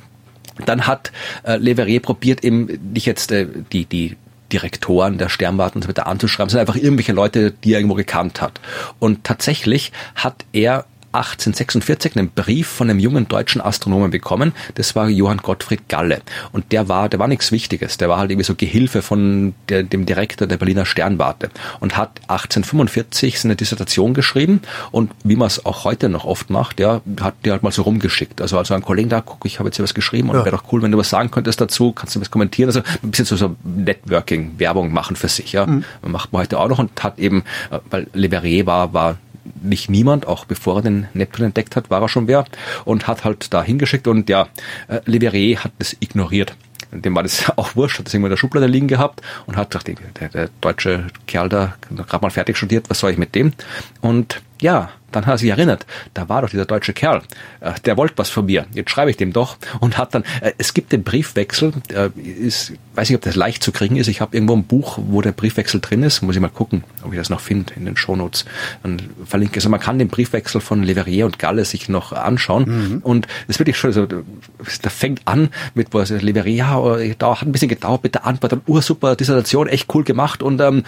dann 0.66 0.86
hat 0.86 1.12
äh, 1.44 1.56
Leverrier 1.56 2.00
probiert 2.00 2.44
eben 2.44 2.66
nicht 2.92 3.06
jetzt 3.06 3.30
äh, 3.30 3.46
die, 3.72 3.84
die 3.86 4.16
Direktoren 4.52 5.18
der 5.18 5.28
Sternwarten 5.28 5.78
und 5.78 5.82
so 5.82 5.88
weiter 5.88 6.06
anzuschreiben, 6.06 6.50
sondern 6.50 6.66
einfach 6.66 6.82
irgendwelche 6.82 7.12
Leute, 7.12 7.52
die 7.52 7.74
er 7.74 7.78
irgendwo 7.78 7.94
gekannt 7.94 8.40
hat. 8.40 8.60
Und 8.98 9.24
tatsächlich 9.24 9.92
hat 10.14 10.44
er 10.52 10.86
1846 11.12 12.16
einen 12.16 12.30
Brief 12.30 12.68
von 12.68 12.88
einem 12.88 12.98
jungen 12.98 13.26
deutschen 13.26 13.60
Astronomen 13.60 14.10
bekommen. 14.10 14.52
Das 14.74 14.94
war 14.94 15.08
Johann 15.08 15.38
Gottfried 15.38 15.88
Galle. 15.88 16.20
Und 16.52 16.72
der 16.72 16.88
war, 16.88 17.08
der 17.08 17.18
war 17.18 17.28
nichts 17.28 17.50
Wichtiges. 17.50 17.96
Der 17.96 18.08
war 18.08 18.18
halt 18.18 18.30
irgendwie 18.30 18.44
so 18.44 18.54
Gehilfe 18.54 19.02
von 19.02 19.54
der, 19.68 19.82
dem 19.82 20.06
Direktor 20.06 20.46
der 20.46 20.56
Berliner 20.56 20.86
Sternwarte 20.86 21.50
und 21.80 21.96
hat 21.96 22.20
1845 22.28 23.40
seine 23.40 23.56
Dissertation 23.56 24.14
geschrieben. 24.14 24.62
Und 24.92 25.10
wie 25.24 25.36
man 25.36 25.48
es 25.48 25.64
auch 25.64 25.84
heute 25.84 26.08
noch 26.08 26.24
oft 26.24 26.50
macht, 26.50 26.78
ja, 26.78 27.00
hat 27.20 27.34
die 27.44 27.50
halt 27.50 27.62
mal 27.62 27.72
so 27.72 27.82
rumgeschickt. 27.82 28.40
Also 28.40 28.58
also 28.58 28.74
ein 28.74 28.82
Kollegen 28.82 29.08
da, 29.08 29.20
guck, 29.20 29.44
ich 29.46 29.58
habe 29.58 29.68
jetzt 29.68 29.76
hier 29.76 29.82
was 29.82 29.94
geschrieben 29.94 30.30
und 30.30 30.36
ja. 30.36 30.44
wäre 30.44 30.56
doch 30.56 30.64
cool, 30.72 30.82
wenn 30.82 30.92
du 30.92 30.98
was 30.98 31.10
sagen 31.10 31.30
könntest 31.30 31.60
dazu, 31.60 31.92
kannst 31.92 32.14
du 32.14 32.20
was 32.20 32.30
kommentieren. 32.30 32.68
Also 32.68 32.82
ein 33.02 33.10
bisschen 33.10 33.24
so, 33.24 33.36
so 33.36 33.56
Networking, 33.64 34.58
Werbung 34.58 34.92
machen 34.92 35.16
für 35.16 35.28
sich, 35.28 35.52
ja. 35.52 35.66
Mhm. 35.66 35.84
Macht 36.02 36.32
man 36.32 36.42
heute 36.42 36.58
auch 36.58 36.68
noch 36.68 36.78
und 36.78 37.02
hat 37.02 37.18
eben, 37.18 37.42
äh, 37.70 37.78
weil 37.90 38.06
Leverrier 38.12 38.66
war, 38.66 38.92
war 38.92 39.18
nicht 39.62 39.90
niemand, 39.90 40.26
auch 40.26 40.44
bevor 40.44 40.76
er 40.76 40.82
den 40.82 41.08
Neptun 41.14 41.46
entdeckt 41.46 41.76
hat, 41.76 41.90
war 41.90 42.02
er 42.02 42.08
schon 42.08 42.28
wer 42.28 42.44
und 42.84 43.06
hat 43.06 43.24
halt 43.24 43.52
da 43.52 43.62
hingeschickt 43.62 44.06
und 44.06 44.28
ja, 44.28 44.48
äh, 44.88 45.00
Leverrier 45.04 45.64
hat 45.64 45.72
das 45.78 45.96
ignoriert. 46.00 46.54
Dem 46.92 47.14
war 47.14 47.22
das 47.22 47.50
auch 47.56 47.76
wurscht, 47.76 47.98
hat 47.98 48.06
das 48.06 48.14
irgendwo 48.14 48.26
in 48.26 48.30
der 48.30 48.36
Schublade 48.36 48.66
liegen 48.66 48.88
gehabt 48.88 49.22
und 49.46 49.56
hat 49.56 49.70
gesagt, 49.70 49.90
der, 50.20 50.28
der 50.28 50.50
deutsche 50.60 51.06
Kerl 51.26 51.48
da, 51.48 51.74
gerade 51.90 52.22
mal 52.22 52.30
fertig 52.30 52.56
studiert, 52.56 52.90
was 52.90 53.00
soll 53.00 53.12
ich 53.12 53.18
mit 53.18 53.34
dem? 53.34 53.52
Und 54.00 54.42
ja, 54.60 54.90
dann 55.12 55.26
hat 55.26 55.34
er 55.34 55.38
sich 55.38 55.50
erinnert, 55.50 55.86
da 56.14 56.28
war 56.28 56.42
doch 56.42 56.50
dieser 56.50 56.64
deutsche 56.64 56.92
Kerl, 56.92 57.22
äh, 57.60 57.72
der 57.84 57.96
wollte 57.96 58.14
was 58.16 58.30
von 58.30 58.46
mir, 58.46 58.66
jetzt 58.72 58.90
schreibe 58.90 59.10
ich 59.10 59.16
dem 59.16 59.32
doch 59.32 59.56
und 59.80 59.98
hat 59.98 60.14
dann, 60.14 60.24
äh, 60.40 60.52
es 60.58 60.74
gibt 60.74 60.92
den 60.92 61.02
Briefwechsel, 61.02 61.72
äh, 61.92 62.10
ist, 62.20 62.72
weiß 62.94 63.08
nicht, 63.08 63.16
ob 63.16 63.22
das 63.22 63.36
leicht 63.36 63.62
zu 63.62 63.72
kriegen 63.72 63.96
ist, 63.96 64.08
ich 64.08 64.20
habe 64.20 64.36
irgendwo 64.36 64.54
ein 64.54 64.64
Buch, 64.64 64.98
wo 65.00 65.20
der 65.22 65.32
Briefwechsel 65.32 65.80
drin 65.80 66.02
ist, 66.02 66.22
muss 66.22 66.34
ich 66.34 66.40
mal 66.40 66.48
gucken, 66.48 66.84
ob 67.02 67.12
ich 67.12 67.18
das 67.18 67.30
noch 67.30 67.40
finde 67.40 67.74
in 67.74 67.84
den 67.84 67.96
Shownotes, 67.96 68.44
dann 68.82 69.00
verlinke 69.24 69.54
ich, 69.54 69.58
also 69.58 69.68
man 69.68 69.80
kann 69.80 69.98
den 69.98 70.08
Briefwechsel 70.08 70.60
von 70.60 70.82
Leverrier 70.82 71.26
und 71.26 71.38
Galle 71.38 71.64
sich 71.64 71.88
noch 71.88 72.12
anschauen. 72.12 72.60
Mhm. 72.60 72.98
und 73.02 73.26
es 73.48 73.58
wirklich 73.58 73.76
schon, 73.76 73.88
also, 73.88 74.06
da 74.06 74.90
fängt 74.90 75.22
an 75.26 75.50
mit, 75.74 75.88
wo 75.92 75.98
also 75.98 76.16
Leverrier, 76.16 76.56
ja, 76.56 77.14
da 77.18 77.40
hat 77.40 77.46
ein 77.46 77.52
bisschen 77.52 77.68
gedauert 77.68 78.02
mit 78.02 78.14
der 78.14 78.26
Antwort, 78.26 78.52
dann 78.52 78.62
ursuper 78.66 79.16
Dissertation, 79.16 79.68
echt 79.68 79.92
cool 79.94 80.04
gemacht. 80.04 80.42
Und 80.42 80.60
ähm, 80.60 80.84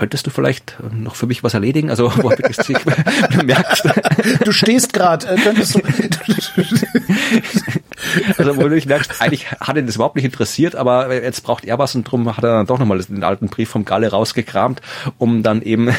könntest 0.00 0.26
du 0.26 0.30
vielleicht 0.30 0.76
äh, 0.80 0.94
noch 0.94 1.14
für 1.14 1.26
mich 1.26 1.44
was 1.44 1.54
erledigen? 1.54 1.90
Also, 1.90 2.10
wo 2.22 2.30
du 2.30 3.44
merkst. 3.44 3.88
Du 4.44 4.52
stehst 4.52 4.92
gerade, 4.92 5.26
äh, 5.28 5.36
könntest 5.36 5.74
du. 5.74 5.80
also, 8.38 8.56
wo 8.56 8.62
du 8.62 8.70
dich 8.70 8.86
merkst, 8.86 9.20
eigentlich 9.20 9.52
hat 9.52 9.76
ihn 9.76 9.86
das 9.86 9.96
überhaupt 9.96 10.16
nicht 10.16 10.24
interessiert, 10.24 10.74
aber 10.74 11.12
jetzt 11.12 11.42
braucht 11.42 11.66
er 11.66 11.78
was 11.78 11.94
und 11.94 12.04
drum 12.04 12.34
hat 12.34 12.42
er 12.42 12.56
dann 12.58 12.66
doch 12.66 12.78
nochmal 12.78 13.02
den 13.02 13.22
alten 13.22 13.48
Brief 13.48 13.68
vom 13.68 13.84
Galle 13.84 14.10
rausgekramt, 14.10 14.80
um 15.18 15.42
dann 15.42 15.60
eben 15.62 15.90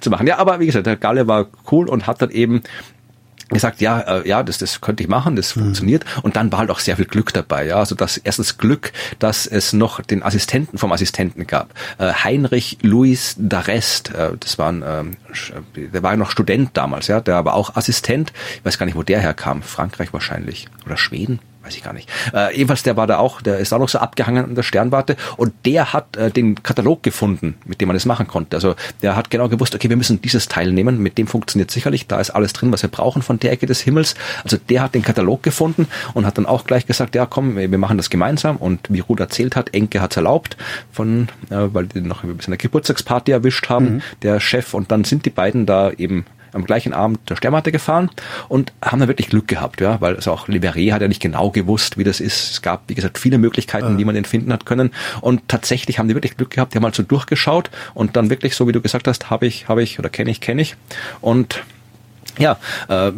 zu 0.00 0.10
machen. 0.10 0.26
Ja, 0.26 0.38
aber 0.38 0.60
wie 0.60 0.66
gesagt, 0.66 0.86
der 0.86 0.96
Galle 0.96 1.26
war 1.26 1.48
cool 1.70 1.88
und 1.88 2.06
hat 2.06 2.22
dann 2.22 2.30
eben 2.30 2.62
gesagt, 3.48 3.80
ja, 3.80 4.00
äh, 4.00 4.28
ja, 4.28 4.42
das, 4.42 4.58
das 4.58 4.80
könnte 4.80 5.02
ich 5.02 5.08
machen, 5.08 5.36
das 5.36 5.54
mhm. 5.54 5.62
funktioniert. 5.62 6.04
Und 6.22 6.36
dann 6.36 6.50
war 6.52 6.60
halt 6.60 6.70
auch 6.70 6.78
sehr 6.78 6.96
viel 6.96 7.04
Glück 7.04 7.32
dabei. 7.32 7.66
Ja, 7.66 7.76
also 7.76 7.94
das 7.94 8.16
erstens 8.16 8.58
Glück, 8.58 8.92
dass 9.18 9.46
es 9.46 9.72
noch 9.72 10.00
den 10.00 10.22
Assistenten 10.22 10.78
vom 10.78 10.92
Assistenten 10.92 11.46
gab. 11.46 11.74
Äh, 11.98 12.12
Heinrich 12.12 12.78
Louis 12.82 13.36
Darest, 13.38 14.14
äh, 14.14 14.32
das 14.38 14.58
war 14.58 14.70
ein, 14.70 14.82
äh, 14.82 15.04
der 15.92 16.02
war 16.02 16.16
noch 16.16 16.30
Student 16.30 16.70
damals, 16.74 17.08
ja, 17.08 17.20
der 17.20 17.44
war 17.44 17.54
auch 17.54 17.76
Assistent. 17.76 18.32
Ich 18.56 18.64
weiß 18.64 18.78
gar 18.78 18.86
nicht, 18.86 18.96
wo 18.96 19.02
der 19.02 19.20
herkam. 19.20 19.62
Frankreich 19.62 20.12
wahrscheinlich 20.12 20.68
oder 20.86 20.96
Schweden 20.96 21.40
weiß 21.64 21.76
ich 21.76 21.82
gar 21.82 21.92
nicht. 21.92 22.10
Äh, 22.32 22.56
jedenfalls, 22.56 22.82
der 22.82 22.96
war 22.96 23.06
da 23.06 23.18
auch, 23.18 23.40
der 23.40 23.58
ist 23.58 23.72
auch 23.72 23.78
noch 23.78 23.88
so 23.88 23.98
abgehangen 23.98 24.44
an 24.44 24.54
der 24.54 24.62
Sternwarte 24.62 25.16
und 25.36 25.52
der 25.64 25.92
hat 25.92 26.16
äh, 26.16 26.30
den 26.30 26.62
Katalog 26.62 27.02
gefunden, 27.02 27.56
mit 27.64 27.80
dem 27.80 27.88
man 27.88 27.96
das 27.96 28.04
machen 28.04 28.26
konnte. 28.26 28.56
Also 28.56 28.74
der 29.02 29.16
hat 29.16 29.30
genau 29.30 29.48
gewusst, 29.48 29.74
okay, 29.74 29.88
wir 29.88 29.96
müssen 29.96 30.20
dieses 30.20 30.48
Teil 30.48 30.72
nehmen, 30.72 30.98
mit 30.98 31.16
dem 31.18 31.26
funktioniert 31.26 31.70
sicherlich, 31.70 32.06
da 32.06 32.20
ist 32.20 32.30
alles 32.30 32.52
drin, 32.52 32.72
was 32.72 32.82
wir 32.82 32.90
brauchen 32.90 33.22
von 33.22 33.38
der 33.38 33.52
Ecke 33.52 33.66
des 33.66 33.80
Himmels. 33.80 34.14
Also 34.42 34.56
der 34.56 34.82
hat 34.82 34.94
den 34.94 35.02
Katalog 35.02 35.42
gefunden 35.42 35.88
und 36.12 36.26
hat 36.26 36.38
dann 36.38 36.46
auch 36.46 36.64
gleich 36.64 36.86
gesagt, 36.86 37.14
ja 37.14 37.26
komm, 37.26 37.56
wir 37.56 37.78
machen 37.78 37.96
das 37.96 38.10
gemeinsam 38.10 38.56
und 38.56 38.86
wie 38.90 39.00
Ruth 39.00 39.20
erzählt 39.20 39.56
hat, 39.56 39.74
Enke 39.74 40.00
hat's 40.00 40.16
erlaubt, 40.16 40.56
von, 40.92 41.28
äh, 41.50 41.56
weil 41.72 41.86
die 41.86 42.00
noch 42.00 42.24
ein 42.24 42.36
bisschen 42.36 42.52
eine 42.52 42.58
Geburtstagsparty 42.58 43.32
erwischt 43.32 43.68
haben, 43.68 43.86
mhm. 43.86 44.02
der 44.22 44.40
Chef 44.40 44.74
und 44.74 44.90
dann 44.90 45.04
sind 45.04 45.24
die 45.24 45.30
beiden 45.30 45.66
da 45.66 45.90
eben 45.90 46.26
am 46.54 46.64
gleichen 46.64 46.92
Abend 46.92 47.18
der 47.28 47.36
Sternwarte 47.36 47.72
gefahren 47.72 48.10
und 48.48 48.72
haben 48.82 49.00
da 49.00 49.08
wirklich 49.08 49.28
Glück 49.28 49.48
gehabt, 49.48 49.80
ja, 49.80 50.00
weil 50.00 50.14
es 50.14 50.28
auch 50.28 50.48
Liberé 50.48 50.92
hat 50.92 51.02
ja 51.02 51.08
nicht 51.08 51.20
genau 51.20 51.50
gewusst, 51.50 51.98
wie 51.98 52.04
das 52.04 52.20
ist. 52.20 52.52
Es 52.52 52.62
gab, 52.62 52.82
wie 52.88 52.94
gesagt, 52.94 53.18
viele 53.18 53.38
Möglichkeiten, 53.38 53.90
ja. 53.90 53.96
die 53.96 54.04
man 54.04 54.16
entfinden 54.16 54.52
hat 54.52 54.66
können 54.66 54.90
und 55.20 55.48
tatsächlich 55.48 55.98
haben 55.98 56.08
die 56.08 56.14
wirklich 56.14 56.36
Glück 56.36 56.50
gehabt, 56.50 56.72
die 56.72 56.78
haben 56.78 56.82
mal 56.82 56.94
so 56.94 57.02
durchgeschaut 57.02 57.70
und 57.94 58.16
dann 58.16 58.30
wirklich, 58.30 58.54
so 58.56 58.68
wie 58.68 58.72
du 58.72 58.80
gesagt 58.80 59.06
hast, 59.08 59.30
habe 59.30 59.46
ich, 59.46 59.68
habe 59.68 59.82
ich 59.82 59.98
oder 59.98 60.08
kenne 60.08 60.30
ich, 60.30 60.40
kenne 60.40 60.62
ich 60.62 60.76
und 61.20 61.62
ja, 62.38 62.56
äh, 62.88 63.12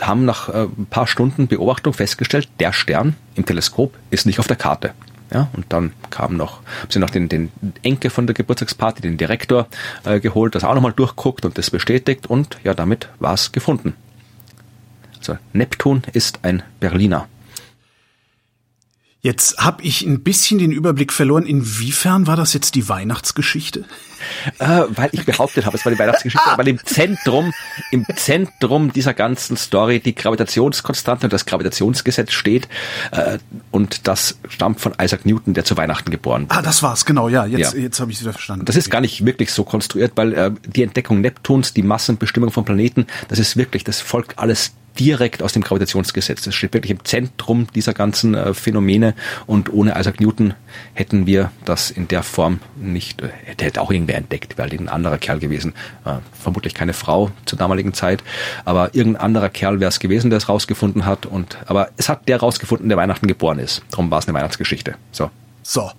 haben 0.00 0.24
nach 0.24 0.48
äh, 0.48 0.64
ein 0.64 0.86
paar 0.90 1.06
Stunden 1.06 1.46
Beobachtung 1.46 1.92
festgestellt, 1.94 2.48
der 2.60 2.72
Stern 2.72 3.16
im 3.34 3.46
Teleskop 3.46 3.94
ist 4.10 4.26
nicht 4.26 4.38
auf 4.38 4.46
der 4.46 4.56
Karte. 4.56 4.92
Ja, 5.32 5.48
und 5.54 5.66
dann 5.70 5.92
kam 6.10 6.36
noch, 6.36 6.60
haben 6.82 6.90
sie 6.90 7.00
noch 7.00 7.10
den, 7.10 7.28
den 7.28 7.50
Enkel 7.82 8.10
von 8.10 8.26
der 8.26 8.34
Geburtstagsparty, 8.34 9.02
den 9.02 9.16
Direktor, 9.16 9.66
äh, 10.04 10.20
geholt, 10.20 10.54
das 10.54 10.62
auch 10.62 10.74
nochmal 10.74 10.92
durchguckt 10.92 11.44
und 11.44 11.58
das 11.58 11.70
bestätigt 11.70 12.28
und 12.28 12.58
ja, 12.62 12.74
damit 12.74 13.08
war 13.18 13.34
es 13.34 13.50
gefunden. 13.50 13.94
Also 15.18 15.36
Neptun 15.52 16.02
ist 16.12 16.40
ein 16.42 16.62
Berliner. 16.78 17.26
Jetzt 19.26 19.58
habe 19.58 19.82
ich 19.82 20.06
ein 20.06 20.20
bisschen 20.20 20.60
den 20.60 20.70
Überblick 20.70 21.12
verloren. 21.12 21.46
Inwiefern 21.46 22.28
war 22.28 22.36
das 22.36 22.52
jetzt 22.52 22.76
die 22.76 22.88
Weihnachtsgeschichte? 22.88 23.84
Äh, 24.60 24.82
weil 24.88 25.08
ich 25.10 25.24
behauptet 25.24 25.66
habe, 25.66 25.76
es 25.76 25.84
war 25.84 25.90
die 25.90 25.98
Weihnachtsgeschichte, 25.98 26.48
weil 26.54 26.68
im 26.68 26.78
Zentrum, 26.84 27.52
im 27.90 28.06
Zentrum 28.14 28.92
dieser 28.92 29.14
ganzen 29.14 29.56
Story 29.56 29.98
die 29.98 30.14
Gravitationskonstante 30.14 31.26
und 31.26 31.32
das 31.32 31.44
Gravitationsgesetz 31.44 32.30
steht. 32.30 32.68
Äh, 33.10 33.38
und 33.72 34.06
das 34.06 34.38
stammt 34.48 34.80
von 34.80 34.94
Isaac 35.02 35.26
Newton, 35.26 35.54
der 35.54 35.64
zu 35.64 35.76
Weihnachten 35.76 36.12
geboren 36.12 36.42
wurde. 36.42 36.54
Ah, 36.54 36.62
das 36.62 36.84
war's, 36.84 37.04
genau, 37.04 37.28
ja. 37.28 37.46
Jetzt, 37.46 37.74
ja. 37.74 37.80
jetzt 37.80 37.98
habe 37.98 38.12
ich 38.12 38.18
es 38.18 38.22
wieder 38.22 38.32
verstanden. 38.32 38.64
Das 38.64 38.76
ist 38.76 38.90
gar 38.90 39.00
nicht 39.00 39.26
wirklich 39.26 39.50
so 39.50 39.64
konstruiert, 39.64 40.12
weil 40.14 40.34
äh, 40.34 40.52
die 40.66 40.84
Entdeckung 40.84 41.20
Neptuns, 41.20 41.74
die 41.74 41.82
Massenbestimmung 41.82 42.52
von 42.52 42.64
Planeten, 42.64 43.08
das 43.26 43.40
ist 43.40 43.56
wirklich, 43.56 43.82
das 43.82 44.00
folgt 44.00 44.38
alles 44.38 44.70
direkt 44.98 45.42
aus 45.42 45.52
dem 45.52 45.62
Gravitationsgesetz. 45.62 46.42
Das 46.42 46.54
steht 46.54 46.74
wirklich 46.74 46.90
im 46.90 47.04
Zentrum 47.04 47.66
dieser 47.74 47.94
ganzen 47.94 48.34
äh, 48.34 48.54
Phänomene 48.54 49.14
und 49.46 49.72
ohne 49.72 49.98
Isaac 49.98 50.20
Newton 50.20 50.54
hätten 50.94 51.26
wir 51.26 51.50
das 51.64 51.90
in 51.90 52.08
der 52.08 52.22
Form 52.22 52.60
nicht, 52.76 53.22
äh, 53.22 53.28
hätte 53.44 53.80
auch 53.80 53.90
irgendwer 53.90 54.16
entdeckt, 54.16 54.58
wäre 54.58 54.68
halt 54.68 54.80
ein 54.80 54.88
anderer 54.88 55.18
Kerl 55.18 55.38
gewesen. 55.38 55.74
Äh, 56.04 56.14
vermutlich 56.32 56.74
keine 56.74 56.92
Frau 56.92 57.30
zur 57.44 57.58
damaligen 57.58 57.94
Zeit, 57.94 58.22
aber 58.64 58.94
irgendein 58.94 59.22
anderer 59.22 59.48
Kerl 59.48 59.80
wäre 59.80 59.88
es 59.88 60.00
gewesen, 60.00 60.30
der 60.30 60.38
es 60.38 60.48
rausgefunden 60.48 61.06
hat 61.06 61.26
und, 61.26 61.58
aber 61.66 61.90
es 61.96 62.08
hat 62.08 62.28
der 62.28 62.38
rausgefunden, 62.38 62.88
der 62.88 62.98
Weihnachten 62.98 63.26
geboren 63.26 63.58
ist. 63.58 63.82
Darum 63.90 64.10
war 64.10 64.18
es 64.18 64.28
eine 64.28 64.36
Weihnachtsgeschichte. 64.36 64.96
So. 65.12 65.30
So, 65.62 65.90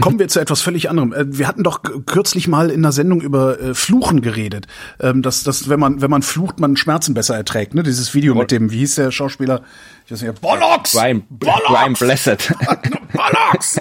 kommen 0.00 0.18
wir 0.18 0.28
zu 0.28 0.40
etwas 0.40 0.60
völlig 0.60 0.90
anderem. 0.90 1.12
Äh, 1.12 1.38
wir 1.38 1.46
hatten 1.46 1.62
doch 1.62 1.82
kürzlich 2.06 2.48
mal 2.48 2.70
in 2.70 2.82
der 2.82 2.92
Sendung 2.92 3.20
über 3.20 3.60
äh, 3.60 3.74
Fluchen 3.74 4.22
geredet. 4.22 4.66
Ähm, 5.00 5.22
dass, 5.22 5.42
dass 5.42 5.68
wenn 5.68 5.80
man 5.80 6.00
wenn 6.00 6.10
man 6.10 6.22
flucht, 6.22 6.60
man 6.60 6.76
Schmerzen 6.76 7.14
besser 7.14 7.36
erträgt. 7.36 7.74
Ne? 7.74 7.82
Dieses 7.82 8.14
Video 8.14 8.34
mit 8.34 8.50
dem, 8.50 8.70
wie 8.70 8.78
hieß 8.78 8.96
der 8.96 9.10
Schauspieler? 9.10 9.62
Ich 10.06 10.12
weiß 10.12 10.22
nicht, 10.22 10.40
Bollocks! 10.40 10.92
Brian, 10.92 11.22
Brian 11.28 11.92
Blessed. 11.92 12.54
Bollocks! 13.12 13.78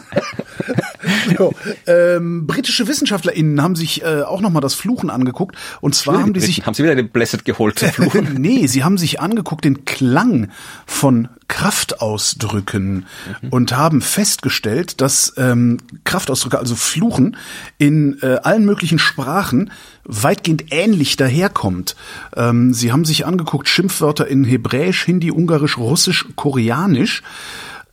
so, 1.38 1.54
ähm, 1.86 2.48
britische 2.48 2.88
WissenschaftlerInnen 2.88 3.62
haben 3.62 3.76
sich 3.76 4.04
äh, 4.04 4.24
auch 4.24 4.42
nochmal 4.42 4.62
das 4.62 4.74
Fluchen 4.74 5.10
angeguckt. 5.10 5.56
Und 5.82 5.96
zwar 5.96 6.20
haben 6.20 6.34
die 6.34 6.40
sich. 6.40 6.66
Haben 6.66 6.74
sie 6.74 6.84
wieder 6.84 6.96
den 6.96 7.10
Blessed 7.10 7.46
geholt 7.46 7.80
zu 7.80 7.88
fluchen? 7.88 8.34
nee, 8.40 8.68
sie 8.68 8.84
haben 8.84 8.98
sich 8.98 9.20
angeguckt 9.20 9.66
den 9.66 9.86
Klang 9.86 10.50
von 10.86 11.30
Kraftausdrücken 11.48 13.06
mhm. 13.42 13.50
und 13.50 13.76
haben 13.76 14.02
festgestellt, 14.02 15.02
dass 15.02 15.30
ähm, 15.52 15.78
Kraftausdrücke, 16.04 16.60
also 16.60 16.76
Fluchen, 16.76 17.38
in 17.78 18.20
äh, 18.22 18.38
allen 18.44 18.66
möglichen 18.66 19.00
Sprachen 19.00 19.72
weitgehend 20.04 20.66
ähnlich 20.72 21.16
daherkommt. 21.16 21.96
Ähm, 22.36 22.74
sie 22.74 22.92
haben 22.92 23.06
sich 23.06 23.26
angeguckt 23.26 23.68
Schimpfwörter 23.68 24.28
in 24.28 24.44
Hebräisch, 24.44 25.06
Hindi, 25.06 25.32
Ungarisch, 25.32 25.78
Russisch, 25.78 26.28
Koreanisch. 26.36 27.24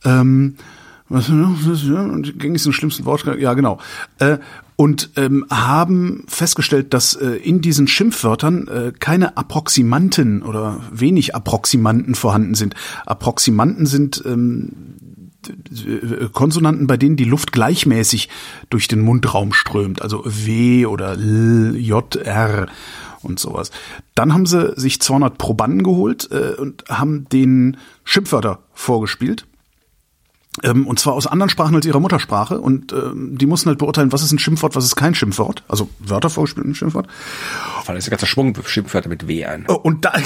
Ähm, 0.03 0.55
was 1.07 1.27
ging 1.27 2.55
es 2.55 2.73
schlimmsten 2.73 3.05
Wort? 3.05 3.25
Ja, 3.37 3.53
genau. 3.53 3.77
Äh, 4.17 4.39
und 4.75 5.11
ähm, 5.15 5.45
haben 5.49 6.25
festgestellt, 6.27 6.93
dass 6.93 7.13
äh, 7.15 7.27
in 7.27 7.61
diesen 7.61 7.87
Schimpfwörtern 7.87 8.67
äh, 8.67 8.91
keine 8.99 9.37
Approximanten 9.37 10.41
oder 10.41 10.81
wenig 10.91 11.33
Approximanten 11.33 12.15
vorhanden 12.15 12.55
sind. 12.55 12.75
Approximanten 13.05 13.85
sind 13.85 14.21
ähm, 14.25 14.71
Konsonanten, 16.33 16.87
bei 16.87 16.97
denen 16.97 17.15
die 17.15 17.25
Luft 17.25 17.51
gleichmäßig 17.51 18.29
durch 18.69 18.87
den 18.87 19.01
Mundraum 19.01 19.53
strömt, 19.53 20.01
also 20.01 20.23
W 20.25 20.85
oder 20.85 21.13
L, 21.13 21.75
J, 21.77 22.15
R 22.15 22.67
und 23.21 23.39
sowas. 23.39 23.71
Dann 24.13 24.33
haben 24.33 24.45
sie 24.45 24.73
sich 24.75 25.01
200 25.01 25.37
Probanden 25.37 25.83
geholt 25.83 26.29
äh, 26.31 26.59
und 26.59 26.85
haben 26.89 27.27
den 27.29 27.77
Schimpfwörter 28.03 28.59
vorgespielt 28.73 29.45
ähm, 30.63 30.87
und 30.87 30.99
zwar 30.99 31.13
aus 31.13 31.27
anderen 31.27 31.49
Sprachen 31.49 31.75
als 31.75 31.85
ihrer 31.85 31.99
Muttersprache. 31.99 32.59
Und 32.59 32.93
ähm, 32.93 33.37
die 33.37 33.45
mussten 33.45 33.69
halt 33.69 33.79
beurteilen, 33.79 34.11
was 34.11 34.23
ist 34.23 34.31
ein 34.31 34.39
Schimpfwort, 34.39 34.75
was 34.75 34.85
ist 34.85 34.95
kein 34.95 35.15
Schimpfwort. 35.15 35.63
Also 35.67 35.89
Wörter 35.99 36.29
vorgespielt, 36.29 36.65
ein 36.65 36.75
Schimpfwort. 36.75 37.07
Fallen 37.83 37.97
ist 37.97 38.07
ein 38.07 38.11
ganzer 38.11 38.27
Schwung 38.27 38.55
Schimpfwörter 38.65 39.09
mit 39.09 39.27
W 39.27 39.45
ein. 39.45 39.65
Oh, 39.67 39.73
und 39.73 40.05
da. 40.05 40.13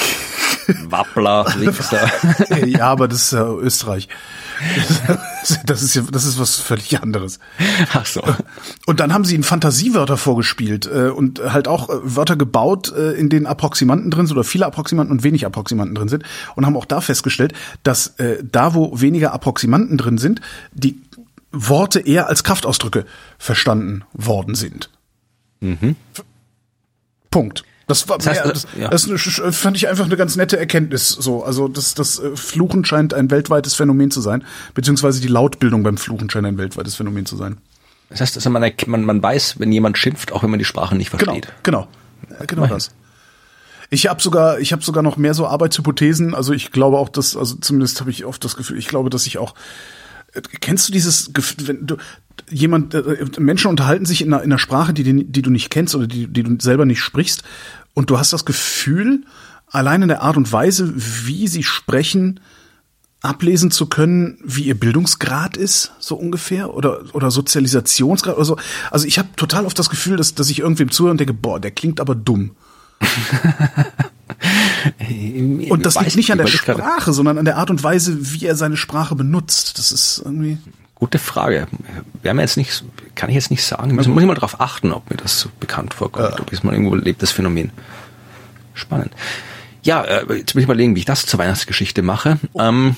Wappler, 0.90 1.46
Wichser. 1.58 2.10
ja, 2.66 2.88
aber 2.88 3.08
das 3.08 3.24
ist 3.24 3.32
ja 3.34 3.52
Österreich. 3.54 4.08
Das 5.66 5.82
ist 5.82 5.96
ja, 5.96 6.04
das 6.12 6.26
ist 6.26 6.38
was 6.38 6.58
völlig 6.58 7.02
anderes. 7.02 7.40
Ach 7.94 8.06
so. 8.06 8.22
Und 8.86 9.00
dann 9.00 9.14
haben 9.14 9.24
sie 9.24 9.36
ihnen 9.36 9.46
Fantasiewörter 9.46 10.18
vorgespielt 10.18 10.86
äh, 10.86 11.08
und 11.10 11.40
halt 11.40 11.68
auch 11.68 11.90
äh, 11.90 11.94
Wörter 12.04 12.36
gebaut, 12.36 12.92
äh, 12.92 13.14
in 13.14 13.30
denen 13.30 13.46
Approximanten 13.46 14.12
drin 14.12 14.28
sind 14.28 14.36
oder 14.36 14.44
viele 14.44 14.66
Approximanten 14.66 15.16
und 15.16 15.24
wenig 15.24 15.46
Approximanten 15.46 15.96
drin 15.96 16.10
sind 16.10 16.24
und 16.56 16.66
haben 16.66 16.76
auch 16.76 16.86
da 16.86 17.00
festgestellt, 17.00 17.54
dass 17.84 18.16
da, 18.44 18.74
wo 18.74 19.00
weniger 19.00 19.34
Approximanten 19.34 19.98
drin 19.98 20.18
sind, 20.18 20.42
die 20.74 21.02
Worte 21.52 22.00
eher 22.02 22.28
als 22.28 22.44
Kraftausdrücke 22.44 23.06
verstanden 23.38 24.04
worden 24.14 24.56
sind. 24.56 24.90
Mhm. 25.62 25.96
Punkt. 27.32 27.64
Das 27.90 28.08
war, 28.08 28.20
das, 28.20 28.28
heißt, 28.28 28.46
ja, 28.46 28.52
das, 28.52 28.68
ja. 28.80 28.88
das, 28.88 29.58
fand 29.58 29.76
ich 29.76 29.88
einfach 29.90 30.06
eine 30.06 30.16
ganz 30.16 30.36
nette 30.36 30.60
Erkenntnis. 30.60 31.10
So, 31.10 31.44
also 31.44 31.68
das, 31.68 31.96
das 31.96 32.20
äh, 32.20 32.36
Fluchen 32.36 32.86
scheint 32.86 33.16
ein 33.16 33.32
weltweites 33.32 33.74
Phänomen 33.74 34.12
zu 34.12 34.22
sein, 34.22 34.44
beziehungsweise 34.76 35.20
die 35.22 35.28
Lautbildung 35.28 35.82
beim 35.82 35.98
Fluchen 35.98 36.30
scheint 36.30 36.46
ein 36.46 36.60
weltweites 36.60 36.94
Phänomen 36.94 37.26
zu 37.26 37.36
sein. 37.36 37.58
Das 38.10 38.22
heißt, 38.22 38.38
also 38.38 38.50
man, 38.52 38.72
man, 38.86 39.04
man 39.04 39.24
weiß, 39.24 39.60
wenn 39.60 39.72
jemand 39.72 39.98
schimpft, 39.98 40.32
auch 40.32 40.44
wenn 40.44 40.52
man 40.52 40.60
die 40.60 40.66
Sprache 40.66 40.96
nicht 40.96 41.10
versteht. 41.10 41.48
Genau, 41.64 41.88
genau, 42.28 42.46
genau 42.46 42.68
das. 42.68 42.92
Ich 43.90 44.08
habe 44.08 44.22
sogar, 44.22 44.60
ich 44.60 44.72
habe 44.72 44.84
sogar 44.84 45.02
noch 45.02 45.18
mehr 45.18 45.34
so 45.34 45.48
Arbeitshypothesen. 45.48 46.36
Also 46.36 46.54
ich 46.54 46.72
glaube 46.72 47.00
auch, 47.00 47.10
dass, 47.10 47.36
also 47.36 47.56
zumindest 47.56 48.00
habe 48.02 48.12
ich 48.12 48.24
oft 48.24 48.44
das 48.44 48.56
Gefühl, 48.56 48.78
ich 48.78 48.88
glaube, 48.88 49.10
dass 49.10 49.26
ich 49.26 49.40
auch 49.40 49.56
äh, 50.34 50.42
Kennst 50.62 50.88
du 50.88 50.94
dieses, 50.94 51.32
wenn 51.66 51.88
du 51.88 51.98
jemand, 52.50 52.94
äh, 52.94 53.26
Menschen 53.40 53.70
unterhalten 53.70 54.06
sich 54.06 54.22
in 54.22 54.34
einer, 54.34 54.44
in 54.44 54.52
einer 54.52 54.60
Sprache, 54.60 54.94
die, 54.94 55.26
die 55.26 55.42
du 55.42 55.50
nicht 55.50 55.70
kennst 55.70 55.96
oder 55.96 56.08
die, 56.08 56.28
die 56.28 56.44
du 56.44 56.56
selber 56.60 56.86
nicht 56.86 57.02
sprichst, 57.02 57.44
und 58.00 58.10
du 58.10 58.18
hast 58.18 58.32
das 58.32 58.46
Gefühl, 58.46 59.26
allein 59.68 60.04
in 60.04 60.08
der 60.08 60.22
Art 60.22 60.38
und 60.38 60.50
Weise, 60.50 60.94
wie 60.96 61.50
sie 61.50 61.64
sprechen, 61.64 62.40
ablesen 63.20 63.72
zu 63.72 63.88
können, 63.88 64.38
wie 64.42 64.64
ihr 64.64 64.80
Bildungsgrad 64.80 65.58
ist, 65.58 65.92
so 66.00 66.16
ungefähr, 66.16 66.74
oder, 66.74 67.02
oder 67.12 67.30
Sozialisationsgrad 67.30 68.38
oder 68.38 68.46
so. 68.46 68.58
Also 68.90 69.06
ich 69.06 69.20
habe 69.20 69.28
total 69.36 69.66
oft 69.66 69.78
das 69.78 69.90
Gefühl, 69.90 70.16
dass, 70.16 70.34
dass 70.34 70.50
ich 70.50 70.60
irgendwem 70.60 70.92
zuhöre 70.92 71.12
und 71.12 71.20
denke, 71.20 71.34
boah, 71.34 71.60
der 71.60 71.72
klingt 71.72 72.00
aber 72.00 72.16
dumm. 72.16 72.56
und 75.70 75.86
das 75.86 76.00
liegt 76.00 76.16
nicht 76.16 76.32
an 76.32 76.38
der 76.38 76.48
Sprache, 76.48 77.12
sondern 77.12 77.38
an 77.38 77.44
der 77.44 77.58
Art 77.58 77.70
und 77.70 77.84
Weise, 77.84 78.34
wie 78.34 78.46
er 78.46 78.56
seine 78.56 78.78
Sprache 78.78 79.16
benutzt. 79.16 79.78
Das 79.78 79.92
ist 79.92 80.22
irgendwie. 80.24 80.58
Gute 81.00 81.18
Frage. 81.18 81.68
Wir 82.22 82.30
haben 82.30 82.40
jetzt 82.40 82.58
nicht, 82.58 82.84
kann 83.16 83.30
ich 83.30 83.36
jetzt 83.36 83.52
nicht 83.52 83.64
sagen. 83.64 83.96
Muss, 83.96 84.08
muss 84.08 84.22
ich 84.22 84.28
mal 84.28 84.34
darauf 84.34 84.60
achten, 84.60 84.92
ob 84.92 85.10
mir 85.10 85.18
das 85.18 85.40
so 85.40 85.50
bekannt 85.60 85.94
vorkommt, 85.94 86.38
äh. 86.38 86.42
ob 86.42 86.52
es 86.52 86.64
mal 86.64 86.74
irgendwo 86.74 86.96
lebt, 86.96 87.22
das 87.22 87.32
Phänomen. 87.32 87.72
Spannend. 88.74 89.12
Ja, 89.82 90.04
äh, 90.04 90.26
jetzt 90.36 90.56
muss 90.56 90.62
ich 90.62 90.66
überlegen, 90.66 90.96
wie 90.96 91.00
ich 91.00 91.06
das 91.06 91.26
zur 91.26 91.40
Weihnachtsgeschichte 91.40 92.02
mache. 92.02 92.38
Oh. 92.54 92.62
Ähm, 92.62 92.96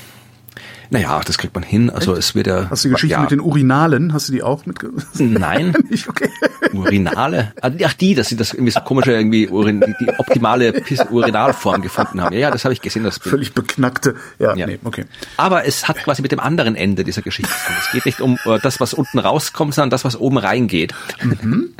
Naja, 0.91 1.21
das 1.25 1.37
kriegt 1.37 1.55
man 1.55 1.63
hin. 1.63 1.89
Also 1.89 2.13
es 2.15 2.35
wird 2.35 2.47
ja. 2.47 2.69
Hast 2.69 2.83
du 2.83 2.89
die 2.89 2.93
Geschichte 2.93 3.13
ja, 3.13 3.21
mit 3.21 3.31
den 3.31 3.39
Urinalen? 3.39 4.13
Hast 4.13 4.27
du 4.27 4.33
die 4.33 4.43
auch 4.43 4.65
mitge... 4.65 4.89
Nein. 5.15 5.73
Nicht, 5.89 6.07
okay. 6.09 6.29
Urinale. 6.73 7.53
Ah, 7.61 7.71
Ach 7.85 7.93
die, 7.93 8.13
dass 8.13 8.27
sie 8.27 8.35
das 8.35 8.53
irgendwie 8.53 8.71
so 8.71 8.81
komische 8.81 9.13
irgendwie 9.13 9.47
Urin, 9.47 9.79
die, 9.79 9.93
die 10.05 10.09
optimale 10.19 10.73
Pis 10.73 10.99
Urinalform 11.09 11.81
gefunden 11.81 12.21
haben. 12.21 12.33
Ja, 12.33 12.39
ja, 12.41 12.51
das 12.51 12.65
habe 12.65 12.73
ich 12.73 12.81
gesehen. 12.81 13.03
Das 13.05 13.19
Bild. 13.19 13.31
Völlig 13.31 13.53
beknackte. 13.53 14.15
Ja, 14.37 14.53
Ja. 14.55 14.67
nee, 14.67 14.79
okay. 14.83 15.05
Aber 15.37 15.65
es 15.65 15.87
hat 15.87 15.97
quasi 16.03 16.21
mit 16.21 16.31
dem 16.33 16.41
anderen 16.41 16.75
Ende 16.75 17.03
dieser 17.05 17.21
Geschichte 17.21 17.51
zu 17.51 17.67
tun. 17.67 17.75
Es 17.79 17.91
geht 17.93 18.05
nicht 18.05 18.19
um 18.21 18.37
äh, 18.45 18.59
das, 18.61 18.79
was 18.81 18.93
unten 18.93 19.17
rauskommt, 19.19 19.73
sondern 19.73 19.89
das, 19.91 20.03
was 20.05 20.19
oben 20.19 20.37
reingeht. 20.37 20.93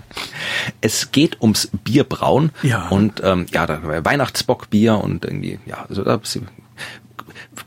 Es 0.82 1.12
geht 1.12 1.42
ums 1.42 1.70
Bierbrauen 1.84 2.52
Ja. 2.64 2.88
und 2.90 3.22
ähm, 3.24 3.46
ja, 3.54 3.66
da 3.66 3.82
war 3.84 4.04
Weihnachtsbockbier 4.04 4.96
und 4.98 5.26
irgendwie 5.26 5.60
ja, 5.66 5.86
also 5.88 6.04
da 6.04 6.20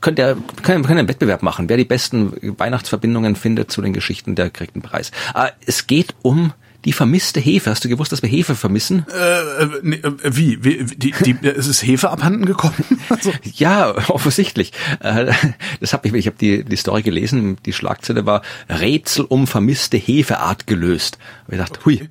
könnt 0.01 0.19
ihr 0.19 0.37
können, 0.63 0.83
können 0.83 0.99
einen 0.99 1.07
Wettbewerb 1.07 1.43
machen. 1.43 1.69
Wer 1.69 1.77
die 1.77 1.85
besten 1.85 2.33
Weihnachtsverbindungen 2.57 3.35
findet 3.35 3.71
zu 3.71 3.81
den 3.81 3.93
Geschichten, 3.93 4.35
der 4.35 4.49
kriegt 4.49 4.75
einen 4.75 4.81
Preis. 4.81 5.11
Aber 5.33 5.51
es 5.65 5.87
geht 5.87 6.15
um 6.21 6.53
die 6.85 6.93
vermisste 6.93 7.39
Hefe. 7.39 7.71
Hast 7.71 7.83
du 7.83 7.89
gewusst, 7.89 8.11
dass 8.11 8.21
wir 8.21 8.29
Hefe 8.29 8.53
vermissen? 8.53 9.07
Äh, 9.11 9.63
äh, 9.63 9.69
nee, 9.81 9.95
äh, 9.95 10.11
wie? 10.23 10.63
wie 10.63 10.85
die, 10.85 11.13
die, 11.19 11.35
es 11.47 11.65
ist 11.67 11.81
Hefe 11.83 12.11
abhanden 12.11 12.45
gekommen? 12.45 12.75
Also, 13.09 13.31
Ja, 13.43 13.95
offensichtlich. 14.09 14.71
Äh, 14.99 15.31
Das 15.79 15.93
hab 15.93 16.05
ich, 16.05 16.13
ich 16.13 16.27
habe 16.27 16.37
die, 16.39 16.63
die 16.63 16.75
Story 16.75 17.01
gelesen, 17.01 17.57
die 17.65 17.73
Schlagzeile 17.73 18.25
war 18.27 18.43
Rätsel 18.69 19.25
um 19.27 19.47
vermisste 19.47 19.97
Hefeart 19.97 20.67
gelöst. 20.67 21.17
Und 21.47 21.55
ich 21.55 21.59
dachte, 21.59 21.79
hui, 21.85 22.07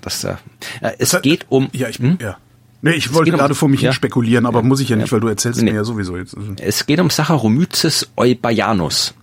das, 0.00 0.24
äh, 0.24 0.34
äh, 0.80 0.92
es 0.98 1.16
geht 1.22 1.46
um, 1.48 1.68
ja, 1.72 1.88
ich, 1.88 1.98
Hm? 2.00 2.18
ja. 2.20 2.38
Nee, 2.80 2.92
ich 2.92 3.12
wollte 3.12 3.24
geht 3.26 3.34
um- 3.34 3.40
gerade 3.40 3.54
vor 3.54 3.68
mich 3.68 3.80
ja. 3.82 3.88
hin 3.90 3.94
spekulieren, 3.94 4.46
aber 4.46 4.62
muss 4.62 4.80
ich 4.80 4.88
ja 4.88 4.96
nicht, 4.96 5.10
weil 5.12 5.20
du 5.20 5.28
erzählst 5.28 5.60
Nee. 5.62 5.70
mir 5.70 5.76
ja 5.78 5.84
sowieso 5.84 6.16
jetzt. 6.16 6.36
Also, 6.36 6.52
es 6.58 6.86
geht 6.86 7.00
um 7.00 7.10
Saccharomyces 7.10 8.08
eubayanus. 8.16 9.14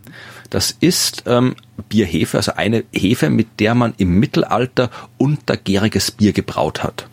Das 0.50 0.76
ist 0.80 1.24
ähm, 1.26 1.56
Bierhefe, 1.90 2.38
also 2.38 2.54
eine 2.54 2.84
Hefe, 2.94 3.30
mit 3.30 3.60
der 3.60 3.74
man 3.76 3.94
im 3.98 4.20
Mittelalter 4.20 4.92
untergäriges 5.18 6.12
Bier 6.12 6.34
gebraut 6.34 6.84
hat. 6.84 7.08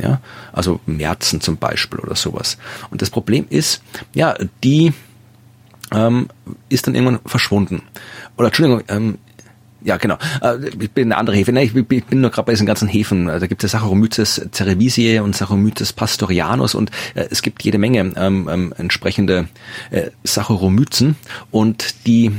Ja, 0.00 0.20
also 0.52 0.78
Märzen 0.86 1.40
zum 1.40 1.56
Beispiel 1.56 1.98
oder 1.98 2.14
sowas. 2.14 2.56
Und 2.90 3.02
das 3.02 3.10
Problem 3.10 3.46
ist, 3.50 3.82
ja, 4.14 4.36
die 4.62 4.92
ähm, 5.92 6.28
ist 6.68 6.86
dann 6.86 6.94
irgendwann 6.94 7.18
verschwunden. 7.26 7.82
Oder 8.36 8.46
Entschuldigung, 8.48 8.84
ähm, 8.88 9.18
ja 9.86 9.96
genau, 9.96 10.18
äh, 10.42 10.68
ich 10.80 10.90
bin 10.90 11.12
eine 11.12 11.16
andere 11.16 11.36
Hefe. 11.36 11.52
Ich 11.58 11.72
bin 11.72 12.20
nur 12.20 12.30
gerade 12.30 12.46
bei 12.46 12.52
diesen 12.52 12.66
ganzen 12.66 12.88
Hefen. 12.88 13.28
Äh, 13.28 13.38
Da 13.38 13.46
gibt 13.46 13.62
es 13.62 13.72
ja 13.72 13.78
Saccharomyces 13.78 14.48
cerevisiae 14.52 15.20
und 15.20 15.36
Saccharomyces 15.36 15.92
pastorianus 15.92 16.74
und 16.74 16.90
äh, 17.14 17.26
es 17.30 17.40
gibt 17.40 17.62
jede 17.62 17.78
Menge 17.78 18.12
ähm, 18.16 18.48
ähm, 18.50 18.74
entsprechende 18.76 19.48
äh, 19.90 20.10
Saccharomyzen 20.24 21.14
und 21.52 22.06
die 22.06 22.26
äh, 22.26 22.32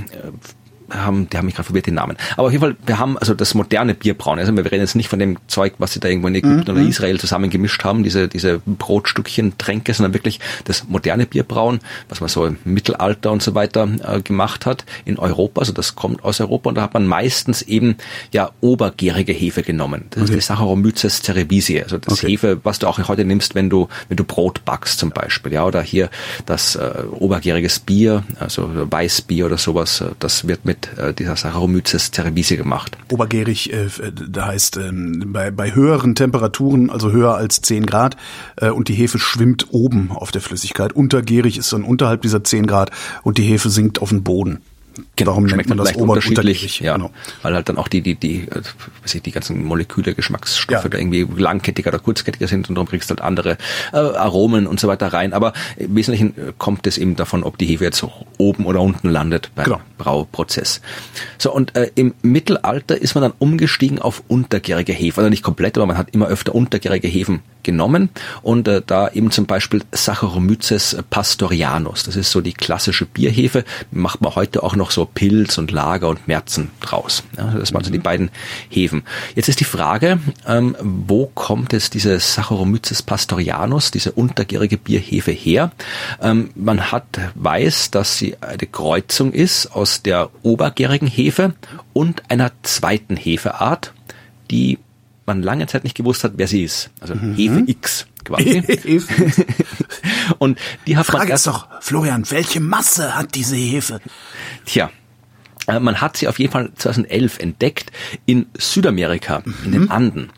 haben, 0.91 1.29
die 1.29 1.37
haben 1.37 1.45
mich 1.45 1.55
gerade 1.55 1.65
verwirrt 1.65 1.87
den 1.87 1.95
Namen. 1.95 2.17
Aber 2.35 2.47
auf 2.47 2.51
jeden 2.51 2.61
Fall, 2.61 2.75
wir 2.85 2.99
haben 2.99 3.17
also 3.17 3.33
das 3.33 3.53
moderne 3.53 3.93
Bierbrauen. 3.93 4.39
Also 4.39 4.55
wir 4.55 4.65
reden 4.65 4.81
jetzt 4.81 4.95
nicht 4.95 5.09
von 5.09 5.19
dem 5.19 5.37
Zeug, 5.47 5.73
was 5.77 5.93
sie 5.93 5.99
da 5.99 6.07
irgendwo 6.07 6.27
in 6.27 6.35
Ägypten 6.35 6.69
oder 6.71 6.81
Israel 6.81 7.19
zusammen 7.19 7.49
gemischt 7.49 7.83
haben, 7.83 8.03
diese, 8.03 8.27
diese 8.27 8.59
Brotstückchen, 8.65 9.57
Tränke, 9.57 9.93
sondern 9.93 10.13
wirklich 10.13 10.39
das 10.65 10.87
moderne 10.87 11.25
Bierbrauen, 11.25 11.79
was 12.09 12.21
man 12.21 12.29
so 12.29 12.45
im 12.45 12.57
Mittelalter 12.63 13.31
und 13.31 13.41
so 13.41 13.55
weiter 13.55 13.87
äh, 14.03 14.21
gemacht 14.21 14.65
hat 14.65 14.85
in 15.05 15.17
Europa. 15.19 15.61
Also 15.61 15.73
das 15.73 15.95
kommt 15.95 16.23
aus 16.23 16.39
Europa 16.39 16.69
und 16.69 16.75
da 16.75 16.81
hat 16.83 16.93
man 16.93 17.07
meistens 17.07 17.61
eben 17.61 17.97
ja 18.31 18.51
obergärige 18.61 19.33
Hefe 19.33 19.63
genommen. 19.63 20.05
Das 20.11 20.23
ist 20.23 20.33
die 20.33 20.41
Saccharomyces 20.41 21.21
cerevisiae, 21.23 21.83
also 21.83 21.97
das 21.97 22.17
Okay. 22.17 22.31
Hefe, 22.31 22.59
was 22.63 22.79
du 22.79 22.87
auch 22.87 22.97
heute 23.07 23.25
nimmst, 23.25 23.53
wenn 23.55 23.69
du 23.69 23.87
wenn 24.07 24.17
du 24.17 24.23
Brot 24.23 24.65
backst 24.65 24.99
zum 24.99 25.11
Beispiel, 25.11 25.53
ja, 25.53 25.65
oder 25.65 25.81
hier 25.81 26.09
das 26.45 26.75
äh, 26.75 27.03
obergäriges 27.11 27.79
Bier, 27.79 28.23
also 28.39 28.69
Weißbier 28.73 29.45
oder 29.45 29.57
sowas, 29.57 30.01
äh, 30.01 30.09
das 30.19 30.47
wird 30.47 30.65
mit 30.65 30.76
äh, 30.97 31.13
dieser 31.13 31.35
Saccharomyces 31.35 32.11
cerevisiae 32.13 32.57
gemacht. 32.57 32.97
obergärig, 33.11 33.73
äh, 33.73 33.85
äh, 33.85 34.11
da 34.29 34.47
heißt 34.47 34.77
ähm, 34.77 35.31
bei, 35.33 35.51
bei 35.51 35.73
höheren 35.73 36.15
Temperaturen, 36.15 36.89
also 36.89 37.11
höher 37.11 37.35
als 37.35 37.61
10 37.61 37.85
Grad, 37.85 38.17
äh, 38.57 38.69
und 38.69 38.87
die 38.87 38.93
Hefe 38.93 39.19
schwimmt 39.19 39.67
oben 39.71 40.11
auf 40.11 40.31
der 40.31 40.41
Flüssigkeit. 40.41 40.93
Untergärig 40.93 41.57
ist 41.57 41.73
dann 41.73 41.83
unterhalb 41.83 42.21
dieser 42.21 42.43
10 42.43 42.67
Grad 42.67 42.91
und 43.23 43.37
die 43.37 43.43
Hefe 43.43 43.69
sinkt 43.69 44.01
auf 44.01 44.09
den 44.09 44.23
Boden. 44.23 44.61
Darum 45.15 45.43
nennt 45.43 45.51
schmeckt 45.53 45.69
man 45.69 45.77
das 45.77 45.87
leicht 45.87 45.99
unterschiedlich, 45.99 46.79
ja, 46.79 46.95
Genau. 46.95 47.11
weil 47.41 47.53
halt 47.53 47.69
dann 47.69 47.77
auch 47.77 47.87
die 47.87 48.01
die 48.01 48.15
die 48.15 48.41
äh, 48.49 48.61
weiß 49.03 49.15
ich, 49.15 49.21
die 49.21 49.31
ganzen 49.31 49.63
Moleküle 49.63 50.13
Geschmacksstoffe 50.13 50.83
Ja. 50.83 50.89
da 50.89 50.97
irgendwie 50.97 51.25
langkettiger 51.37 51.89
oder 51.89 51.99
kurzkettiger 51.99 52.47
sind 52.47 52.69
und 52.69 52.75
darum 52.75 52.87
kriegst 52.87 53.09
du 53.09 53.15
halt 53.15 53.21
andere 53.21 53.57
äh, 53.93 53.97
Aromen 53.97 54.67
und 54.67 54.79
so 54.79 54.87
weiter 54.87 55.07
rein, 55.13 55.33
aber 55.33 55.53
im 55.77 55.95
Wesentlichen 55.95 56.29
äh, 56.37 56.53
kommt 56.57 56.87
es 56.87 56.97
eben 56.97 57.15
davon, 57.15 57.43
ob 57.43 57.57
die 57.57 57.65
Hefe 57.65 57.83
jetzt 57.83 58.03
oben 58.37 58.65
oder 58.65 58.81
unten 58.81 59.09
landet 59.09 59.51
beim 59.55 59.65
Genau. 59.65 59.81
Brauprozess. 59.97 60.81
So 61.37 61.53
und 61.53 61.75
äh, 61.75 61.91
im 61.95 62.13
Mittelalter 62.21 62.99
ist 62.99 63.15
man 63.15 63.21
dann 63.23 63.33
umgestiegen 63.39 63.99
auf 63.99 64.23
untergärige 64.27 64.93
Hefe, 64.93 65.19
also 65.21 65.29
nicht 65.29 65.43
komplett, 65.43 65.77
aber 65.77 65.85
man 65.87 65.97
hat 65.97 66.09
immer 66.13 66.27
öfter 66.27 66.55
untergärige 66.55 67.07
Hefen 67.07 67.41
genommen 67.63 68.09
und 68.41 68.67
äh, 68.67 68.81
da 68.85 69.09
eben 69.09 69.31
zum 69.31 69.45
Beispiel 69.45 69.83
Saccharomyces 69.91 70.97
pastorianus. 71.09 72.03
Das 72.03 72.15
ist 72.15 72.31
so 72.31 72.41
die 72.41 72.53
klassische 72.53 73.05
Bierhefe. 73.05 73.63
Macht 73.91 74.21
man 74.21 74.35
heute 74.35 74.63
auch 74.63 74.75
noch 74.75 74.86
so 74.91 75.05
Pilz 75.05 75.57
und 75.57 75.71
Lager 75.71 76.09
und 76.09 76.27
Märzen 76.27 76.71
draus. 76.79 77.23
Ja, 77.37 77.51
das 77.51 77.73
waren 77.73 77.83
so 77.83 77.91
die 77.91 77.97
beiden 77.97 78.29
Hefen. 78.69 79.03
Jetzt 79.35 79.49
ist 79.49 79.59
die 79.59 79.65
Frage, 79.65 80.19
ähm, 80.47 80.75
wo 80.79 81.27
kommt 81.33 81.73
es 81.73 81.89
diese 81.89 82.19
Saccharomyces 82.19 83.01
pastorianus, 83.01 83.91
diese 83.91 84.11
untergärige 84.11 84.77
Bierhefe 84.77 85.31
her? 85.31 85.71
Ähm, 86.21 86.49
man 86.55 86.91
hat 86.91 87.19
weiß, 87.35 87.91
dass 87.91 88.17
sie 88.17 88.37
eine 88.41 88.57
Kreuzung 88.57 89.33
ist 89.33 89.67
aus 89.67 90.01
der 90.01 90.29
obergärigen 90.43 91.07
Hefe 91.07 91.53
und 91.93 92.29
einer 92.29 92.51
zweiten 92.63 93.17
Hefeart, 93.17 93.93
die 94.51 94.79
man 95.25 95.43
lange 95.43 95.67
Zeit 95.67 95.83
nicht 95.83 95.95
gewusst 95.95 96.23
hat, 96.23 96.33
wer 96.37 96.47
sie 96.47 96.63
ist. 96.63 96.89
Also 97.01 97.13
Hefe 97.13 97.63
X 97.67 98.07
quasi. 98.27 98.61
Und 100.39 100.59
die 100.85 100.97
hat 100.97 101.07
man 101.07 101.17
Frage 101.17 101.31
erst 101.31 101.47
ist 101.47 101.53
doch, 101.53 101.67
Florian, 101.81 102.29
welche 102.29 102.59
Masse 102.59 103.15
hat 103.15 103.35
diese 103.35 103.55
Hefe? 103.55 103.99
Tja, 104.65 104.91
äh, 105.67 105.79
man 105.79 106.01
hat 106.01 106.17
sie 106.17 106.27
auf 106.27 106.39
jeden 106.39 106.51
Fall 106.51 106.71
2011 106.75 107.39
entdeckt 107.39 107.91
in 108.25 108.47
Südamerika, 108.57 109.43
in 109.65 109.71
den 109.71 109.91
Anden. 109.91 110.29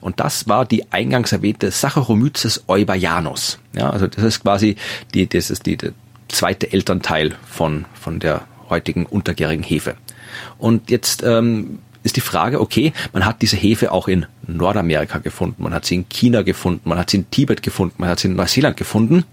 Und 0.00 0.20
das 0.20 0.48
war 0.48 0.64
die 0.64 0.90
eingangs 0.92 1.32
erwähnte 1.32 1.70
Saccharomyces 1.70 2.64
eubayanus. 2.68 3.58
Ja, 3.74 3.90
also 3.90 4.06
das 4.06 4.24
ist 4.24 4.42
quasi 4.42 4.76
die, 5.14 5.28
das 5.28 5.50
ist 5.50 5.66
die, 5.66 5.76
der 5.76 5.92
zweite 6.28 6.72
Elternteil 6.72 7.36
von, 7.48 7.86
von 7.94 8.18
der 8.18 8.46
heutigen 8.68 9.06
untergärigen 9.06 9.64
Hefe. 9.64 9.96
Und 10.58 10.90
jetzt 10.90 11.22
ähm, 11.22 11.78
ist 12.08 12.16
die 12.16 12.22
Frage, 12.22 12.60
okay, 12.60 12.92
man 13.12 13.24
hat 13.24 13.42
diese 13.42 13.56
Hefe 13.56 13.92
auch 13.92 14.08
in 14.08 14.24
Nordamerika 14.46 15.18
gefunden, 15.18 15.62
man 15.62 15.74
hat 15.74 15.84
sie 15.84 15.96
in 15.96 16.08
China 16.08 16.42
gefunden, 16.42 16.88
man 16.88 16.98
hat 16.98 17.10
sie 17.10 17.18
in 17.18 17.30
Tibet 17.30 17.62
gefunden, 17.62 17.96
man 17.98 18.08
hat 18.08 18.18
sie 18.20 18.28
in 18.28 18.34
Neuseeland 18.34 18.76
gefunden. 18.78 19.24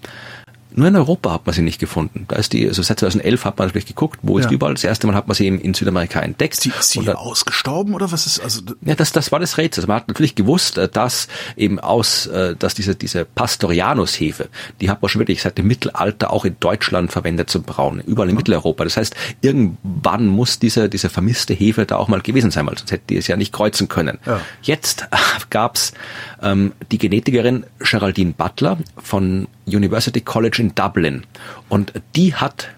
Nur 0.77 0.87
in 0.89 0.95
Europa 0.95 1.31
hat 1.31 1.45
man 1.45 1.55
sie 1.55 1.61
nicht 1.61 1.79
gefunden. 1.79 2.25
Da 2.27 2.35
ist 2.35 2.51
die, 2.53 2.67
also 2.67 2.81
seit 2.83 2.99
2011 2.99 3.45
hat 3.45 3.57
man 3.57 3.67
natürlich 3.67 3.85
geguckt, 3.87 4.19
wo 4.23 4.37
ist 4.37 4.43
Ja. 4.45 4.49
die 4.49 4.55
überall. 4.55 4.73
Das 4.73 4.83
erste 4.83 5.07
Mal 5.07 5.15
hat 5.15 5.27
man 5.27 5.35
sie 5.35 5.47
in, 5.47 5.59
in 5.59 5.73
Südamerika 5.73 6.19
entdeckt. 6.19 6.63
Die 6.65 6.71
Und 6.99 7.07
dann- 7.07 7.15
ausgestorben 7.15 7.93
oder 7.93 8.11
was 8.11 8.25
ist, 8.25 8.39
also, 8.41 8.61
ja, 8.81 8.95
das, 8.95 9.11
das 9.13 9.31
war 9.31 9.39
das 9.39 9.57
Rätsel. 9.57 9.81
Also 9.81 9.87
man 9.87 9.97
hat 10.01 10.07
natürlich 10.09 10.35
gewusst, 10.35 10.77
äh, 10.77 10.89
dass 10.89 11.27
eben 11.55 11.79
aus, 11.79 12.27
äh, 12.27 12.55
dass 12.57 12.73
diese, 12.73 12.93
diese 12.95 13.25
Pastorianus-Hefe, 13.25 14.49
die 14.81 14.89
hat 14.89 15.01
man 15.01 15.09
schon 15.09 15.19
wirklich 15.21 15.41
seit 15.41 15.57
dem 15.57 15.67
Mittelalter 15.67 16.31
auch 16.31 16.45
in 16.45 16.55
Deutschland 16.59 17.11
verwendet 17.11 17.49
zum 17.49 17.63
Brauen, 17.63 17.99
überall 18.01 18.29
in 18.29 18.35
Mitteleuropa. 18.35 18.83
Das 18.83 18.97
heißt, 18.97 19.15
irgendwann 19.41 20.27
muss 20.27 20.59
diese, 20.59 20.89
diese 20.89 21.09
vermisste 21.09 21.53
Hefe 21.53 21.85
da 21.85 21.95
auch 21.97 22.07
mal 22.07 22.21
gewesen 22.21 22.51
sein, 22.51 22.65
weil 22.67 22.77
sonst 22.77 22.91
hätte 22.91 23.03
die 23.09 23.17
es 23.17 23.27
ja 23.27 23.37
nicht 23.37 23.53
kreuzen 23.53 23.87
können. 23.87 24.19
Ja. 24.25 24.41
Jetzt 24.61 25.07
gab's 25.49 25.93
ähm, 26.41 26.73
die 26.91 26.97
Genetikerin 26.97 27.65
Geraldine 27.79 28.33
Butler 28.37 28.77
von 29.01 29.47
University 29.67 30.21
College 30.21 30.57
in 30.65 30.75
Dublin 30.75 31.23
und 31.69 31.93
die 32.15 32.35
hat 32.35 32.69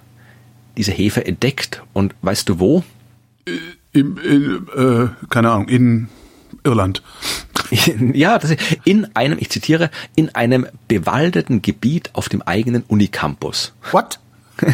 diese 0.78 0.92
Hefe 0.92 1.26
entdeckt 1.26 1.84
und 1.94 2.14
weißt 2.22 2.50
du 2.50 2.60
wo? 2.60 2.84
im, 3.98 4.18
in, 4.18 4.68
äh, 4.76 5.08
keine 5.30 5.52
Ahnung, 5.52 5.68
in 5.68 6.10
Irland. 6.64 7.02
Ja, 8.14 8.40
das 8.40 8.52
ist 8.52 8.62
in 8.86 9.14
einem, 9.14 9.38
ich 9.40 9.50
zitiere, 9.50 9.90
in 10.16 10.34
einem 10.34 10.68
bewaldeten 10.88 11.62
Gebiet 11.62 12.12
auf 12.14 12.30
dem 12.30 12.42
eigenen 12.42 12.84
Unicampus. 12.84 13.74
What? 13.92 14.20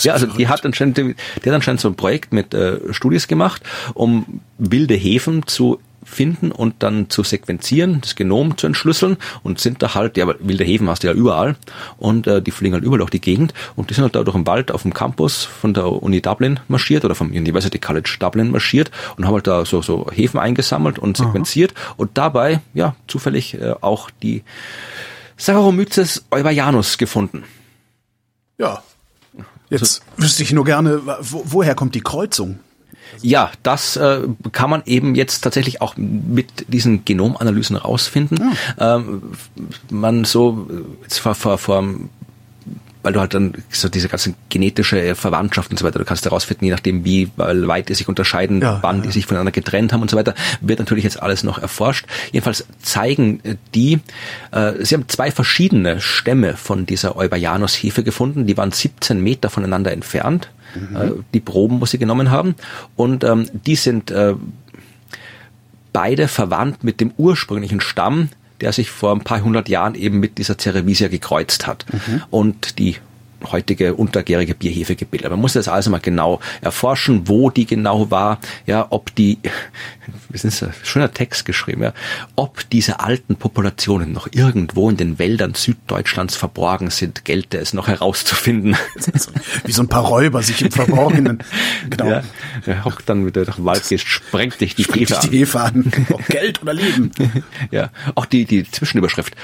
Ja, 0.00 0.12
also 0.12 0.26
die 0.26 0.48
hat 0.48 0.66
anscheinend, 0.66 0.98
die 0.98 1.14
hat 1.46 1.54
anscheinend 1.54 1.80
so 1.80 1.88
ein 1.88 1.94
Projekt 1.94 2.32
mit 2.32 2.52
äh, 2.52 2.92
Studis 2.92 3.28
gemacht, 3.28 3.62
um 3.94 4.40
wilde 4.58 4.94
Hefen 4.94 5.46
zu 5.46 5.80
finden 6.04 6.52
und 6.52 6.82
dann 6.82 7.10
zu 7.10 7.22
sequenzieren, 7.22 8.00
das 8.00 8.16
Genom 8.16 8.56
zu 8.56 8.66
entschlüsseln 8.66 9.16
und 9.42 9.60
sind 9.60 9.82
da 9.82 9.94
halt, 9.94 10.16
ja, 10.16 10.24
aber 10.24 10.36
wilde 10.40 10.64
Hefen 10.64 10.88
hast 10.88 11.02
du 11.02 11.08
ja 11.08 11.12
überall 11.12 11.56
und 11.98 12.26
äh, 12.26 12.42
die 12.42 12.50
fliegen 12.50 12.74
halt 12.74 12.84
überall 12.84 12.98
durch 12.98 13.10
die 13.10 13.20
Gegend 13.20 13.54
und 13.76 13.90
die 13.90 13.94
sind 13.94 14.02
halt 14.02 14.14
da 14.14 14.22
durch 14.22 14.36
den 14.36 14.46
Wald 14.46 14.70
auf 14.70 14.82
dem 14.82 14.94
Campus 14.94 15.44
von 15.44 15.74
der 15.74 15.86
Uni 15.86 16.20
Dublin 16.20 16.60
marschiert 16.68 17.04
oder 17.04 17.14
vom 17.14 17.28
University 17.28 17.78
College 17.78 18.16
Dublin 18.18 18.50
marschiert 18.50 18.90
und 19.16 19.26
haben 19.26 19.34
halt 19.34 19.46
da 19.46 19.64
so, 19.64 19.82
so 19.82 20.06
Hefen 20.12 20.40
eingesammelt 20.40 20.98
und 20.98 21.16
sequenziert 21.16 21.74
und 21.96 22.18
dabei, 22.18 22.60
ja, 22.74 22.94
zufällig 23.06 23.54
äh, 23.54 23.74
auch 23.80 24.10
die 24.22 24.42
Saccharomyces 25.36 26.24
eubayanus 26.30 26.98
gefunden. 26.98 27.44
Ja. 28.58 28.82
Jetzt 29.70 30.02
wüsste 30.18 30.42
ich 30.42 30.52
nur 30.52 30.64
gerne, 30.64 31.00
wo, 31.20 31.42
woher 31.46 31.74
kommt 31.74 31.94
die 31.94 32.02
Kreuzung? 32.02 32.60
Ja, 33.20 33.50
das 33.62 33.96
äh, 33.96 34.20
kann 34.52 34.70
man 34.70 34.82
eben 34.86 35.14
jetzt 35.14 35.40
tatsächlich 35.40 35.80
auch 35.80 35.96
mit 35.96 36.66
diesen 36.68 37.04
Genomanalysen 37.04 37.76
rausfinden. 37.76 38.38
Hm. 38.38 38.52
Ähm, 38.78 39.22
man 39.90 40.24
so 40.24 40.66
jetzt 41.02 41.18
vor, 41.18 41.34
vor, 41.34 41.58
vor 41.58 41.84
weil 43.02 43.12
du 43.12 43.20
halt 43.20 43.34
dann 43.34 43.54
so 43.70 43.88
diese 43.88 44.08
ganze 44.08 44.34
genetische 44.48 45.14
Verwandtschaft 45.14 45.70
und 45.70 45.78
so 45.78 45.84
weiter, 45.84 45.98
du 45.98 46.04
kannst 46.04 46.24
herausfinden, 46.24 46.64
je 46.66 46.70
nachdem 46.70 47.04
wie 47.04 47.30
weit 47.36 47.88
die 47.88 47.94
sich 47.94 48.08
unterscheiden, 48.08 48.60
Ja, 48.60 48.78
wann 48.82 48.98
ja, 48.98 49.02
die 49.02 49.10
sich 49.10 49.26
voneinander 49.26 49.52
getrennt 49.52 49.92
haben 49.92 50.02
und 50.02 50.10
so 50.10 50.16
weiter, 50.16 50.34
wird 50.60 50.78
natürlich 50.78 51.04
jetzt 51.04 51.20
alles 51.20 51.42
noch 51.42 51.58
erforscht. 51.58 52.06
Jedenfalls 52.30 52.66
zeigen 52.80 53.40
äh, 53.42 53.56
die, 53.74 54.00
äh, 54.52 54.84
sie 54.84 54.94
haben 54.94 55.08
zwei 55.08 55.30
verschiedene 55.30 56.00
Stämme 56.00 56.56
von 56.56 56.86
dieser 56.86 57.16
Eubayanus-Hefe 57.16 58.04
gefunden, 58.04 58.46
die 58.46 58.56
waren 58.56 58.70
17 58.70 59.20
Meter 59.20 59.50
voneinander 59.50 59.92
entfernt, 59.92 60.48
äh, 60.94 61.10
die 61.34 61.40
Proben, 61.40 61.80
wo 61.80 61.86
sie 61.86 61.98
genommen 61.98 62.30
haben, 62.30 62.54
und 62.96 63.24
ähm, 63.24 63.48
die 63.66 63.76
sind 63.76 64.10
äh, 64.10 64.34
beide 65.92 66.28
verwandt 66.28 66.84
mit 66.84 67.00
dem 67.00 67.12
ursprünglichen 67.16 67.80
Stamm, 67.80 68.28
der 68.60 68.72
sich 68.72 68.90
vor 68.90 69.12
ein 69.12 69.20
paar 69.20 69.42
hundert 69.42 69.68
Jahren 69.68 69.94
eben 69.94 70.20
mit 70.20 70.38
dieser 70.38 70.56
Cerevisia 70.58 71.08
gekreuzt 71.08 71.66
hat. 71.66 71.84
Und 72.30 72.78
die 72.78 72.96
heutige 73.50 73.94
untergärige 73.94 74.54
Bierhefe 74.54 74.96
gebildet. 74.96 75.30
Man 75.30 75.40
muss 75.40 75.54
das 75.54 75.68
also 75.68 75.90
mal 75.90 76.00
genau 76.00 76.40
erforschen, 76.60 77.28
wo 77.28 77.50
die 77.50 77.66
genau 77.66 78.10
war, 78.10 78.38
ja, 78.66 78.86
ob 78.90 79.14
die, 79.14 79.38
das 80.30 80.44
ist 80.44 80.62
ein 80.62 80.72
schöner 80.82 81.12
Text 81.12 81.44
geschrieben, 81.44 81.82
ja, 81.82 81.92
ob 82.36 82.68
diese 82.70 83.00
alten 83.00 83.36
Populationen 83.36 84.12
noch 84.12 84.28
irgendwo 84.30 84.90
in 84.90 84.96
den 84.96 85.18
Wäldern 85.18 85.54
Süddeutschlands 85.54 86.36
verborgen 86.36 86.90
sind, 86.90 87.24
gelte 87.24 87.58
es 87.58 87.72
noch 87.72 87.88
herauszufinden. 87.88 88.76
Wie 89.64 89.72
so 89.72 89.82
ein 89.82 89.88
paar 89.88 90.04
Räuber 90.04 90.42
sich 90.42 90.62
im 90.62 90.70
Verborgenen. 90.70 91.42
Genau. 91.88 92.06
Ja, 92.06 92.22
er 92.66 92.84
hockt 92.84 93.08
dann, 93.08 93.24
wenn 93.24 93.32
du 93.32 93.44
durch 93.44 93.56
den 93.56 93.64
Wald 93.64 93.86
gehst, 93.88 94.06
sprengt 94.06 94.60
dich 94.60 94.74
die 94.74 94.84
Hefe 94.84 94.98
dich 94.98 95.16
an. 95.16 95.30
die 95.30 95.38
Hefe 95.38 95.60
an. 95.60 95.92
Ob 96.10 96.26
Geld 96.26 96.62
oder 96.62 96.74
Leben. 96.74 97.10
Ja, 97.70 97.90
auch 98.14 98.24
die, 98.24 98.44
die 98.44 98.70
Zwischenüberschrift. 98.70 99.34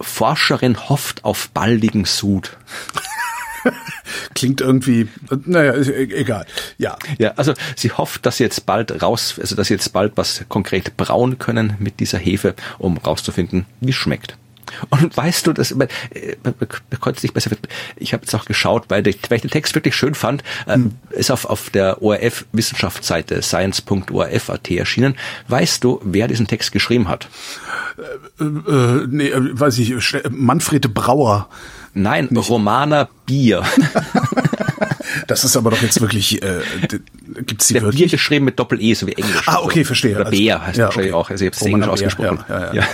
Forscherin 0.00 0.88
hofft 0.88 1.24
auf 1.24 1.50
baldigen 1.50 2.04
Sud. 2.04 2.56
Klingt 4.34 4.60
irgendwie, 4.60 5.02
äh, 5.30 5.36
naja, 5.44 5.74
e- 5.74 6.14
egal. 6.14 6.46
Ja. 6.78 6.98
Ja, 7.18 7.32
also 7.36 7.54
sie 7.76 7.90
hofft, 7.92 8.26
dass 8.26 8.38
sie 8.38 8.44
jetzt 8.44 8.66
bald 8.66 9.02
raus, 9.02 9.36
also 9.40 9.56
dass 9.56 9.68
sie 9.68 9.74
jetzt 9.74 9.92
bald 9.92 10.12
was 10.16 10.44
konkret 10.48 10.96
brauen 10.96 11.38
können 11.38 11.74
mit 11.78 12.00
dieser 12.00 12.18
Hefe, 12.18 12.54
um 12.78 12.98
rauszufinden, 12.98 13.66
wie 13.80 13.90
es 13.90 13.96
schmeckt. 13.96 14.36
Und 14.90 15.16
weißt 15.16 15.46
du, 15.46 15.52
das, 15.52 15.72
äh, 15.72 16.36
konnte 17.00 17.22
nicht 17.22 17.34
besser. 17.34 17.50
Ich 17.96 18.12
habe 18.12 18.22
jetzt 18.22 18.34
auch 18.34 18.44
geschaut, 18.44 18.84
weil, 18.88 19.02
der, 19.02 19.14
weil 19.28 19.36
ich 19.36 19.42
den 19.42 19.50
Text 19.50 19.74
wirklich 19.74 19.94
schön 19.94 20.14
fand, 20.14 20.42
äh, 20.66 20.78
ist 21.10 21.30
auf, 21.30 21.44
auf 21.44 21.70
der 21.70 22.02
ORF 22.02 22.46
Wissenschaftsseite 22.52 23.42
science.orf.at 23.42 24.70
erschienen. 24.70 25.16
Weißt 25.48 25.84
du, 25.84 26.00
wer 26.04 26.28
diesen 26.28 26.46
Text 26.46 26.72
geschrieben 26.72 27.08
hat? 27.08 27.28
Äh, 28.38 28.44
nee, 29.08 29.28
äh, 29.28 29.60
weiß 29.60 29.78
ich, 29.78 29.94
Manfred 30.30 30.92
Brauer. 30.94 31.48
Nein, 31.94 32.28
Romana 32.36 33.08
Bier. 33.26 33.62
Das 35.30 35.44
ist 35.44 35.56
aber 35.56 35.70
doch 35.70 35.80
jetzt 35.80 36.00
wirklich, 36.00 36.42
äh, 36.42 36.60
gibt's 37.46 37.68
die 37.68 37.74
Der 37.74 37.82
Bier 37.82 38.08
geschrieben 38.08 38.44
mit 38.46 38.58
Doppel-E, 38.58 38.94
so 38.94 39.06
wie 39.06 39.12
Englisch. 39.12 39.46
Ah, 39.46 39.60
okay, 39.62 39.84
verstehe. 39.84 40.16
Oder 40.16 40.26
Also- 40.26 40.36
Bär 40.38 40.66
heißt 40.66 40.76
ja, 40.78 40.84
wahrscheinlich 40.86 41.12
okay. 41.12 41.20
auch. 41.20 41.30
Also 41.30 41.44
ich 41.44 41.50
habe 41.52 41.56
es 41.56 41.62
Englisch 41.62 41.84
Bär, 41.84 41.92
ausgesprochen. 41.92 42.44
ja, 42.48 42.60
ja, 42.60 42.74
ja. 42.74 42.88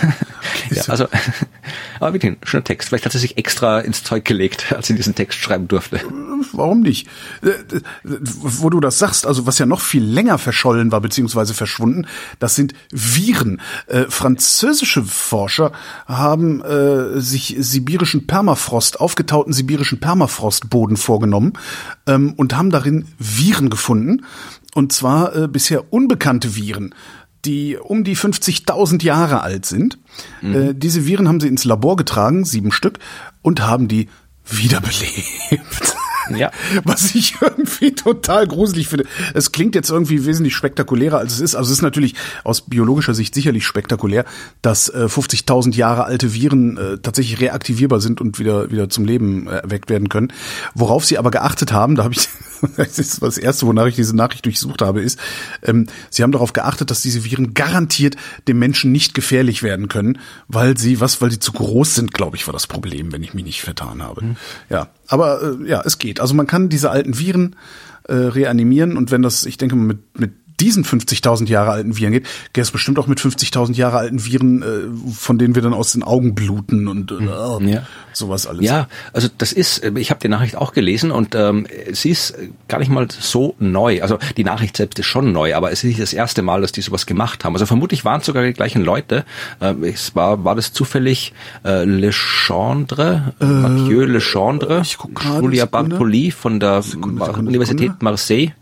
ja, 0.71 0.83
also, 0.89 1.09
aber 2.01 2.13
wirklich 2.13 2.33
ein 2.33 2.37
schöner 2.43 2.65
Text. 2.65 2.89
Vielleicht 2.91 3.07
hat 3.07 3.15
er 3.15 3.21
sich 3.21 3.39
extra 3.39 3.81
ins 3.81 4.05
Zeug 4.05 4.27
gelegt, 4.27 4.73
als 4.77 4.91
er 4.91 4.97
diesen 4.97 5.15
Text 5.15 5.39
schreiben 5.39 5.67
durfte. 5.67 6.01
Warum 6.53 6.81
nicht? 6.81 7.09
Äh, 7.43 7.49
äh, 7.49 7.81
Wo 8.05 8.69
du 8.69 8.81
das 8.81 8.99
sagst, 8.99 9.27
also 9.27 9.47
was 9.47 9.59
ja 9.59 9.65
noch 9.65 9.81
viel 9.81 10.05
länger 10.05 10.37
verschollen 10.37 10.93
war, 10.93 11.01
beziehungsweise 11.01 11.55
verschwunden, 11.55 12.07
das 12.39 12.55
sind 12.55 12.75
Viren. 12.93 13.63
Äh, 13.87 14.05
französische 14.09 15.03
Forscher 15.03 15.73
haben 16.07 16.63
äh, 16.63 17.19
sich 17.21 17.57
sibirischen 17.59 18.27
Permafrost, 18.27 19.01
aufgetauten 19.01 19.55
sibirischen 19.55 20.01
Permafrostboden 20.01 20.99
vorgenommen 20.99 21.55
ähm, 22.07 22.26
und 22.35 22.57
haben 22.57 22.71
darin 22.71 23.07
Viren 23.19 23.71
gefunden. 23.71 24.25
Und 24.75 24.93
zwar 24.93 25.35
äh, 25.35 25.49
bisher 25.49 25.93
unbekannte 25.93 26.57
Viren 26.57 26.95
die 27.45 27.77
um 27.77 28.03
die 28.05 28.17
50.000 28.17 29.05
Jahre 29.05 29.43
alt 29.43 29.67
sind. 29.67 29.99
Äh, 30.43 30.75
diese 30.75 31.07
Viren 31.07 31.29
haben 31.29 31.41
sie 31.41 31.49
ins 31.49 31.65
Labor 31.65 31.97
getragen, 31.97 32.45
sieben 32.45 32.73
Stück, 32.73 32.99
und 33.43 33.63
haben 33.63 33.89
die 33.89 34.09
wiederbelebt. 34.45 35.97
Ja. 36.37 36.51
Was 36.85 37.15
ich 37.15 37.37
irgendwie 37.41 37.95
total 37.95 38.47
gruselig 38.47 38.89
finde. 38.89 39.07
Es 39.33 39.53
klingt 39.53 39.75
jetzt 39.75 39.91
irgendwie 39.91 40.27
wesentlich 40.27 40.55
spektakulärer, 40.55 41.19
als 41.19 41.35
es 41.35 41.41
ist. 41.41 41.55
Also 41.55 41.71
es 41.71 41.79
ist 41.79 41.83
natürlich 41.83 42.15
aus 42.45 42.63
biologischer 42.63 43.15
Sicht 43.15 43.35
sicherlich 43.35 43.65
spektakulär, 43.65 44.25
dass 44.61 44.89
äh, 44.89 45.07
50.000 45.07 45.75
Jahre 45.75 46.05
alte 46.05 46.35
Viren 46.35 46.77
äh, 46.77 46.99
tatsächlich 46.99 47.41
reaktivierbar 47.41 48.01
sind 48.01 48.21
und 48.21 48.39
wieder 48.39 48.71
wieder 48.71 48.89
zum 48.89 49.05
Leben 49.05 49.47
äh, 49.47 49.57
erweckt 49.59 49.89
werden 49.91 50.09
können. 50.09 50.33
Worauf 50.75 51.05
sie 51.05 51.19
aber 51.19 51.31
geachtet 51.31 51.73
haben, 51.73 51.95
da 51.95 52.05
habe 52.05 52.15
ich 52.15 52.29
das 52.77 52.99
ist 52.99 53.23
das 53.23 53.39
erste, 53.39 53.67
wonach 53.67 53.87
ich 53.87 53.95
diese 53.95 54.17
Nachricht 54.17 54.45
durchsucht 54.45 54.83
habe, 54.83 55.03
ist, 55.03 55.19
ähm, 55.63 55.87
sie 56.11 56.23
haben 56.23 56.33
darauf 56.33 56.53
geachtet, 56.53 56.91
dass 56.91 57.03
diese 57.03 57.25
Viren 57.25 57.55
garantiert 57.55 58.17
dem 58.49 58.59
Menschen 58.59 58.93
nicht 58.93 59.15
gefährlich 59.15 59.63
werden 59.63 59.89
können, 59.89 60.19
weil 60.49 60.77
sie 60.77 61.01
was, 61.01 61.21
weil 61.21 61.31
sie 61.31 61.39
zu 61.39 61.53
groß 61.53 61.95
sind, 61.95 62.13
glaube 62.13 62.37
ich, 62.37 62.47
war 62.47 62.53
das 62.53 62.67
Problem, 62.67 63.13
wenn 63.13 63.23
ich 63.23 63.35
mich 63.35 63.45
nicht 63.45 63.63
vertan 63.63 64.03
habe. 64.03 64.23
Ja, 64.69 64.89
aber 65.09 65.43
äh, 65.43 65.69
ja, 65.69 65.83
es 65.85 65.99
geht. 65.99 66.21
Also 66.21 66.35
man 66.35 66.47
kann 66.47 66.69
diese 66.69 66.91
alten 66.91 67.19
Viren 67.19 67.57
äh, 68.05 68.15
reanimieren 68.15 68.97
und 68.97 69.11
wenn 69.11 69.23
das, 69.23 69.47
ich 69.47 69.59
denke 69.59 69.77
mal, 69.77 69.85
mit, 69.85 70.19
mit 70.19 70.33
diesen 70.61 70.85
50.000 70.85 71.49
Jahre 71.49 71.71
alten 71.73 71.97
Viren 71.97 72.13
geht, 72.13 72.27
geht 72.53 72.65
es 72.65 72.71
bestimmt 72.71 72.99
auch 72.99 73.07
mit 73.07 73.19
50.000 73.21 73.75
Jahre 73.75 73.99
alten 73.99 74.25
Viren, 74.25 74.63
äh, 74.63 75.13
von 75.13 75.39
denen 75.39 75.55
wir 75.55 75.63
dann 75.63 75.75
aus 75.75 75.93
den 75.93 76.03
Augen 76.03 76.35
bluten 76.35 76.89
und 76.89 77.11
äh, 77.13 77.25
Ja. 77.25 77.83
sowas 78.13 78.47
alles. 78.47 78.65
Ja, 78.65 78.89
also 79.13 79.29
das 79.37 79.53
ist, 79.53 79.79
äh, 79.85 79.93
ich 79.97 80.11
habe 80.11 80.21
die 80.21 80.29
Nachricht 80.29 80.57
auch 80.57 80.73
gelesen 80.73 81.11
und 81.11 81.35
ähm, 81.35 81.67
sie 81.93 82.11
ist 82.11 82.35
gar 82.69 82.79
nicht 82.79 82.91
mal 82.91 83.07
so 83.11 83.55
neu. 83.59 84.03
Also 84.03 84.19
die 84.37 84.45
Nachricht 84.45 84.77
selbst 84.77 84.99
ist 84.99 85.07
schon 85.07 85.33
neu, 85.33 85.55
aber 85.55 85.73
es 85.73 85.81
ist 85.85 85.89
nicht 85.89 86.01
das 86.01 86.13
erste 86.13 86.43
Mal, 86.43 86.61
dass 86.63 86.73
die 86.73 86.81
sowas 86.83 87.07
gemacht 87.07 87.45
haben. 87.45 87.55
Also 87.55 87.67
vermutlich 87.67 88.05
waren 88.05 88.21
es 88.21 88.27
sogar 88.27 88.45
die 88.45 88.53
gleichen 88.53 88.83
Leute. 88.83 89.25
Ähm, 89.61 89.85
es 89.85 90.15
war, 90.17 90.45
war 90.45 90.55
das 90.55 90.73
zufällig 90.73 91.33
äh, 91.65 91.85
Legendre, 91.85 93.35
äh, 93.41 93.45
Mathieu 93.45 94.05
Legendre, 94.05 94.83
guck 94.97 95.15
gerade, 95.15 95.43
Julia. 95.43 95.67
Bartoli 95.67 96.31
von 96.31 96.61
der 96.61 96.83
Sekunde, 96.83 97.25
Sekunde, 97.25 97.49
Universität 97.49 97.79
Sekunde. 97.89 98.05
Marseille. 98.05 98.53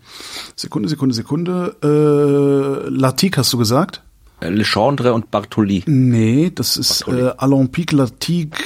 Sekunde, 0.56 0.88
Sekunde, 0.88 1.14
Sekunde. 1.14 1.76
Äh, 1.82 2.88
Latique 2.90 3.38
hast 3.38 3.52
du 3.52 3.58
gesagt? 3.58 4.02
Äh, 4.40 4.48
Legendre 4.50 5.12
und 5.14 5.30
Bartoli. 5.30 5.82
Nee, 5.86 6.52
das 6.54 6.76
ist 6.76 7.04
Bartoli. 7.06 7.26
äh, 7.26 7.32
Alampic, 7.38 7.92
Latique, 7.92 8.56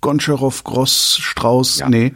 Goncharow, 0.00 0.62
Gross, 0.64 1.18
Strauß. 1.20 1.78
Ja. 1.80 1.88
Nee. 1.88 2.14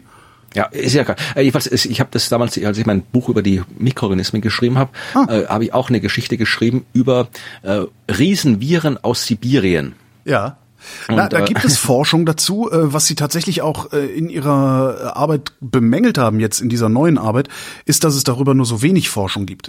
Ja, 0.54 0.64
ist 0.64 0.94
ja 0.94 1.04
klar. 1.04 1.16
Äh, 1.34 1.42
jedenfalls, 1.42 1.66
ich 1.84 2.00
habe 2.00 2.08
das 2.12 2.28
damals, 2.30 2.56
als 2.62 2.78
ich 2.78 2.86
mein 2.86 3.02
Buch 3.02 3.28
über 3.28 3.42
die 3.42 3.62
Mikroorganismen 3.78 4.40
geschrieben 4.40 4.78
habe, 4.78 4.90
Ah. 5.14 5.26
äh, 5.28 5.46
habe 5.46 5.64
ich 5.64 5.74
auch 5.74 5.88
eine 5.90 6.00
Geschichte 6.00 6.36
geschrieben 6.38 6.86
über 6.94 7.28
äh, 7.62 7.82
Riesenviren 8.10 8.96
aus 9.02 9.26
Sibirien. 9.26 9.94
Ja. 10.24 10.56
Na, 11.08 11.24
Und, 11.24 11.32
da 11.32 11.40
äh, 11.40 11.44
gibt 11.44 11.64
es 11.64 11.78
Forschung 11.78 12.26
dazu, 12.26 12.70
äh, 12.70 12.92
was 12.92 13.06
sie 13.06 13.14
tatsächlich 13.14 13.62
auch 13.62 13.92
äh, 13.92 14.06
in 14.06 14.28
ihrer 14.28 15.16
Arbeit 15.16 15.52
bemängelt 15.60 16.18
haben 16.18 16.40
jetzt 16.40 16.60
in 16.60 16.68
dieser 16.68 16.88
neuen 16.88 17.18
Arbeit, 17.18 17.48
ist, 17.84 18.04
dass 18.04 18.14
es 18.14 18.24
darüber 18.24 18.54
nur 18.54 18.66
so 18.66 18.82
wenig 18.82 19.10
Forschung 19.10 19.46
gibt. 19.46 19.68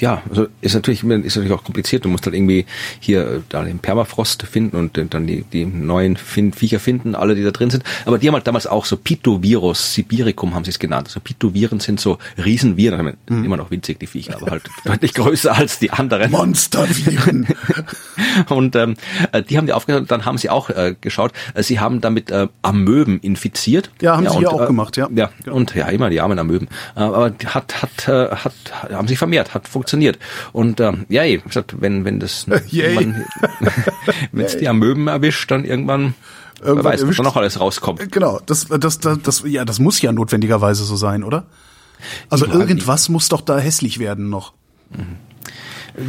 Ja, 0.00 0.22
also 0.28 0.48
ist 0.60 0.74
natürlich 0.74 1.04
ist 1.04 1.36
natürlich 1.36 1.52
auch 1.52 1.62
kompliziert. 1.62 2.04
Du 2.04 2.08
musst 2.08 2.26
halt 2.26 2.34
irgendwie 2.34 2.66
hier 2.98 3.26
äh, 3.26 3.40
da 3.48 3.62
den 3.62 3.78
Permafrost 3.78 4.42
finden 4.42 4.76
und 4.76 4.98
äh, 4.98 5.06
dann 5.08 5.28
die, 5.28 5.42
die 5.44 5.64
neuen 5.64 6.16
fin 6.16 6.52
Viecher 6.52 6.80
finden, 6.80 7.14
alle, 7.14 7.36
die 7.36 7.44
da 7.44 7.52
drin 7.52 7.70
sind. 7.70 7.84
Aber 8.04 8.18
die 8.18 8.26
haben 8.26 8.34
halt 8.34 8.46
damals 8.46 8.66
auch 8.66 8.86
so 8.86 8.96
Pitovirus 8.96 9.94
sibiricum 9.94 10.54
haben 10.54 10.64
sie 10.64 10.70
es 10.70 10.80
genannt. 10.80 11.06
Also 11.06 11.20
Pitoviren 11.20 11.78
sind 11.78 12.00
so 12.00 12.18
Riesenviren, 12.44 13.04
meine, 13.04 13.16
immer 13.28 13.56
noch 13.56 13.70
winzig 13.70 14.00
die 14.00 14.08
Viecher, 14.08 14.36
aber 14.36 14.50
halt 14.50 14.64
deutlich 14.84 15.14
größer 15.14 15.54
als 15.56 15.78
die 15.78 15.92
anderen. 15.92 16.32
Monsterviren. 16.32 17.46
Und 18.48 18.74
ähm, 18.74 18.96
äh, 19.30 19.42
die 19.42 19.56
haben 19.56 19.66
die 19.66 19.72
aufgehört 19.72 20.02
und 20.02 20.10
dann 20.10 20.24
haben 20.24 20.38
sie 20.38 20.50
auch 20.50 20.70
äh, 20.70 20.94
geschaut, 21.00 21.32
sie 21.56 21.80
haben 21.80 22.00
damit 22.00 22.30
äh, 22.30 22.48
Amöben 22.62 23.20
infiziert. 23.20 23.90
Ja, 24.00 24.16
haben 24.16 24.28
sie 24.28 24.36
und, 24.38 24.46
auch 24.46 24.62
äh, 24.62 24.66
gemacht, 24.66 24.96
ja. 24.96 25.08
Ja, 25.14 25.30
und 25.50 25.74
ja, 25.74 25.86
immer 25.88 26.10
die 26.10 26.20
armen 26.20 26.38
Amöben. 26.38 26.68
Äh, 26.96 27.00
aber 27.00 27.30
die 27.30 27.46
hat, 27.46 27.82
hat, 27.82 28.08
äh, 28.08 28.34
hat, 28.34 28.54
haben 28.92 29.08
sich 29.08 29.18
vermehrt, 29.18 29.54
hat 29.54 29.68
funktioniert. 29.68 29.83
Und 30.52 30.80
ähm, 30.80 31.06
ja, 31.08 31.24
wie 31.24 31.38
gesagt, 31.38 31.80
wenn, 31.80 32.04
wenn 32.04 32.20
das 32.20 32.46
wenn 34.32 34.44
es 34.44 34.56
die 34.56 34.68
Amöben 34.68 35.08
erwischt, 35.08 35.50
dann 35.50 35.64
irgendwann, 35.64 36.14
Irgendwann 36.60 36.84
weiß, 36.92 37.02
erwischt- 37.02 37.22
noch 37.22 37.36
alles 37.36 37.60
rauskommt. 37.60 38.10
Genau, 38.12 38.40
das, 38.46 38.66
das, 38.68 38.98
das, 38.98 39.18
das, 39.22 39.42
ja, 39.46 39.64
das 39.64 39.78
muss 39.78 40.00
ja 40.00 40.12
notwendigerweise 40.12 40.84
so 40.84 40.96
sein, 40.96 41.22
oder? 41.22 41.46
Also 42.28 42.46
irgendwas 42.46 43.08
muss 43.08 43.28
doch 43.28 43.40
da 43.40 43.58
hässlich 43.58 43.98
werden 43.98 44.28
noch. 44.30 44.52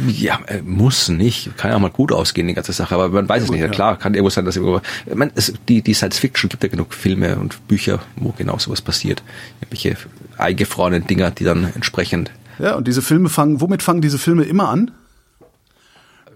Ja, 0.08 0.40
äh, 0.46 0.62
muss 0.62 1.08
nicht. 1.08 1.56
Kann 1.56 1.70
ja 1.70 1.78
mal 1.78 1.90
gut 1.90 2.10
ausgehen, 2.10 2.48
die 2.48 2.54
ganze 2.54 2.72
Sache, 2.72 2.94
aber 2.94 3.08
man 3.08 3.28
weiß 3.28 3.44
es 3.44 3.50
nicht. 3.50 3.60
Ja, 3.60 3.68
klar, 3.68 3.96
kann 3.96 4.14
irgendwo 4.14 4.30
sein, 4.30 4.44
dass 4.44 4.56
irgendwo, 4.56 4.80
ich 5.06 5.14
meine, 5.14 5.30
es, 5.36 5.52
die, 5.68 5.80
die 5.80 5.94
Science 5.94 6.18
Fiction 6.18 6.48
gibt 6.50 6.62
ja 6.64 6.68
genug 6.68 6.92
Filme 6.92 7.36
und 7.36 7.66
Bücher, 7.68 8.00
wo 8.16 8.34
genau 8.36 8.58
sowas 8.58 8.82
passiert. 8.82 9.22
Irgendwelche 9.60 9.96
eingefrorenen 10.38 11.06
Dinger, 11.06 11.30
die 11.30 11.44
dann 11.44 11.70
entsprechend. 11.74 12.32
Ja, 12.58 12.74
und 12.74 12.86
diese 12.86 13.02
Filme 13.02 13.28
fangen, 13.28 13.60
womit 13.60 13.82
fangen 13.82 14.00
diese 14.00 14.18
Filme 14.18 14.44
immer 14.44 14.68
an? 14.68 14.92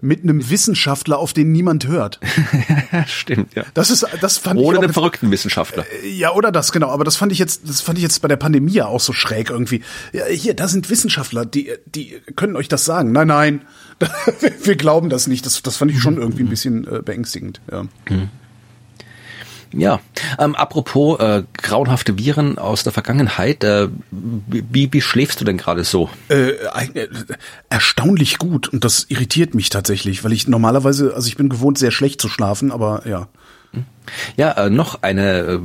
mit 0.01 0.23
einem 0.23 0.49
Wissenschaftler, 0.49 1.19
auf 1.19 1.31
den 1.31 1.51
niemand 1.51 1.87
hört. 1.87 2.19
Stimmt, 3.07 3.53
ja. 3.53 3.63
Das 3.75 3.91
ist, 3.91 4.05
das 4.19 4.39
fand 4.39 4.59
oder 4.59 4.79
ich 4.79 4.83
einem 4.83 4.93
verrückten 4.93 5.29
Wissenschaftler. 5.31 5.85
Äh, 6.03 6.09
ja, 6.09 6.33
oder 6.33 6.51
das, 6.51 6.71
genau. 6.71 6.89
Aber 6.89 7.03
das 7.03 7.15
fand 7.15 7.31
ich 7.31 7.39
jetzt, 7.39 7.69
das 7.69 7.81
fand 7.81 7.99
ich 7.99 8.03
jetzt 8.03 8.21
bei 8.21 8.27
der 8.27 8.35
Pandemie 8.35 8.71
ja 8.71 8.87
auch 8.87 8.99
so 8.99 9.13
schräg 9.13 9.51
irgendwie. 9.51 9.83
Ja, 10.11 10.25
hier, 10.25 10.55
da 10.55 10.67
sind 10.67 10.89
Wissenschaftler, 10.89 11.45
die, 11.45 11.71
die 11.85 12.19
können 12.35 12.55
euch 12.55 12.67
das 12.67 12.83
sagen. 12.83 13.11
Nein, 13.11 13.27
nein, 13.27 13.61
wir 14.63 14.75
glauben 14.75 15.09
das 15.09 15.27
nicht. 15.27 15.45
Das, 15.45 15.61
das 15.61 15.77
fand 15.77 15.91
ich 15.91 16.01
schon 16.01 16.17
irgendwie 16.17 16.43
ein 16.43 16.49
bisschen 16.49 16.87
äh, 16.87 17.01
beängstigend. 17.03 17.61
Ja. 17.71 17.83
Mhm. 18.09 18.29
Ja, 19.73 20.01
ähm, 20.37 20.55
apropos 20.55 21.19
äh, 21.19 21.43
grauenhafte 21.53 22.17
Viren 22.17 22.57
aus 22.57 22.83
der 22.83 22.91
Vergangenheit, 22.91 23.63
äh, 23.63 23.87
wie, 24.11 24.91
wie 24.91 25.01
schläfst 25.01 25.39
du 25.39 25.45
denn 25.45 25.57
gerade 25.57 25.83
so? 25.83 26.09
Äh, 26.29 26.51
äh, 26.93 27.07
erstaunlich 27.69 28.37
gut 28.37 28.67
und 28.67 28.83
das 28.83 29.05
irritiert 29.07 29.55
mich 29.55 29.69
tatsächlich, 29.69 30.23
weil 30.23 30.33
ich 30.33 30.47
normalerweise, 30.47 31.13
also 31.15 31.27
ich 31.27 31.37
bin 31.37 31.47
gewohnt, 31.47 31.77
sehr 31.77 31.91
schlecht 31.91 32.19
zu 32.19 32.27
schlafen, 32.27 32.71
aber 32.71 33.07
ja. 33.07 33.27
Ja, 34.35 34.51
äh, 34.51 34.69
noch 34.69 35.01
eine 35.03 35.39
äh, 35.39 35.59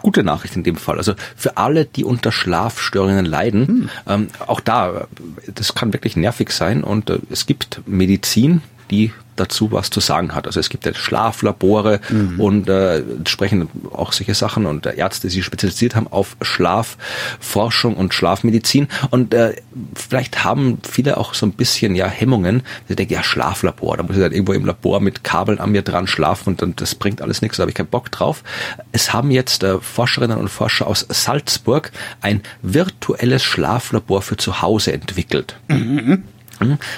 gute 0.00 0.22
Nachricht 0.22 0.54
in 0.54 0.62
dem 0.62 0.76
Fall. 0.76 0.98
Also 0.98 1.14
für 1.34 1.56
alle, 1.56 1.84
die 1.84 2.04
unter 2.04 2.30
Schlafstörungen 2.30 3.24
leiden, 3.24 3.66
hm. 3.66 3.90
ähm, 4.06 4.28
auch 4.46 4.60
da, 4.60 5.08
das 5.52 5.74
kann 5.74 5.92
wirklich 5.92 6.16
nervig 6.16 6.52
sein 6.52 6.84
und 6.84 7.10
äh, 7.10 7.18
es 7.30 7.46
gibt 7.46 7.80
Medizin, 7.86 8.62
die 8.90 9.12
dazu 9.40 9.72
was 9.72 9.90
zu 9.90 10.00
sagen 10.00 10.34
hat. 10.34 10.46
Also 10.46 10.60
es 10.60 10.68
gibt 10.68 10.84
ja 10.84 10.94
Schlaflabore 10.94 12.00
mhm. 12.10 12.40
und 12.40 12.68
äh, 12.68 12.98
entsprechend 12.98 13.70
auch 13.90 14.12
solche 14.12 14.34
Sachen 14.34 14.66
und 14.66 14.86
äh, 14.86 14.96
Ärzte, 14.96 15.28
die 15.28 15.34
sich 15.34 15.44
spezialisiert 15.44 15.96
haben 15.96 16.06
auf 16.08 16.36
Schlafforschung 16.42 17.96
und 17.96 18.12
Schlafmedizin. 18.12 18.88
Und 19.10 19.32
äh, 19.32 19.56
vielleicht 19.94 20.44
haben 20.44 20.78
viele 20.88 21.16
auch 21.16 21.34
so 21.34 21.46
ein 21.46 21.52
bisschen 21.52 21.94
ja 21.94 22.06
Hemmungen. 22.06 22.62
Sie 22.88 22.96
denken, 22.96 23.14
ja, 23.14 23.22
Schlaflabor, 23.22 23.96
da 23.96 24.02
muss 24.02 24.16
ich 24.16 24.22
dann 24.22 24.32
irgendwo 24.32 24.52
im 24.52 24.66
Labor 24.66 25.00
mit 25.00 25.24
Kabeln 25.24 25.58
an 25.58 25.72
mir 25.72 25.82
dran 25.82 26.06
schlafen 26.06 26.50
und 26.50 26.62
dann 26.62 26.76
das 26.76 26.94
bringt 26.94 27.22
alles 27.22 27.40
nichts, 27.40 27.56
da 27.56 27.62
habe 27.62 27.70
ich 27.70 27.76
keinen 27.76 27.86
Bock 27.86 28.10
drauf. 28.10 28.44
Es 28.92 29.12
haben 29.12 29.30
jetzt 29.30 29.62
äh, 29.62 29.78
Forscherinnen 29.80 30.36
und 30.36 30.48
Forscher 30.48 30.86
aus 30.86 31.06
Salzburg 31.08 31.92
ein 32.20 32.42
virtuelles 32.62 33.42
Schlaflabor 33.42 34.20
für 34.20 34.36
zu 34.36 34.60
Hause 34.60 34.92
entwickelt. 34.92 35.56
Mhm. 35.68 36.24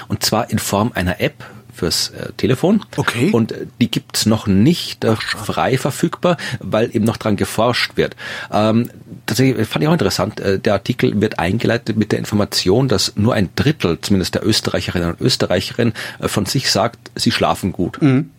Und 0.09 0.23
zwar 0.23 0.49
in 0.49 0.59
Form 0.59 0.91
einer 0.93 1.21
App, 1.21 1.45
fürs 1.83 2.09
äh, 2.09 2.31
Telefon. 2.37 2.85
Okay. 2.95 3.29
Und 3.31 3.51
äh, 3.51 3.67
die 3.81 3.91
gibt's 3.91 4.25
noch 4.25 4.47
nicht 4.47 5.03
äh, 5.03 5.15
frei 5.17 5.77
verfügbar, 5.77 6.37
weil 6.59 6.95
eben 6.95 7.03
noch 7.03 7.17
dran 7.17 7.35
geforscht 7.35 7.97
wird. 7.97 8.15
Ähm, 8.51 8.89
tatsächlich 9.25 9.67
fand 9.67 9.83
ich 9.83 9.89
auch 9.89 9.93
interessant. 9.93 10.39
Äh, 10.39 10.59
der 10.59 10.73
Artikel 10.73 11.19
wird 11.19 11.39
eingeleitet 11.39 11.97
mit 11.97 12.13
der 12.13 12.19
Information, 12.19 12.87
dass 12.87 13.17
nur 13.17 13.33
ein 13.33 13.49
Drittel, 13.55 13.99
zumindest 13.99 14.35
der 14.35 14.45
Österreicherinnen 14.45 15.11
und 15.11 15.21
Österreicherinnen, 15.21 15.93
äh, 16.19 16.27
von 16.29 16.45
sich 16.45 16.71
sagt, 16.71 17.11
sie 17.15 17.31
schlafen 17.31 17.73
gut. 17.73 18.01
Mhm. 18.01 18.29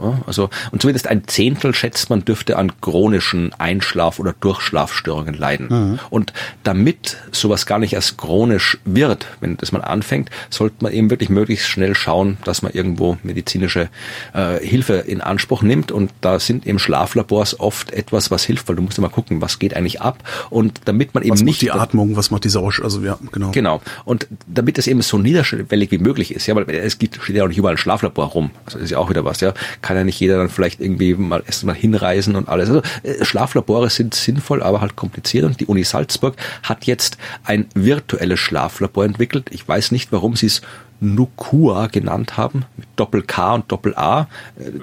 Ja, 0.00 0.20
also, 0.26 0.50
und 0.72 0.82
zumindest 0.82 1.08
ein 1.08 1.26
Zehntel 1.26 1.74
schätzt 1.74 2.10
man 2.10 2.24
dürfte 2.24 2.58
an 2.58 2.72
chronischen 2.80 3.52
Einschlaf- 3.54 4.18
oder 4.18 4.34
Durchschlafstörungen 4.38 5.34
leiden. 5.34 5.68
Mhm. 5.70 5.98
Und 6.10 6.32
damit 6.64 7.16
sowas 7.32 7.64
gar 7.64 7.78
nicht 7.78 7.94
als 7.96 8.16
chronisch 8.16 8.78
wird, 8.84 9.26
wenn 9.40 9.56
das 9.56 9.72
mal 9.72 9.80
anfängt, 9.80 10.30
sollte 10.50 10.76
man 10.80 10.92
eben 10.92 11.08
wirklich 11.08 11.30
möglichst 11.30 11.68
schnell 11.68 11.94
schauen, 11.94 12.36
dass 12.44 12.60
man 12.60 12.72
irgendwo 12.72 13.16
medizinische 13.22 13.88
äh, 14.34 14.58
Hilfe 14.58 14.94
in 14.94 15.22
Anspruch 15.22 15.62
nimmt. 15.62 15.92
Und 15.92 16.12
da 16.20 16.38
sind 16.40 16.66
eben 16.66 16.78
Schlaflabors 16.78 17.58
oft 17.58 17.90
etwas, 17.92 18.30
was 18.30 18.44
hilft, 18.44 18.68
weil 18.68 18.76
du 18.76 18.82
musst 18.82 18.98
immer 18.98 19.08
gucken, 19.08 19.40
was 19.40 19.58
geht 19.58 19.74
eigentlich 19.74 20.02
ab. 20.02 20.22
Und 20.50 20.82
damit 20.84 21.14
man 21.14 21.22
eben 21.22 21.32
was 21.32 21.42
nicht. 21.42 21.62
die 21.62 21.70
Atmung, 21.70 22.16
was 22.16 22.30
macht 22.30 22.44
die 22.44 22.50
Sauerstoff, 22.50 22.84
also 22.84 23.02
ja, 23.02 23.18
genau. 23.32 23.50
Genau. 23.52 23.80
Und 24.04 24.26
damit 24.46 24.76
es 24.76 24.86
eben 24.86 25.00
so 25.00 25.16
niederschwellig 25.16 25.90
wie 25.90 25.98
möglich 25.98 26.34
ist, 26.34 26.46
ja, 26.46 26.54
weil 26.54 26.68
es 26.68 26.98
gibt, 26.98 27.18
steht 27.22 27.36
ja 27.36 27.44
auch 27.44 27.48
nicht 27.48 27.58
überall 27.58 27.76
ein 27.76 27.78
Schlaflabor 27.78 28.26
rum. 28.26 28.50
Also 28.66 28.78
das 28.78 28.86
ist 28.86 28.90
ja 28.90 28.98
auch 28.98 29.08
wieder 29.08 29.24
was, 29.24 29.40
ja 29.40 29.54
kann 29.86 29.96
ja 29.96 30.02
nicht 30.02 30.18
jeder 30.18 30.38
dann 30.38 30.48
vielleicht 30.48 30.80
irgendwie 30.80 31.14
mal 31.14 31.44
erst 31.46 31.62
mal 31.62 31.72
hinreisen 31.72 32.34
und 32.34 32.48
alles. 32.48 32.68
Also 32.68 32.82
äh, 33.04 33.24
Schlaflabore 33.24 33.88
sind 33.88 34.16
sinnvoll, 34.16 34.60
aber 34.60 34.80
halt 34.80 34.96
kompliziert. 34.96 35.44
Und 35.44 35.60
die 35.60 35.66
Uni 35.66 35.84
Salzburg 35.84 36.34
hat 36.64 36.86
jetzt 36.86 37.18
ein 37.44 37.66
virtuelles 37.74 38.40
Schlaflabor 38.40 39.04
entwickelt. 39.04 39.46
Ich 39.50 39.66
weiß 39.66 39.92
nicht, 39.92 40.10
warum 40.10 40.34
sie 40.34 40.46
es 40.46 40.62
Nukua 41.00 41.88
genannt 41.88 42.36
haben, 42.36 42.64
mit 42.76 42.88
Doppel 42.96 43.22
K 43.22 43.54
und 43.54 43.70
Doppel 43.70 43.94
A. 43.96 44.26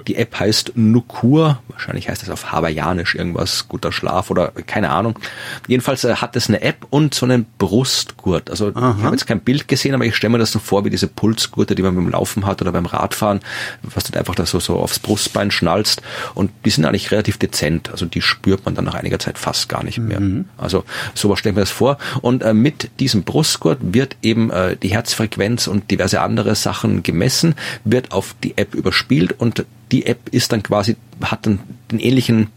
Die 0.06 0.16
App 0.16 0.38
heißt 0.38 0.72
Nukur, 0.76 1.60
wahrscheinlich 1.68 2.08
heißt 2.08 2.22
das 2.22 2.30
auf 2.30 2.52
Hawaiianisch 2.52 3.14
irgendwas, 3.14 3.68
guter 3.68 3.92
Schlaf 3.92 4.30
oder 4.30 4.52
keine 4.66 4.90
Ahnung. 4.90 5.18
Jedenfalls 5.66 6.04
äh, 6.04 6.16
hat 6.16 6.36
es 6.36 6.48
eine 6.48 6.62
App 6.62 6.86
und 6.90 7.14
so 7.14 7.26
einen 7.26 7.46
Brustgurt. 7.58 8.50
Also 8.50 8.72
Aha. 8.74 8.94
ich 8.98 9.04
habe 9.04 9.14
jetzt 9.14 9.26
kein 9.26 9.40
Bild 9.40 9.68
gesehen, 9.68 9.94
aber 9.94 10.04
ich 10.04 10.14
stelle 10.14 10.32
mir 10.32 10.38
das 10.38 10.52
so 10.52 10.58
vor 10.58 10.84
wie 10.84 10.90
diese 10.90 11.08
Pulsgurte, 11.08 11.74
die 11.74 11.82
man 11.82 11.94
beim 11.94 12.08
Laufen 12.08 12.46
hat 12.46 12.62
oder 12.62 12.72
beim 12.72 12.86
Radfahren, 12.86 13.40
was 13.82 14.04
du 14.04 14.18
einfach 14.18 14.34
da 14.34 14.46
so, 14.46 14.60
so 14.60 14.76
aufs 14.76 14.98
Brustbein 14.98 15.50
schnallst. 15.50 16.02
Und 16.34 16.50
die 16.64 16.70
sind 16.70 16.84
eigentlich 16.84 17.10
relativ 17.10 17.38
dezent. 17.38 17.90
Also 17.90 18.06
die 18.06 18.22
spürt 18.22 18.64
man 18.64 18.74
dann 18.74 18.84
nach 18.84 18.94
einiger 18.94 19.18
Zeit 19.18 19.38
fast 19.38 19.68
gar 19.68 19.82
nicht 19.82 19.98
mehr. 19.98 20.20
Mhm. 20.20 20.46
Also 20.56 20.84
sowas 21.14 21.38
stelle 21.38 21.52
ich 21.52 21.56
mir 21.56 21.62
das 21.62 21.70
vor. 21.70 21.98
Und 22.22 22.42
äh, 22.42 22.54
mit 22.54 22.90
diesem 23.00 23.24
Brustgurt 23.24 23.78
wird 23.82 24.16
eben 24.22 24.50
äh, 24.50 24.76
die 24.76 24.88
Herzfrequenz 24.88 25.66
und 25.66 25.90
diverse 25.90 26.03
diverse 26.04 26.20
andere 26.20 26.54
Sachen 26.54 27.02
gemessen, 27.02 27.54
wird 27.84 28.12
auf 28.12 28.34
die 28.42 28.56
App 28.56 28.74
überspielt 28.74 29.34
und 29.38 29.64
die 29.90 30.06
App 30.06 30.28
ist 30.30 30.52
dann 30.52 30.62
quasi, 30.62 30.96
hat 31.22 31.46
dann 31.46 31.60
den 31.90 32.00
ähnlichen 32.00 32.48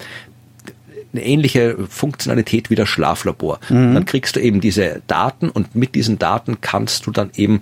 eine 1.13 1.25
ähnliche 1.25 1.77
Funktionalität 1.89 2.69
wie 2.69 2.75
das 2.75 2.89
Schlaflabor. 2.89 3.59
Mhm. 3.69 3.93
Dann 3.93 4.05
kriegst 4.05 4.35
du 4.35 4.41
eben 4.41 4.59
diese 4.59 5.01
Daten 5.07 5.49
und 5.49 5.73
mit 5.73 5.95
diesen 5.95 6.19
Daten 6.19 6.59
kannst 6.59 7.07
du 7.07 7.11
dann 7.11 7.31
eben 7.35 7.61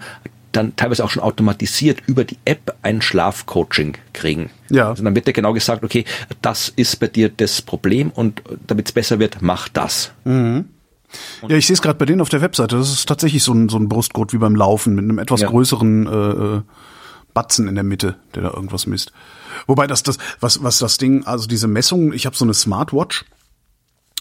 dann 0.51 0.75
teilweise 0.75 1.03
auch 1.05 1.11
schon 1.11 1.21
automatisiert 1.21 1.99
über 2.07 2.23
die 2.23 2.37
App 2.43 2.75
ein 2.81 3.01
Schlafcoaching 3.01 3.97
kriegen. 4.13 4.49
Ja. 4.71 4.89
Also 4.89 5.03
dann 5.03 5.15
wird 5.15 5.27
dir 5.27 5.33
genau 5.33 5.53
gesagt, 5.53 5.83
okay, 5.83 6.05
das 6.41 6.69
ist 6.75 6.99
bei 6.99 7.07
dir 7.07 7.29
das 7.29 7.61
Problem 7.61 8.09
und 8.09 8.41
damit 8.65 8.87
es 8.87 8.91
besser 8.91 9.19
wird, 9.19 9.37
mach 9.41 9.69
das. 9.69 10.11
Mhm. 10.23 10.65
Ja, 11.47 11.57
ich 11.57 11.67
sehe 11.67 11.73
es 11.73 11.81
gerade 11.81 11.97
bei 11.97 12.05
denen 12.05 12.21
auf 12.21 12.29
der 12.29 12.41
Webseite. 12.41 12.77
Das 12.77 12.91
ist 12.91 13.07
tatsächlich 13.07 13.43
so 13.43 13.53
ein, 13.53 13.69
so 13.69 13.77
ein 13.77 13.89
Brustgurt 13.89 14.33
wie 14.33 14.37
beim 14.37 14.55
Laufen 14.55 14.95
mit 14.95 15.03
einem 15.03 15.19
etwas 15.19 15.41
ja. 15.41 15.49
größeren 15.49 16.07
äh, 16.07 16.55
äh, 16.57 16.61
Batzen 17.33 17.67
in 17.67 17.75
der 17.75 17.83
Mitte, 17.83 18.15
der 18.33 18.43
da 18.43 18.51
irgendwas 18.51 18.87
misst. 18.87 19.11
Wobei 19.67 19.87
das, 19.87 20.03
das, 20.03 20.17
was, 20.39 20.63
was 20.63 20.79
das 20.79 20.97
Ding, 20.97 21.25
also 21.25 21.47
diese 21.47 21.67
Messung, 21.67 22.13
ich 22.13 22.25
habe 22.25 22.35
so 22.35 22.45
eine 22.45 22.53
Smartwatch 22.53 23.25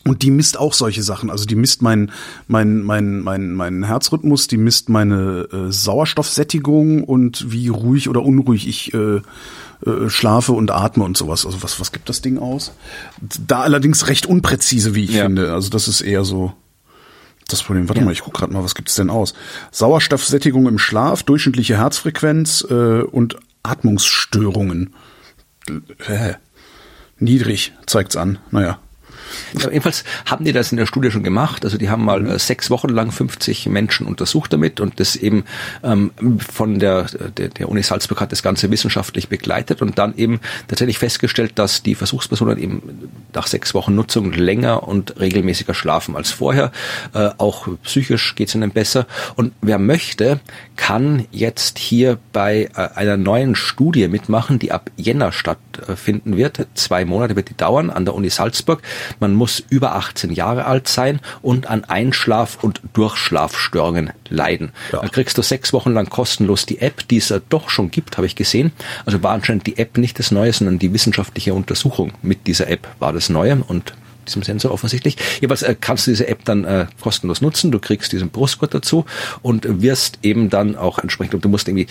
und 0.04 0.22
die 0.22 0.30
misst 0.30 0.58
auch 0.58 0.74
solche 0.74 1.02
Sachen. 1.02 1.30
Also 1.30 1.46
die 1.46 1.54
misst 1.54 1.80
mein, 1.80 2.12
mein, 2.46 2.82
mein, 2.82 3.20
mein, 3.20 3.54
mein 3.54 3.84
Herzrhythmus, 3.84 4.48
die 4.48 4.58
misst 4.58 4.88
meine 4.88 5.48
äh, 5.52 5.72
Sauerstoffsättigung 5.72 7.04
und 7.04 7.50
wie 7.50 7.68
ruhig 7.68 8.08
oder 8.08 8.22
unruhig 8.22 8.68
ich 8.68 8.92
äh, 8.92 9.16
äh, 9.16 10.08
schlafe 10.08 10.52
und 10.52 10.70
atme 10.70 11.04
und 11.04 11.16
sowas. 11.16 11.46
Also 11.46 11.62
was, 11.62 11.80
was 11.80 11.92
gibt 11.92 12.08
das 12.08 12.20
Ding 12.20 12.38
aus? 12.38 12.72
Da 13.20 13.60
allerdings 13.60 14.08
recht 14.08 14.26
unpräzise, 14.26 14.94
wie 14.94 15.04
ich 15.04 15.14
ja. 15.14 15.24
finde. 15.24 15.52
Also 15.52 15.70
das 15.70 15.88
ist 15.88 16.02
eher 16.02 16.24
so 16.24 16.52
das 17.48 17.62
Problem. 17.62 17.88
Warte 17.88 18.00
ja. 18.00 18.04
mal, 18.04 18.12
ich 18.12 18.22
guck 18.22 18.34
gerade 18.34 18.52
mal, 18.52 18.64
was 18.64 18.74
gibt's 18.74 18.94
denn 18.94 19.10
aus? 19.10 19.34
Sauerstoffsättigung 19.70 20.66
im 20.66 20.78
Schlaf, 20.78 21.22
durchschnittliche 21.22 21.76
Herzfrequenz 21.78 22.66
äh, 22.68 23.02
und 23.02 23.36
Atmungsstörungen. 23.62 24.94
Hä? 26.06 26.36
Niedrig 27.18 27.72
zeigt's 27.86 28.16
an. 28.16 28.38
Naja. 28.50 28.78
Ja, 29.58 29.70
jedenfalls 29.70 30.04
haben 30.26 30.44
die 30.44 30.52
das 30.52 30.72
in 30.72 30.78
der 30.78 30.86
Studie 30.86 31.10
schon 31.10 31.22
gemacht. 31.22 31.64
Also 31.64 31.78
die 31.78 31.90
haben 31.90 32.04
mal 32.04 32.26
äh, 32.26 32.38
sechs 32.38 32.70
Wochen 32.70 32.88
lang 32.88 33.10
50 33.10 33.66
Menschen 33.66 34.06
untersucht 34.06 34.52
damit 34.52 34.80
und 34.80 35.00
das 35.00 35.16
eben 35.16 35.44
ähm, 35.82 36.10
von 36.38 36.78
der, 36.78 37.06
der, 37.36 37.48
der 37.48 37.68
Uni 37.68 37.82
Salzburg 37.82 38.20
hat 38.20 38.32
das 38.32 38.42
Ganze 38.42 38.70
wissenschaftlich 38.70 39.28
begleitet 39.28 39.82
und 39.82 39.98
dann 39.98 40.16
eben 40.16 40.40
tatsächlich 40.68 40.98
festgestellt, 40.98 41.52
dass 41.56 41.82
die 41.82 41.94
Versuchspersonen 41.94 42.58
eben 42.58 43.10
nach 43.32 43.46
sechs 43.46 43.74
Wochen 43.74 43.94
Nutzung 43.94 44.32
länger 44.32 44.86
und 44.86 45.18
regelmäßiger 45.20 45.74
schlafen 45.74 46.16
als 46.16 46.30
vorher. 46.30 46.72
Äh, 47.12 47.30
auch 47.38 47.68
psychisch 47.82 48.34
geht 48.34 48.48
es 48.48 48.54
ihnen 48.54 48.70
besser. 48.70 49.06
Und 49.36 49.52
wer 49.60 49.78
möchte, 49.78 50.40
kann 50.76 51.26
jetzt 51.30 51.78
hier 51.78 52.18
bei 52.32 52.68
äh, 52.74 52.88
einer 52.94 53.16
neuen 53.16 53.54
Studie 53.54 54.08
mitmachen, 54.08 54.58
die 54.58 54.72
ab 54.72 54.90
Jänner 54.96 55.32
stattfinden 55.32 56.36
wird. 56.36 56.66
Zwei 56.74 57.04
Monate 57.04 57.36
wird 57.36 57.50
die 57.50 57.56
dauern 57.56 57.90
an 57.90 58.04
der 58.04 58.14
Uni 58.14 58.30
Salzburg. 58.30 58.82
Man 59.20 59.34
muss 59.34 59.62
über 59.68 59.94
18 59.94 60.32
Jahre 60.32 60.66
alt 60.66 60.88
sein 60.88 61.20
und 61.42 61.66
an 61.66 61.84
Einschlaf- 61.84 62.62
und 62.62 62.80
Durchschlafstörungen 62.92 64.12
leiden. 64.28 64.72
Ja. 64.92 65.00
Da 65.00 65.08
kriegst 65.08 65.38
du 65.38 65.42
sechs 65.42 65.72
Wochen 65.72 65.92
lang 65.92 66.08
kostenlos 66.08 66.66
die 66.66 66.80
App, 66.80 67.06
die 67.08 67.18
es 67.18 67.28
ja 67.28 67.40
doch 67.48 67.70
schon 67.70 67.90
gibt, 67.90 68.16
habe 68.16 68.26
ich 68.26 68.36
gesehen. 68.36 68.72
Also 69.06 69.22
war 69.22 69.32
anscheinend 69.32 69.66
die 69.66 69.78
App 69.78 69.98
nicht 69.98 70.18
das 70.18 70.30
Neue, 70.30 70.52
sondern 70.52 70.78
die 70.78 70.92
wissenschaftliche 70.92 71.54
Untersuchung 71.54 72.12
mit 72.22 72.46
dieser 72.46 72.68
App 72.68 72.88
war 72.98 73.12
das 73.12 73.28
Neue 73.28 73.62
und 73.66 73.94
diesem 74.26 74.42
Sensor 74.42 74.70
offensichtlich. 74.70 75.16
Jeweils 75.40 75.62
äh, 75.62 75.76
kannst 75.78 76.06
du 76.06 76.10
diese 76.10 76.28
App 76.28 76.44
dann 76.44 76.64
äh, 76.64 76.86
kostenlos 77.00 77.40
nutzen. 77.40 77.70
Du 77.70 77.78
kriegst 77.78 78.12
diesen 78.12 78.30
Brustgurt 78.30 78.74
dazu 78.74 79.04
und 79.42 79.82
wirst 79.82 80.18
eben 80.22 80.50
dann 80.50 80.76
auch 80.76 80.98
entsprechend, 80.98 81.44
du 81.44 81.48
musst 81.48 81.68
irgendwie 81.68 81.86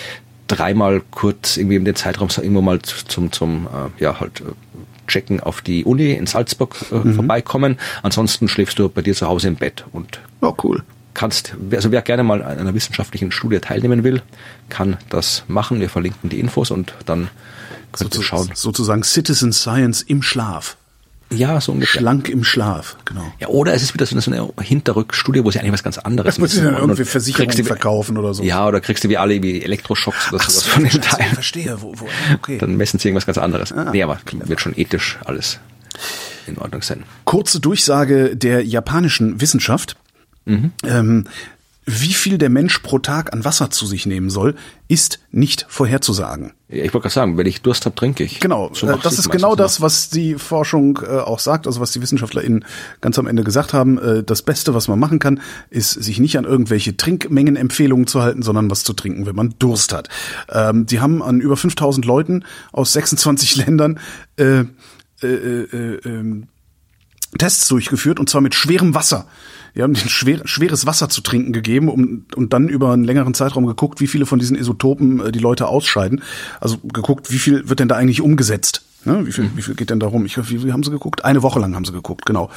dreimal 0.48 1.02
kurz 1.12 1.58
irgendwie 1.58 1.78
in 1.78 1.86
den 1.86 1.96
Zeitraum 1.96 2.30
irgendwo 2.36 2.62
mal 2.62 2.82
zum, 2.82 3.32
zum 3.32 3.68
äh, 3.68 4.04
ja 4.04 4.20
halt 4.20 4.42
äh, 4.42 4.44
checken 5.08 5.40
auf 5.40 5.62
die 5.62 5.86
Uni 5.86 6.12
in 6.12 6.28
Salzburg 6.28 6.76
äh, 6.92 6.96
mhm. 6.96 7.16
vorbeikommen. 7.16 7.78
Ansonsten 8.02 8.48
schläfst 8.48 8.80
du 8.80 8.90
bei 8.90 9.02
dir 9.02 9.14
zu 9.14 9.28
Hause 9.28 9.48
im 9.48 9.56
Bett 9.56 9.86
und 9.92 10.20
oh, 10.42 10.54
cool. 10.64 10.84
kannst, 11.14 11.56
also 11.72 11.92
wer 11.92 12.02
gerne 12.02 12.24
mal 12.24 12.42
an 12.42 12.58
einer 12.58 12.74
wissenschaftlichen 12.74 13.32
Studie 13.32 13.60
teilnehmen 13.60 14.04
will, 14.04 14.22
kann 14.70 14.98
das 15.10 15.44
machen. 15.48 15.80
Wir 15.80 15.90
verlinken 15.90 16.30
die 16.30 16.40
Infos 16.40 16.72
und 16.72 16.94
dann 17.06 17.30
könnt 17.92 18.16
ihr 18.16 18.24
schauen. 18.24 18.50
Sozusagen 18.54 19.04
Citizen 19.04 19.54
Science 19.54 20.02
im 20.02 20.22
Schlaf. 20.22 20.78
Ja, 21.36 21.60
so 21.62 21.72
ungefähr. 21.72 22.02
Schlank 22.02 22.30
im 22.30 22.44
Schlaf, 22.44 22.98
genau. 23.06 23.32
Ja, 23.40 23.48
oder 23.48 23.74
es 23.74 23.84
ist 23.84 23.94
wieder 23.94 24.06
so 24.06 24.32
eine 24.32 24.50
Hinterrückstudie, 24.62 25.44
wo 25.44 25.52
sie 25.52 25.60
eigentlich 25.60 25.74
was 25.74 25.84
ganz 25.84 25.98
anderes 25.98 26.36
Das 26.36 26.40
muss 26.40 26.52
sie 26.52 26.62
dann 26.62 26.76
irgendwie 26.76 27.06
Versicherungen 27.06 27.56
die, 27.56 27.64
verkaufen 27.64 28.18
oder 28.18 28.34
so. 28.34 28.44
Ja, 28.44 28.68
oder 28.68 28.82
kriegst 28.82 29.04
du 29.04 29.10
wie 29.10 29.18
alle 29.18 29.42
wie 29.42 29.62
Elektroschocks 29.62 30.32
oder 30.32 30.42
sowas 30.42 30.56
so, 30.56 30.70
von 30.70 30.84
den 30.84 31.02
Teilen. 31.02 31.28
Ich 31.28 31.34
verstehe, 31.34 31.82
wo, 31.82 31.94
wo, 31.98 32.08
okay. 32.36 32.58
Dann 32.58 32.76
messen 32.78 33.00
sie 33.00 33.10
irgendwas 33.10 33.26
ganz 33.26 33.38
anderes. 33.38 33.72
Ah, 33.72 33.90
nee, 33.92 34.04
aber 34.04 34.20
wird 34.32 34.62
schon 34.62 34.78
ethisch 34.78 35.18
alles 35.26 35.60
in 36.48 36.58
Ordnung 36.58 36.82
sein. 36.82 37.04
Kurze 37.26 37.60
Durchsage 37.60 38.36
der 38.36 38.66
japanischen 38.66 39.42
Wissenschaft. 39.42 39.96
Mhm. 40.46 40.72
Ähm, 40.86 41.26
wie 41.86 42.14
viel 42.14 42.38
der 42.38 42.50
Mensch 42.50 42.80
pro 42.80 43.00
Tag 43.00 43.34
an 43.34 43.44
Wasser 43.44 43.70
zu 43.70 43.86
sich 43.86 44.06
nehmen 44.06 44.30
soll, 44.30 44.56
ist 44.88 45.20
nicht 45.32 45.66
vorherzusagen. 45.70 46.54
Ich 46.70 46.94
wollte 46.94 47.00
gerade 47.00 47.14
sagen, 47.14 47.38
wenn 47.38 47.46
ich 47.46 47.62
Durst 47.62 47.86
habe, 47.86 47.96
trinke 47.96 48.24
ich. 48.24 48.40
Genau, 48.40 48.72
so 48.74 48.88
äh, 48.88 48.98
das 49.02 49.20
ist 49.20 49.30
genau 49.30 49.56
das, 49.56 49.82
was 49.82 50.10
die 50.10 50.36
Forschung 50.36 51.00
äh, 51.04 51.18
auch 51.18 51.40
sagt, 51.40 51.68
also 51.68 51.80
was 51.82 51.92
die 51.92 52.02
WissenschaftlerInnen 52.02 52.66
ganz 53.02 53.20
am 53.20 53.28
Ende 53.28 53.44
gesagt 53.44 53.74
haben. 53.74 53.98
Äh, 53.98 54.24
das 54.24 54.42
Beste, 54.42 54.74
was 54.74 54.88
man 54.88 55.00
machen 55.00 55.20
kann, 55.20 55.42
ist, 55.70 55.92
sich 55.92 56.20
nicht 56.20 56.38
an 56.38 56.46
irgendwelche 56.46 56.96
Trinkmengenempfehlungen 56.96 58.08
zu 58.08 58.22
halten, 58.22 58.44
sondern 58.44 58.72
was 58.72 58.84
zu 58.84 58.94
trinken, 58.94 59.26
wenn 59.26 59.36
man 59.36 59.56
Durst 59.60 59.94
hat. 59.94 60.10
Ähm, 60.50 60.86
die 60.86 61.00
haben 61.00 61.22
an 61.22 61.42
über 61.42 61.58
5000 61.58 62.06
Leuten 62.06 62.46
aus 62.72 62.94
26 62.94 63.56
Ländern 63.66 64.00
äh, 64.38 64.64
äh, 65.22 65.28
äh, 65.28 65.96
äh, 65.96 66.44
Tests 67.38 67.68
durchgeführt 67.68 68.20
und 68.20 68.30
zwar 68.30 68.42
mit 68.42 68.56
schwerem 68.56 68.96
Wasser. 68.96 69.28
Wir 69.74 69.84
haben 69.84 69.94
den 69.94 70.10
schwer, 70.10 70.42
schweres 70.46 70.86
Wasser 70.86 71.10
zu 71.10 71.22
trinken 71.22 71.52
gegeben 71.52 71.90
um, 71.90 72.26
und 72.36 72.54
dann 72.54 72.70
über 72.70 72.94
einen 72.94 73.04
längeren 73.04 73.34
Zeitraum 73.34 73.66
geguckt, 73.66 74.02
wie 74.02 74.08
viele 74.08 74.26
von 74.26 74.40
diesen 74.40 74.56
Isotopen 74.56 75.20
äh, 75.20 75.32
die 75.32 75.40
Leute 75.40 75.68
ausscheiden. 75.68 76.24
Also 76.60 76.78
geguckt, 76.78 77.32
wie 77.32 77.40
viel 77.40 77.70
wird 77.70 77.80
denn 77.80 77.88
da 77.88 77.96
eigentlich 77.96 78.22
umgesetzt. 78.22 78.84
Ne? 79.06 79.26
Wie, 79.26 79.32
viel, 79.32 79.50
wie 79.56 79.62
viel 79.62 79.76
geht 79.76 79.90
denn 79.90 80.00
da 80.00 80.08
rum? 80.08 80.26
Ich, 80.26 80.38
wie, 80.50 80.64
wie 80.64 80.72
haben 80.72 80.84
sie 80.84 80.92
geguckt? 80.92 81.26
Eine 81.26 81.44
Woche 81.44 81.60
lang 81.60 81.76
haben 81.76 81.86
sie 81.86 81.92
geguckt, 81.92 82.26
genau. 82.26 82.50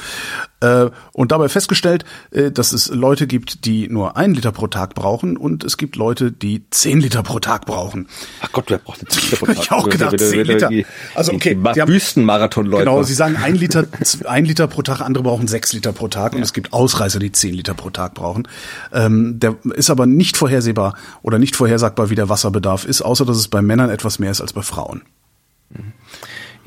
Äh, 0.61 0.89
und 1.13 1.31
dabei 1.31 1.49
festgestellt, 1.49 2.05
äh, 2.31 2.51
dass 2.51 2.73
es 2.73 2.87
Leute 2.89 3.27
gibt, 3.27 3.65
die 3.65 3.87
nur 3.89 4.17
ein 4.17 4.33
Liter 4.33 4.51
pro 4.51 4.67
Tag 4.67 4.95
brauchen 4.95 5.37
und 5.37 5.63
es 5.63 5.77
gibt 5.77 5.95
Leute, 5.95 6.31
die 6.31 6.63
zehn 6.69 6.99
Liter 6.99 7.23
pro 7.23 7.39
Tag 7.39 7.65
brauchen. 7.65 8.07
Ach 8.41 8.51
Gott, 8.51 8.65
wer 8.69 8.77
braucht 8.77 9.01
denn 9.01 9.09
zehn 9.09 9.23
Liter 9.23 9.37
pro 9.37 9.45
Tag? 9.47 9.57
ich 9.57 9.71
auch 9.71 9.89
gedacht, 9.89 10.19
zehn 10.19 10.45
Liter. 10.45 10.69
also 11.15 11.33
okay, 11.33 11.55
die, 11.55 11.73
die 11.73 11.87
Wüstenmarathon-Leute. 11.87 12.85
Genau, 12.85 13.03
sie 13.03 13.13
sagen 13.13 13.35
ein 13.35 13.55
Liter, 13.55 13.85
ein 14.25 14.45
Liter 14.45 14.67
pro 14.67 14.81
Tag, 14.81 15.01
andere 15.01 15.23
brauchen 15.23 15.47
sechs 15.47 15.73
Liter 15.73 15.91
pro 15.91 16.07
Tag 16.07 16.33
ja. 16.33 16.37
und 16.37 16.43
es 16.43 16.53
gibt 16.53 16.73
Ausreißer, 16.73 17.19
die 17.19 17.31
zehn 17.31 17.53
Liter 17.53 17.73
pro 17.73 17.89
Tag 17.89 18.13
brauchen. 18.13 18.47
Ähm, 18.93 19.39
der 19.39 19.55
ist 19.75 19.89
aber 19.89 20.05
nicht 20.05 20.37
vorhersehbar 20.37 20.95
oder 21.21 21.39
nicht 21.39 21.55
vorhersagbar, 21.55 22.09
wie 22.09 22.15
der 22.15 22.29
Wasserbedarf 22.29 22.85
ist, 22.85 23.01
außer 23.01 23.25
dass 23.25 23.37
es 23.37 23.47
bei 23.47 23.61
Männern 23.61 23.89
etwas 23.89 24.19
mehr 24.19 24.31
ist 24.31 24.41
als 24.41 24.53
bei 24.53 24.61
Frauen. 24.61 25.03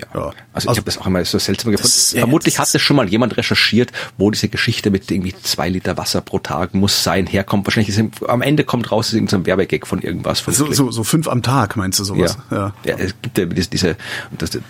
Ja. 0.00 0.06
ja. 0.14 0.20
Also, 0.20 0.34
also 0.52 0.70
ich 0.72 0.76
habe 0.78 0.84
das 0.84 0.98
auch 0.98 1.06
immer 1.06 1.24
so 1.24 1.38
seltsam 1.38 1.72
gefunden. 1.72 2.18
Vermutlich 2.18 2.58
hat 2.58 2.72
das 2.72 2.80
schon 2.80 2.96
mal 2.96 3.08
jemand 3.08 3.36
recherchiert, 3.36 3.92
wo 4.18 4.30
diese 4.30 4.48
Geschichte 4.48 4.90
mit 4.90 5.10
irgendwie 5.10 5.34
zwei 5.42 5.68
Liter 5.68 5.96
Wasser 5.96 6.20
pro 6.20 6.38
Tag 6.38 6.74
muss 6.74 7.04
sein 7.04 7.26
herkommt. 7.26 7.66
Wahrscheinlich 7.66 7.96
ist 7.96 8.02
am 8.28 8.42
Ende 8.42 8.64
kommt 8.64 8.90
raus, 8.90 9.08
ist 9.08 9.14
irgendein 9.14 9.40
so 9.40 9.46
Werbegag 9.46 9.86
von 9.86 10.00
irgendwas. 10.00 10.40
Von 10.40 10.54
so, 10.54 10.72
so, 10.72 10.90
so 10.90 11.04
fünf 11.04 11.28
am 11.28 11.42
Tag 11.42 11.76
meinst 11.76 11.98
du 11.98 12.04
sowas? 12.04 12.38
Ja. 12.50 12.56
ja. 12.84 12.96
ja 12.96 12.96
es 12.98 13.14
gibt 13.20 13.38
ja 13.38 13.46
diese, 13.46 13.70
diese, 13.70 13.96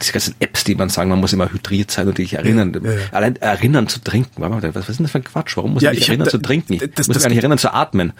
diese 0.00 0.12
ganzen 0.12 0.34
Apps, 0.40 0.64
die 0.64 0.74
man 0.74 0.88
sagen, 0.88 1.10
man 1.10 1.20
muss 1.20 1.32
immer 1.32 1.52
hydriert 1.52 1.90
sein 1.90 2.08
und 2.08 2.18
dich 2.18 2.34
erinnern. 2.34 2.78
Ja. 2.82 2.90
Allein 3.12 3.36
erinnern 3.36 3.88
zu 3.88 4.00
trinken. 4.00 4.42
Was 4.42 4.88
ist 4.88 4.98
denn 4.98 5.04
das 5.04 5.12
für 5.12 5.18
ein 5.18 5.24
Quatsch? 5.24 5.56
Warum 5.56 5.74
muss 5.74 5.82
ja, 5.82 5.92
ich 5.92 6.00
mich 6.00 6.08
erinnern 6.08 6.26
hab, 6.26 6.32
zu 6.32 6.38
trinken? 6.38 6.74
Ich 6.74 6.80
das, 6.94 7.08
muss 7.08 7.16
mich 7.16 7.22
gar 7.22 7.28
nicht 7.28 7.38
erinnern 7.38 7.58
zu 7.58 7.72
atmen. 7.72 8.12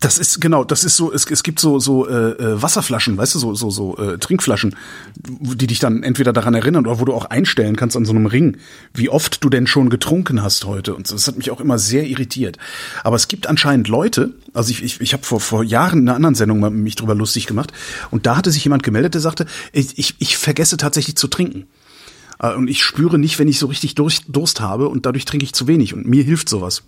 Das 0.00 0.18
ist 0.18 0.42
genau, 0.42 0.62
das 0.62 0.84
ist 0.84 0.96
so. 0.96 1.10
Es, 1.10 1.24
es 1.30 1.42
gibt 1.42 1.58
so 1.58 1.78
so 1.78 2.06
äh, 2.06 2.32
äh, 2.32 2.62
Wasserflaschen, 2.62 3.16
weißt 3.16 3.34
du, 3.34 3.38
so 3.38 3.54
so 3.54 3.70
so 3.70 3.96
äh, 3.96 4.18
Trinkflaschen, 4.18 4.76
die 5.16 5.66
dich 5.66 5.78
dann 5.78 6.02
entweder 6.02 6.34
daran 6.34 6.52
erinnern 6.52 6.86
oder 6.86 7.00
wo 7.00 7.06
du 7.06 7.14
auch 7.14 7.24
einstellen 7.24 7.76
kannst 7.76 7.96
an 7.96 8.04
so 8.04 8.12
einem 8.12 8.26
Ring, 8.26 8.58
wie 8.92 9.08
oft 9.08 9.42
du 9.42 9.48
denn 9.48 9.66
schon 9.66 9.88
getrunken 9.88 10.42
hast 10.42 10.66
heute. 10.66 10.94
Und 10.94 11.10
das 11.10 11.26
hat 11.26 11.38
mich 11.38 11.50
auch 11.50 11.60
immer 11.60 11.78
sehr 11.78 12.06
irritiert. 12.06 12.58
Aber 13.04 13.16
es 13.16 13.26
gibt 13.26 13.46
anscheinend 13.46 13.88
Leute. 13.88 14.34
Also 14.52 14.70
ich 14.70 14.82
ich, 14.82 15.00
ich 15.00 15.14
habe 15.14 15.24
vor 15.24 15.40
vor 15.40 15.64
Jahren 15.64 16.00
in 16.00 16.08
einer 16.08 16.16
anderen 16.16 16.34
Sendung 16.34 16.60
mal 16.60 16.70
mich 16.70 16.96
drüber 16.96 17.14
lustig 17.14 17.46
gemacht 17.46 17.72
und 18.10 18.26
da 18.26 18.36
hatte 18.36 18.50
sich 18.50 18.64
jemand 18.64 18.82
gemeldet, 18.82 19.14
der 19.14 19.22
sagte, 19.22 19.46
ich 19.72 19.96
ich, 19.98 20.14
ich 20.18 20.36
vergesse 20.36 20.76
tatsächlich 20.76 21.16
zu 21.16 21.28
trinken. 21.28 21.66
Äh, 22.38 22.54
und 22.54 22.68
ich 22.68 22.82
spüre 22.82 23.18
nicht, 23.18 23.38
wenn 23.38 23.48
ich 23.48 23.58
so 23.58 23.66
richtig 23.66 23.94
Durst, 23.94 24.24
Durst 24.28 24.60
habe 24.60 24.88
und 24.88 25.06
dadurch 25.06 25.24
trinke 25.24 25.44
ich 25.44 25.54
zu 25.54 25.66
wenig. 25.66 25.94
Und 25.94 26.06
mir 26.06 26.22
hilft 26.22 26.50
sowas. 26.50 26.82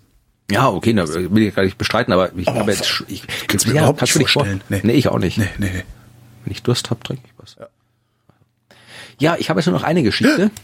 Ja, 0.51 0.69
okay, 0.69 0.95
da 0.95 1.07
will 1.07 1.43
ich 1.43 1.55
gar 1.55 1.62
nicht 1.62 1.77
bestreiten, 1.77 2.12
aber 2.12 2.33
ich 2.35 2.49
oh, 2.49 2.55
habe 2.55 2.73
jetzt, 2.73 3.05
ich, 3.09 3.23
kannst 3.47 3.66
mir 3.66 3.75
ja, 3.75 3.83
überhaupt 3.83 4.01
nicht 4.01 4.12
vorstellen. 4.12 4.62
Nee. 4.69 4.81
nee, 4.83 4.93
ich 4.93 5.09
auch 5.09 5.19
nicht. 5.19 5.37
Nee, 5.37 5.49
nee, 5.59 5.70
nee. 5.73 5.85
Wenn 6.45 6.53
ich 6.53 6.62
Durst 6.62 6.89
habe, 6.91 7.03
trinke 7.03 7.23
ich 7.27 7.33
was. 7.37 7.57
Ja, 7.59 7.66
ja 9.19 9.37
ich 9.39 9.51
habe 9.51 9.61
jetzt 9.61 9.66
nur 9.66 9.77
noch 9.77 9.85
eine 9.85 10.03
Geschichte. 10.03 10.51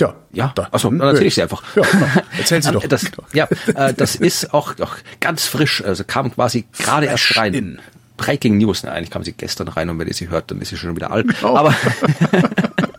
Ja, 0.00 0.16
ja. 0.32 0.50
Da. 0.56 0.68
Achso, 0.72 0.90
dann 0.90 1.00
erzähle 1.00 1.26
ich 1.26 1.34
sie 1.34 1.42
einfach. 1.42 1.62
Ja, 1.76 1.82
genau. 1.82 2.06
Erzähl 2.36 2.62
sie 2.62 2.72
doch. 2.72 2.84
Das, 2.86 3.06
ja, 3.34 3.46
äh, 3.76 3.94
das 3.94 4.16
ist 4.16 4.52
auch, 4.52 4.76
auch 4.80 4.96
ganz 5.20 5.44
frisch, 5.44 5.84
also 5.84 6.02
kam 6.02 6.34
quasi 6.34 6.64
gerade 6.76 7.06
erst 7.06 7.36
rein. 7.36 7.54
In. 7.54 7.78
Breaking 8.16 8.58
News, 8.58 8.82
ne, 8.82 8.90
eigentlich 8.90 9.10
kam 9.10 9.22
sie 9.22 9.32
gestern 9.32 9.68
rein 9.68 9.90
und 9.90 9.98
wenn 9.98 10.08
ihr 10.08 10.14
sie 10.14 10.28
hört, 10.28 10.50
dann 10.50 10.60
ist 10.60 10.70
sie 10.70 10.76
schon 10.76 10.96
wieder 10.96 11.12
alt. 11.12 11.28
Genau. 11.28 11.56
Aber 11.56 11.74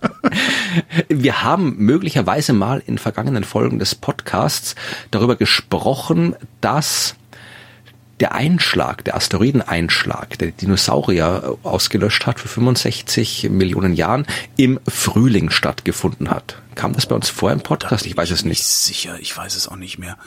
Wir 1.10 1.44
haben 1.44 1.78
möglicherweise 1.78 2.54
mal 2.54 2.84
in 2.86 2.98
vergangenen 2.98 3.44
Folgen 3.44 3.80
des 3.80 3.96
Podcasts 3.96 4.76
darüber 5.12 5.36
gesprochen, 5.36 6.36
dass 6.62 7.16
der 8.20 8.34
Einschlag, 8.34 9.04
der 9.04 9.16
Asteroideneinschlag, 9.16 10.38
der 10.38 10.52
Dinosaurier 10.52 11.58
ausgelöscht 11.64 12.26
hat 12.26 12.40
für 12.40 12.48
65 12.48 13.50
Millionen 13.50 13.94
Jahren, 13.94 14.26
im 14.56 14.80
Frühling 14.88 15.50
stattgefunden 15.50 16.30
hat. 16.30 16.62
Kam 16.76 16.94
das 16.94 17.06
bei 17.06 17.16
uns 17.16 17.30
vor 17.30 17.52
im 17.52 17.62
Podcast? 17.62 18.06
Ich 18.06 18.16
weiß 18.16 18.32
es 18.32 18.46
nicht. 18.46 18.64
Sicher, 18.64 19.20
ich 19.20 19.36
weiß 19.36 19.56
es 19.56 19.68
auch 19.68 19.76
nicht 19.76 19.98
mehr. 19.98 20.18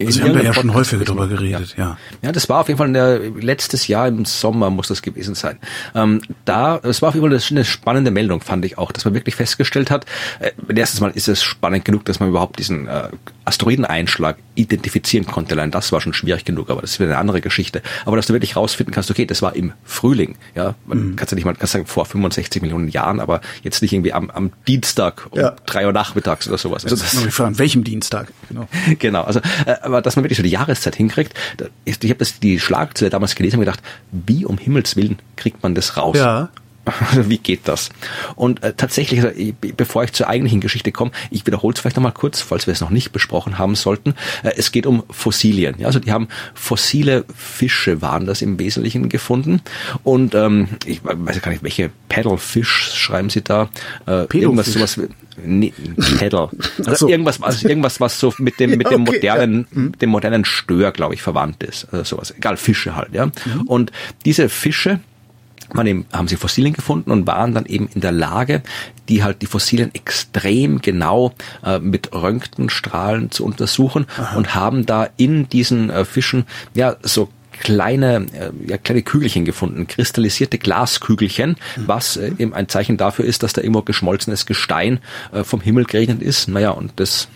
Also 0.00 0.20
wir 0.20 0.28
haben 0.28 0.34
da 0.34 0.42
ja 0.42 0.54
schon 0.54 0.74
häufiger 0.74 1.04
drüber 1.04 1.28
geredet, 1.28 1.74
ja. 1.76 1.84
ja. 1.84 1.98
Ja, 2.22 2.32
das 2.32 2.48
war 2.48 2.60
auf 2.60 2.68
jeden 2.68 2.78
Fall 2.78 2.92
der, 2.92 3.18
letztes 3.18 3.86
Jahr 3.86 4.08
im 4.08 4.24
Sommer 4.24 4.70
muss 4.70 4.88
das 4.88 5.02
gewesen 5.02 5.34
sein. 5.34 5.58
Ähm, 5.94 6.20
da, 6.44 6.80
es 6.82 7.02
war 7.02 7.10
auf 7.10 7.14
jeden 7.14 7.28
Fall 7.28 7.40
eine 7.50 7.64
spannende 7.64 8.10
Meldung, 8.10 8.40
fand 8.40 8.64
ich 8.64 8.78
auch, 8.78 8.92
dass 8.92 9.04
man 9.04 9.14
wirklich 9.14 9.34
festgestellt 9.34 9.90
hat, 9.90 10.06
äh, 10.40 10.52
erstes 10.74 11.00
Mal 11.00 11.10
ist 11.10 11.28
es 11.28 11.42
spannend 11.42 11.84
genug, 11.84 12.04
dass 12.04 12.20
man 12.20 12.28
überhaupt 12.28 12.58
diesen 12.58 12.88
äh, 12.88 13.08
Asteroideneinschlag 13.44 14.36
identifizieren 14.54 15.26
konnte. 15.26 15.54
Allein 15.54 15.70
das 15.70 15.92
war 15.92 16.00
schon 16.00 16.14
schwierig 16.14 16.44
genug, 16.44 16.70
aber 16.70 16.80
das 16.80 16.92
ist 16.92 17.00
wieder 17.00 17.10
eine 17.10 17.18
andere 17.18 17.40
Geschichte. 17.40 17.82
Aber 18.04 18.16
dass 18.16 18.26
du 18.26 18.32
wirklich 18.32 18.56
rausfinden 18.56 18.94
kannst, 18.94 19.10
okay, 19.10 19.26
das 19.26 19.42
war 19.42 19.56
im 19.56 19.72
Frühling, 19.84 20.36
ja. 20.54 20.74
Man 20.86 21.10
mhm. 21.10 21.16
kann 21.16 21.28
ja 21.30 21.34
nicht 21.34 21.44
mal, 21.44 21.54
kannst 21.54 21.72
sagen, 21.72 21.86
vor 21.86 22.06
65 22.06 22.62
Millionen 22.62 22.88
Jahren, 22.88 23.20
aber 23.20 23.40
jetzt 23.62 23.82
nicht 23.82 23.92
irgendwie 23.92 24.12
am, 24.12 24.30
am 24.30 24.52
Dienstag 24.66 25.26
um 25.30 25.40
ja. 25.40 25.56
drei 25.66 25.86
Uhr 25.86 25.92
nachmittags 25.92 26.48
oder 26.48 26.58
sowas. 26.58 26.84
Also 26.84 26.96
das, 26.96 27.40
an 27.40 27.58
welchem 27.58 27.84
Dienstag? 27.84 28.32
Genau. 28.48 28.68
genau. 28.98 29.22
Also 29.22 29.40
äh, 29.66 29.76
aber 29.84 30.02
dass 30.02 30.16
man 30.16 30.24
wirklich 30.24 30.38
so 30.38 30.42
die 30.42 30.50
Jahreszeit 30.50 30.96
hinkriegt, 30.96 31.34
ich 31.84 31.96
habe 32.02 32.18
das 32.18 32.40
die 32.40 32.58
Schlagzeile 32.58 33.10
damals 33.10 33.34
gelesen 33.34 33.56
und 33.56 33.60
gedacht, 33.60 33.80
wie 34.10 34.44
um 34.44 34.58
Himmels 34.58 34.96
Willen 34.96 35.18
kriegt 35.36 35.62
man 35.62 35.74
das 35.74 35.96
raus? 35.96 36.16
Ja. 36.16 36.48
Wie 37.14 37.38
geht 37.38 37.62
das? 37.64 37.90
Und 38.36 38.62
äh, 38.62 38.74
tatsächlich, 38.74 39.22
also, 39.22 39.30
bevor 39.76 40.04
ich 40.04 40.12
zur 40.12 40.28
eigentlichen 40.28 40.60
Geschichte 40.60 40.92
komme, 40.92 41.10
ich 41.30 41.46
wiederhole 41.46 41.74
es 41.74 41.80
vielleicht 41.80 41.96
nochmal 41.96 42.12
kurz, 42.12 42.40
falls 42.40 42.66
wir 42.66 42.72
es 42.72 42.80
noch 42.80 42.90
nicht 42.90 43.12
besprochen 43.12 43.58
haben 43.58 43.74
sollten. 43.74 44.14
Äh, 44.42 44.52
es 44.56 44.72
geht 44.72 44.86
um 44.86 45.02
Fossilien. 45.10 45.76
Ja, 45.78 45.86
also 45.86 45.98
die 45.98 46.12
haben 46.12 46.28
fossile 46.54 47.24
Fische 47.34 48.02
waren 48.02 48.26
das 48.26 48.42
im 48.42 48.58
Wesentlichen 48.58 49.08
gefunden. 49.08 49.60
Und 50.02 50.34
ähm, 50.34 50.68
ich 50.84 51.00
weiß 51.04 51.40
gar 51.42 51.50
nicht, 51.50 51.62
welche 51.62 51.90
Paddlefish 52.08 52.92
schreiben 52.94 53.30
sie 53.30 53.42
da. 53.42 53.68
Äh, 54.06 54.26
irgendwas 54.36 54.66
sowas 54.66 54.98
Nee, 55.42 55.72
Pedal. 56.18 56.48
Also 56.86 57.06
so. 57.06 57.08
irgendwas, 57.08 57.42
also 57.42 57.68
irgendwas, 57.68 58.00
was 58.00 58.20
so 58.20 58.32
mit 58.38 58.60
dem, 58.60 58.70
mit 58.76 58.90
dem 58.90 59.02
okay, 59.02 59.16
modernen, 59.16 59.66
ja. 59.70 59.80
mhm. 59.80 59.98
dem 59.98 60.10
modernen 60.10 60.44
Stör, 60.44 60.92
glaube 60.92 61.14
ich, 61.14 61.22
verwandt 61.22 61.62
ist. 61.62 61.86
Also 61.92 62.16
sowas. 62.16 62.32
Egal, 62.36 62.56
Fische 62.56 62.94
halt, 62.94 63.12
ja. 63.12 63.26
Mhm. 63.26 63.62
Und 63.66 63.92
diese 64.24 64.48
Fische, 64.48 65.00
man 65.74 65.86
eben, 65.86 66.06
haben 66.12 66.28
sie 66.28 66.36
Fossilien 66.36 66.72
gefunden 66.72 67.10
und 67.10 67.26
waren 67.26 67.54
dann 67.54 67.66
eben 67.66 67.88
in 67.94 68.00
der 68.00 68.12
Lage, 68.12 68.62
die 69.08 69.22
halt 69.22 69.42
die 69.42 69.46
Fossilien 69.46 69.94
extrem 69.94 70.80
genau 70.80 71.34
äh, 71.64 71.78
mit 71.78 72.12
Röntgenstrahlen 72.12 73.30
zu 73.30 73.44
untersuchen 73.44 74.06
Aha. 74.16 74.36
und 74.36 74.54
haben 74.54 74.86
da 74.86 75.08
in 75.16 75.48
diesen 75.48 75.90
äh, 75.90 76.04
Fischen 76.04 76.44
ja 76.74 76.96
so 77.02 77.28
kleine, 77.60 78.26
äh, 78.32 78.50
ja, 78.66 78.78
kleine 78.78 79.02
Kügelchen 79.02 79.44
gefunden, 79.44 79.86
kristallisierte 79.86 80.58
Glaskügelchen, 80.58 81.50
mhm. 81.76 81.82
was 81.86 82.16
äh, 82.16 82.32
eben 82.38 82.54
ein 82.54 82.68
Zeichen 82.68 82.96
dafür 82.96 83.24
ist, 83.24 83.42
dass 83.42 83.52
da 83.52 83.60
irgendwo 83.60 83.82
geschmolzenes 83.82 84.46
Gestein 84.46 85.00
äh, 85.32 85.44
vom 85.44 85.60
Himmel 85.60 85.84
geregnet 85.84 86.22
ist. 86.22 86.48
Naja, 86.48 86.70
und 86.70 86.92
das 86.96 87.28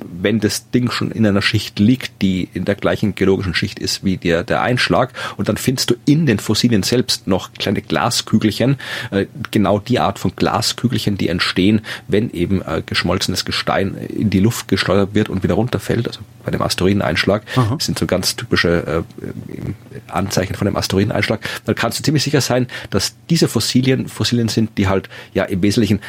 wenn 0.00 0.40
das 0.40 0.70
Ding 0.70 0.90
schon 0.90 1.10
in 1.10 1.26
einer 1.26 1.42
Schicht 1.42 1.78
liegt, 1.78 2.22
die 2.22 2.48
in 2.54 2.64
der 2.64 2.74
gleichen 2.74 3.14
geologischen 3.14 3.54
Schicht 3.54 3.78
ist 3.78 4.04
wie 4.04 4.16
der, 4.16 4.44
der 4.44 4.62
Einschlag, 4.62 5.12
und 5.36 5.48
dann 5.48 5.56
findest 5.56 5.90
du 5.90 5.94
in 6.04 6.26
den 6.26 6.38
Fossilien 6.38 6.82
selbst 6.82 7.26
noch 7.26 7.52
kleine 7.54 7.82
Glaskügelchen, 7.82 8.76
äh, 9.10 9.26
genau 9.50 9.78
die 9.78 9.98
Art 9.98 10.18
von 10.18 10.32
Glaskügelchen, 10.34 11.18
die 11.18 11.28
entstehen, 11.28 11.82
wenn 12.06 12.30
eben 12.30 12.62
äh, 12.62 12.82
geschmolzenes 12.84 13.44
Gestein 13.44 13.94
in 13.94 14.30
die 14.30 14.40
Luft 14.40 14.68
geschleudert 14.68 15.14
wird 15.14 15.28
und 15.28 15.42
wieder 15.42 15.54
runterfällt, 15.54 16.06
also 16.06 16.20
bei 16.44 16.50
dem 16.50 16.62
Asteroideneinschlag, 16.62 17.42
das 17.54 17.86
sind 17.86 17.98
so 17.98 18.06
ganz 18.06 18.36
typische 18.36 19.04
äh, 19.18 20.10
Anzeichen 20.10 20.54
von 20.54 20.66
dem 20.66 20.76
Asteroideneinschlag, 20.76 21.40
dann 21.64 21.74
kannst 21.74 21.98
du 21.98 22.02
ziemlich 22.02 22.22
sicher 22.22 22.40
sein, 22.40 22.68
dass 22.90 23.14
diese 23.28 23.48
Fossilien 23.48 24.08
Fossilien 24.08 24.48
sind, 24.48 24.76
die 24.78 24.88
halt 24.88 25.08
ja 25.34 25.44
im 25.44 25.62
Wesentlichen 25.62 26.00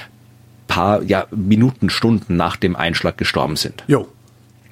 paar 0.70 1.04
ja, 1.04 1.26
Minuten, 1.32 1.90
Stunden 1.90 2.38
nach 2.38 2.56
dem 2.56 2.78
Einschlag 2.78 3.18
gestorben 3.18 3.58
sind. 3.58 3.84
Jo. 3.88 4.08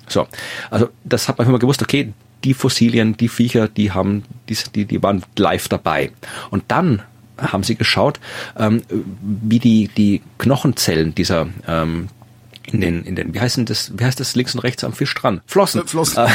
So, 0.07 0.25
also 0.69 0.87
das 1.03 1.27
hat 1.27 1.37
man 1.37 1.47
immer 1.47 1.59
gewusst, 1.59 1.81
okay, 1.81 2.13
die 2.45 2.53
Fossilien, 2.53 3.17
die 3.17 3.27
Viecher, 3.27 3.67
die 3.67 3.91
haben, 3.91 4.23
die, 4.47 4.57
die, 4.73 4.85
die 4.85 5.03
waren 5.03 5.23
live 5.37 5.67
dabei. 5.67 6.11
Und 6.49 6.63
dann 6.69 7.01
haben 7.37 7.63
sie 7.63 7.75
geschaut, 7.75 8.19
ähm, 8.57 8.83
wie 8.89 9.59
die, 9.59 9.89
die 9.89 10.21
Knochenzellen 10.37 11.13
dieser, 11.13 11.47
ähm, 11.67 12.07
in 12.71 12.81
den, 12.81 13.03
in 13.03 13.15
den, 13.15 13.33
wie 13.33 13.39
heißt 13.39 13.57
denn 13.57 13.65
das, 13.65 13.93
wie 13.97 14.03
heißt 14.03 14.19
das 14.19 14.35
links 14.35 14.53
und 14.53 14.59
rechts 14.59 14.83
am 14.83 14.91
Fisch 14.91 15.13
dran? 15.13 15.41
Flossen. 15.45 15.81
Äh, 15.81 15.87
Flossen. 15.87 16.25
Äh, 16.25 16.29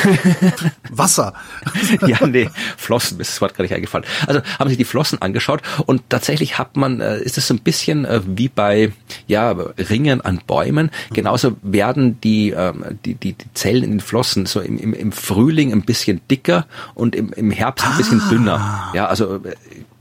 Wasser. 0.90 1.34
ja, 2.06 2.26
nee, 2.26 2.48
Flossen, 2.76 3.20
ist 3.20 3.32
das 3.32 3.40
Wort 3.40 3.54
gerade 3.54 3.64
nicht 3.64 3.74
eingefallen. 3.74 4.06
Also 4.26 4.40
haben 4.58 4.68
sich 4.68 4.78
die 4.78 4.84
Flossen 4.84 5.20
angeschaut 5.20 5.60
und 5.84 6.02
tatsächlich 6.08 6.58
hat 6.58 6.76
man, 6.76 7.00
äh, 7.00 7.20
ist 7.20 7.36
es 7.36 7.48
so 7.48 7.54
ein 7.54 7.60
bisschen 7.60 8.06
äh, 8.06 8.22
wie 8.24 8.48
bei, 8.48 8.92
ja, 9.26 9.50
Ringen 9.50 10.22
an 10.22 10.40
Bäumen. 10.46 10.90
Genauso 11.12 11.56
werden 11.62 12.18
die, 12.22 12.50
ähm, 12.50 12.84
die, 13.04 13.14
die, 13.14 13.34
die 13.34 13.52
Zellen 13.52 13.84
in 13.84 13.90
den 13.90 14.00
Flossen 14.00 14.46
so 14.46 14.60
im, 14.60 14.78
im, 14.78 14.94
im 14.94 15.12
Frühling 15.12 15.72
ein 15.72 15.82
bisschen 15.82 16.22
dicker 16.30 16.66
und 16.94 17.14
im, 17.14 17.32
im 17.34 17.50
Herbst 17.50 17.86
ein 17.86 17.96
bisschen 17.98 18.22
ah. 18.22 18.28
dünner. 18.30 18.90
Ja, 18.94 19.06
also 19.06 19.36
äh, 19.36 19.54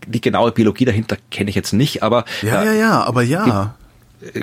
die 0.07 0.21
genaue 0.21 0.51
Biologie 0.51 0.85
dahinter 0.85 1.17
kenne 1.29 1.49
ich 1.49 1.55
jetzt 1.55 1.73
nicht, 1.73 2.03
aber 2.03 2.25
ja, 2.41 2.63
ja, 2.63 2.73
ja, 2.73 3.03
aber 3.03 3.21
ja 3.21 3.75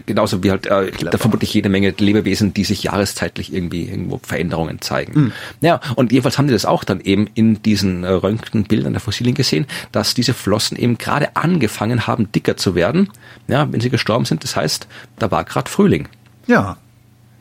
genauso 0.07 0.43
wie 0.43 0.51
halt 0.51 0.67
äh, 0.67 0.91
da 1.11 1.19
vermutlich 1.19 1.55
jede 1.55 1.69
Menge 1.69 1.95
Lebewesen, 1.97 2.55
die 2.55 2.65
sich 2.65 2.83
jahreszeitlich 2.83 3.53
irgendwie 3.53 3.89
irgendwo 3.89 4.21
Veränderungen 4.23 4.81
zeigen. 4.81 5.21
Mhm. 5.21 5.33
Ja, 5.61 5.81
und 5.95 6.13
jedenfalls 6.13 6.39
haben 6.39 6.49
die 6.49 6.53
das 6.53 6.65
auch 6.65 6.85
dann 6.85 7.01
eben 7.01 7.29
in 7.35 7.63
diesen 7.63 8.05
äh, 8.05 8.09
Röntgenbildern 8.09 8.93
der 8.93 9.01
Fossilien 9.01 9.35
gesehen, 9.35 9.67
dass 9.93 10.15
diese 10.15 10.35
Flossen 10.35 10.77
eben 10.77 10.99
gerade 10.99 11.37
angefangen 11.37 12.07
haben, 12.07 12.31
dicker 12.33 12.57
zu 12.57 12.75
werden, 12.75 13.11
ja, 13.47 13.71
wenn 13.71 13.81
sie 13.81 13.91
gestorben 13.91 14.25
sind. 14.25 14.45
Das 14.45 14.57
heißt, 14.57 14.87
da 15.19 15.31
war 15.31 15.45
gerade 15.45 15.71
Frühling. 15.71 16.09
Ja. 16.47 16.77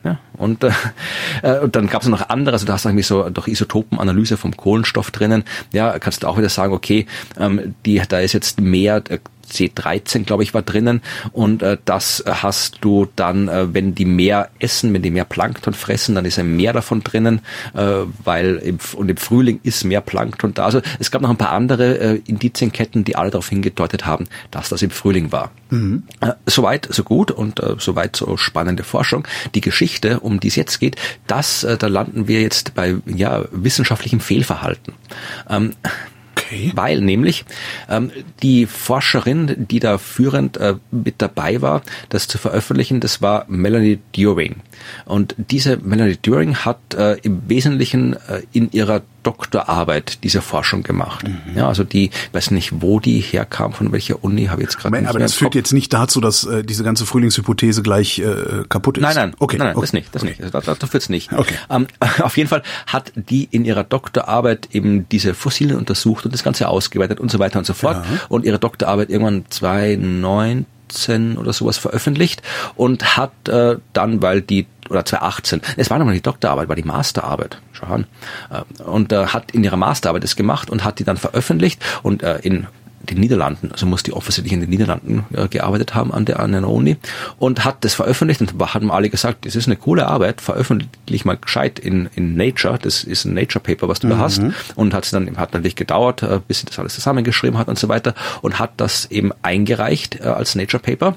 Ja, 0.04 0.18
und, 0.34 0.62
äh, 0.62 0.70
äh 1.42 1.58
und 1.58 1.74
dann 1.74 1.88
gab 1.88 2.02
es 2.02 2.08
noch 2.08 2.28
andere, 2.28 2.54
also 2.54 2.66
da 2.66 2.74
hast 2.74 2.84
du 2.84 2.88
irgendwie 2.88 3.02
so 3.02 3.28
doch 3.30 3.48
Isotopenanalyse 3.48 4.36
vom 4.36 4.56
Kohlenstoff 4.56 5.10
drinnen. 5.10 5.44
Ja, 5.72 5.98
kannst 5.98 6.22
du 6.22 6.28
auch 6.28 6.38
wieder 6.38 6.48
sagen, 6.48 6.72
okay, 6.72 7.06
ähm, 7.36 7.74
die, 7.84 8.00
da 8.08 8.20
ist 8.20 8.32
jetzt 8.32 8.60
mehr 8.60 9.02
äh, 9.08 9.18
C13, 9.50 10.24
glaube 10.24 10.42
ich, 10.42 10.54
war 10.54 10.62
drinnen. 10.62 11.02
Und 11.32 11.62
äh, 11.62 11.78
das 11.84 12.24
hast 12.26 12.78
du 12.80 13.08
dann, 13.16 13.48
äh, 13.48 13.72
wenn 13.74 13.94
die 13.94 14.04
mehr 14.04 14.50
essen, 14.58 14.92
wenn 14.92 15.02
die 15.02 15.10
mehr 15.10 15.24
Plankton 15.24 15.74
fressen, 15.74 16.14
dann 16.14 16.24
ist 16.24 16.38
ein 16.38 16.56
mehr 16.56 16.72
davon 16.72 17.02
drinnen, 17.02 17.40
äh, 17.74 18.04
weil 18.24 18.56
im, 18.56 18.78
und 18.94 19.10
im 19.10 19.16
Frühling 19.16 19.60
ist 19.62 19.84
mehr 19.84 20.00
Plankton 20.00 20.54
da. 20.54 20.64
Also 20.64 20.80
es 20.98 21.10
gab 21.10 21.22
noch 21.22 21.30
ein 21.30 21.36
paar 21.36 21.52
andere 21.52 21.98
äh, 21.98 22.20
Indizienketten, 22.26 23.04
die 23.04 23.16
alle 23.16 23.30
darauf 23.30 23.48
hingedeutet 23.48 24.06
haben, 24.06 24.26
dass 24.50 24.68
das 24.68 24.82
im 24.82 24.90
Frühling 24.90 25.32
war. 25.32 25.50
Mhm. 25.70 26.04
Äh, 26.20 26.32
soweit, 26.46 26.88
so 26.90 27.02
gut 27.02 27.30
und 27.30 27.60
äh, 27.60 27.76
soweit 27.78 28.16
so 28.16 28.36
spannende 28.36 28.84
Forschung. 28.84 29.26
Die 29.54 29.60
Geschichte, 29.60 30.20
um 30.20 30.40
die 30.40 30.48
es 30.48 30.56
jetzt 30.56 30.78
geht, 30.78 30.96
das, 31.26 31.64
äh, 31.64 31.76
da 31.76 31.86
landen 31.86 32.28
wir 32.28 32.40
jetzt 32.40 32.74
bei 32.74 32.96
ja, 33.06 33.44
wissenschaftlichem 33.50 34.20
Fehlverhalten. 34.20 34.94
Ähm, 35.48 35.72
Okay. 36.48 36.72
Weil 36.74 37.00
nämlich 37.02 37.44
ähm, 37.90 38.10
die 38.42 38.64
Forscherin, 38.64 39.66
die 39.68 39.80
da 39.80 39.98
führend 39.98 40.56
äh, 40.56 40.76
mit 40.90 41.16
dabei 41.18 41.60
war, 41.60 41.82
das 42.08 42.26
zu 42.26 42.38
veröffentlichen, 42.38 43.00
das 43.00 43.20
war 43.20 43.44
Melanie 43.48 43.98
During. 44.14 44.56
Und 45.04 45.34
diese 45.36 45.76
Melanie 45.76 46.16
During 46.16 46.56
hat 46.56 46.78
äh, 46.94 47.18
im 47.22 47.42
Wesentlichen 47.48 48.14
äh, 48.14 48.42
in 48.52 48.72
ihrer 48.72 49.02
Doktorarbeit 49.22 50.22
diese 50.24 50.40
Forschung 50.40 50.82
gemacht. 50.82 51.26
Mhm. 51.26 51.56
Ja, 51.56 51.68
also 51.68 51.84
die, 51.84 52.10
weiß 52.32 52.50
nicht, 52.50 52.80
wo 52.80 53.00
die 53.00 53.20
herkam, 53.20 53.72
von 53.72 53.92
welcher 53.92 54.22
Uni, 54.22 54.46
habe 54.46 54.62
ich 54.62 54.68
jetzt 54.68 54.78
gerade 54.78 54.96
nicht. 54.96 55.08
Aber 55.08 55.18
das 55.18 55.34
führt 55.34 55.54
jetzt 55.54 55.72
nicht 55.72 55.92
dazu, 55.92 56.20
dass 56.20 56.44
äh, 56.44 56.62
diese 56.64 56.84
ganze 56.84 57.06
Frühlingshypothese 57.06 57.82
gleich 57.82 58.18
äh, 58.20 58.64
kaputt 58.68 58.98
ist. 58.98 59.02
Nein, 59.02 59.16
nein, 59.16 59.34
okay, 59.38 59.58
nein, 59.58 59.68
nein 59.68 59.76
okay. 59.76 59.84
das 59.84 59.92
nicht, 59.92 60.14
das 60.14 60.22
okay. 60.22 60.30
nicht. 60.30 60.54
Also, 60.54 60.60
da, 60.60 60.74
da 60.74 60.86
führt's 60.86 61.08
nicht. 61.08 61.32
Okay. 61.32 61.54
Ähm, 61.70 61.86
auf 62.22 62.36
jeden 62.36 62.48
Fall 62.48 62.62
hat 62.86 63.12
die 63.14 63.48
in 63.50 63.64
ihrer 63.64 63.84
Doktorarbeit 63.84 64.68
eben 64.72 65.08
diese 65.08 65.34
Fossilien 65.34 65.78
untersucht 65.78 66.24
und 66.24 66.32
das 66.32 66.42
Ganze 66.42 66.68
ausgeweitet 66.68 67.20
und 67.20 67.30
so 67.30 67.38
weiter 67.38 67.58
und 67.58 67.64
so 67.64 67.74
fort. 67.74 67.96
Ja. 67.96 68.20
Und 68.28 68.44
ihre 68.44 68.58
Doktorarbeit 68.58 69.10
irgendwann 69.10 69.44
2009 69.48 70.66
oder 71.38 71.52
sowas 71.52 71.78
veröffentlicht 71.78 72.42
und 72.76 73.16
hat 73.16 73.48
äh, 73.48 73.76
dann, 73.92 74.22
weil 74.22 74.42
die 74.42 74.66
oder 74.88 75.04
2018. 75.04 75.60
Es 75.76 75.90
war 75.90 75.98
noch 75.98 76.06
nicht 76.06 76.16
die 76.16 76.22
Doktorarbeit, 76.22 76.68
war 76.68 76.76
die 76.76 76.82
Masterarbeit. 76.82 77.60
Schau 77.72 77.86
an. 77.86 78.06
Äh, 78.50 78.82
und 78.82 79.12
äh, 79.12 79.26
hat 79.26 79.50
in 79.50 79.64
ihrer 79.64 79.76
Masterarbeit 79.76 80.24
das 80.24 80.36
gemacht 80.36 80.70
und 80.70 80.84
hat 80.84 80.98
die 80.98 81.04
dann 81.04 81.16
veröffentlicht 81.16 81.82
und 82.02 82.22
äh, 82.22 82.38
in 82.38 82.66
den 83.10 83.20
Niederlanden, 83.20 83.72
also 83.72 83.86
muss 83.86 84.02
die 84.02 84.12
offensichtlich 84.12 84.52
in 84.52 84.60
den 84.60 84.70
Niederlanden 84.70 85.24
äh, 85.32 85.48
gearbeitet 85.48 85.94
haben 85.94 86.12
an 86.12 86.24
der, 86.24 86.40
an 86.40 86.52
der 86.52 86.68
Uni 86.68 86.96
und 87.38 87.64
hat 87.64 87.84
das 87.84 87.94
veröffentlicht 87.94 88.40
und 88.40 88.74
haben 88.74 88.90
alle 88.90 89.10
gesagt, 89.10 89.46
das 89.46 89.56
ist 89.56 89.66
eine 89.66 89.76
coole 89.76 90.06
Arbeit, 90.06 90.40
veröffentlich 90.40 91.24
mal 91.24 91.36
gescheit 91.36 91.78
in, 91.78 92.08
in 92.14 92.36
Nature, 92.36 92.78
das 92.80 93.04
ist 93.04 93.24
ein 93.24 93.34
Nature 93.34 93.62
Paper, 93.62 93.88
was 93.88 94.00
du 94.00 94.06
mhm. 94.06 94.10
da 94.10 94.18
hast 94.18 94.42
und 94.74 94.94
hat 94.94 95.04
es 95.04 95.10
dann, 95.10 95.36
hat 95.36 95.54
natürlich 95.54 95.76
gedauert, 95.76 96.22
äh, 96.22 96.40
bis 96.46 96.60
sie 96.60 96.66
das 96.66 96.78
alles 96.78 96.94
zusammengeschrieben 96.94 97.58
hat 97.58 97.68
und 97.68 97.78
so 97.78 97.88
weiter 97.88 98.14
und 98.42 98.58
hat 98.58 98.72
das 98.76 99.10
eben 99.10 99.32
eingereicht 99.42 100.20
äh, 100.20 100.24
als 100.24 100.54
Nature 100.54 100.82
Paper 100.82 101.16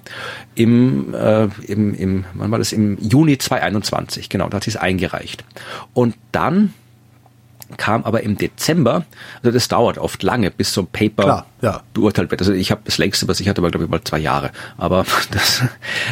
im, 0.56 1.14
äh, 1.14 1.48
im, 1.68 1.94
im, 1.96 2.26
wann 2.34 2.52
war 2.52 2.60
das, 2.60 2.72
im 2.72 2.98
Juni 3.00 3.38
2021, 3.38 4.30
genau, 4.30 4.50
da 4.50 4.58
hat 4.58 4.64
sie 4.64 4.72
es 4.72 4.78
eingereicht 4.78 5.44
und 5.94 6.16
dann 6.32 6.74
kam 7.78 8.04
aber 8.04 8.24
im 8.24 8.38
Dezember, 8.38 9.06
also 9.42 9.52
das 9.52 9.68
dauert 9.68 9.98
oft 9.98 10.24
lange, 10.24 10.52
bis 10.52 10.74
so 10.74 10.82
ein 10.82 10.88
Paper 10.88 11.24
Klar, 11.24 11.46
ja. 11.62 11.82
beurteilt 11.94 12.32
wird. 12.32 12.42
Also 12.42 12.54
ich 12.54 12.72
habe 12.72 12.82
das 12.86 12.98
längste, 12.98 13.28
was 13.28 13.40
ich 13.40 13.48
hatte, 13.48 13.62
war 13.62 13.72
glaube 13.72 13.86
ich 13.86 13.92
mal 13.92 14.04
zwei 14.04 14.20
Jahre. 14.20 14.52
Aber 14.78 15.06
das, 15.32 15.64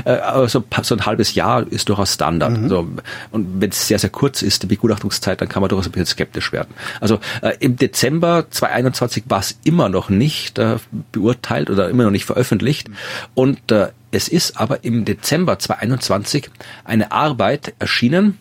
äh, 0.06 0.12
also 0.12 0.64
so 0.82 0.96
ein 0.96 1.06
halbes 1.06 1.36
Jahr 1.36 1.66
ist 1.70 1.90
durchaus 1.90 2.14
Standard. 2.14 2.58
Mhm. 2.58 2.64
Also, 2.64 2.88
und 3.32 3.62
wenn 3.62 3.70
es 3.70 3.88
sehr, 3.88 4.00
sehr 4.00 4.10
kurz 4.10 4.42
ist, 4.42 4.64
die 4.64 4.68
Begutachtungszeit, 4.68 5.42
dann 5.42 5.50
kann 5.50 5.62
man 5.62 5.70
durchaus 5.70 5.88
ein 5.88 5.92
bisschen 5.92 6.08
skeptisch 6.08 6.52
werden. 6.52 6.74
Also 7.02 7.20
äh, 7.42 7.56
im 7.60 7.76
Dezember 7.76 8.46
2021 8.50 9.26
war 9.28 9.40
es 9.40 9.58
immer 9.64 9.90
noch 9.90 10.10
nicht 10.10 10.60
äh, 10.60 10.78
beurteilt 11.12 11.70
oder 11.70 11.90
immer 11.90 12.04
noch 12.04 12.12
nicht 12.12 12.26
veröffentlicht. 12.26 12.90
Und 13.34 13.72
äh, 13.72 13.90
es 14.12 14.28
ist 14.28 14.60
aber 14.60 14.84
im 14.84 15.06
Dezember 15.06 15.60
2021 15.60 16.50
eine 16.84 17.12
Arbeit 17.12 17.74
erschienen, 17.80 18.40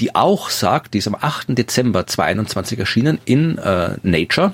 die 0.00 0.14
auch 0.14 0.50
sagt, 0.50 0.94
die 0.94 0.98
ist 0.98 1.08
am 1.08 1.16
8. 1.20 1.58
Dezember 1.58 2.06
2021 2.06 2.78
erschienen 2.78 3.18
in 3.24 3.58
äh, 3.58 3.96
Nature, 4.02 4.52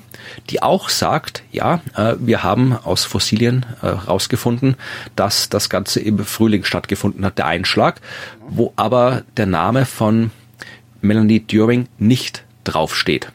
die 0.51 0.63
auch 0.63 0.89
sagt, 0.89 1.43
ja, 1.53 1.81
äh, 1.97 2.15
wir 2.19 2.43
haben 2.43 2.73
aus 2.73 3.05
Fossilien 3.05 3.67
äh, 3.83 3.89
rausgefunden, 3.89 4.77
dass 5.17 5.49
das 5.49 5.69
Ganze 5.69 6.01
im 6.01 6.19
Frühling 6.19 6.65
stattgefunden 6.65 7.25
hat, 7.25 7.39
der 7.39 7.47
Einschlag, 7.47 8.01
wo 8.49 8.73
aber 8.77 9.23
der 9.37 9.47
Name 9.47 9.85
von 9.85 10.31
Melanie 11.01 11.41
During 11.41 11.89
nicht 11.99 12.45
draufsteht. 12.65 13.31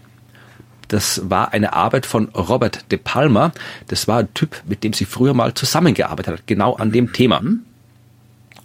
Das 0.88 1.30
war 1.30 1.54
eine 1.54 1.74
Arbeit 1.74 2.08
von 2.08 2.30
Robert 2.30 2.92
de 2.92 2.98
Palma. 2.98 3.52
Das 3.88 4.08
war 4.08 4.20
ein 4.20 4.34
Typ, 4.34 4.64
mit 4.68 4.84
dem 4.84 4.94
sie 4.94 5.06
früher 5.06 5.36
mal 5.36 5.54
zusammengearbeitet 5.54 6.34
hat, 6.34 6.48
genau 6.48 6.74
an 6.74 6.92
dem 6.92 7.14
Thema. 7.14 7.42
Mhm. 7.42 7.62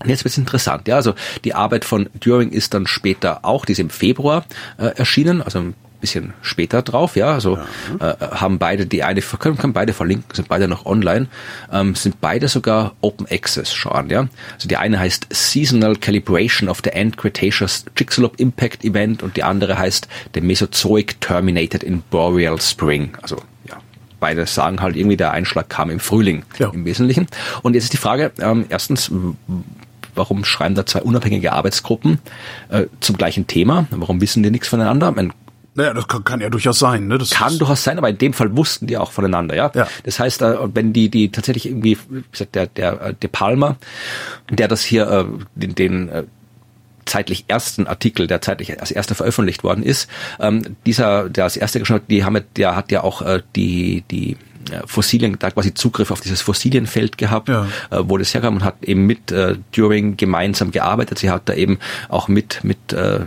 Und 0.05 0.10
jetzt 0.10 0.24
wird's 0.24 0.39
interessant. 0.39 0.86
Ja, 0.86 0.97
also 0.97 1.14
die 1.44 1.55
Arbeit 1.55 1.85
von 1.85 2.09
Düring 2.14 2.51
ist 2.51 2.74
dann 2.74 2.86
später 2.86 3.40
auch, 3.44 3.64
die 3.64 3.72
ist 3.72 3.78
im 3.78 3.90
Februar 3.90 4.44
äh, 4.78 4.86
erschienen, 4.97 5.43
also 5.43 5.59
ein 5.59 5.74
bisschen 6.05 6.35
später 6.43 6.82
drauf, 6.82 7.16
ja, 7.16 7.32
also 7.32 7.56
ja. 7.98 8.10
Äh, 8.10 8.16
haben 8.32 8.59
beide 8.59 8.85
die 8.85 9.02
eine, 9.02 9.22
können, 9.22 9.56
können 9.56 9.72
beide 9.72 9.94
verlinken, 9.94 10.26
sind 10.35 10.48
beide 10.48 10.68
noch 10.68 10.85
online, 10.85 11.28
ähm, 11.72 11.94
sind 11.94 12.20
beide 12.20 12.48
sogar 12.48 12.94
Open 13.01 13.26
Access 13.31 13.72
schon, 13.72 14.10
ja. 14.10 14.28
Also 14.52 14.68
die 14.68 14.76
eine 14.76 14.98
heißt 14.98 15.28
Seasonal 15.31 15.97
Calibration 15.97 16.68
of 16.68 16.82
the 16.85 16.90
End 16.90 17.16
Cretaceous 17.16 17.86
Chicxulub 17.97 18.39
Impact 18.39 18.85
Event 18.85 19.22
und 19.22 19.39
die 19.39 19.44
andere 19.44 19.78
heißt 19.78 20.06
The 20.35 20.43
Mesozoic 20.43 21.22
Terminated 21.22 21.82
in 21.82 22.02
Boreal 22.10 22.60
Spring, 22.60 23.12
also 23.22 23.36
ja, 23.66 23.78
beide 24.20 24.44
sagen 24.44 24.82
halt 24.82 24.97
irgendwie, 24.97 25.16
der 25.16 25.31
Einschlag 25.31 25.70
kam 25.70 25.89
im 25.89 26.01
Frühling 26.01 26.44
ja. 26.59 26.68
im 26.68 26.85
Wesentlichen. 26.85 27.28
Und 27.62 27.72
jetzt 27.72 27.85
ist 27.85 27.94
die 27.94 27.98
Frage, 27.98 28.31
ähm, 28.40 28.66
erstens, 28.68 29.10
warum 30.15 30.45
schreiben 30.45 30.74
da 30.74 30.86
zwei 30.86 31.03
unabhängige 31.03 31.53
Arbeitsgruppen 31.53 32.19
äh, 32.69 32.86
zum 33.01 33.16
gleichen 33.16 33.47
Thema? 33.47 33.86
Warum 33.91 34.20
wissen 34.20 34.43
die 34.43 34.51
nichts 34.51 34.69
voneinander? 34.69 35.12
Meine, 35.12 35.31
Naja, 35.74 35.93
das 35.93 36.07
kann, 36.07 36.24
kann 36.24 36.41
ja 36.41 36.51
durchaus 36.51 36.78
sein. 36.78 37.09
Ne? 37.09 37.19
Das 37.19 37.31
kann 37.31 37.59
durchaus 37.59 37.82
sein, 37.82 37.99
aber 37.99 38.09
in 38.09 38.19
dem 38.19 38.32
Fall 38.32 38.57
wussten 38.57 38.86
die 38.86 38.97
auch 38.97 39.11
voneinander, 39.11 39.57
ja. 39.57 39.70
Ja. 39.74 39.89
Das 40.05 40.20
heißt, 40.20 40.43
äh, 40.43 40.57
wenn 40.74 40.93
die 40.93 41.09
die 41.09 41.31
tatsächlich 41.31 41.66
irgendwie, 41.66 41.99
wie 42.09 42.24
gesagt, 42.31 42.55
der 42.55 42.66
der 42.66 43.01
äh, 43.01 43.15
De 43.15 43.28
Palma, 43.28 43.77
der 44.51 44.69
das 44.69 44.82
hier 44.82 45.11
äh, 45.11 45.24
den, 45.55 45.74
den 45.74 46.11
zeitlich 47.07 47.45
ersten 47.49 47.86
Artikel, 47.86 48.27
der 48.27 48.41
zeitlich 48.41 48.81
als 48.81 48.91
erster 48.91 49.15
veröffentlicht 49.15 49.62
worden 49.62 49.82
ist, 49.82 50.09
ähm, 50.41 50.77
dieser, 50.86 51.28
der 51.28 51.45
als 51.45 51.57
erster 51.57 51.81
geschrieben 51.81 52.01
hat, 52.01 52.11
die 52.11 52.24
haben, 52.24 52.41
der 52.57 52.77
hat 52.77 52.91
ja 52.91 53.03
auch 53.03 53.23
die 53.55 54.05
die 54.11 54.36
Fossilien, 54.86 55.36
da 55.39 55.51
quasi 55.51 55.74
Zugriff 55.74 56.11
auf 56.11 56.20
dieses 56.20 56.41
Fossilienfeld 56.41 57.19
gehabt, 57.19 57.49
Ja. 57.49 57.66
äh, 57.91 57.99
wo 58.03 58.19
das 58.19 58.32
herkam 58.35 58.57
und 58.57 58.65
hat 58.65 58.77
eben 58.82 59.07
mit 59.07 59.31
äh, 59.32 59.57
Turing 59.73 60.16
gemeinsam 60.16 60.70
gearbeitet. 60.70 61.19
Sie 61.19 61.31
hat 61.31 61.49
da 61.49 61.55
eben 61.55 61.78
auch 62.09 62.28
mit 62.28 62.62
mit 62.62 62.93
äh, 62.93 63.20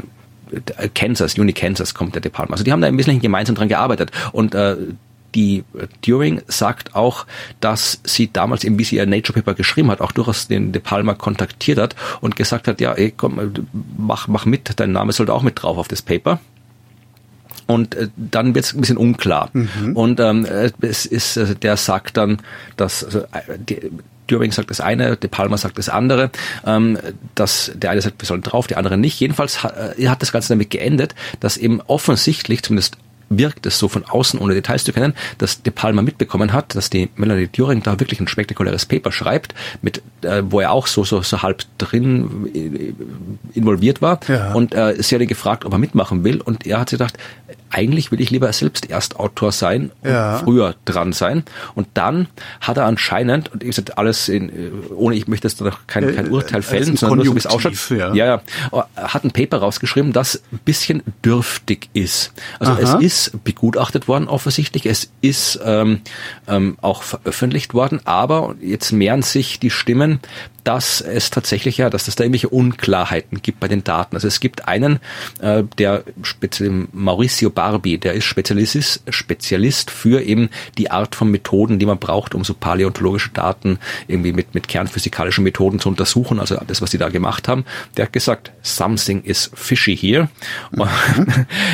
Kansas, 0.96 1.38
Uni 1.38 1.54
Kansas 1.54 1.94
kommt 1.94 2.16
der 2.16 2.22
Department. 2.22 2.54
Also 2.54 2.64
die 2.64 2.72
haben 2.72 2.82
da 2.82 2.88
im 2.88 2.98
Wesentlichen 2.98 3.22
gemeinsam 3.22 3.56
dran 3.56 3.68
gearbeitet 3.68 4.12
und 4.32 4.56
äh, 4.56 4.78
die 5.36 5.64
äh, 5.78 5.88
Turing 6.02 6.42
sagt 6.48 6.96
auch, 6.96 7.26
dass 7.60 8.00
sie 8.06 8.32
damals, 8.32 8.64
eben 8.64 8.80
wie 8.80 8.86
sie 8.86 8.96
ihr 8.96 9.06
Nature 9.06 9.34
Paper 9.42 9.54
geschrieben 9.56 9.92
hat, 9.92 10.00
auch 10.02 10.14
durchaus 10.14 10.48
den 10.48 10.72
De 10.72 10.82
Palma 10.82 11.16
kontaktiert 11.16 11.78
hat 11.80 11.96
und 12.22 12.36
gesagt 12.38 12.68
hat, 12.68 12.80
ja, 12.80 12.94
ey, 12.94 13.14
komm, 13.16 13.40
äh, 13.40 13.50
mach, 13.98 14.28
mach 14.30 14.46
mit, 14.46 14.72
dein 14.80 14.94
Name 14.94 15.12
sollte 15.12 15.34
auch 15.34 15.44
mit 15.44 15.62
drauf 15.62 15.78
auf 15.78 15.90
das 15.90 16.02
Paper. 16.02 16.40
Und 17.68 17.96
äh, 17.96 18.08
dann 18.16 18.56
wird 18.56 18.66
es 18.66 18.74
ein 18.74 18.82
bisschen 18.82 18.98
unklar. 18.98 19.52
Und 19.94 20.20
ähm, 20.20 20.46
äh, 20.46 20.72
es 20.82 21.06
ist, 21.06 21.38
äh, 21.38 21.56
der 21.56 21.78
sagt 21.78 22.18
dann, 22.18 22.38
dass 22.78 23.04
also, 23.04 23.20
äh, 23.20 23.58
die, 23.60 23.92
Turing 24.28 24.52
sagt 24.52 24.70
das 24.70 24.82
eine, 24.82 25.18
De 25.18 25.30
Palma 25.30 25.58
sagt 25.58 25.78
das 25.78 25.90
andere, 25.90 26.32
ähm, 26.66 26.98
dass 27.36 27.72
der 27.76 27.92
eine 27.92 28.02
sagt, 28.02 28.22
wir 28.22 28.26
sollen 28.26 28.42
drauf, 28.42 28.68
die 28.68 28.76
andere 28.76 28.98
nicht. 28.98 29.20
Jedenfalls 29.20 29.64
hat, 29.64 29.98
äh, 29.98 30.08
hat 30.10 30.22
das 30.22 30.32
Ganze 30.32 30.50
damit 30.50 30.70
geendet, 30.70 31.16
dass 31.40 31.58
eben 31.58 31.82
offensichtlich, 31.82 32.62
zumindest 32.64 32.98
wirkt 33.30 33.66
es 33.66 33.78
so 33.80 33.88
von 33.88 34.06
außen, 34.06 34.40
ohne 34.40 34.54
Details 34.54 34.84
zu 34.84 34.94
kennen, 34.94 35.14
dass 35.38 35.62
De 35.62 35.72
Palma 35.74 36.02
mitbekommen 36.02 36.54
hat, 36.54 36.76
dass 36.76 36.90
die 36.90 37.10
Melanie 37.16 37.48
Turing 37.48 37.84
da 37.84 38.00
wirklich 38.00 38.20
ein 38.20 38.28
spektakuläres 38.28 38.86
Paper 38.86 39.12
schreibt, 39.12 39.54
mit, 39.82 40.02
äh, 40.22 40.44
wo 40.46 40.60
er 40.60 40.72
auch 40.72 40.88
so, 40.88 41.04
so, 41.04 41.22
so 41.22 41.42
halb 41.42 41.64
drin 41.78 42.50
äh, 42.54 42.94
involviert 43.58 44.02
war. 44.02 44.20
Ja. 44.28 44.54
Und 44.54 44.74
äh, 44.74 44.96
sie 45.02 45.16
hat 45.16 45.22
ihn 45.22 45.28
gefragt, 45.28 45.66
ob 45.66 45.74
er 45.74 45.78
mitmachen 45.80 46.24
will. 46.24 46.42
Und 46.42 46.66
er 46.66 46.80
hat 46.80 46.90
sich 46.90 47.00
gedacht, 47.00 47.18
eigentlich 47.70 48.12
will 48.12 48.22
ich 48.22 48.30
lieber 48.32 48.52
selbst 48.54 48.90
Erstautor 48.90 49.52
sein 49.52 49.92
und 50.02 50.10
Ja. 50.10 50.38
früher 50.38 50.76
dran 50.86 51.12
sein. 51.14 51.44
Und 51.76 51.88
dann 51.96 52.28
hat 52.62 52.78
er 52.78 52.86
anscheinend, 52.86 53.52
und 53.52 53.62
ich 53.64 53.70
gesagt, 53.70 53.98
alles 53.98 54.30
in, 54.30 54.50
äh, 54.50 54.72
ohne 54.96 55.16
ich 55.16 55.28
möchte 55.28 55.48
jetzt 55.48 55.60
noch 55.62 55.80
kein, 55.88 56.16
kein 56.16 56.28
Äh, 56.28 56.30
Urteil 56.30 56.58
als 56.58 56.68
fällen, 56.68 56.96
sondern 56.96 57.18
nur 57.18 57.26
so 57.26 57.36
wie 57.36 57.40
es 57.40 57.48
ausschaut. 57.48 57.90
Ja. 57.90 58.14
ja, 58.14 58.42
ja, 58.72 58.88
hat 58.96 59.24
ein 59.24 59.32
Paper 59.32 59.58
rausgeschrieben, 59.58 60.14
das 60.14 60.42
ein 60.52 60.60
bisschen 60.64 61.04
dürftig 61.26 61.90
ist. 61.94 62.32
Also 62.60 62.72
Aha. 62.74 62.98
es 63.00 63.04
ist 63.04 63.17
begutachtet 63.44 64.08
worden 64.08 64.28
offensichtlich, 64.28 64.86
es 64.86 65.12
ist 65.22 65.60
ähm, 65.64 66.02
ähm, 66.48 66.78
auch 66.82 67.04
veröffentlicht 67.04 67.74
worden, 67.74 68.00
aber 68.06 68.56
jetzt 68.62 68.92
mehren 68.92 69.22
sich 69.22 69.60
die 69.60 69.70
Stimmen, 69.70 70.20
dass 70.68 71.00
es 71.00 71.30
tatsächlich 71.30 71.78
ja, 71.78 71.90
dass 71.90 72.10
es 72.10 72.18
da 72.18 72.26
irgendwelche 72.26 72.50
Unklarheiten 72.50 73.42
gibt 73.42 73.62
bei 73.62 73.70
den 73.70 73.86
Daten. 73.86 74.18
Also 74.18 74.28
es 74.28 74.42
gibt 74.42 74.68
einen, 74.68 75.00
äh, 75.40 75.64
der 75.78 76.04
speziell 76.24 76.88
Mauricio 76.92 77.50
Barbi, 77.50 77.98
der 77.98 78.16
ist 78.16 78.26
Spezialist, 78.26 79.02
Spezialist 79.08 79.90
für 79.90 80.22
eben 80.22 80.50
die 80.78 80.92
Art 80.92 81.16
von 81.16 81.32
Methoden, 81.32 81.80
die 81.80 81.86
man 81.86 82.00
braucht, 82.00 82.36
um 82.36 82.44
so 82.44 82.54
paläontologische 82.54 83.30
Daten 83.30 83.80
irgendwie 84.10 84.34
mit, 84.34 84.56
mit 84.56 84.68
kernphysikalischen 84.68 85.46
Methoden 85.46 85.80
zu 85.80 85.88
untersuchen. 85.88 86.38
Also 86.38 86.60
das, 86.68 86.82
was 86.82 86.92
die 86.92 86.98
da 86.98 87.08
gemacht 87.08 87.48
haben. 87.48 87.64
Der 87.96 88.08
hat 88.08 88.12
gesagt, 88.12 88.52
something 88.62 89.24
is 89.24 89.50
fishy 89.56 89.96
here. 89.96 90.28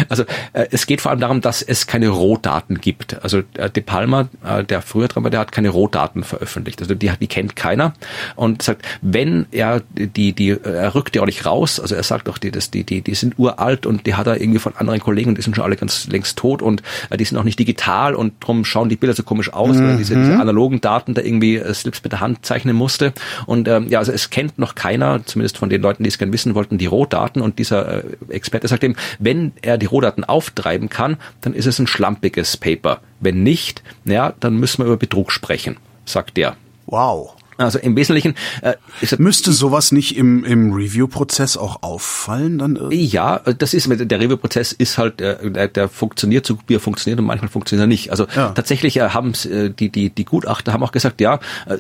Also 0.09 0.23
äh, 0.53 0.67
es 0.69 0.85
geht 0.85 1.01
vor 1.01 1.11
allem 1.11 1.19
darum, 1.19 1.41
dass 1.41 1.61
es 1.61 1.87
keine 1.87 2.09
Rohdaten 2.09 2.79
gibt. 2.79 3.23
Also 3.23 3.41
äh, 3.55 3.69
De 3.69 3.81
Palma, 3.81 4.29
äh, 4.45 4.63
der 4.63 4.81
früher 4.81 5.07
dran 5.07 5.23
war, 5.23 5.31
der 5.31 5.39
hat 5.39 5.51
keine 5.51 5.69
Rohdaten 5.69 6.23
veröffentlicht. 6.23 6.81
Also 6.81 6.93
die, 6.93 7.11
die 7.19 7.27
kennt 7.27 7.55
keiner 7.55 7.93
und 8.35 8.61
sagt, 8.61 8.82
wenn 9.01 9.45
er 9.51 9.81
die, 9.93 10.33
die, 10.33 10.49
er 10.49 10.95
rückt 10.95 11.15
die 11.15 11.19
auch 11.19 11.25
nicht 11.25 11.45
raus. 11.45 11.79
Also 11.79 11.95
er 11.95 12.03
sagt 12.03 12.27
doch, 12.27 12.37
die, 12.37 12.51
das, 12.51 12.71
die, 12.71 12.83
die, 12.83 13.01
die 13.01 13.15
sind 13.15 13.37
uralt 13.37 13.85
und 13.85 14.05
die 14.05 14.15
hat 14.15 14.27
er 14.27 14.39
irgendwie 14.39 14.59
von 14.59 14.75
anderen 14.75 14.99
Kollegen 14.99 15.29
und 15.29 15.37
die 15.37 15.41
sind 15.41 15.55
schon 15.55 15.63
alle 15.63 15.75
ganz 15.75 16.07
längst 16.07 16.37
tot 16.37 16.61
und 16.61 16.83
äh, 17.09 17.17
die 17.17 17.25
sind 17.25 17.37
auch 17.37 17.43
nicht 17.43 17.59
digital 17.59 18.15
und 18.15 18.33
drum 18.39 18.65
schauen 18.65 18.89
die 18.89 18.95
Bilder 18.95 19.15
so 19.15 19.23
komisch 19.23 19.53
aus, 19.53 19.77
weil 19.77 19.91
er 19.91 19.97
diese, 19.97 20.15
diese 20.15 20.39
analogen 20.39 20.81
Daten 20.81 21.13
da 21.13 21.21
irgendwie 21.21 21.57
äh, 21.57 21.73
Slips 21.73 22.03
mit 22.03 22.11
der 22.11 22.19
Hand 22.19 22.45
zeichnen 22.45 22.75
musste. 22.75 23.13
Und 23.45 23.67
ähm, 23.67 23.87
ja, 23.89 23.99
also 23.99 24.11
es 24.11 24.29
kennt 24.29 24.59
noch 24.59 24.75
keiner, 24.75 25.25
zumindest 25.25 25.57
von 25.57 25.69
den 25.69 25.81
Leuten, 25.81 26.03
die 26.03 26.09
es 26.09 26.17
gerne 26.17 26.33
wissen 26.33 26.55
wollten, 26.55 26.77
die 26.77 26.85
Rohdaten. 26.85 27.41
Und 27.41 27.59
dieser 27.59 28.03
äh, 28.03 28.03
Experte 28.29 28.67
sagt 28.67 28.83
eben, 28.83 28.95
wenn 29.19 29.53
er 29.61 29.77
die 29.77 29.85
Rohdaten 29.85 30.23
auftreiben 30.23 30.89
kann, 30.89 31.17
dann 31.41 31.53
ist 31.53 31.65
es 31.65 31.79
ein 31.79 31.87
schlampiges 31.87 32.57
Paper. 32.57 33.01
Wenn 33.19 33.43
nicht, 33.43 33.83
ja, 34.05 34.33
dann 34.39 34.57
müssen 34.57 34.79
wir 34.79 34.85
über 34.85 34.97
Betrug 34.97 35.31
sprechen, 35.31 35.77
sagt 36.05 36.37
der. 36.37 36.55
Wow. 36.85 37.35
Also 37.57 37.79
im 37.79 37.95
Wesentlichen 37.95 38.35
äh, 38.61 38.73
Müsste 39.17 39.51
sowas 39.51 39.91
nicht 39.91 40.17
im, 40.17 40.43
im 40.43 40.73
Review-Prozess 40.73 41.57
auch 41.57 41.83
auffallen 41.83 42.57
dann 42.57 42.75
irgendwie? 42.75 43.05
Ja, 43.05 43.39
das 43.39 43.73
ist 43.73 43.87
der 43.89 44.19
Review-Prozess 44.19 44.71
ist 44.71 44.97
halt 44.97 45.21
äh, 45.21 45.51
der, 45.51 45.67
der 45.67 45.89
funktioniert 45.89 46.45
so 46.45 46.57
wie 46.67 46.75
er 46.75 46.79
funktioniert 46.79 47.19
und 47.19 47.25
manchmal 47.25 47.49
funktioniert 47.49 47.83
er 47.83 47.87
nicht. 47.87 48.11
Also 48.11 48.27
Ja. 48.35 48.49
tatsächlich 48.49 48.97
äh, 48.97 49.09
haben 49.09 49.33
äh, 49.49 49.69
die 49.69 49.89
die 49.89 50.09
die 50.09 50.25
Gutachter 50.25 50.73
haben 50.73 50.83
auch 50.83 50.91
gesagt, 50.91 51.21
ja, 51.21 51.39
äh, 51.67 51.77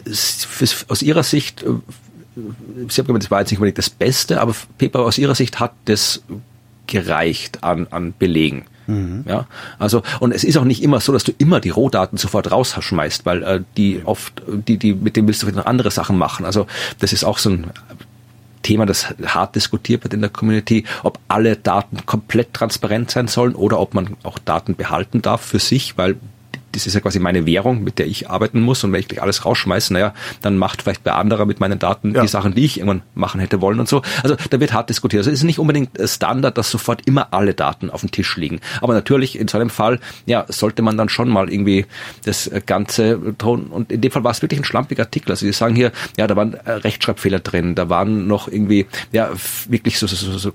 aus 0.87 1.01
ihrer 1.01 1.23
Sicht, 1.23 1.63
äh, 1.63 1.67
sie 2.89 3.01
haben 3.01 3.07
gemeint, 3.07 3.23
das 3.23 3.31
war 3.31 3.39
jetzt 3.39 3.51
nicht 3.51 3.59
unbedingt 3.59 3.77
das 3.77 3.89
Beste, 3.89 4.41
aber 4.41 4.55
Paper 4.77 4.99
aus 5.01 5.17
ihrer 5.17 5.35
Sicht 5.35 5.59
hat 5.59 5.73
das 5.85 6.23
gereicht 6.87 7.63
an 7.63 7.87
an 7.89 8.13
Belegen. 8.17 8.65
Ja, 9.27 9.47
also 9.79 10.03
und 10.19 10.33
es 10.33 10.43
ist 10.43 10.57
auch 10.57 10.65
nicht 10.65 10.83
immer 10.83 10.99
so, 10.99 11.13
dass 11.13 11.23
du 11.23 11.31
immer 11.37 11.59
die 11.59 11.69
Rohdaten 11.69 12.17
sofort 12.17 12.51
rausschmeißt, 12.51 13.25
weil 13.25 13.43
äh, 13.43 13.61
die 13.77 14.01
oft 14.03 14.41
die 14.47 14.77
die 14.77 14.93
mit 14.93 15.15
dem 15.15 15.27
willst 15.27 15.41
du 15.41 15.45
vielleicht 15.45 15.57
noch 15.57 15.65
andere 15.65 15.91
Sachen 15.91 16.17
machen. 16.17 16.45
Also 16.45 16.67
das 16.99 17.13
ist 17.13 17.23
auch 17.23 17.37
so 17.37 17.51
ein 17.51 17.71
Thema, 18.63 18.85
das 18.85 19.13
hart 19.25 19.55
diskutiert 19.55 20.03
wird 20.03 20.13
in 20.13 20.21
der 20.21 20.29
Community, 20.29 20.85
ob 21.03 21.19
alle 21.27 21.55
Daten 21.55 22.05
komplett 22.05 22.53
transparent 22.53 23.11
sein 23.11 23.27
sollen 23.27 23.55
oder 23.55 23.79
ob 23.79 23.93
man 23.93 24.15
auch 24.23 24.39
Daten 24.39 24.75
behalten 24.75 25.21
darf 25.21 25.41
für 25.41 25.59
sich, 25.59 25.97
weil 25.97 26.15
das 26.73 26.85
ist 26.87 26.93
ja 26.93 26.99
quasi 26.99 27.19
meine 27.19 27.45
Währung, 27.45 27.83
mit 27.83 27.99
der 27.99 28.07
ich 28.07 28.29
arbeiten 28.29 28.61
muss 28.61 28.83
und 28.83 28.91
wenn 28.91 28.99
ich 28.99 29.07
gleich 29.07 29.21
alles 29.21 29.45
rausschmeiße, 29.45 29.93
naja, 29.93 30.13
dann 30.41 30.57
macht 30.57 30.81
vielleicht 30.81 31.03
bei 31.03 31.13
anderer 31.13 31.45
mit 31.45 31.59
meinen 31.59 31.79
Daten 31.79 32.13
Ja. 32.13 32.21
die 32.21 32.27
Sachen, 32.27 32.53
die 32.53 32.65
ich 32.65 32.77
irgendwann 32.77 33.03
machen 33.15 33.39
hätte 33.39 33.61
wollen 33.61 33.79
und 33.79 33.87
so. 33.87 34.01
Also 34.21 34.35
da 34.49 34.59
wird 34.59 34.73
hart 34.73 34.89
diskutiert. 34.89 35.21
Also 35.21 35.31
es 35.31 35.39
ist 35.39 35.43
nicht 35.45 35.59
unbedingt 35.59 35.91
Standard, 36.03 36.57
dass 36.57 36.69
sofort 36.69 37.07
immer 37.07 37.33
alle 37.33 37.53
Daten 37.53 37.89
auf 37.89 38.01
dem 38.01 38.11
Tisch 38.11 38.35
liegen. 38.37 38.59
Aber 38.81 38.93
natürlich 38.93 39.39
in 39.39 39.47
so 39.47 39.57
einem 39.57 39.69
Fall, 39.69 39.99
ja, 40.25 40.45
sollte 40.49 40.81
man 40.81 40.97
dann 40.97 41.09
schon 41.09 41.29
mal 41.29 41.51
irgendwie 41.51 41.85
das 42.25 42.49
Ganze 42.65 43.35
tun. 43.37 43.67
Und 43.67 43.91
in 43.91 44.01
dem 44.01 44.11
Fall 44.11 44.23
war 44.23 44.31
es 44.31 44.41
wirklich 44.41 44.59
ein 44.59 44.65
schlampiger 44.65 45.03
Artikel. 45.03 45.31
Also 45.31 45.45
die 45.45 45.53
sagen 45.53 45.75
hier, 45.75 45.91
ja, 46.17 46.27
da 46.27 46.35
waren 46.35 46.53
Rechtschreibfehler 46.53 47.39
drin, 47.39 47.75
da 47.75 47.89
waren 47.89 48.27
noch 48.27 48.47
irgendwie, 48.47 48.87
ja, 49.11 49.29
wirklich 49.69 49.99
so, 49.99 50.07
so, 50.07 50.15
so, 50.15 50.37
so 50.37 50.51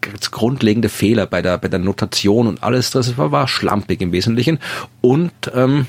ganz 0.00 0.30
grundlegende 0.30 0.88
Fehler 0.88 1.26
bei 1.26 1.42
der, 1.42 1.58
bei 1.58 1.68
der 1.68 1.78
Notation 1.78 2.46
und 2.46 2.62
alles, 2.62 2.90
das 2.90 3.16
war, 3.16 3.32
war 3.32 3.48
schlampig 3.48 4.00
im 4.00 4.12
Wesentlichen. 4.12 4.58
Und 5.00 5.32
ähm, 5.54 5.86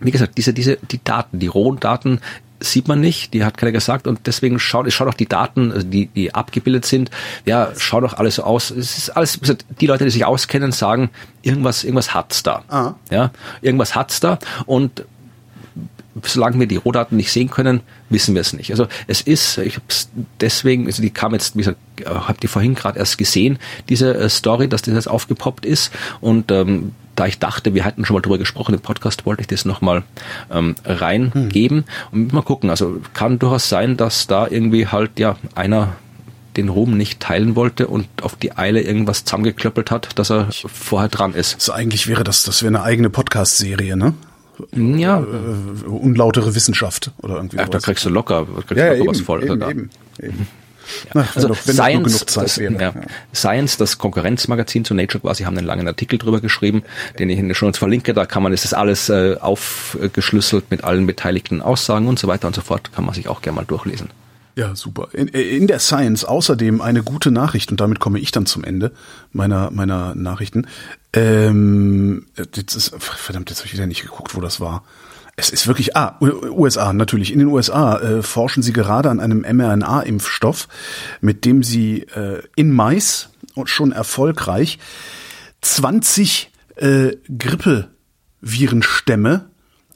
wie 0.00 0.10
gesagt, 0.10 0.38
diese, 0.38 0.52
diese, 0.52 0.76
die 0.76 1.02
Daten, 1.02 1.38
die 1.38 1.46
rohen 1.46 1.78
Daten 1.80 2.20
sieht 2.60 2.88
man 2.88 3.00
nicht, 3.00 3.32
die 3.32 3.44
hat 3.44 3.56
keiner 3.56 3.72
gesagt 3.72 4.06
und 4.06 4.26
deswegen 4.26 4.58
schaut, 4.58 4.92
schaut 4.92 5.08
auch 5.08 5.14
die 5.14 5.28
Daten, 5.28 5.72
also 5.72 5.86
die, 5.86 6.06
die 6.06 6.34
abgebildet 6.34 6.84
sind, 6.84 7.10
ja, 7.46 7.72
schaut 7.76 8.04
auch 8.04 8.14
alles 8.14 8.36
so 8.36 8.44
aus. 8.44 8.70
Es 8.70 8.98
ist 8.98 9.10
alles, 9.10 9.40
die 9.80 9.86
Leute, 9.86 10.04
die 10.04 10.10
sich 10.10 10.24
auskennen, 10.24 10.72
sagen, 10.72 11.10
irgendwas, 11.42 11.84
irgendwas 11.84 12.14
hat's 12.14 12.42
da. 12.42 12.64
Ah. 12.68 12.94
Ja, 13.10 13.30
irgendwas 13.62 13.94
hat's 13.94 14.20
da 14.20 14.38
und 14.66 15.04
solange 16.24 16.58
wir 16.58 16.66
die 16.66 16.76
Rohdaten 16.76 17.16
nicht 17.16 17.32
sehen 17.32 17.50
können, 17.50 17.80
wissen 18.08 18.34
wir 18.34 18.40
es 18.40 18.52
nicht. 18.52 18.70
Also 18.70 18.86
es 19.06 19.20
ist, 19.20 19.58
ich 19.58 19.74
habe 19.76 19.86
es 19.88 20.08
deswegen, 20.40 20.86
also 20.86 21.02
die 21.02 21.10
kam 21.10 21.32
jetzt, 21.32 21.54
wie 21.54 21.60
gesagt, 21.60 21.78
habe 22.06 22.38
die 22.40 22.48
vorhin 22.48 22.74
gerade 22.74 22.98
erst 22.98 23.18
gesehen, 23.18 23.58
diese 23.88 24.14
äh, 24.14 24.28
Story, 24.28 24.68
dass 24.68 24.82
das 24.82 24.94
jetzt 24.94 25.08
aufgepoppt 25.08 25.66
ist 25.66 25.92
und 26.20 26.50
ähm, 26.50 26.92
da 27.16 27.26
ich 27.26 27.38
dachte, 27.38 27.74
wir 27.74 27.84
hatten 27.84 28.06
schon 28.06 28.14
mal 28.14 28.22
drüber 28.22 28.38
gesprochen 28.38 28.74
im 28.74 28.80
Podcast, 28.80 29.26
wollte 29.26 29.42
ich 29.42 29.46
das 29.46 29.66
nochmal 29.66 30.04
ähm, 30.50 30.74
reingeben 30.84 31.84
und 32.12 32.32
mal 32.32 32.42
gucken. 32.42 32.70
Also 32.70 33.02
kann 33.12 33.38
durchaus 33.38 33.68
sein, 33.68 33.98
dass 33.98 34.26
da 34.26 34.46
irgendwie 34.46 34.86
halt 34.86 35.18
ja 35.18 35.36
einer 35.54 35.96
den 36.56 36.68
Ruhm 36.68 36.96
nicht 36.96 37.20
teilen 37.20 37.56
wollte 37.56 37.88
und 37.88 38.06
auf 38.22 38.36
die 38.36 38.56
Eile 38.56 38.80
irgendwas 38.80 39.24
zusammengeklöppelt 39.24 39.90
hat, 39.90 40.18
dass 40.18 40.30
er 40.30 40.48
vorher 40.50 41.08
dran 41.08 41.34
ist. 41.34 41.54
Also 41.54 41.72
eigentlich 41.72 42.08
wäre 42.08 42.24
das, 42.24 42.42
das 42.42 42.62
wäre 42.62 42.74
eine 42.74 42.82
eigene 42.82 43.10
Podcast-Serie, 43.10 43.96
ne? 43.96 44.14
Ja, 44.72 45.20
Äh, 45.20 45.86
unlautere 45.88 46.54
Wissenschaft 46.54 47.10
oder 47.22 47.36
irgendwie 47.36 47.58
Ach, 47.58 47.68
da 47.68 47.78
kriegst 47.78 48.04
du 48.04 48.08
locker, 48.10 48.46
kriegst 48.66 48.70
ja, 48.70 48.74
du 48.76 48.80
ja, 48.80 48.86
locker 48.90 48.98
eben, 49.00 49.08
was 49.08 49.20
voll. 49.20 49.44
eben, 49.44 49.62
eben, 49.62 49.90
eben. 50.22 50.46
Na, 51.14 51.28
Also 51.34 51.48
doch, 51.48 51.56
Science, 51.56 52.24
das, 52.26 52.58
wäre. 52.58 52.74
ja. 52.82 52.92
Science, 53.34 53.76
das 53.76 53.98
Konkurrenzmagazin 53.98 54.84
zu 54.84 54.94
Nature 54.94 55.20
quasi, 55.20 55.44
haben 55.44 55.56
einen 55.56 55.66
langen 55.66 55.86
Artikel 55.86 56.18
drüber 56.18 56.40
geschrieben, 56.40 56.82
den 57.18 57.30
ich 57.30 57.38
in 57.38 57.48
den 57.48 57.54
Show 57.54 57.70
verlinke. 57.72 58.12
Da 58.14 58.26
kann 58.26 58.42
man, 58.42 58.52
ist 58.52 58.64
das 58.64 58.74
alles 58.74 59.08
äh, 59.08 59.36
aufgeschlüsselt 59.40 60.70
mit 60.70 60.84
allen 60.84 61.06
beteiligten 61.06 61.62
Aussagen 61.62 62.08
und 62.08 62.18
so 62.18 62.28
weiter 62.28 62.48
und 62.48 62.54
so 62.54 62.60
fort. 62.62 62.92
Kann 62.92 63.04
man 63.04 63.14
sich 63.14 63.28
auch 63.28 63.40
gerne 63.42 63.56
mal 63.56 63.64
durchlesen. 63.64 64.08
Ja, 64.56 64.74
super. 64.74 65.08
In, 65.12 65.28
in 65.28 65.66
der 65.66 65.78
Science 65.78 66.24
außerdem 66.24 66.80
eine 66.80 67.02
gute 67.02 67.30
Nachricht 67.30 67.70
und 67.70 67.78
damit 67.80 68.00
komme 68.00 68.18
ich 68.18 68.32
dann 68.32 68.46
zum 68.46 68.64
Ende 68.64 68.92
meiner 69.32 69.70
meiner 69.70 70.14
Nachrichten. 70.14 70.66
Ähm, 71.12 72.26
jetzt 72.36 72.74
ist, 72.74 72.94
verdammt, 72.98 73.50
jetzt 73.50 73.58
habe 73.60 73.66
ich 73.66 73.74
wieder 73.74 73.86
nicht 73.86 74.02
geguckt, 74.02 74.34
wo 74.34 74.40
das 74.40 74.60
war. 74.60 74.84
Es 75.36 75.50
ist 75.50 75.66
wirklich, 75.66 75.96
ah, 75.96 76.18
USA, 76.20 76.92
natürlich. 76.92 77.32
In 77.32 77.38
den 77.38 77.48
USA 77.48 77.98
äh, 77.98 78.22
forschen 78.22 78.62
sie 78.62 78.74
gerade 78.74 79.08
an 79.08 79.20
einem 79.20 79.40
mRNA-Impfstoff, 79.40 80.68
mit 81.20 81.46
dem 81.46 81.62
sie 81.62 82.02
äh, 82.14 82.42
in 82.56 82.72
Mais 82.72 83.30
schon 83.64 83.92
erfolgreich 83.92 84.78
20 85.62 86.50
äh, 86.76 87.16
Grippevirenstämme 87.36 89.49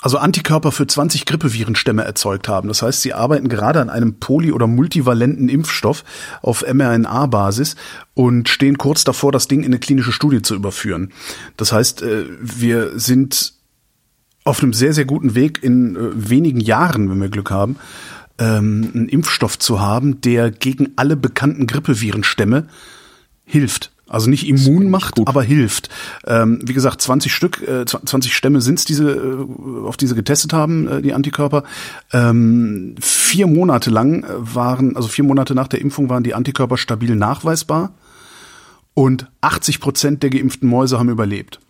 also 0.04 0.18
Antikörper 0.18 0.70
für 0.70 0.86
20 0.86 1.24
Grippevirenstämme 1.24 2.04
erzeugt 2.04 2.46
haben. 2.46 2.68
Das 2.68 2.82
heißt, 2.82 3.00
sie 3.00 3.14
arbeiten 3.14 3.48
gerade 3.48 3.80
an 3.80 3.88
einem 3.88 4.20
poly- 4.20 4.52
oder 4.52 4.66
multivalenten 4.66 5.48
Impfstoff 5.48 6.04
auf 6.42 6.62
mRNA-Basis 6.70 7.74
und 8.12 8.50
stehen 8.50 8.76
kurz 8.76 9.04
davor, 9.04 9.32
das 9.32 9.48
Ding 9.48 9.60
in 9.60 9.66
eine 9.66 9.78
klinische 9.78 10.12
Studie 10.12 10.42
zu 10.42 10.54
überführen. 10.54 11.10
Das 11.56 11.72
heißt, 11.72 12.02
äh, 12.02 12.26
wir 12.38 12.98
sind 12.98 13.54
auf 14.44 14.62
einem 14.62 14.74
sehr, 14.74 14.92
sehr 14.92 15.06
guten 15.06 15.34
Weg 15.34 15.62
in 15.62 15.96
äh, 15.96 16.00
wenigen 16.12 16.60
Jahren, 16.60 17.08
wenn 17.08 17.22
wir 17.22 17.30
Glück 17.30 17.50
haben, 17.50 17.76
ähm, 18.36 18.90
einen 18.94 19.08
Impfstoff 19.08 19.58
zu 19.58 19.80
haben, 19.80 20.20
der 20.20 20.50
gegen 20.50 20.92
alle 20.96 21.16
bekannten 21.16 21.66
Grippevirenstämme 21.66 22.66
hilft. 23.46 23.93
Also 24.06 24.28
nicht 24.28 24.46
immun 24.46 24.90
macht, 24.90 25.16
gut. 25.16 25.28
aber 25.28 25.42
hilft. 25.42 25.88
Ähm, 26.26 26.60
wie 26.62 26.74
gesagt, 26.74 27.00
20 27.00 27.32
Stück, 27.32 27.66
äh, 27.66 27.86
20 27.86 28.34
Stämme 28.34 28.60
sind's, 28.60 28.84
diese, 28.84 29.10
äh, 29.10 29.86
auf 29.86 29.96
diese 29.96 30.14
getestet 30.14 30.52
haben, 30.52 30.86
äh, 30.86 31.02
die 31.02 31.14
Antikörper. 31.14 31.64
Ähm, 32.12 32.96
vier 33.00 33.46
Monate 33.46 33.90
lang 33.90 34.26
waren, 34.28 34.94
also 34.96 35.08
vier 35.08 35.24
Monate 35.24 35.54
nach 35.54 35.68
der 35.68 35.80
Impfung 35.80 36.10
waren 36.10 36.22
die 36.22 36.34
Antikörper 36.34 36.76
stabil 36.76 37.16
nachweisbar 37.16 37.94
und 38.92 39.30
80 39.40 39.80
Prozent 39.80 40.22
der 40.22 40.30
geimpften 40.30 40.68
Mäuse 40.68 40.98
haben 40.98 41.08
überlebt. 41.08 41.60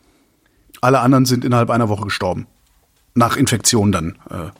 Alle 0.81 1.01
anderen 1.01 1.27
sind 1.27 1.45
innerhalb 1.45 1.71
einer 1.71 1.89
Woche 1.89 2.05
gestorben. 2.05 2.47
Nach 3.15 3.37
Infektion 3.37 3.93
dann. 3.93 4.17
Äh. 4.29 4.51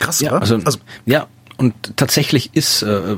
Krass, 0.00 0.20
ja, 0.20 0.32
oder? 0.32 0.40
Also, 0.40 0.56
also, 0.56 0.78
ja, 1.06 1.28
und 1.56 1.74
tatsächlich 1.96 2.50
ist 2.54 2.82
äh, 2.82 3.16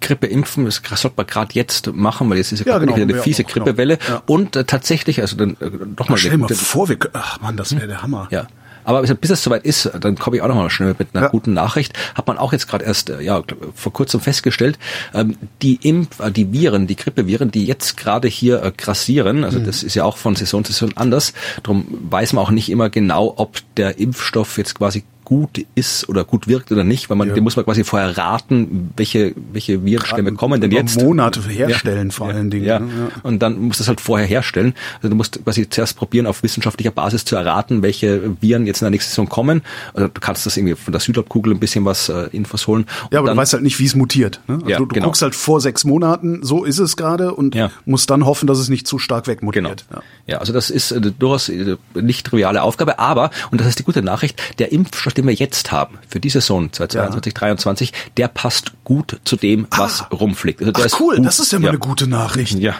Grippe 0.00 0.26
impfen, 0.26 0.64
das 0.64 0.82
sollte 0.94 1.16
man 1.16 1.26
gerade 1.26 1.50
jetzt 1.54 1.92
machen, 1.92 2.30
weil 2.30 2.38
jetzt 2.38 2.52
ist 2.52 2.64
ja, 2.64 2.72
ja 2.72 2.78
genau, 2.78 2.94
eine 2.94 3.14
fiese 3.22 3.44
genau. 3.44 3.64
Grippewelle. 3.64 3.96
Genau. 3.96 4.10
Ja. 4.10 4.22
Und 4.26 4.56
äh, 4.56 4.64
tatsächlich, 4.64 5.20
also 5.20 5.36
dann 5.36 5.56
äh, 5.60 5.70
doch 5.96 6.08
mal. 6.08 6.16
Stell 6.16 6.36
mal 6.36 6.48
vor, 6.48 6.88
wir, 6.88 6.98
ach 7.12 7.40
man, 7.40 7.56
das 7.56 7.74
wäre 7.74 7.88
der 7.88 8.02
Hammer. 8.02 8.28
Ja. 8.30 8.46
Aber 8.84 9.02
bis 9.02 9.30
es 9.30 9.42
soweit 9.42 9.64
ist, 9.64 9.90
dann 10.00 10.16
komme 10.16 10.36
ich 10.36 10.42
auch 10.42 10.48
noch 10.48 10.56
mal 10.56 10.70
schnell 10.70 10.94
mit 10.98 11.08
einer 11.12 11.26
ja. 11.26 11.30
guten 11.30 11.52
Nachricht. 11.52 11.92
Hat 12.14 12.26
man 12.26 12.38
auch 12.38 12.52
jetzt 12.52 12.68
gerade 12.68 12.84
erst 12.84 13.10
äh, 13.10 13.20
ja 13.20 13.42
vor 13.74 13.92
kurzem 13.92 14.20
festgestellt, 14.20 14.78
ähm, 15.14 15.36
die 15.62 15.76
Impf, 15.88 16.20
äh, 16.20 16.30
die 16.30 16.52
Viren, 16.52 16.86
die 16.86 16.96
Grippeviren, 16.96 17.50
die 17.50 17.64
jetzt 17.64 17.96
gerade 17.96 18.28
hier 18.28 18.62
äh, 18.62 18.72
grassieren, 18.76 19.44
also 19.44 19.60
mhm. 19.60 19.66
das 19.66 19.82
ist 19.82 19.94
ja 19.94 20.04
auch 20.04 20.16
von 20.16 20.34
Saison 20.36 20.64
zu 20.64 20.72
Saison 20.72 20.90
anders. 20.96 21.32
Darum 21.62 21.86
weiß 22.10 22.32
man 22.32 22.44
auch 22.44 22.50
nicht 22.50 22.70
immer 22.70 22.90
genau, 22.90 23.34
ob 23.36 23.58
der 23.76 23.98
Impfstoff 23.98 24.58
jetzt 24.58 24.74
quasi 24.74 25.04
gut 25.24 25.64
ist 25.74 26.08
oder 26.08 26.24
gut 26.24 26.48
wirkt 26.48 26.72
oder 26.72 26.84
nicht, 26.84 27.10
weil 27.10 27.16
man, 27.16 27.28
ja. 27.28 27.34
den 27.34 27.44
muss 27.44 27.56
man 27.56 27.64
quasi 27.64 27.84
vorher 27.84 28.16
raten, 28.16 28.92
welche, 28.96 29.34
welche 29.52 29.84
Virenstämme 29.84 30.32
kommen 30.32 30.60
denn 30.60 30.70
jetzt. 30.70 31.00
Monate 31.00 31.40
herstellen 31.48 32.08
ja. 32.08 32.14
vor 32.14 32.28
allen 32.28 32.50
Dingen. 32.50 32.64
Ja. 32.64 32.78
Ne? 32.80 32.88
ja. 32.88 33.20
Und 33.22 33.40
dann 33.40 33.60
musst 33.60 33.80
du 33.80 33.84
es 33.84 33.88
halt 33.88 34.00
vorher 34.00 34.26
herstellen. 34.26 34.74
Also 34.96 35.08
du 35.08 35.14
musst 35.14 35.42
quasi 35.44 35.68
zuerst 35.68 35.96
probieren, 35.96 36.26
auf 36.26 36.42
wissenschaftlicher 36.42 36.90
Basis 36.90 37.24
zu 37.24 37.36
erraten, 37.36 37.82
welche 37.82 38.36
Viren 38.40 38.66
jetzt 38.66 38.82
in 38.82 38.86
der 38.86 38.90
nächsten 38.90 39.10
Saison 39.10 39.28
kommen. 39.28 39.62
Also 39.94 40.08
du 40.08 40.20
kannst 40.20 40.46
das 40.46 40.56
irgendwie 40.56 40.74
von 40.74 40.92
der 40.92 41.00
Südhalbkugel 41.00 41.52
ein 41.52 41.60
bisschen 41.60 41.84
was 41.84 42.08
äh, 42.08 42.28
Infos 42.32 42.66
holen. 42.66 42.86
Ja, 43.10 43.18
aber 43.18 43.28
dann, 43.28 43.36
du 43.36 43.42
weißt 43.42 43.52
halt 43.54 43.62
nicht, 43.62 43.78
wie 43.78 43.86
es 43.86 43.94
mutiert. 43.94 44.40
Ne? 44.48 44.54
Also 44.54 44.68
ja, 44.68 44.78
du, 44.78 44.86
du 44.86 44.94
genau. 44.94 45.06
guckst 45.06 45.22
halt 45.22 45.34
vor 45.34 45.60
sechs 45.60 45.84
Monaten, 45.84 46.42
so 46.42 46.64
ist 46.64 46.78
es 46.78 46.96
gerade 46.96 47.34
und 47.34 47.56
musst 47.84 48.10
dann 48.10 48.26
hoffen, 48.26 48.46
dass 48.46 48.58
es 48.58 48.68
nicht 48.68 48.86
zu 48.86 48.98
stark 48.98 49.26
wegmutiert. 49.26 49.84
Genau. 49.88 50.02
Ja. 50.26 50.34
ja, 50.34 50.38
also 50.38 50.52
das 50.52 50.70
ist 50.70 50.92
äh, 50.92 51.00
durchaus 51.00 51.48
äh, 51.48 51.76
nicht 51.94 52.26
triviale 52.26 52.62
Aufgabe, 52.62 52.98
aber, 52.98 53.30
und 53.50 53.60
das 53.60 53.68
ist 53.68 53.78
die 53.78 53.84
gute 53.84 54.02
Nachricht, 54.02 54.40
der 54.58 54.72
Impfstoff, 54.72 55.11
den 55.14 55.26
wir 55.26 55.34
jetzt 55.34 55.72
haben, 55.72 55.98
für 56.08 56.20
die 56.20 56.30
Saison 56.30 56.72
2022, 56.72 56.94
ja. 56.94 57.10
2023, 57.10 57.92
der 58.16 58.28
passt 58.28 58.72
gut 58.84 59.20
zu 59.24 59.36
dem, 59.36 59.66
was 59.70 60.02
ah. 60.02 60.14
rumfliegt. 60.14 60.62
Also 60.62 60.96
Ach, 60.96 61.00
cool, 61.00 61.20
das 61.20 61.38
ist 61.38 61.52
ja 61.52 61.58
mal 61.58 61.68
eine 61.68 61.78
gute 61.78 62.06
Nachricht. 62.06 62.58
Ja. 62.58 62.76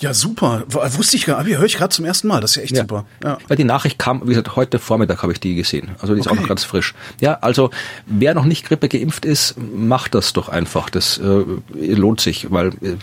Ja, 0.00 0.14
super. 0.14 0.62
Wusste 0.68 1.16
ich 1.16 1.26
gar 1.26 1.42
nicht. 1.42 1.56
Höre 1.56 1.64
ich 1.64 1.76
gerade 1.76 1.92
zum 1.92 2.04
ersten 2.04 2.28
Mal. 2.28 2.40
Das 2.40 2.52
ist 2.52 2.56
ja 2.56 2.62
echt 2.62 2.76
ja. 2.76 2.82
super. 2.82 3.04
Ja. 3.22 3.38
Weil 3.48 3.56
die 3.56 3.64
Nachricht 3.64 3.98
kam, 3.98 4.22
wie 4.22 4.28
gesagt, 4.28 4.54
heute 4.54 4.78
Vormittag 4.78 5.22
habe 5.22 5.32
ich 5.32 5.40
die 5.40 5.56
gesehen. 5.56 5.90
Also 6.00 6.14
die 6.14 6.20
ist 6.20 6.28
okay. 6.28 6.36
auch 6.36 6.40
noch 6.42 6.48
ganz 6.48 6.62
frisch. 6.62 6.94
Ja, 7.20 7.38
also 7.40 7.70
wer 8.06 8.34
noch 8.34 8.44
nicht 8.44 8.64
Grippe 8.64 8.88
geimpft 8.88 9.24
ist, 9.24 9.56
macht 9.58 10.14
das 10.14 10.32
doch 10.32 10.48
einfach. 10.48 10.88
Das 10.88 11.18
äh, 11.18 11.42
lohnt 11.74 12.20
sich, 12.20 12.52
weil 12.52 12.68
äh, 12.80 12.96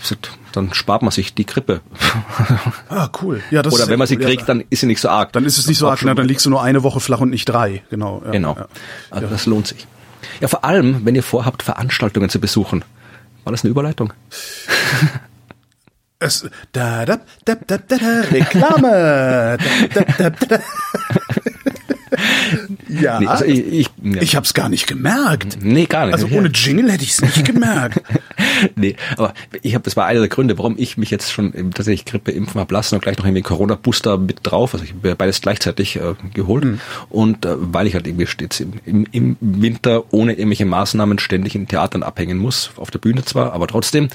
dann 0.52 0.72
spart 0.72 1.02
man 1.02 1.10
sich 1.10 1.34
die 1.34 1.44
Grippe. 1.44 1.80
Ah, 2.88 3.10
cool. 3.20 3.42
Ja, 3.50 3.62
das 3.62 3.74
Oder 3.74 3.88
wenn 3.88 3.98
man 3.98 4.06
sie 4.06 4.16
kriegt, 4.16 4.42
ja. 4.42 4.46
dann 4.46 4.64
ist 4.70 4.80
sie 4.80 4.86
nicht 4.86 5.00
so 5.00 5.08
arg. 5.08 5.32
Dann 5.32 5.44
ist 5.44 5.58
es 5.58 5.66
nicht 5.66 5.78
so 5.78 5.88
arg, 5.88 6.00
na, 6.04 6.14
dann 6.14 6.26
liegst 6.26 6.46
du 6.46 6.50
nur 6.50 6.62
eine 6.62 6.82
Woche 6.82 7.00
flach 7.00 7.20
und 7.20 7.30
nicht 7.30 7.46
drei. 7.46 7.82
Genau. 7.90 8.22
Ja, 8.24 8.30
genau. 8.30 8.56
Also 9.10 9.26
das 9.26 9.46
lohnt 9.46 9.66
sich. 9.66 9.86
Ja, 10.40 10.48
vor 10.48 10.64
allem, 10.64 11.04
wenn 11.04 11.14
ihr 11.14 11.22
vorhabt, 11.22 11.62
Veranstaltungen 11.62 12.30
zu 12.30 12.38
besuchen. 12.38 12.84
War 13.44 13.50
das 13.50 13.64
eine 13.64 13.70
Überleitung? 13.70 14.12
Es, 16.18 16.48
da, 16.72 17.04
da, 17.04 17.20
da, 17.44 17.54
da, 17.54 17.76
da, 17.76 17.98
da, 17.98 18.20
Reklame. 18.30 19.58
da, 19.92 20.00
da, 20.00 20.30
da, 20.30 20.30
da. 20.30 20.58
ja, 22.88 23.20
nee, 23.20 23.26
also 23.26 23.44
ich, 23.44 23.66
ich, 23.66 23.90
ja. 24.02 24.22
ich 24.22 24.34
habe 24.34 24.46
es 24.46 24.54
gar 24.54 24.70
nicht 24.70 24.86
gemerkt. 24.86 25.58
Nee, 25.60 25.84
gar 25.84 26.06
nicht. 26.06 26.14
Also 26.14 26.28
ohne 26.28 26.48
Jingle 26.48 26.90
hätte 26.90 27.04
ich 27.04 27.10
es 27.10 27.20
nicht 27.20 27.44
gemerkt. 27.44 28.02
nee, 28.76 28.96
aber 29.18 29.34
ich 29.60 29.74
habe, 29.74 29.84
das 29.84 29.94
war 29.96 30.06
einer 30.06 30.20
der 30.20 30.30
Gründe, 30.30 30.56
warum 30.56 30.76
ich 30.78 30.96
mich 30.96 31.10
jetzt 31.10 31.32
schon 31.32 31.52
tatsächlich 31.72 32.06
Grippe 32.06 32.30
impfen 32.30 32.62
habe 32.62 32.72
lassen 32.72 32.94
und 32.94 33.02
gleich 33.02 33.18
noch 33.18 33.26
irgendwie 33.26 33.42
Corona-Booster 33.42 34.16
mit 34.16 34.38
drauf. 34.42 34.72
Also 34.72 34.86
ich 34.86 34.92
habe 34.92 35.16
beides 35.16 35.42
gleichzeitig 35.42 35.96
äh, 35.96 36.14
geholt. 36.32 36.64
Mhm. 36.64 36.80
Und 37.10 37.44
äh, 37.44 37.56
weil 37.58 37.86
ich 37.86 37.94
halt 37.94 38.06
irgendwie 38.06 38.26
stets 38.26 38.60
im, 38.60 38.72
im, 38.86 39.06
im 39.12 39.36
Winter 39.40 40.04
ohne 40.12 40.32
irgendwelche 40.32 40.64
Maßnahmen 40.64 41.18
ständig 41.18 41.54
in 41.54 41.68
Theatern 41.68 42.02
abhängen 42.02 42.38
muss, 42.38 42.70
auf 42.76 42.90
der 42.90 43.00
Bühne 43.00 43.22
zwar, 43.24 43.52
aber 43.52 43.66
trotzdem 43.66 44.08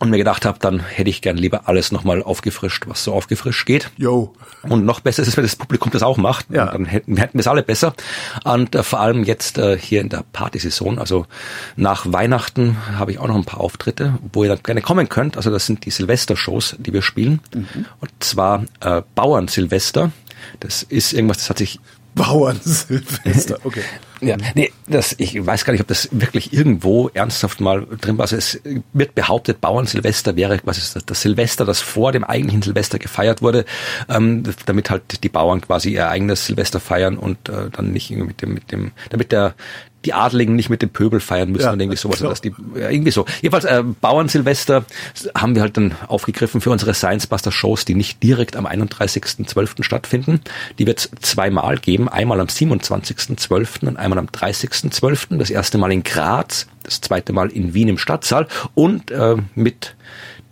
und 0.00 0.10
mir 0.10 0.18
gedacht 0.18 0.44
habe, 0.44 0.58
dann 0.60 0.80
hätte 0.80 1.08
ich 1.08 1.22
gern 1.22 1.36
lieber 1.36 1.68
alles 1.68 1.92
nochmal 1.92 2.22
aufgefrischt, 2.22 2.84
was 2.86 3.04
so 3.04 3.12
aufgefrischt 3.12 3.64
geht. 3.66 3.90
Jo. 3.96 4.34
Und 4.62 4.84
noch 4.84 5.00
besser 5.00 5.22
ist 5.22 5.28
es, 5.28 5.36
wenn 5.36 5.44
das 5.44 5.56
Publikum 5.56 5.90
das 5.92 6.02
auch 6.02 6.16
macht. 6.16 6.46
Ja. 6.50 6.66
Dann 6.66 6.84
hätten, 6.84 7.16
hätten 7.16 7.38
wir 7.38 7.40
es 7.40 7.46
alle 7.46 7.62
besser. 7.62 7.94
Und 8.44 8.74
äh, 8.74 8.82
vor 8.82 9.00
allem 9.00 9.24
jetzt 9.24 9.58
äh, 9.58 9.78
hier 9.78 10.00
in 10.00 10.08
der 10.08 10.24
Partysaison, 10.32 10.98
also 10.98 11.26
nach 11.76 12.12
Weihnachten 12.12 12.76
habe 12.98 13.12
ich 13.12 13.18
auch 13.18 13.28
noch 13.28 13.36
ein 13.36 13.44
paar 13.44 13.60
Auftritte, 13.60 14.18
wo 14.32 14.42
ihr 14.42 14.48
dann 14.48 14.62
gerne 14.62 14.82
kommen 14.82 15.08
könnt. 15.08 15.36
Also 15.36 15.50
das 15.50 15.66
sind 15.66 15.84
die 15.84 15.90
Silvester-Shows, 15.90 16.76
die 16.78 16.92
wir 16.92 17.02
spielen. 17.02 17.40
Mhm. 17.54 17.86
Und 18.00 18.10
zwar 18.20 18.64
äh, 18.80 19.02
Bauern-Silvester. 19.14 20.10
Das 20.60 20.82
ist 20.82 21.12
irgendwas, 21.12 21.38
das 21.38 21.50
hat 21.50 21.58
sich 21.58 21.78
Bauern 22.14 22.60
Silvester, 22.62 23.58
okay. 23.64 23.82
Ja, 24.20 24.36
nee, 24.54 24.72
das, 24.86 25.14
ich 25.18 25.44
weiß 25.44 25.64
gar 25.64 25.72
nicht, 25.72 25.80
ob 25.80 25.88
das 25.88 26.08
wirklich 26.12 26.52
irgendwo 26.52 27.08
ernsthaft 27.08 27.60
mal 27.60 27.86
drin 28.00 28.18
war. 28.18 28.24
Also 28.24 28.36
es 28.36 28.60
wird 28.92 29.14
behauptet, 29.14 29.60
Bauern 29.60 29.86
Silvester 29.86 30.36
wäre 30.36 30.58
quasi 30.58 30.82
das 31.06 31.22
Silvester, 31.22 31.64
das 31.64 31.80
vor 31.80 32.12
dem 32.12 32.24
eigentlichen 32.24 32.62
Silvester 32.62 32.98
gefeiert 32.98 33.40
wurde, 33.40 33.64
ähm, 34.08 34.42
damit 34.66 34.90
halt 34.90 35.22
die 35.24 35.28
Bauern 35.28 35.60
quasi 35.60 35.94
ihr 35.94 36.08
eigenes 36.08 36.46
Silvester 36.46 36.80
feiern 36.80 37.16
und 37.16 37.48
äh, 37.48 37.70
dann 37.70 37.92
nicht 37.92 38.10
mit 38.10 38.42
dem, 38.42 38.54
mit 38.54 38.72
dem, 38.72 38.92
damit 39.10 39.32
der 39.32 39.54
die 40.04 40.12
Adligen 40.12 40.54
nicht 40.56 40.70
mit 40.70 40.82
dem 40.82 40.90
Pöbel 40.90 41.20
feiern 41.20 41.50
müssen 41.50 41.64
ja, 41.64 41.72
und 41.72 41.80
irgendwie 41.80 41.96
sowas. 41.96 42.18
Genau. 42.18 42.30
Dass 42.30 42.40
die, 42.40 42.54
ja, 42.74 42.90
irgendwie 42.90 43.10
so. 43.10 43.24
Jedenfalls 43.42 43.64
äh, 43.64 43.82
Bauern-Silvester 43.82 44.84
haben 45.36 45.54
wir 45.54 45.62
halt 45.62 45.76
dann 45.76 45.94
aufgegriffen 46.06 46.60
für 46.60 46.70
unsere 46.70 46.94
Science-Buster-Shows, 46.94 47.84
die 47.84 47.94
nicht 47.94 48.22
direkt 48.22 48.56
am 48.56 48.66
31.12. 48.66 49.82
stattfinden. 49.82 50.40
Die 50.78 50.86
wird 50.86 51.00
es 51.00 51.10
zweimal 51.20 51.78
geben. 51.78 52.08
Einmal 52.08 52.40
am 52.40 52.46
27.12. 52.46 53.86
und 53.86 53.96
einmal 53.96 54.18
am 54.18 54.26
30.12. 54.26 55.38
Das 55.38 55.50
erste 55.50 55.78
Mal 55.78 55.92
in 55.92 56.02
Graz, 56.02 56.66
das 56.82 57.00
zweite 57.00 57.32
Mal 57.32 57.50
in 57.50 57.74
Wien 57.74 57.88
im 57.88 57.98
Stadtsaal 57.98 58.46
und 58.74 59.10
äh, 59.10 59.36
mit 59.54 59.94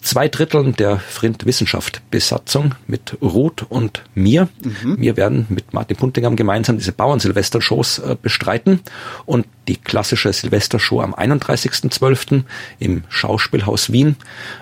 zwei 0.02 0.28
Dritteln 0.28 0.74
der 0.76 0.98
Frint 0.98 1.46
Wissenschaft 1.46 2.02
Besatzung 2.10 2.74
mit 2.86 3.16
Ruth 3.22 3.64
und 3.68 4.02
mir. 4.14 4.48
Mhm. 4.62 4.96
Wir 4.98 5.16
werden 5.16 5.46
mit 5.48 5.72
Martin 5.72 5.96
Puntingham 5.96 6.36
gemeinsam 6.36 6.76
diese 6.76 6.92
Bauern-Silvester-Shows 6.92 7.98
äh, 8.00 8.16
bestreiten 8.20 8.80
und 9.24 9.46
die 9.68 9.76
klassische 9.76 10.32
Silvestershow 10.32 11.00
am 11.00 11.14
31.12. 11.14 12.42
im 12.80 13.04
Schauspielhaus 13.08 13.92
Wien. 13.92 14.16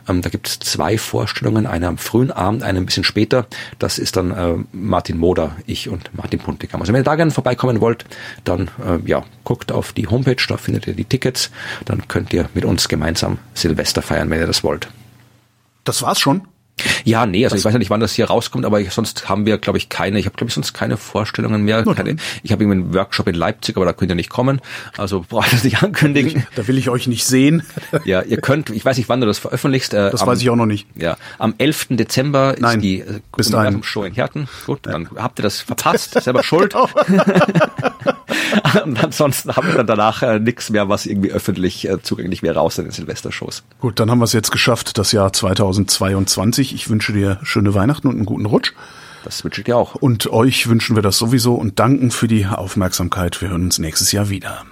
Ähm, 0.09 0.21
da 0.21 0.29
gibt 0.29 0.49
es 0.49 0.59
zwei 0.59 0.99
Vorstellungen, 0.99 1.67
eine 1.67 1.89
am 1.89 1.99
frühen 1.99 2.31
Abend, 2.31 2.63
eine 2.63 2.79
ein 2.79 2.87
bisschen 2.87 3.05
später. 3.05 3.47
Das 3.79 3.99
ist 3.99 4.17
dann 4.17 4.31
äh, 4.31 4.57
Martin 4.73 5.19
Moder, 5.19 5.57
ich 5.67 5.89
und 5.89 6.11
Martin 6.15 6.39
Puntigam. 6.39 6.81
Also 6.81 6.93
wenn 6.93 7.01
ihr 7.01 7.05
da 7.05 7.17
gerne 7.17 7.31
vorbeikommen 7.31 7.81
wollt, 7.81 8.05
dann 8.45 8.71
äh, 8.85 8.99
ja, 9.07 9.25
guckt 9.45 9.73
auf 9.73 9.93
die 9.93 10.07
Homepage, 10.07 10.43
da 10.47 10.59
findet 10.59 10.87
ihr 10.87 10.95
die 10.95 11.05
Tickets. 11.05 11.51
Dann 11.87 12.07
könnt 12.09 12.33
ihr 12.33 12.51
mit 12.55 12.65
uns 12.65 12.89
gemeinsam 12.89 13.39
Silvester 13.55 14.03
feiern, 14.03 14.29
wenn 14.29 14.41
ihr 14.41 14.47
das 14.47 14.63
wollt. 14.63 14.89
Das 15.85 16.03
war's 16.03 16.21
schon. 16.21 16.43
Ja, 17.05 17.27
nee, 17.27 17.45
also 17.45 17.57
ich 17.57 17.65
weiß 17.65 17.75
ja 17.75 17.79
nicht, 17.79 17.91
wann 17.91 18.01
das 18.01 18.15
hier 18.15 18.27
rauskommt, 18.27 18.65
aber 18.65 18.81
ich, 18.81 18.91
sonst 18.91 19.29
haben 19.29 19.45
wir, 19.45 19.59
glaube 19.59 19.77
ich, 19.77 19.91
keine, 19.91 20.19
ich 20.19 20.25
habe, 20.25 20.35
glaube 20.37 20.49
ich, 20.49 20.55
sonst 20.55 20.73
keine 20.73 20.97
Vorstellungen 20.97 21.63
mehr. 21.63 21.85
Keine, 21.85 22.17
ich 22.43 22.53
habe 22.53 22.65
irgendwie 22.65 22.85
einen 22.85 22.95
Workshop 22.95 23.29
in 23.29 23.35
Leipzig, 23.35 23.77
aber 23.77 23.85
da 23.85 23.93
könnt 23.93 24.11
ihr 24.11 24.15
nicht 24.15 24.31
kommen. 24.31 24.63
Also 24.97 25.23
brauche 25.29 25.45
ich 25.45 25.53
das 25.53 25.65
nicht 25.65 25.83
ankündigen. 25.83 26.47
Da 26.55 26.67
will 26.69 26.79
ich 26.79 26.89
euch 26.89 27.07
nicht 27.07 27.27
sehen. 27.27 27.63
Ja, 28.05 28.23
ihr 28.23 28.39
könnt, 28.41 28.71
ich 28.71 28.83
weiß 28.85 28.97
nicht, 28.97 29.11
wann 29.11 29.21
du 29.21 29.27
das 29.27 29.39
veröffentlichst. 29.39 29.93
Äh, 29.93 30.11
Das 30.11 30.23
am, 30.23 30.29
weiß 30.29 30.41
ich 30.41 30.49
auch 30.49 30.57
noch 30.57 30.65
nicht. 30.65 30.87
Ja, 30.97 31.19
am 31.39 31.55
11. 31.59 31.89
Dezember 31.91 32.55
Nein, 32.59 32.79
ist 32.79 32.83
die 32.83 33.01
äh, 33.01 33.21
bis. 33.37 33.49
Universum-Show 33.49 34.05
in 34.05 34.15
Herten. 34.15 34.49
Gut, 34.65 34.81
dann 34.85 35.11
habt 35.17 35.39
ihr 35.39 35.43
das 35.43 35.61
verpasst, 35.61 36.13
selber 36.23 36.43
schuld. 36.45 36.75
Und 38.85 39.03
ansonsten 39.03 39.55
haben 39.55 39.69
wir 39.69 39.75
dann 39.75 39.87
danach 39.87 40.23
äh, 40.23 40.39
nichts 40.39 40.71
mehr, 40.71 40.89
was 40.89 41.07
irgendwie 41.07 41.33
öffentlich 41.33 41.89
äh, 41.89 42.03
zugänglich 42.03 42.43
wäre, 42.43 42.61
außer 42.61 42.83
den 42.83 42.93
Silvestershows. 42.93 43.63
Gut, 43.81 44.01
dann 44.01 44.11
haben 44.11 44.19
wir 44.19 44.25
es 44.25 44.33
jetzt 44.33 44.51
geschafft, 44.51 44.99
das 44.99 45.13
Jahr 45.13 45.33
2022. 45.33 46.75
Ich 46.75 46.89
wünsche 46.89 47.13
dir 47.13 47.39
schöne 47.43 47.75
Weihnachten 47.75 48.09
und 48.09 48.17
einen 48.17 48.27
guten 48.27 48.47
Rutsch. 48.47 48.73
Das 49.25 49.45
wünsche 49.45 49.61
ich 49.61 49.67
dir 49.67 49.77
auch. 49.77 49.95
Und 49.95 50.29
euch 50.33 50.69
wünschen 50.69 50.97
wir 50.97 51.03
das 51.03 51.19
sowieso 51.19 51.55
und 51.55 51.79
danken 51.79 52.11
für 52.11 52.29
die 52.29 52.47
Aufmerksamkeit. 52.47 53.41
Wir 53.43 53.51
hören 53.51 53.65
uns 53.65 53.79
nächstes 53.79 54.13
Jahr 54.13 54.31
wieder. 54.31 54.65